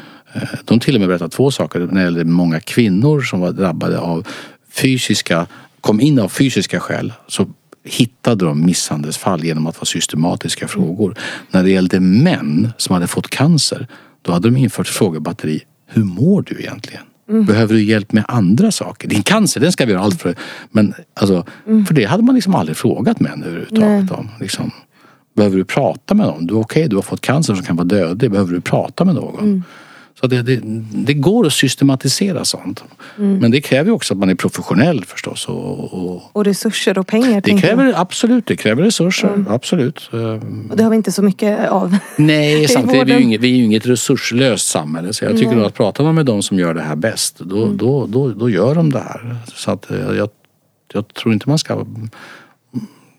De 0.66 0.80
till 0.80 0.96
och 0.96 1.00
med 1.00 1.10
berättar 1.10 1.28
två 1.28 1.52
saker 1.52 1.80
när 1.80 1.94
det 1.94 2.04
gäller 2.04 2.24
många 2.24 2.60
kvinnor 2.60 3.22
som 3.22 3.40
var 3.40 3.52
drabbade 3.52 4.00
av 4.00 4.28
fysiska, 4.72 5.48
kom 5.82 6.02
in 6.02 6.20
av 6.20 6.30
fysiska 6.30 6.80
skäl. 6.80 7.14
Så 7.28 7.48
hittade 7.86 8.46
de 8.46 8.66
misshandelsfall 8.66 9.44
genom 9.44 9.68
att 9.68 9.78
vara 9.78 9.86
systematiska 9.86 10.68
frågor. 10.68 11.12
Mm. 11.12 11.24
När 11.52 11.64
det 11.64 11.70
gällde 11.70 12.00
män 12.00 12.70
som 12.78 12.94
hade 12.94 13.08
fått 13.08 13.30
cancer, 13.30 13.88
då 14.22 14.32
hade 14.32 14.48
de 14.48 14.58
infört 14.58 14.88
frågebatteri. 14.88 15.62
Hur 15.88 16.04
mår 16.04 16.42
du 16.42 16.60
egentligen? 16.60 17.04
Mm. 17.30 17.46
Behöver 17.46 17.74
du 17.74 17.84
hjälp 17.84 18.12
med 18.12 18.26
andra 18.28 18.72
saker? 18.72 19.08
Din 19.08 19.24
cancer, 19.24 19.62
den 19.62 19.72
ska 19.72 19.86
vi 19.86 19.92
göra 19.92 20.02
allt 20.02 20.22
för. 20.22 20.36
Men 20.72 20.94
alltså, 21.14 21.46
mm. 21.68 21.86
för 21.86 21.94
det 21.94 22.06
hade 22.06 22.24
man 22.24 22.36
liksom 22.36 22.56
aldrig 22.56 22.78
frågat 22.78 23.20
män 23.20 23.44
överhuvudtaget 23.44 24.12
om. 24.12 24.30
Liksom, 24.40 24.72
behöver 25.36 25.58
du 25.58 25.66
prata 25.66 26.14
med 26.14 26.28
någon? 26.28 26.48
Du, 26.48 26.54
Okej, 26.54 26.82
okay, 26.82 26.88
du 26.88 26.96
har 26.96 27.04
fått 27.04 27.22
cancer 27.22 27.56
som 27.56 27.66
kan 27.66 27.76
vara 27.76 27.88
dödlig. 27.88 28.32
Behöver 28.32 28.54
du 28.54 28.62
prata 28.62 29.06
med 29.06 29.16
någon? 29.16 29.64
Så 30.20 30.28
det, 30.28 30.42
det, 30.42 30.60
det, 31.06 31.14
går 31.14 31.46
att 31.46 31.54
systematisera 31.54 32.46
sånt. 32.46 32.84
Mm. 33.18 33.38
Men 33.38 33.52
det 33.52 33.62
kräver 33.62 33.92
också 33.92 34.14
att 34.14 34.18
man 34.18 34.30
är 34.30 34.36
professionell 34.36 35.06
förstås. 35.06 35.48
Och, 35.48 35.94
och, 35.94 36.36
och 36.36 36.46
resurser 36.46 36.98
och 36.98 37.08
pengar. 37.08 37.42
Det 37.42 37.62
kräver, 37.62 37.94
absolut, 37.96 38.46
det 38.46 38.56
kräver 38.56 38.84
resurser. 38.84 39.28
Mm. 39.28 39.48
Absolut. 39.50 40.10
Och 40.70 40.78
det 40.78 40.84
har 40.84 40.90
vi 40.90 40.96
inte 40.96 41.12
så 41.12 41.22
mycket 41.22 41.70
av. 41.70 41.98
Nej, 42.18 42.68
samtidigt 42.68 43.02
är 43.02 43.06
vi 43.06 43.14
ju 43.14 43.22
inget, 43.22 43.42
vi 43.42 43.52
är 43.52 43.56
ju 43.56 43.64
inget 43.64 43.86
resurslöst 43.86 44.68
samhälle. 44.68 45.14
Så 45.14 45.26
jag 45.26 45.38
tycker 45.38 45.56
nog 45.56 45.66
att 45.66 45.74
pratar 45.74 46.04
man 46.04 46.16
med 46.16 46.26
de 46.26 46.44
som 46.44 46.60
gör 46.60 46.74
det 46.74 46.82
här 46.82 46.96
bäst, 46.96 47.40
då, 47.40 47.64
mm. 47.64 47.78
då, 47.78 48.08
då, 48.08 48.30
då 48.30 48.50
gör 48.50 48.76
de 48.76 48.92
det 48.92 49.00
här. 49.00 49.36
Så 49.56 49.72
att 49.72 49.92
eh, 49.92 49.98
jag, 49.98 50.30
jag 50.94 51.14
tror 51.14 51.34
inte 51.34 51.50
man 51.50 51.60
ska 51.60 51.86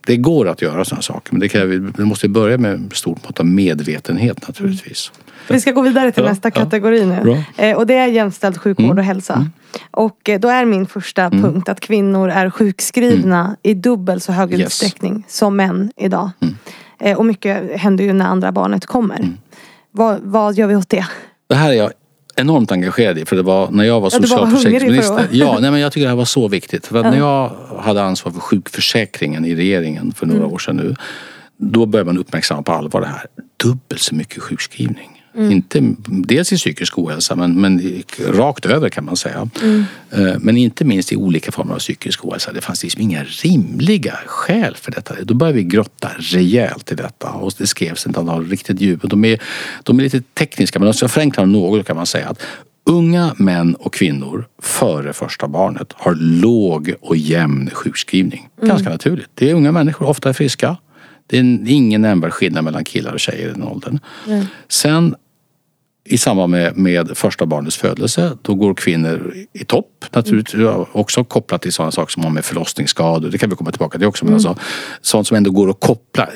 det 0.06 0.16
går 0.16 0.48
att 0.48 0.62
göra 0.62 0.84
sådana 0.84 1.02
saker 1.02 1.32
men 1.32 1.40
det, 1.40 1.48
kräver, 1.48 1.92
det 1.96 2.04
måste 2.04 2.28
börja 2.28 2.58
med 2.58 2.90
stort 2.92 3.24
mått 3.24 3.40
av 3.40 3.46
medvetenhet 3.46 4.48
naturligtvis. 4.48 5.12
Mm. 5.14 5.25
Vi 5.48 5.60
ska 5.60 5.72
gå 5.72 5.80
vidare 5.80 6.12
till 6.12 6.24
nästa 6.24 6.50
kategori 6.50 7.06
nu. 7.06 7.42
Eh, 7.56 7.76
och 7.76 7.86
det 7.86 7.94
är 7.94 8.06
jämställd 8.06 8.58
sjukvård 8.58 8.84
mm. 8.84 8.98
och 8.98 9.04
hälsa. 9.04 9.34
Mm. 9.34 9.52
Och 9.90 10.28
eh, 10.28 10.40
då 10.40 10.48
är 10.48 10.64
min 10.64 10.86
första 10.86 11.22
mm. 11.22 11.42
punkt 11.42 11.68
att 11.68 11.80
kvinnor 11.80 12.30
är 12.30 12.50
sjukskrivna 12.50 13.40
mm. 13.40 13.56
i 13.62 13.74
dubbel 13.74 14.20
så 14.20 14.32
hög 14.32 14.52
yes. 14.52 14.60
utsträckning 14.66 15.24
som 15.28 15.56
män 15.56 15.92
idag. 15.96 16.30
Mm. 16.40 16.56
Eh, 16.98 17.18
och 17.18 17.26
mycket 17.26 17.80
händer 17.80 18.04
ju 18.04 18.12
när 18.12 18.26
andra 18.26 18.52
barnet 18.52 18.86
kommer. 18.86 19.16
Mm. 19.16 19.38
Vad, 19.90 20.20
vad 20.22 20.54
gör 20.54 20.66
vi 20.66 20.76
åt 20.76 20.88
det? 20.88 21.06
Det 21.48 21.54
här 21.54 21.70
är 21.70 21.74
jag 21.74 21.90
enormt 22.36 22.72
engagerad 22.72 23.18
i 23.18 23.24
för 23.24 23.36
det 23.36 23.42
var 23.42 23.70
när 23.70 23.84
jag 23.84 24.00
var 24.00 24.10
socialförsäkringsminister. 24.10 25.28
Ja, 25.30 25.58
nej, 25.60 25.70
men 25.70 25.80
jag 25.80 25.92
tycker 25.92 26.04
det 26.04 26.10
här 26.10 26.16
var 26.16 26.24
så 26.24 26.48
viktigt. 26.48 26.86
För 26.86 26.96
ja. 27.04 27.10
när 27.10 27.18
jag 27.18 27.52
hade 27.78 28.02
ansvar 28.02 28.32
för 28.32 28.40
sjukförsäkringen 28.40 29.44
i 29.44 29.54
regeringen 29.54 30.12
för 30.12 30.26
några 30.26 30.46
år 30.46 30.58
sedan 30.58 30.76
nu. 30.76 30.94
Då 31.58 31.86
började 31.86 32.06
man 32.06 32.18
uppmärksamma 32.18 32.62
på 32.62 32.72
allvar 32.72 33.00
det 33.00 33.06
här. 33.06 33.26
Dubbelt 33.64 34.00
så 34.00 34.14
mycket 34.14 34.42
sjukskrivning. 34.42 35.15
Mm. 35.36 35.52
Inte, 35.52 35.94
dels 36.06 36.52
i 36.52 36.56
psykisk 36.56 36.98
ohälsa 36.98 37.36
men, 37.36 37.60
men 37.60 38.02
rakt 38.28 38.66
över 38.66 38.88
kan 38.88 39.04
man 39.04 39.16
säga. 39.16 39.48
Mm. 39.62 39.84
Eh, 40.10 40.34
men 40.40 40.56
inte 40.56 40.84
minst 40.84 41.12
i 41.12 41.16
olika 41.16 41.52
former 41.52 41.74
av 41.74 41.78
psykisk 41.78 42.24
ohälsa. 42.24 42.52
Det 42.52 42.60
fanns 42.60 42.82
liksom 42.82 43.02
inga 43.02 43.24
rimliga 43.24 44.18
skäl 44.26 44.74
för 44.76 44.92
detta. 44.92 45.14
Då 45.22 45.34
började 45.34 45.58
vi 45.58 45.64
grotta 45.64 46.10
rejält 46.18 46.92
i 46.92 46.94
detta 46.94 47.30
och 47.30 47.52
det 47.58 47.66
skrevs 47.66 48.06
ett 48.06 48.18
antal 48.18 48.48
riktigt 48.48 48.80
djup. 48.80 49.00
De 49.02 49.24
är, 49.24 49.42
de 49.82 49.98
är 49.98 50.02
lite 50.02 50.22
tekniska 50.34 50.78
men 50.78 50.88
om 50.88 50.94
jag 51.00 51.10
förenklar 51.10 51.46
något 51.46 51.86
kan 51.86 51.96
man 51.96 52.06
säga 52.06 52.28
att 52.28 52.42
Unga 52.88 53.34
män 53.36 53.74
och 53.74 53.94
kvinnor 53.94 54.46
före 54.62 55.12
första 55.12 55.48
barnet 55.48 55.92
har 55.92 56.14
låg 56.14 56.94
och 57.00 57.16
jämn 57.16 57.70
sjukskrivning. 57.72 58.48
Mm. 58.58 58.68
Ganska 58.68 58.90
naturligt. 58.90 59.28
Det 59.34 59.50
är 59.50 59.54
unga 59.54 59.72
människor, 59.72 60.06
ofta 60.06 60.28
är 60.28 60.32
friska. 60.32 60.76
Det 61.26 61.38
är 61.38 61.70
ingen 61.70 62.02
nämnvärd 62.02 62.32
skillnad 62.32 62.64
mellan 62.64 62.84
killar 62.84 63.12
och 63.12 63.20
tjejer 63.20 63.48
i 63.48 63.52
den 63.52 63.62
åldern. 63.62 63.98
Mm. 64.26 64.46
Sen 64.68 65.14
i 66.06 66.18
samband 66.18 66.50
med, 66.50 66.76
med 66.76 67.18
första 67.18 67.46
barnets 67.46 67.76
födelse. 67.76 68.38
Då 68.42 68.54
går 68.54 68.74
kvinnor 68.74 69.34
i 69.52 69.64
topp 69.64 70.04
naturligtvis. 70.10 70.54
Mm. 70.54 70.84
Också 70.92 71.24
kopplat 71.24 71.62
till 71.62 71.72
sådana 71.72 71.92
saker 71.92 72.12
som 72.12 72.24
har 72.24 72.30
med 72.30 72.44
förlossningsskador. 72.44 73.30
Det 73.30 73.38
kan 73.38 73.50
vi 73.50 73.56
komma 73.56 73.70
tillbaka 73.70 73.98
till 73.98 74.06
också. 74.06 74.24
Men 74.24 74.34
mm. 74.34 74.46
alltså, 74.46 74.64
sånt 75.00 75.26
som 75.26 75.36
ändå 75.36 75.50
går 75.50 75.70
att 75.70 75.80
koppla 75.80 76.28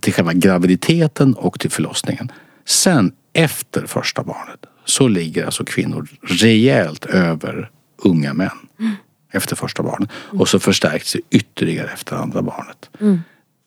till 0.00 0.12
själva 0.12 0.32
graviditeten 0.32 1.34
och 1.34 1.60
till 1.60 1.70
förlossningen. 1.70 2.32
Sen 2.66 3.12
efter 3.32 3.86
första 3.86 4.22
barnet 4.22 4.60
så 4.84 5.08
ligger 5.08 5.44
alltså 5.44 5.64
kvinnor 5.64 6.08
rejält 6.22 7.04
över 7.04 7.70
unga 8.04 8.34
män. 8.34 8.50
Mm. 8.80 8.92
Efter 9.32 9.56
första 9.56 9.82
barnet. 9.82 10.10
Och 10.14 10.48
så 10.48 10.58
förstärks 10.58 11.12
det 11.12 11.20
ytterligare 11.30 11.88
efter 11.88 12.16
andra 12.16 12.42
barnet. 12.42 12.90
Mm 13.00 13.20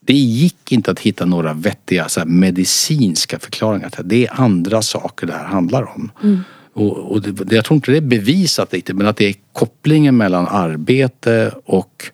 det 0.05 0.13
gick 0.13 0.71
inte 0.71 0.91
att 0.91 0.99
hitta 0.99 1.25
några 1.25 1.53
vettiga 1.53 2.09
så 2.09 2.19
här, 2.19 2.27
medicinska 2.27 3.39
förklaringar 3.39 3.91
det. 4.03 4.25
Är 4.25 4.41
andra 4.41 4.81
saker 4.81 5.27
det 5.27 5.33
här 5.33 5.45
handlar 5.45 5.83
om. 5.95 6.11
Mm. 6.23 6.39
Och, 6.73 6.97
och 6.97 7.21
det, 7.21 7.55
jag 7.55 7.65
tror 7.65 7.75
inte 7.75 7.91
det 7.91 7.97
är 7.97 8.01
bevisat 8.01 8.73
riktigt 8.73 8.95
men 8.95 9.07
att 9.07 9.17
det 9.17 9.25
är 9.25 9.35
kopplingen 9.53 10.17
mellan 10.17 10.47
arbete 10.47 11.51
och 11.65 12.11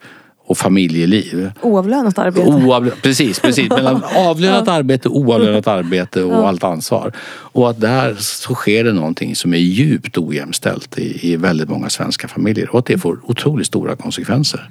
och 0.48 0.58
familjeliv. 0.58 1.50
Oavlönat 1.60 2.18
arbete. 2.18 2.48
Oavlö 2.48 2.90
precis, 3.02 3.40
precis. 3.40 3.70
Mellan 3.70 4.02
avlönat 4.16 4.68
arbete, 4.68 5.08
oavlönat 5.08 5.66
arbete 5.66 6.22
och 6.22 6.32
ja. 6.32 6.48
allt 6.48 6.64
ansvar. 6.64 7.12
Och 7.28 7.70
att 7.70 7.80
där 7.80 8.14
så 8.18 8.54
sker 8.54 8.84
det 8.84 8.92
någonting 8.92 9.36
som 9.36 9.54
är 9.54 9.58
djupt 9.58 10.18
ojämställt 10.18 10.98
i, 10.98 11.32
i 11.32 11.36
väldigt 11.36 11.68
många 11.68 11.90
svenska 11.90 12.28
familjer 12.28 12.70
och 12.70 12.78
att 12.78 12.86
det 12.86 12.98
får 12.98 13.20
otroligt 13.22 13.66
stora 13.66 13.96
konsekvenser. 13.96 14.70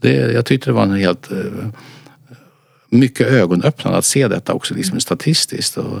Det, 0.00 0.12
jag 0.12 0.46
tyckte 0.46 0.70
det 0.70 0.74
var 0.74 0.82
en 0.82 0.94
helt 0.94 1.32
eh, 1.32 1.38
mycket 2.88 3.26
ögonöppnande 3.26 3.98
att 3.98 4.04
se 4.04 4.28
detta 4.28 4.52
också 4.52 4.74
liksom 4.74 5.00
statistiskt. 5.00 5.76
Och, 5.76 6.00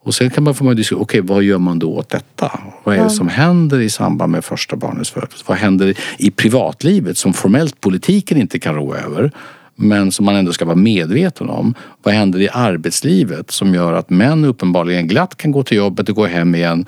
och 0.00 0.14
sen 0.14 0.30
kan 0.30 0.44
man 0.44 0.54
få 0.54 0.74
diskutera, 0.74 1.02
okej 1.02 1.20
okay, 1.20 1.34
vad 1.34 1.42
gör 1.42 1.58
man 1.58 1.78
då 1.78 1.92
åt 1.92 2.08
detta? 2.08 2.60
Vad 2.84 2.96
är 2.96 3.04
det 3.04 3.10
som 3.10 3.28
händer 3.28 3.80
i 3.80 3.90
samband 3.90 4.32
med 4.32 4.44
första 4.44 4.76
barnets 4.76 5.10
födelse? 5.10 5.44
Vad 5.46 5.58
händer 5.58 5.94
i 6.18 6.30
privatlivet 6.30 7.18
som 7.18 7.32
formellt 7.32 7.80
politiken 7.80 8.38
inte 8.38 8.58
kan 8.58 8.74
rå 8.74 8.94
över? 8.94 9.32
Men 9.76 10.12
som 10.12 10.24
man 10.24 10.36
ändå 10.36 10.52
ska 10.52 10.64
vara 10.64 10.76
medveten 10.76 11.50
om. 11.50 11.74
Vad 12.02 12.14
händer 12.14 12.40
i 12.40 12.48
arbetslivet 12.48 13.50
som 13.50 13.74
gör 13.74 13.92
att 13.92 14.10
män 14.10 14.44
uppenbarligen 14.44 15.08
glatt 15.08 15.36
kan 15.36 15.52
gå 15.52 15.62
till 15.62 15.76
jobbet 15.76 16.08
och 16.08 16.16
gå 16.16 16.26
hem 16.26 16.54
igen 16.54 16.86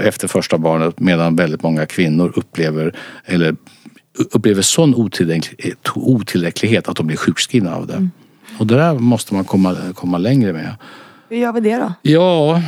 efter 0.00 0.28
första 0.28 0.58
barnet 0.58 1.00
medan 1.00 1.36
väldigt 1.36 1.62
många 1.62 1.86
kvinnor 1.86 2.32
upplever 2.36 2.94
eller 3.24 3.56
upplever 4.32 4.62
sån 4.62 4.94
otillräcklighet 5.94 6.88
att 6.88 6.96
de 6.96 7.06
blir 7.06 7.16
sjukskrivna 7.16 7.76
av 7.76 7.86
det. 7.86 7.94
Mm. 7.94 8.10
Och 8.58 8.66
det 8.66 8.76
där 8.76 8.94
måste 8.94 9.34
man 9.34 9.44
komma, 9.44 9.76
komma 9.94 10.18
längre 10.18 10.52
med. 10.52 10.74
Hur 11.28 11.36
gör 11.36 11.52
vi 11.52 11.60
det 11.60 11.76
då? 11.76 11.92
Ja, 12.02 12.62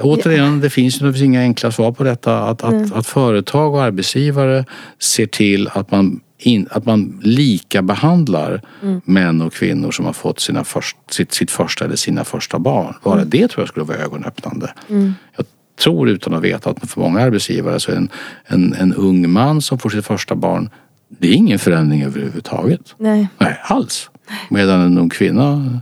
återigen, 0.00 0.60
det 0.60 0.70
finns 0.70 1.00
ju 1.00 1.24
inga 1.24 1.40
enkla 1.40 1.72
svar 1.72 1.92
på 1.92 2.04
detta. 2.04 2.38
Att, 2.38 2.62
mm. 2.62 2.84
att, 2.84 2.92
att 2.92 3.06
företag 3.06 3.74
och 3.74 3.82
arbetsgivare 3.82 4.64
ser 4.98 5.26
till 5.26 5.68
att 5.68 5.90
man, 5.90 6.20
in, 6.38 6.68
att 6.70 6.86
man 6.86 7.20
lika 7.22 7.82
behandlar 7.82 8.62
mm. 8.82 9.00
män 9.04 9.42
och 9.42 9.52
kvinnor 9.52 9.90
som 9.90 10.04
har 10.04 10.12
fått 10.12 10.40
sina 10.40 10.64
först, 10.64 10.96
sitt, 11.10 11.32
sitt 11.32 11.50
första 11.50 11.84
eller 11.84 11.96
sina 11.96 12.24
första 12.24 12.58
barn. 12.58 12.94
Bara 13.02 13.14
mm. 13.14 13.30
det 13.30 13.48
tror 13.48 13.62
jag 13.62 13.68
skulle 13.68 13.84
vara 13.84 13.98
ögonöppnande. 13.98 14.72
Mm. 14.88 15.14
Jag 15.36 15.46
tror 15.82 16.08
utan 16.08 16.34
att 16.34 16.42
veta 16.42 16.70
att 16.70 16.90
för 16.90 17.00
många 17.00 17.20
arbetsgivare 17.20 17.80
så 17.80 17.92
är 17.92 17.96
en, 17.96 18.08
en, 18.46 18.74
en 18.74 18.94
ung 18.94 19.30
man 19.30 19.62
som 19.62 19.78
får 19.78 19.90
sitt 19.90 20.06
första 20.06 20.34
barn 20.34 20.70
det 21.18 21.28
är 21.28 21.32
ingen 21.32 21.58
förändring 21.58 22.02
överhuvudtaget. 22.02 22.94
Nej. 22.98 23.28
Nej, 23.38 23.60
alls. 23.62 24.10
Medan 24.48 24.80
en 24.80 24.98
ung 24.98 25.08
kvinna 25.08 25.80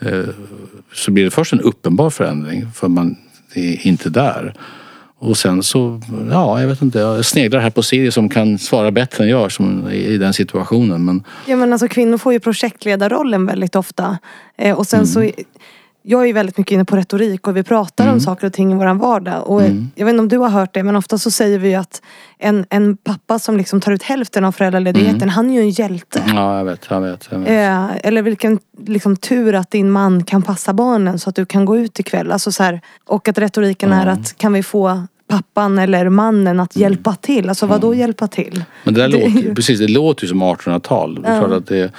eh, 0.00 0.24
så 0.92 1.10
blir 1.10 1.24
det 1.24 1.30
först 1.30 1.52
en 1.52 1.60
uppenbar 1.60 2.10
förändring 2.10 2.66
för 2.74 2.88
man 2.88 3.16
är 3.54 3.86
inte 3.86 4.10
där. 4.10 4.54
Och 5.20 5.36
sen 5.36 5.62
så, 5.62 6.00
ja 6.30 6.60
jag 6.60 6.68
vet 6.68 6.82
inte, 6.82 6.98
jag 6.98 7.24
sneglar 7.24 7.60
här 7.60 7.70
på 7.70 7.82
Siri 7.82 8.10
som 8.10 8.28
kan 8.28 8.58
svara 8.58 8.90
bättre 8.90 9.24
än 9.24 9.30
jag 9.30 9.52
som 9.52 9.90
i 9.90 10.18
den 10.18 10.34
situationen. 10.34 11.04
Men... 11.04 11.24
Ja 11.46 11.56
men 11.56 11.72
alltså 11.72 11.88
kvinnor 11.88 12.18
får 12.18 12.32
ju 12.32 12.40
projektledarrollen 12.40 13.46
väldigt 13.46 13.76
ofta. 13.76 14.18
Eh, 14.58 14.78
och 14.78 14.86
sen 14.86 15.00
mm. 15.00 15.06
så 15.06 15.30
jag 16.02 16.28
är 16.28 16.32
väldigt 16.32 16.58
mycket 16.58 16.72
inne 16.72 16.84
på 16.84 16.96
retorik 16.96 17.48
och 17.48 17.56
vi 17.56 17.62
pratar 17.62 18.04
mm. 18.04 18.14
om 18.14 18.20
saker 18.20 18.46
och 18.46 18.52
ting 18.52 18.72
i 18.72 18.74
vår 18.74 18.94
vardag. 18.94 19.46
Och 19.46 19.62
mm. 19.62 19.90
Jag 19.94 20.06
vet 20.06 20.12
inte 20.12 20.20
om 20.20 20.28
du 20.28 20.38
har 20.38 20.48
hört 20.48 20.74
det 20.74 20.82
men 20.82 20.96
ofta 20.96 21.18
så 21.18 21.30
säger 21.30 21.58
vi 21.58 21.74
att 21.74 22.02
en, 22.38 22.66
en 22.70 22.96
pappa 22.96 23.38
som 23.38 23.56
liksom 23.56 23.80
tar 23.80 23.92
ut 23.92 24.02
hälften 24.02 24.44
av 24.44 24.52
föräldraledigheten 24.52 25.16
mm. 25.16 25.28
han 25.28 25.50
är 25.50 25.54
ju 25.54 25.60
en 25.60 25.70
hjälte. 25.70 26.22
Ja 26.26 26.58
jag 26.58 26.64
vet, 26.64 26.86
jag 26.90 27.00
vet. 27.00 27.28
Jag 27.30 27.38
vet. 27.38 27.48
Eh, 27.48 28.06
eller 28.06 28.22
vilken 28.22 28.58
liksom, 28.86 29.16
tur 29.16 29.54
att 29.54 29.70
din 29.70 29.90
man 29.90 30.24
kan 30.24 30.42
passa 30.42 30.72
barnen 30.72 31.18
så 31.18 31.30
att 31.30 31.36
du 31.36 31.46
kan 31.46 31.64
gå 31.64 31.76
ut 31.76 32.00
ikväll. 32.00 32.32
Alltså, 32.32 32.52
så 32.52 32.62
här, 32.62 32.80
och 33.06 33.28
att 33.28 33.38
retoriken 33.38 33.92
är 33.92 34.06
att 34.06 34.38
kan 34.38 34.52
vi 34.52 34.62
få 34.62 35.02
pappan 35.28 35.78
eller 35.78 36.08
mannen 36.08 36.60
att 36.60 36.76
mm. 36.76 36.82
hjälpa 36.82 37.14
till. 37.14 37.48
Alltså 37.48 37.66
vad 37.66 37.80
då 37.80 37.94
hjälpa 37.94 38.28
till? 38.28 38.64
Men 38.84 38.94
det, 38.94 39.00
där 39.00 39.08
det 39.08 39.14
låter, 39.14 39.40
ju... 39.40 39.54
precis, 39.54 39.78
det 39.78 39.88
låter 39.88 40.24
ju 40.24 40.28
som 40.28 40.42
1800-tal. 40.42 41.22
Det 41.22 41.28
är 41.28 41.38
klart 41.38 41.52
att 41.52 41.66
det 41.66 41.92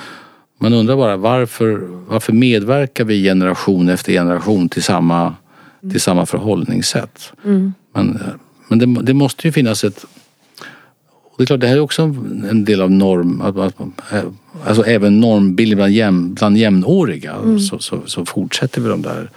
Man 0.59 0.73
undrar 0.73 0.95
bara 0.95 1.17
varför, 1.17 1.87
varför 2.07 2.33
medverkar 2.33 3.03
vi 3.03 3.23
generation 3.23 3.89
efter 3.89 4.13
generation 4.13 4.69
till 4.69 4.83
samma, 4.83 5.35
till 5.91 6.01
samma 6.01 6.25
förhållningssätt? 6.25 7.33
Mm. 7.45 7.73
Men, 7.93 8.19
men 8.67 8.79
det, 8.79 9.01
det 9.03 9.13
måste 9.13 9.47
ju 9.47 9.51
finnas 9.51 9.83
ett 9.83 10.05
det 11.39 11.43
är 11.43 11.45
klart, 11.45 11.59
det 11.59 11.67
här 11.67 11.75
är 11.75 11.79
också 11.79 12.01
en 12.49 12.65
del 12.65 12.81
av 12.81 12.91
norm, 12.91 13.41
alltså 14.65 14.85
även 14.85 15.19
normbildning 15.19 15.77
bland, 15.77 15.91
jäm, 15.91 16.33
bland 16.33 16.57
jämnåriga 16.57 17.35
Mm. 17.35 17.59
så, 17.59 17.79
så, 17.79 18.01
så 18.05 18.25
fortsätter 18.25 18.81
vi 18.81 18.89
de 18.89 19.01
där. 19.01 19.29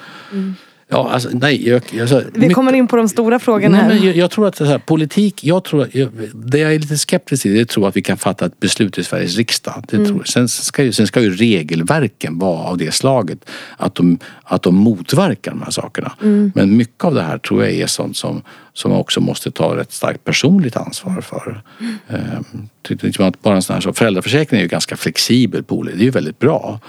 Ja, 0.92 1.10
alltså, 1.12 1.28
nej, 1.32 1.68
jag, 1.68 2.00
alltså, 2.00 2.22
Vi 2.34 2.54
kommer 2.54 2.72
in 2.72 2.88
på 2.88 2.96
de 2.96 3.08
stora 3.08 3.38
frågorna 3.38 3.76
Nej, 3.76 3.80
här. 3.80 3.88
men 3.94 4.06
jag, 4.06 4.16
jag 4.16 4.30
tror 4.30 4.48
att 4.48 4.58
här, 4.58 4.78
politik, 4.78 5.44
jag 5.44 5.64
tror, 5.64 5.82
att- 5.82 5.94
jag, 5.94 6.08
det 6.34 6.58
jag 6.58 6.74
är 6.74 6.78
lite 6.78 6.98
skeptisk 6.98 7.42
till 7.42 7.54
det 7.54 7.64
tror 7.68 7.88
att 7.88 7.96
vi 7.96 8.02
kan 8.02 8.16
fatta 8.16 8.46
ett 8.46 8.60
beslut 8.60 8.98
i 8.98 9.04
Sveriges 9.04 9.36
riksdag. 9.36 9.84
Det 9.88 9.96
tror, 10.06 10.18
jag. 10.18 10.28
sen, 10.28 10.48
ska 10.48 10.84
ju, 10.84 10.92
sen 10.92 11.06
ska 11.06 11.20
ju 11.20 11.30
regelverken 11.36 12.38
vara 12.38 12.58
av 12.58 12.78
det 12.78 12.94
slaget 12.94 13.38
att 13.76 13.94
de, 13.94 14.18
att 14.44 14.62
de 14.62 14.74
motverkar 14.74 15.50
de 15.50 15.62
här 15.62 15.70
sakerna. 15.70 16.12
Men 16.54 16.76
mycket 16.76 17.04
av 17.04 17.14
det 17.14 17.22
här 17.22 17.38
tror 17.38 17.64
jag 17.64 17.72
är 17.72 17.86
sånt 17.86 18.16
som, 18.16 18.42
som 18.72 18.90
man 18.90 19.00
också 19.00 19.20
måste 19.20 19.50
ta 19.50 19.80
ett 19.80 19.92
starkt 19.92 20.24
personligt 20.24 20.76
ansvar 20.76 21.20
för. 21.20 21.62
Ehm, 22.08 22.68
liksom 22.88 23.26
att 23.26 23.42
bara 23.42 23.54
en 23.54 23.62
sån 23.62 23.74
här, 23.74 23.80
så 23.80 23.92
föräldraförsäkringen 23.92 24.60
är 24.60 24.64
ju 24.64 24.68
ganska 24.68 24.96
flexibel 24.96 25.64
det 25.68 25.92
är 25.92 26.04
ju 26.04 26.10
väldigt 26.10 26.38
bra. 26.38 26.80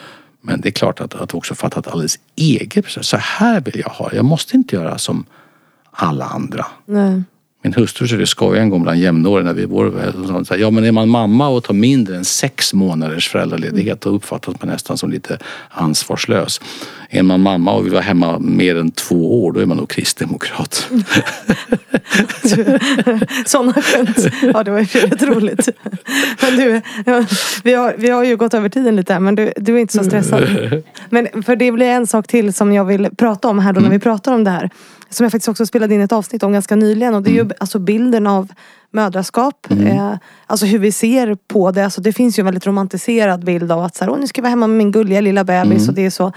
Men 0.46 0.62
det 0.62 0.70
är 0.70 0.72
klart 0.72 1.02
att, 1.02 1.16
att 1.16 1.34
också 1.34 1.56
fatta 1.56 1.80
ett 1.80 1.88
alldeles 1.88 2.20
eget 2.36 2.86
beslut. 2.86 3.06
Så 3.06 3.18
här 3.18 3.62
vill 3.62 3.80
jag 3.80 3.90
ha 3.90 4.10
det. 4.10 4.16
Jag 4.16 4.26
måste 4.26 4.58
inte 4.58 4.76
göra 4.76 4.98
som 4.98 5.26
alla 5.92 6.26
andra. 6.26 6.66
Nej. 6.86 7.24
Min 7.64 7.74
hustru 7.74 8.06
försökte 8.06 8.28
skoja 8.28 8.62
en 8.62 8.70
gång 8.70 8.84
bland 8.84 9.00
jämnåriga 9.00 9.46
när 9.46 9.54
vi 9.54 9.66
var 9.66 10.44
sa, 10.44 10.56
ja 10.56 10.70
men 10.70 10.86
är 10.86 10.92
man 10.92 11.10
mamma 11.10 11.48
och 11.48 11.64
tar 11.64 11.74
mindre 11.74 12.18
än 12.18 12.26
sex 12.26 12.74
månaders 12.74 13.30
föräldraledighet 13.30 14.02
då 14.02 14.10
uppfattas 14.10 14.56
man 14.62 14.70
nästan 14.70 14.98
som 14.98 15.12
lite 15.12 15.38
ansvarslös. 15.70 16.62
Är 17.10 17.24
man 17.24 17.42
mamma 17.42 17.74
och 17.74 17.86
vill 17.86 17.94
vara 17.94 18.04
hemma 18.04 18.40
mer 18.40 18.76
än 18.76 18.92
två 18.92 19.46
år 19.46 19.52
då 19.52 19.60
är 19.60 19.66
man 19.66 19.78
nog 19.78 19.90
kristdemokrat. 19.90 20.90
Sådana 23.46 23.74
skämt. 23.74 24.28
Ja, 24.54 24.64
det 24.64 24.72
var 24.72 24.80
ju 24.80 24.86
rätt 24.86 25.24
roligt. 25.24 25.70
Men 26.42 26.56
du, 26.56 26.82
vi 27.64 27.74
har, 27.74 27.96
vi 27.98 28.10
har 28.10 28.24
ju 28.24 28.38
gått 28.38 28.54
över 28.54 28.70
tiden 28.70 28.96
lite 28.96 29.14
här 29.14 29.20
men 29.20 29.36
du, 29.36 29.54
du 29.58 29.76
är 29.76 29.80
inte 29.80 29.94
så 29.94 30.04
stressad. 30.04 30.44
Men 31.10 31.44
för 31.44 31.56
det 31.56 31.72
blir 31.72 31.86
en 31.86 32.08
sak 32.08 32.28
till 32.28 32.54
som 32.54 32.74
jag 32.74 32.86
vill 32.86 33.10
prata 33.18 33.48
om 33.48 33.60
här 33.60 33.74
då 33.74 33.82
när 33.82 33.90
vi 33.90 34.00
pratar 34.00 34.34
om 34.34 34.44
det 34.44 34.52
här. 34.52 34.70
Som 35.14 35.24
jag 35.24 35.32
faktiskt 35.32 35.50
också 35.50 35.66
spelade 35.66 35.96
in 35.96 36.02
ett 36.02 36.12
avsnitt 36.12 36.44
om 36.44 36.54
ganska 36.54 36.76
nyligen 36.76 37.16
och 37.16 37.24
det 37.24 37.30
är 37.30 37.44
ju 37.44 37.50
alltså 37.60 37.80
bilden 37.80 38.28
av 38.28 38.52
mödraskap. 38.92 39.68
Eh, 39.72 40.16
alltså 40.48 40.66
hur 40.66 40.80
vi 40.80 40.92
ser 40.92 41.38
på 41.48 41.72
det. 41.72 41.84
Alltså 41.84 42.02
det 42.02 42.14
finns 42.14 42.40
ju 42.40 42.42
en 42.42 42.46
väldigt 42.46 42.68
romantiserad 42.68 43.46
bild 43.46 43.72
av 43.72 43.84
att 43.84 43.96
så 43.96 44.04
här, 44.04 44.12
Åh, 44.12 44.20
nu 44.20 44.28
ska 44.28 44.40
jag 44.40 44.44
vara 44.44 44.50
hemma 44.50 44.68
med 44.68 44.78
min 44.78 44.92
gulliga 44.92 45.22
lilla 45.22 45.44
bebis 45.44 45.88
och 45.90 45.94
det 45.94 46.06
är 46.06 46.10
så. 46.10 46.32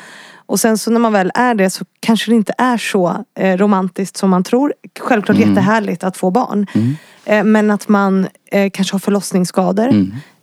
Och 0.46 0.60
sen 0.60 0.78
så 0.78 0.90
när 0.90 1.00
man 1.00 1.12
väl 1.12 1.30
är 1.34 1.54
det 1.54 1.70
så 1.70 1.84
kanske 2.00 2.30
det 2.30 2.34
inte 2.34 2.54
är 2.58 2.76
så 2.76 3.24
eh, 3.34 3.56
romantiskt 3.56 4.16
som 4.16 4.30
man 4.30 4.42
tror. 4.42 4.74
Självklart 5.00 5.38
jättehärligt 5.38 6.04
att 6.04 6.16
få 6.16 6.30
barn. 6.30 6.66
Eh, 7.24 7.44
men 7.44 7.70
att 7.70 7.88
man 7.88 8.26
eh, 8.50 8.70
kanske 8.70 8.94
har 8.94 8.98
förlossningsskador. 8.98 9.88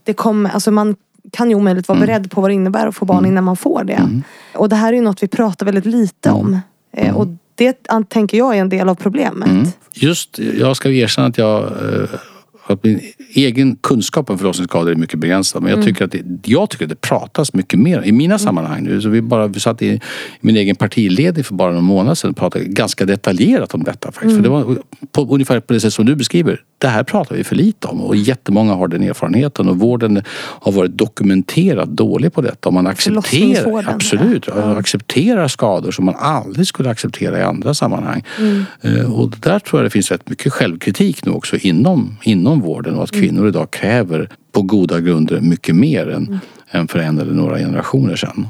Det 0.03 0.13
kommer, 0.13 0.49
alltså 0.49 0.71
man 0.71 0.95
kan 1.31 1.49
ju 1.49 1.55
omöjligt 1.55 1.87
vara 1.87 1.99
beredd 1.99 2.31
på 2.31 2.41
vad 2.41 2.49
det 2.49 2.53
innebär 2.53 2.87
att 2.87 2.95
få 2.95 3.05
barn 3.05 3.25
innan 3.25 3.43
man 3.43 3.55
får 3.57 3.83
det. 3.83 4.21
Och 4.55 4.69
det 4.69 4.75
här 4.75 4.87
är 4.87 4.93
ju 4.93 5.01
något 5.01 5.23
vi 5.23 5.27
pratar 5.27 5.65
väldigt 5.65 5.85
lite 5.85 6.31
om. 6.31 6.59
Eh, 6.91 7.15
och 7.17 7.27
det 7.63 8.09
tänker 8.09 8.37
jag 8.37 8.55
är 8.55 8.61
en 8.61 8.69
del 8.69 8.89
av 8.89 8.95
problemet. 8.95 9.49
Mm. 9.49 9.67
Just, 9.93 10.39
jag 10.39 10.77
ska 10.77 10.89
erkänna 10.89 11.27
att 11.27 11.37
jag 11.37 11.63
eh, 11.63 12.09
att 12.67 12.83
min 12.83 13.01
egen 13.33 13.75
kunskap 13.75 14.29
om 14.29 14.37
förlossningsskador 14.37 14.91
är 14.91 14.95
mycket 14.95 15.19
begränsad. 15.19 15.63
Men 15.63 15.71
jag 15.71 15.83
tycker 15.83 16.05
att 16.05 16.11
det, 16.11 16.23
jag 16.45 16.69
tycker 16.69 16.85
att 16.85 16.89
det 16.89 17.01
pratas 17.01 17.53
mycket 17.53 17.79
mer 17.79 18.01
i 18.05 18.11
mina 18.11 18.39
sammanhang 18.39 18.83
nu. 18.83 19.01
Så 19.01 19.09
vi, 19.09 19.21
bara, 19.21 19.47
vi 19.47 19.59
satt 19.59 19.81
i 19.81 20.01
min 20.41 20.57
egen 20.57 20.75
partiledning 20.75 21.43
för 21.43 21.53
bara 21.53 21.71
någon 21.71 21.83
månad 21.83 22.17
sedan 22.17 22.29
och 22.29 22.37
pratade 22.37 22.65
ganska 22.65 23.05
detaljerat 23.05 23.73
om 23.73 23.83
detta. 23.83 24.11
Faktiskt. 24.11 24.35
För 24.35 24.43
det 24.43 24.49
var 24.49 24.77
på, 25.11 25.21
ungefär 25.21 25.59
på 25.59 25.73
det 25.73 25.79
sätt 25.79 25.93
som 25.93 26.05
du 26.05 26.15
beskriver. 26.15 26.61
Det 26.77 26.87
här 26.87 27.03
pratar 27.03 27.35
vi 27.35 27.43
för 27.43 27.55
lite 27.55 27.87
om 27.87 28.01
och 28.01 28.15
jättemånga 28.15 28.73
har 28.73 28.87
den 28.87 29.03
erfarenheten 29.03 29.69
och 29.69 29.79
vården 29.79 30.21
har 30.35 30.71
varit 30.71 30.97
dokumenterat 30.97 31.89
dålig 31.89 32.33
på 32.33 32.41
detta. 32.41 32.69
Och 32.69 32.73
man 32.73 32.87
accepterar, 32.87 33.85
absolut, 33.87 34.49
accepterar 34.49 35.47
skador 35.47 35.91
som 35.91 36.05
man 36.05 36.15
aldrig 36.15 36.67
skulle 36.67 36.89
acceptera 36.89 37.39
i 37.39 37.41
andra 37.41 37.73
sammanhang. 37.73 38.23
Mm. 38.39 38.63
Eh, 38.81 39.13
Och 39.13 39.33
där 39.39 39.59
tror 39.59 39.79
jag 39.79 39.85
det 39.85 39.89
finns 39.89 40.11
rätt 40.11 40.29
mycket 40.29 40.53
självkritik 40.53 41.25
nu 41.25 41.31
också 41.31 41.57
inom, 41.57 42.17
inom 42.23 42.52
vården 42.61 42.95
och 42.95 43.03
att 43.03 43.15
Mm. 43.15 43.25
kvinnor 43.27 43.47
idag 43.47 43.71
kräver 43.71 44.29
på 44.51 44.61
goda 44.61 44.99
grunder 44.99 45.41
mycket 45.41 45.75
mer 45.75 46.09
än, 46.09 46.27
Mm. 46.27 46.39
än 46.71 46.87
för 46.87 46.99
en 46.99 47.19
eller 47.19 47.33
några 47.33 47.57
generationer 47.57 48.15
sedan. 48.15 48.47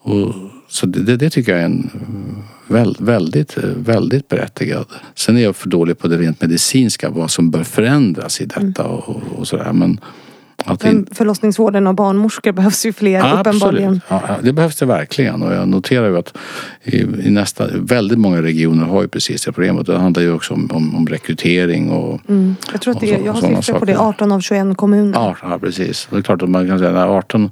Och, 0.00 0.34
så 0.68 0.86
det, 0.86 1.16
det, 1.16 1.30
tycker 1.30 1.52
jag 1.52 1.60
är 1.60 1.64
en 1.64 1.90
väl, 2.68 2.96
väldigt, 2.98 3.56
väldigt 3.76 4.28
berättigad. 4.28 4.86
Sen 5.14 5.36
är 5.36 5.40
jag 5.42 5.56
för 5.56 5.68
dålig 5.68 5.98
på 5.98 6.08
det 6.08 6.16
rent 6.16 6.40
medicinska, 6.42 7.10
vad 7.10 7.30
som 7.30 7.50
bör 7.50 7.64
förändras 7.64 8.40
i 8.40 8.46
detta 8.46 8.84
och, 8.84 9.22
och 9.38 9.48
sådär. 9.48 9.72
Men 9.72 10.00
att 10.64 10.82
Men 10.84 11.06
förlossningsvården 11.12 11.86
och 11.86 11.94
barnmorskor 11.94 12.52
behövs 12.52 12.86
ju 12.86 12.92
fler 12.92 13.38
uppenbarligen. 13.40 14.00
Ja, 14.08 14.22
det 14.42 14.52
behövs 14.52 14.76
det 14.76 14.86
verkligen 14.86 15.42
och 15.42 15.52
jag 15.52 15.68
noterar 15.68 16.08
ju 16.08 16.18
att 16.18 16.36
i, 16.82 16.96
i 17.00 17.30
nästa, 17.30 17.66
väldigt 17.74 18.18
många 18.18 18.42
regioner 18.42 18.84
har 18.86 19.02
ju 19.02 19.08
precis 19.08 19.44
det 19.44 19.52
problemet. 19.52 19.86
Det 19.86 19.98
handlar 19.98 20.22
ju 20.22 20.32
också 20.32 20.54
om, 20.54 20.70
om, 20.72 20.96
om 20.96 21.06
rekrytering 21.06 21.90
och 21.90 22.20
Mm. 22.28 22.56
Jag 22.72 22.80
tror 22.80 22.94
att 22.94 23.00
det 23.00 23.10
är, 23.14 23.18
så- 23.18 23.24
jag 23.26 23.32
har 23.32 23.62
siffror 23.62 23.78
på 23.78 23.84
det, 23.84 23.94
saker. 23.94 24.08
18 24.08 24.32
av 24.32 24.40
21 24.40 24.76
kommuner. 24.76 25.34
Ja, 25.42 25.58
precis. 25.60 26.08
Det 26.10 26.16
är 26.16 26.22
klart 26.22 26.42
att 26.42 26.48
man 26.50 26.68
kan 26.68 26.78
säga 26.78 26.90
när 26.92 27.06
18, 27.06 27.50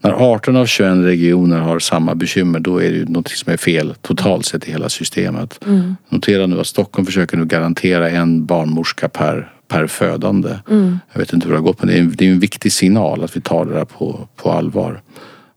när 0.00 0.12
18 0.12 0.56
av 0.56 0.66
21 0.66 1.04
regioner 1.04 1.58
har 1.58 1.78
samma 1.78 2.14
bekymmer 2.14 2.60
då 2.60 2.78
är 2.82 2.90
det 2.90 2.96
ju 2.96 3.04
något 3.06 3.28
som 3.28 3.52
är 3.52 3.56
fel 3.56 3.94
totalt 4.02 4.46
sett 4.46 4.68
i 4.68 4.70
hela 4.70 4.88
systemet. 4.88 5.60
Mm. 5.66 5.96
Notera 6.08 6.46
nu 6.46 6.60
att 6.60 6.66
Stockholm 6.66 7.06
försöker 7.06 7.36
nu 7.36 7.44
garantera 7.44 8.10
en 8.10 8.46
barnmorska 8.46 9.08
per, 9.08 9.52
per 9.74 9.86
födande. 9.86 10.58
Mm. 10.70 10.98
Jag 11.12 11.20
vet 11.20 11.32
inte 11.32 11.46
hur 11.46 11.52
det 11.52 11.58
har 11.58 11.64
gått 11.64 11.78
men 11.78 11.88
det 11.88 11.94
är, 11.94 12.00
en, 12.00 12.14
det 12.16 12.26
är 12.26 12.32
en 12.32 12.40
viktig 12.40 12.72
signal 12.72 13.24
att 13.24 13.36
vi 13.36 13.40
tar 13.40 13.64
det 13.64 13.74
där 13.74 13.84
på, 13.84 14.28
på 14.36 14.50
allvar. 14.50 15.02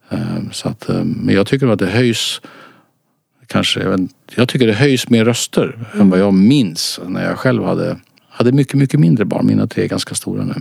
Ehm, 0.10 0.50
Så 0.52 0.70
att, 0.70 0.90
ehm, 0.90 1.08
men 1.24 1.36
jag 1.36 1.48
tycker 1.48 1.68
att 1.68 1.80
det 1.80 1.88
höjs 1.88 2.42
kanske, 3.48 3.80
jag, 3.80 3.90
vet, 3.90 4.02
jag 4.36 4.50
tycker 4.50 4.68
det 4.68 4.74
höjs 4.74 5.10
mer 5.10 5.26
röster 5.26 5.86
än 5.94 6.10
vad 6.10 6.20
jag 6.20 6.34
minns 6.34 7.00
när 7.08 7.26
jag 7.26 7.38
själv 7.38 7.64
hade, 7.64 7.98
hade 8.30 8.52
mycket, 8.52 8.74
mycket 8.74 9.00
mindre 9.00 9.26
barn. 9.26 9.46
Mina 9.46 9.68
tre 9.68 9.84
är 9.84 9.88
ganska 9.88 10.16
stora 10.16 10.44
nu. 10.44 10.54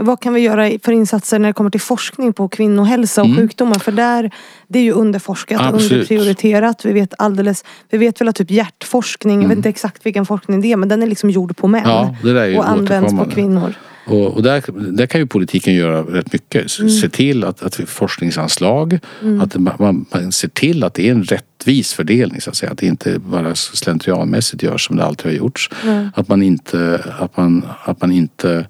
Vad 0.00 0.20
kan 0.20 0.34
vi 0.34 0.40
göra 0.40 0.70
för 0.82 0.92
insatser 0.92 1.38
när 1.38 1.48
det 1.48 1.52
kommer 1.52 1.70
till 1.70 1.80
forskning 1.80 2.32
på 2.32 2.48
kvinnohälsa 2.48 3.22
och 3.22 3.36
sjukdomar? 3.36 3.78
För 3.78 3.92
där, 3.92 4.30
det 4.68 4.78
är 4.78 4.82
ju 4.82 4.92
underforskat 4.92 5.60
och 5.60 5.66
Mm. 5.66 5.74
Absolut. 5.74 5.92
underprioriterat. 5.92 6.84
Vi 6.84 6.92
vet 6.92 7.14
alldeles, 7.18 7.64
vi 7.90 7.98
vet 7.98 8.20
väl 8.20 8.28
att 8.28 8.36
typ 8.36 8.50
hjärtforskning, 8.50 9.42
jag 9.42 9.48
vet 9.48 9.56
inte 9.56 9.68
exakt 9.68 10.06
vilken 10.06 10.26
forskning 10.26 10.60
det 10.60 10.72
är, 10.72 10.76
men 10.76 10.88
den 10.88 11.02
är 11.02 11.06
liksom 11.06 11.30
gjord 11.30 11.56
på 11.56 11.68
män. 11.68 11.84
Mm. 11.84 12.52
Ja, 12.52 12.58
och 12.58 12.68
används 12.68 13.14
på 13.14 13.30
kvinnor. 13.30 13.74
Och, 14.06 14.26
och 14.26 14.42
där, 14.42 14.62
där 14.92 15.06
kan 15.06 15.20
ju 15.20 15.26
politiken 15.26 15.74
göra 15.74 16.02
rätt 16.02 16.32
mycket. 16.32 16.78
Mm. 16.78 16.90
Se 16.90 17.08
till 17.08 17.44
att, 17.44 17.62
att 17.62 17.80
vi 17.80 17.86
forskningsanslag, 17.86 18.98
att 19.42 19.56
man, 19.56 20.06
man, 20.12 20.32
ser 20.32 20.48
till 20.48 20.84
att 20.84 20.94
det 20.94 21.08
är 21.08 21.12
en 21.12 21.24
rättvis 21.24 21.92
fördelning 21.92 22.40
så 22.40 22.50
att 22.50 22.56
säga. 22.56 22.72
Att 22.72 22.78
det 22.78 22.86
inte 22.86 23.18
bara 23.18 23.54
slentrianmässigt 23.54 24.62
görs 24.62 24.86
som 24.86 24.96
det 24.96 25.04
alltid 25.04 25.26
har 25.26 25.32
gjorts. 25.32 25.70
Att 26.14 26.28
man 26.28 26.42
inte, 26.42 27.04
att 27.18 27.36
man, 27.36 27.66
att 27.84 28.00
man 28.00 28.12
inte 28.12 28.66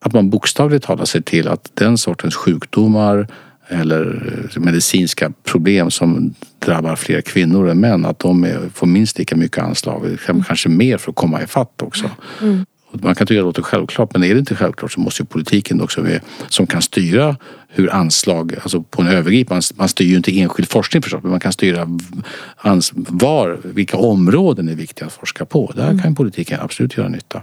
att 0.00 0.12
man 0.12 0.30
bokstavligt 0.30 0.84
talat 0.84 1.08
ser 1.08 1.20
till 1.20 1.48
att 1.48 1.70
den 1.74 1.98
sortens 1.98 2.34
sjukdomar 2.34 3.26
eller 3.68 4.32
eh, 4.54 4.60
medicinska 4.60 5.32
problem 5.44 5.90
som 5.90 6.34
drabbar 6.58 6.96
fler 6.96 7.20
kvinnor 7.20 7.68
än 7.68 7.80
män, 7.80 8.04
att 8.04 8.18
de 8.18 8.44
är, 8.44 8.68
får 8.74 8.86
minst 8.86 9.18
lika 9.18 9.36
mycket 9.36 9.64
anslag, 9.64 10.18
kanske 10.46 10.68
mer 10.68 10.98
för 10.98 11.10
att 11.10 11.16
komma 11.16 11.42
ifatt 11.42 11.82
också. 11.82 12.10
Och 12.92 13.04
Man 13.04 13.14
kan 13.14 13.26
tycka 13.26 13.40
att 13.40 13.42
det 13.42 13.46
låter 13.46 13.62
självklart, 13.62 14.12
men 14.12 14.24
är 14.24 14.34
det 14.34 14.38
inte 14.38 14.54
självklart 14.54 14.92
så 14.92 15.00
måste 15.00 15.22
ju 15.22 15.26
politiken 15.26 15.80
också 15.80 16.02
vara 16.02 16.20
som 16.48 16.66
kan 16.66 16.82
styra 16.82 17.36
hur 17.68 17.92
anslag, 17.94 18.54
alltså 18.62 18.82
på 18.82 19.02
en 19.02 19.08
övergripande, 19.08 19.62
man 19.74 19.88
styr 19.88 20.06
ju 20.06 20.16
inte 20.16 20.40
enskild 20.40 20.68
forskning 20.68 21.02
förstås, 21.02 21.22
men 21.22 21.30
man 21.30 21.40
kan 21.40 21.52
styra 21.52 21.88
ans, 22.56 22.92
var, 22.94 23.60
vilka 23.64 23.96
områden 23.96 24.68
är 24.68 24.74
viktiga 24.74 25.06
att 25.06 25.12
forska 25.12 25.44
på. 25.44 25.72
Där 25.76 25.98
kan 26.02 26.14
politiken 26.14 26.60
absolut 26.60 26.96
göra 26.96 27.08
nytta. 27.08 27.42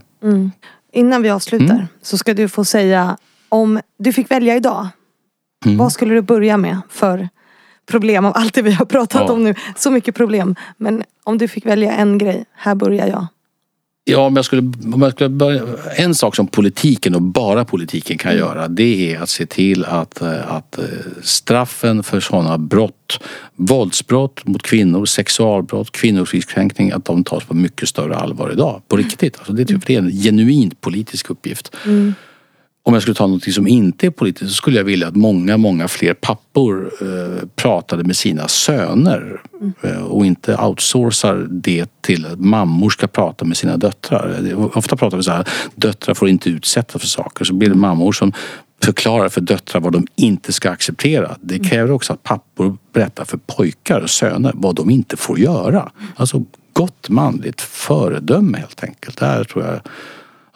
Innan 0.97 1.21
vi 1.21 1.29
avslutar 1.29 1.73
Mm. 1.75 1.87
så 2.01 2.17
ska 2.17 2.33
du 2.33 2.49
få 2.49 2.65
säga 2.65 3.17
om 3.49 3.79
du 3.99 4.13
fick 4.13 4.31
välja 4.31 4.55
idag. 4.55 4.87
Mm. 5.65 5.77
Vad 5.77 5.91
skulle 5.91 6.13
du 6.13 6.21
börja 6.21 6.57
med 6.57 6.77
för 6.89 7.29
problem 7.91 8.25
av 8.25 8.33
allt 8.35 8.53
det 8.53 8.61
vi 8.61 8.71
har 8.71 8.85
pratat 8.85 9.23
Ja. 9.27 9.33
om 9.33 9.43
nu? 9.43 9.55
Så 9.75 9.91
mycket 9.91 10.15
problem. 10.15 10.55
Men 10.77 11.03
om 11.23 11.37
du 11.37 11.47
fick 11.47 11.65
välja 11.65 11.91
en 11.91 12.17
grej, 12.17 12.45
här 12.53 12.75
börjar 12.75 13.07
jag. 13.07 13.27
Ja, 14.09 14.19
om 14.19 14.35
jag 14.35 14.45
skulle, 14.45 14.61
om 14.93 15.01
jag 15.01 15.11
skulle 15.11 15.29
börja, 15.29 15.63
en 15.95 16.15
sak 16.15 16.35
som 16.35 16.47
politiken 16.47 17.15
och 17.15 17.21
bara 17.21 17.65
politiken 17.65 18.17
kan 18.17 18.37
göra 18.37 18.67
det 18.67 19.13
är 19.13 19.21
att 19.21 19.29
se 19.29 19.45
till 19.45 19.85
att, 19.85 20.21
eh, 20.21 20.51
att 20.51 20.77
eh, 20.77 20.83
straffen 21.21 22.03
för 22.03 22.19
sådana 22.19 22.57
brott, 22.57 23.19
våldsbrott 23.55 24.47
mot 24.47 24.61
kvinnor, 24.61 25.05
sexualbrott, 25.05 25.91
kvinnofridskränkning, 25.91 26.91
att 26.91 27.05
de 27.05 27.23
tas 27.23 27.43
på 27.43 27.53
mycket 27.53 27.89
större 27.89 28.15
allvar 28.15 28.51
idag. 28.51 28.81
På 28.87 28.97
riktigt. 28.97 29.37
Alltså 29.37 29.53
det, 29.53 29.61
är 29.61 29.65
typ, 29.65 29.85
det 29.85 29.95
är 29.95 29.99
en 29.99 30.11
genuint 30.11 30.81
politisk 30.81 31.29
uppgift 31.29 31.75
om 32.87 32.93
jag 32.93 33.01
skulle 33.01 33.15
ta 33.15 33.27
något 33.27 33.53
som 33.53 33.67
inte 33.67 34.05
är 34.05 34.09
politiskt 34.09 34.49
så 34.49 34.55
skulle 34.55 34.77
jag 34.77 34.83
vilja 34.83 35.07
att 35.07 35.15
många, 35.15 35.57
många 35.57 35.87
fler 35.87 36.13
pappor 36.13 36.91
eh, 37.01 37.47
pratade 37.55 38.03
med 38.03 38.17
sina 38.17 38.47
söner 38.47 39.41
mm. 39.61 39.73
eh, 39.83 40.03
och 40.03 40.25
inte 40.25 40.57
outsourcar 40.57 41.47
det 41.49 42.01
till 42.01 42.25
att 42.25 42.39
mammor 42.39 42.89
ska 42.89 43.07
prata 43.07 43.45
med 43.45 43.57
sina 43.57 43.77
döttrar. 43.77 44.55
Ofta 44.77 44.95
pratar 44.95 45.17
vi 45.17 45.23
så 45.23 45.31
här, 45.31 45.47
döttrar 45.75 46.13
får 46.13 46.29
inte 46.29 46.49
utsättas 46.49 47.01
för 47.01 47.07
saker. 47.07 47.45
Så 47.45 47.53
blir 47.53 47.69
det 47.69 47.75
mammor 47.75 48.11
som 48.11 48.33
förklarar 48.83 49.29
för 49.29 49.41
döttrar 49.41 49.81
vad 49.81 49.93
de 49.93 50.07
inte 50.15 50.53
ska 50.53 50.69
acceptera. 50.69 51.37
Det 51.41 51.59
kräver 51.59 51.91
också 51.91 52.13
att 52.13 52.23
pappor 52.23 52.77
berättar 52.93 53.25
för 53.25 53.37
pojkar 53.37 54.01
och 54.01 54.09
söner 54.09 54.51
vad 54.55 54.75
de 54.75 54.89
inte 54.89 55.17
får 55.17 55.39
göra. 55.39 55.91
Alltså 56.15 56.43
gott 56.73 57.09
manligt 57.09 57.61
föredöme 57.61 58.57
helt 58.57 58.83
enkelt. 58.83 59.17
Där 59.17 59.43
tror 59.43 59.65
jag 59.65 59.79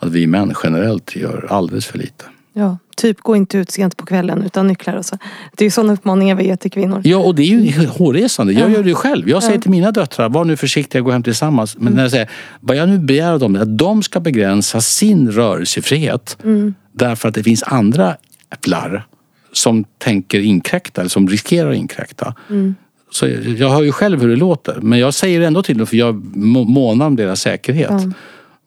att 0.02 0.12
vi 0.12 0.28
män 0.28 0.54
generellt 0.64 1.16
gör 1.16 1.48
alldeles 1.50 1.86
för 1.86 1.98
lite. 1.98 2.26
Ja, 2.54 2.78
typ 2.98 3.22
gå 3.22 3.36
inte 3.36 3.58
ut 3.58 3.72
sent 3.72 3.98
på 3.98 4.06
kvällen 4.06 4.44
utan 4.44 4.68
nycklar 4.68 4.96
och 4.96 5.06
så. 5.06 5.18
Det 5.58 5.64
är 5.64 5.66
ju 5.66 5.72
sådana 5.72 5.94
uppmaningar 5.94 6.36
vi 6.36 6.46
ger 6.46 6.56
till 6.56 6.72
kvinnor. 6.72 7.02
Ja 7.04 7.18
och 7.18 7.36
det 7.36 7.44
är 7.44 7.46
ju 7.46 7.88
hårresande. 7.88 8.54
Jag 8.54 8.70
ja. 8.70 8.76
gör 8.76 8.84
det 8.84 8.94
själv. 8.94 9.30
Jag 9.30 9.44
säger 9.44 9.56
ja. 9.56 9.62
till 9.62 9.72
mina 9.72 9.92
döttrar, 9.92 10.30
var 10.30 10.46
nu 10.46 10.58
försiktiga, 10.58 11.02
gå 11.02 11.12
hem 11.12 11.24
tillsammans. 11.24 11.78
Men 11.78 11.88
mm. 11.88 11.96
när 11.96 12.04
jag 12.04 12.12
säger, 12.12 12.30
vad 12.60 12.78
jag 12.78 12.90
nu 12.90 13.00
begär 13.00 13.32
av 13.32 13.40
dem 13.40 13.56
är 13.56 13.60
att 13.60 13.78
de 13.78 14.04
ska 14.04 14.20
begränsa 14.20 14.82
sin 14.82 15.32
rörelsefrihet. 15.32 16.38
Mm. 16.44 16.74
Därför 16.92 17.30
att 17.30 17.36
det 17.36 17.44
finns 17.44 17.64
andra 17.64 18.16
äpplar 18.54 19.08
som 19.54 19.84
tänker 19.98 20.40
inkräkta 20.40 21.02
eller 21.02 21.10
som 21.10 21.30
riskerar 21.30 21.72
att 21.72 21.78
inkräkta. 21.78 22.36
Mm. 22.50 22.76
Så 23.12 23.28
jag 23.58 23.70
hör 23.70 23.82
ju 23.82 23.92
själv 23.92 24.22
hur 24.22 24.30
det 24.30 24.36
låter 24.36 24.80
men 24.82 25.00
jag 25.00 25.14
säger 25.14 25.42
ändå 25.42 25.64
till 25.64 25.78
dem 25.78 25.88
för 25.88 25.98
jag 25.98 26.16
månar 26.36 27.06
om 27.06 27.16
deras 27.16 27.42
säkerhet. 27.42 27.92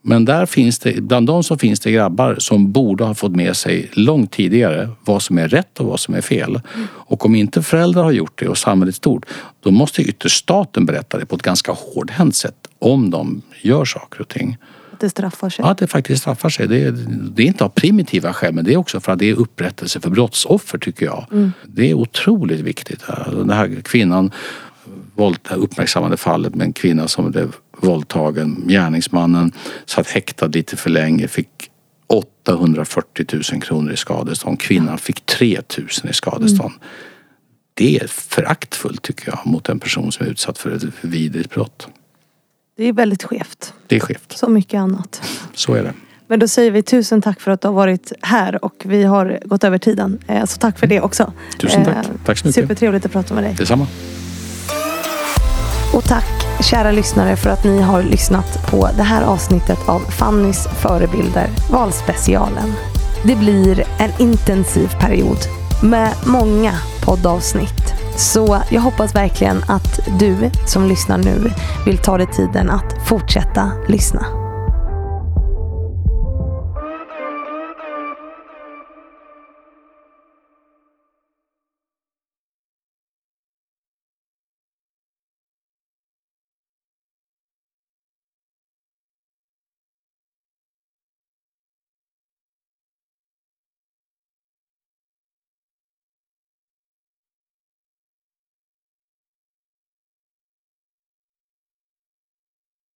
Men 0.06 0.24
där 0.24 0.46
finns 0.46 0.78
det, 0.78 1.00
bland 1.00 1.26
dem 1.26 1.42
så 1.44 1.58
finns 1.58 1.80
det 1.80 1.92
grabbar 1.92 2.36
som 2.38 2.72
borde 2.72 3.04
ha 3.04 3.14
fått 3.14 3.36
med 3.36 3.56
sig 3.56 3.90
långt 3.92 4.32
tidigare 4.32 4.88
vad 5.04 5.22
som 5.22 5.38
är 5.38 5.48
rätt 5.48 5.80
och 5.80 5.86
vad 5.86 6.00
som 6.00 6.14
är 6.14 6.20
fel. 6.20 6.60
Och 6.86 7.26
om 7.26 7.34
inte 7.34 7.62
föräldrar 7.62 8.02
har 8.02 8.12
gjort 8.12 8.38
det 8.38 8.48
och 8.48 8.58
samhället 8.58 8.94
stort, 8.94 9.26
då 9.60 9.70
måste 9.70 10.02
ytterst 10.02 10.36
staten 10.36 10.86
berätta 10.86 11.18
det 11.18 11.26
på 11.26 11.36
ett 11.36 11.42
ganska 11.42 11.72
hårdhänt 11.72 12.36
sätt 12.36 12.68
om 12.78 13.10
de 13.10 13.42
gör 13.62 13.84
saker 13.84 14.20
och 14.20 14.28
ting. 14.28 14.56
Att 14.92 15.00
det 15.00 15.10
straffar 15.10 15.50
sig? 15.50 15.64
Ja, 15.64 15.70
att 15.70 15.78
det 15.78 15.86
faktiskt 15.86 16.20
straffar 16.22 16.48
sig. 16.48 16.68
Det 16.68 16.84
är, 16.84 16.92
det 17.08 17.42
är 17.42 17.46
inte 17.46 17.64
av 17.64 17.68
primitiva 17.68 18.32
skäl 18.32 18.54
men 18.54 18.64
det 18.64 18.72
är 18.72 18.76
också 18.76 19.00
för 19.00 19.12
att 19.12 19.18
det 19.18 19.30
är 19.30 19.34
upprättelse 19.34 20.00
för 20.00 20.10
brottsoffer 20.10 20.78
tycker 20.78 21.06
jag. 21.06 21.26
Mm. 21.32 21.52
Det 21.66 21.90
är 21.90 21.94
otroligt 21.94 22.60
viktigt. 22.60 23.04
Den 23.32 23.50
här 23.50 23.80
kvinnan 23.84 24.30
det 25.16 25.48
här 25.48 25.56
uppmärksammade 25.56 26.16
fallet 26.16 26.54
med 26.54 26.64
en 26.64 26.72
kvinna 26.72 27.08
som 27.08 27.30
blev 27.30 27.54
våldtagen. 27.76 28.64
Gärningsmannen 28.68 29.52
satt 29.86 30.08
häktad 30.08 30.46
lite 30.46 30.76
för 30.76 30.90
länge, 30.90 31.28
fick 31.28 31.70
840 32.06 33.26
000 33.52 33.62
kronor 33.62 33.92
i 33.92 33.96
skadestånd. 33.96 34.60
Kvinnan 34.60 34.98
fick 34.98 35.26
3 35.26 35.60
000 35.78 35.88
i 36.10 36.12
skadestånd. 36.12 36.72
Mm. 36.74 36.88
Det 37.74 37.96
är 37.96 38.06
föraktfullt 38.06 39.02
tycker 39.02 39.28
jag 39.28 39.40
mot 39.44 39.68
en 39.68 39.78
person 39.78 40.12
som 40.12 40.26
är 40.26 40.30
utsatt 40.30 40.58
för 40.58 40.70
ett 40.70 40.84
vidrigt 41.00 41.50
brott. 41.50 41.88
Det 42.76 42.84
är 42.84 42.92
väldigt 42.92 43.22
skevt. 43.22 43.74
Det 43.86 43.96
är 43.96 44.00
skevt. 44.00 44.32
Så 44.36 44.48
mycket 44.48 44.78
annat. 44.78 45.22
Så 45.54 45.74
är 45.74 45.82
det. 45.82 45.92
Men 46.26 46.40
då 46.40 46.48
säger 46.48 46.70
vi 46.70 46.82
tusen 46.82 47.22
tack 47.22 47.40
för 47.40 47.50
att 47.50 47.60
du 47.60 47.68
har 47.68 47.74
varit 47.74 48.12
här 48.22 48.64
och 48.64 48.82
vi 48.84 49.04
har 49.04 49.40
gått 49.44 49.64
över 49.64 49.78
tiden. 49.78 50.18
Eh, 50.28 50.44
så 50.44 50.58
tack 50.58 50.78
för 50.78 50.86
det 50.86 51.00
också. 51.00 51.32
Tusen 51.58 51.84
tack. 51.84 51.96
Eh, 51.96 52.10
tack 52.24 52.38
så 52.38 52.46
mycket. 52.46 52.62
Supertrevligt 52.62 53.06
att 53.06 53.12
prata 53.12 53.34
med 53.34 53.44
dig. 53.44 53.54
Detsamma. 53.58 53.86
Och 55.94 56.04
tack 56.04 56.43
kära 56.60 56.90
lyssnare 56.90 57.36
för 57.36 57.50
att 57.50 57.64
ni 57.64 57.80
har 57.80 58.02
lyssnat 58.02 58.70
på 58.70 58.88
det 58.96 59.02
här 59.02 59.22
avsnittet 59.22 59.88
av 59.88 60.00
Fannys 60.00 60.66
förebilder, 60.66 61.48
valspecialen. 61.70 62.72
Det 63.22 63.36
blir 63.36 63.84
en 63.98 64.10
intensiv 64.18 64.90
period 65.00 65.38
med 65.82 66.14
många 66.26 66.72
poddavsnitt. 67.04 67.94
Så 68.16 68.62
jag 68.70 68.80
hoppas 68.80 69.14
verkligen 69.14 69.62
att 69.68 70.00
du 70.18 70.50
som 70.66 70.88
lyssnar 70.88 71.18
nu 71.18 71.52
vill 71.86 71.98
ta 71.98 72.18
dig 72.18 72.26
tiden 72.26 72.70
att 72.70 73.08
fortsätta 73.08 73.70
lyssna. 73.88 74.43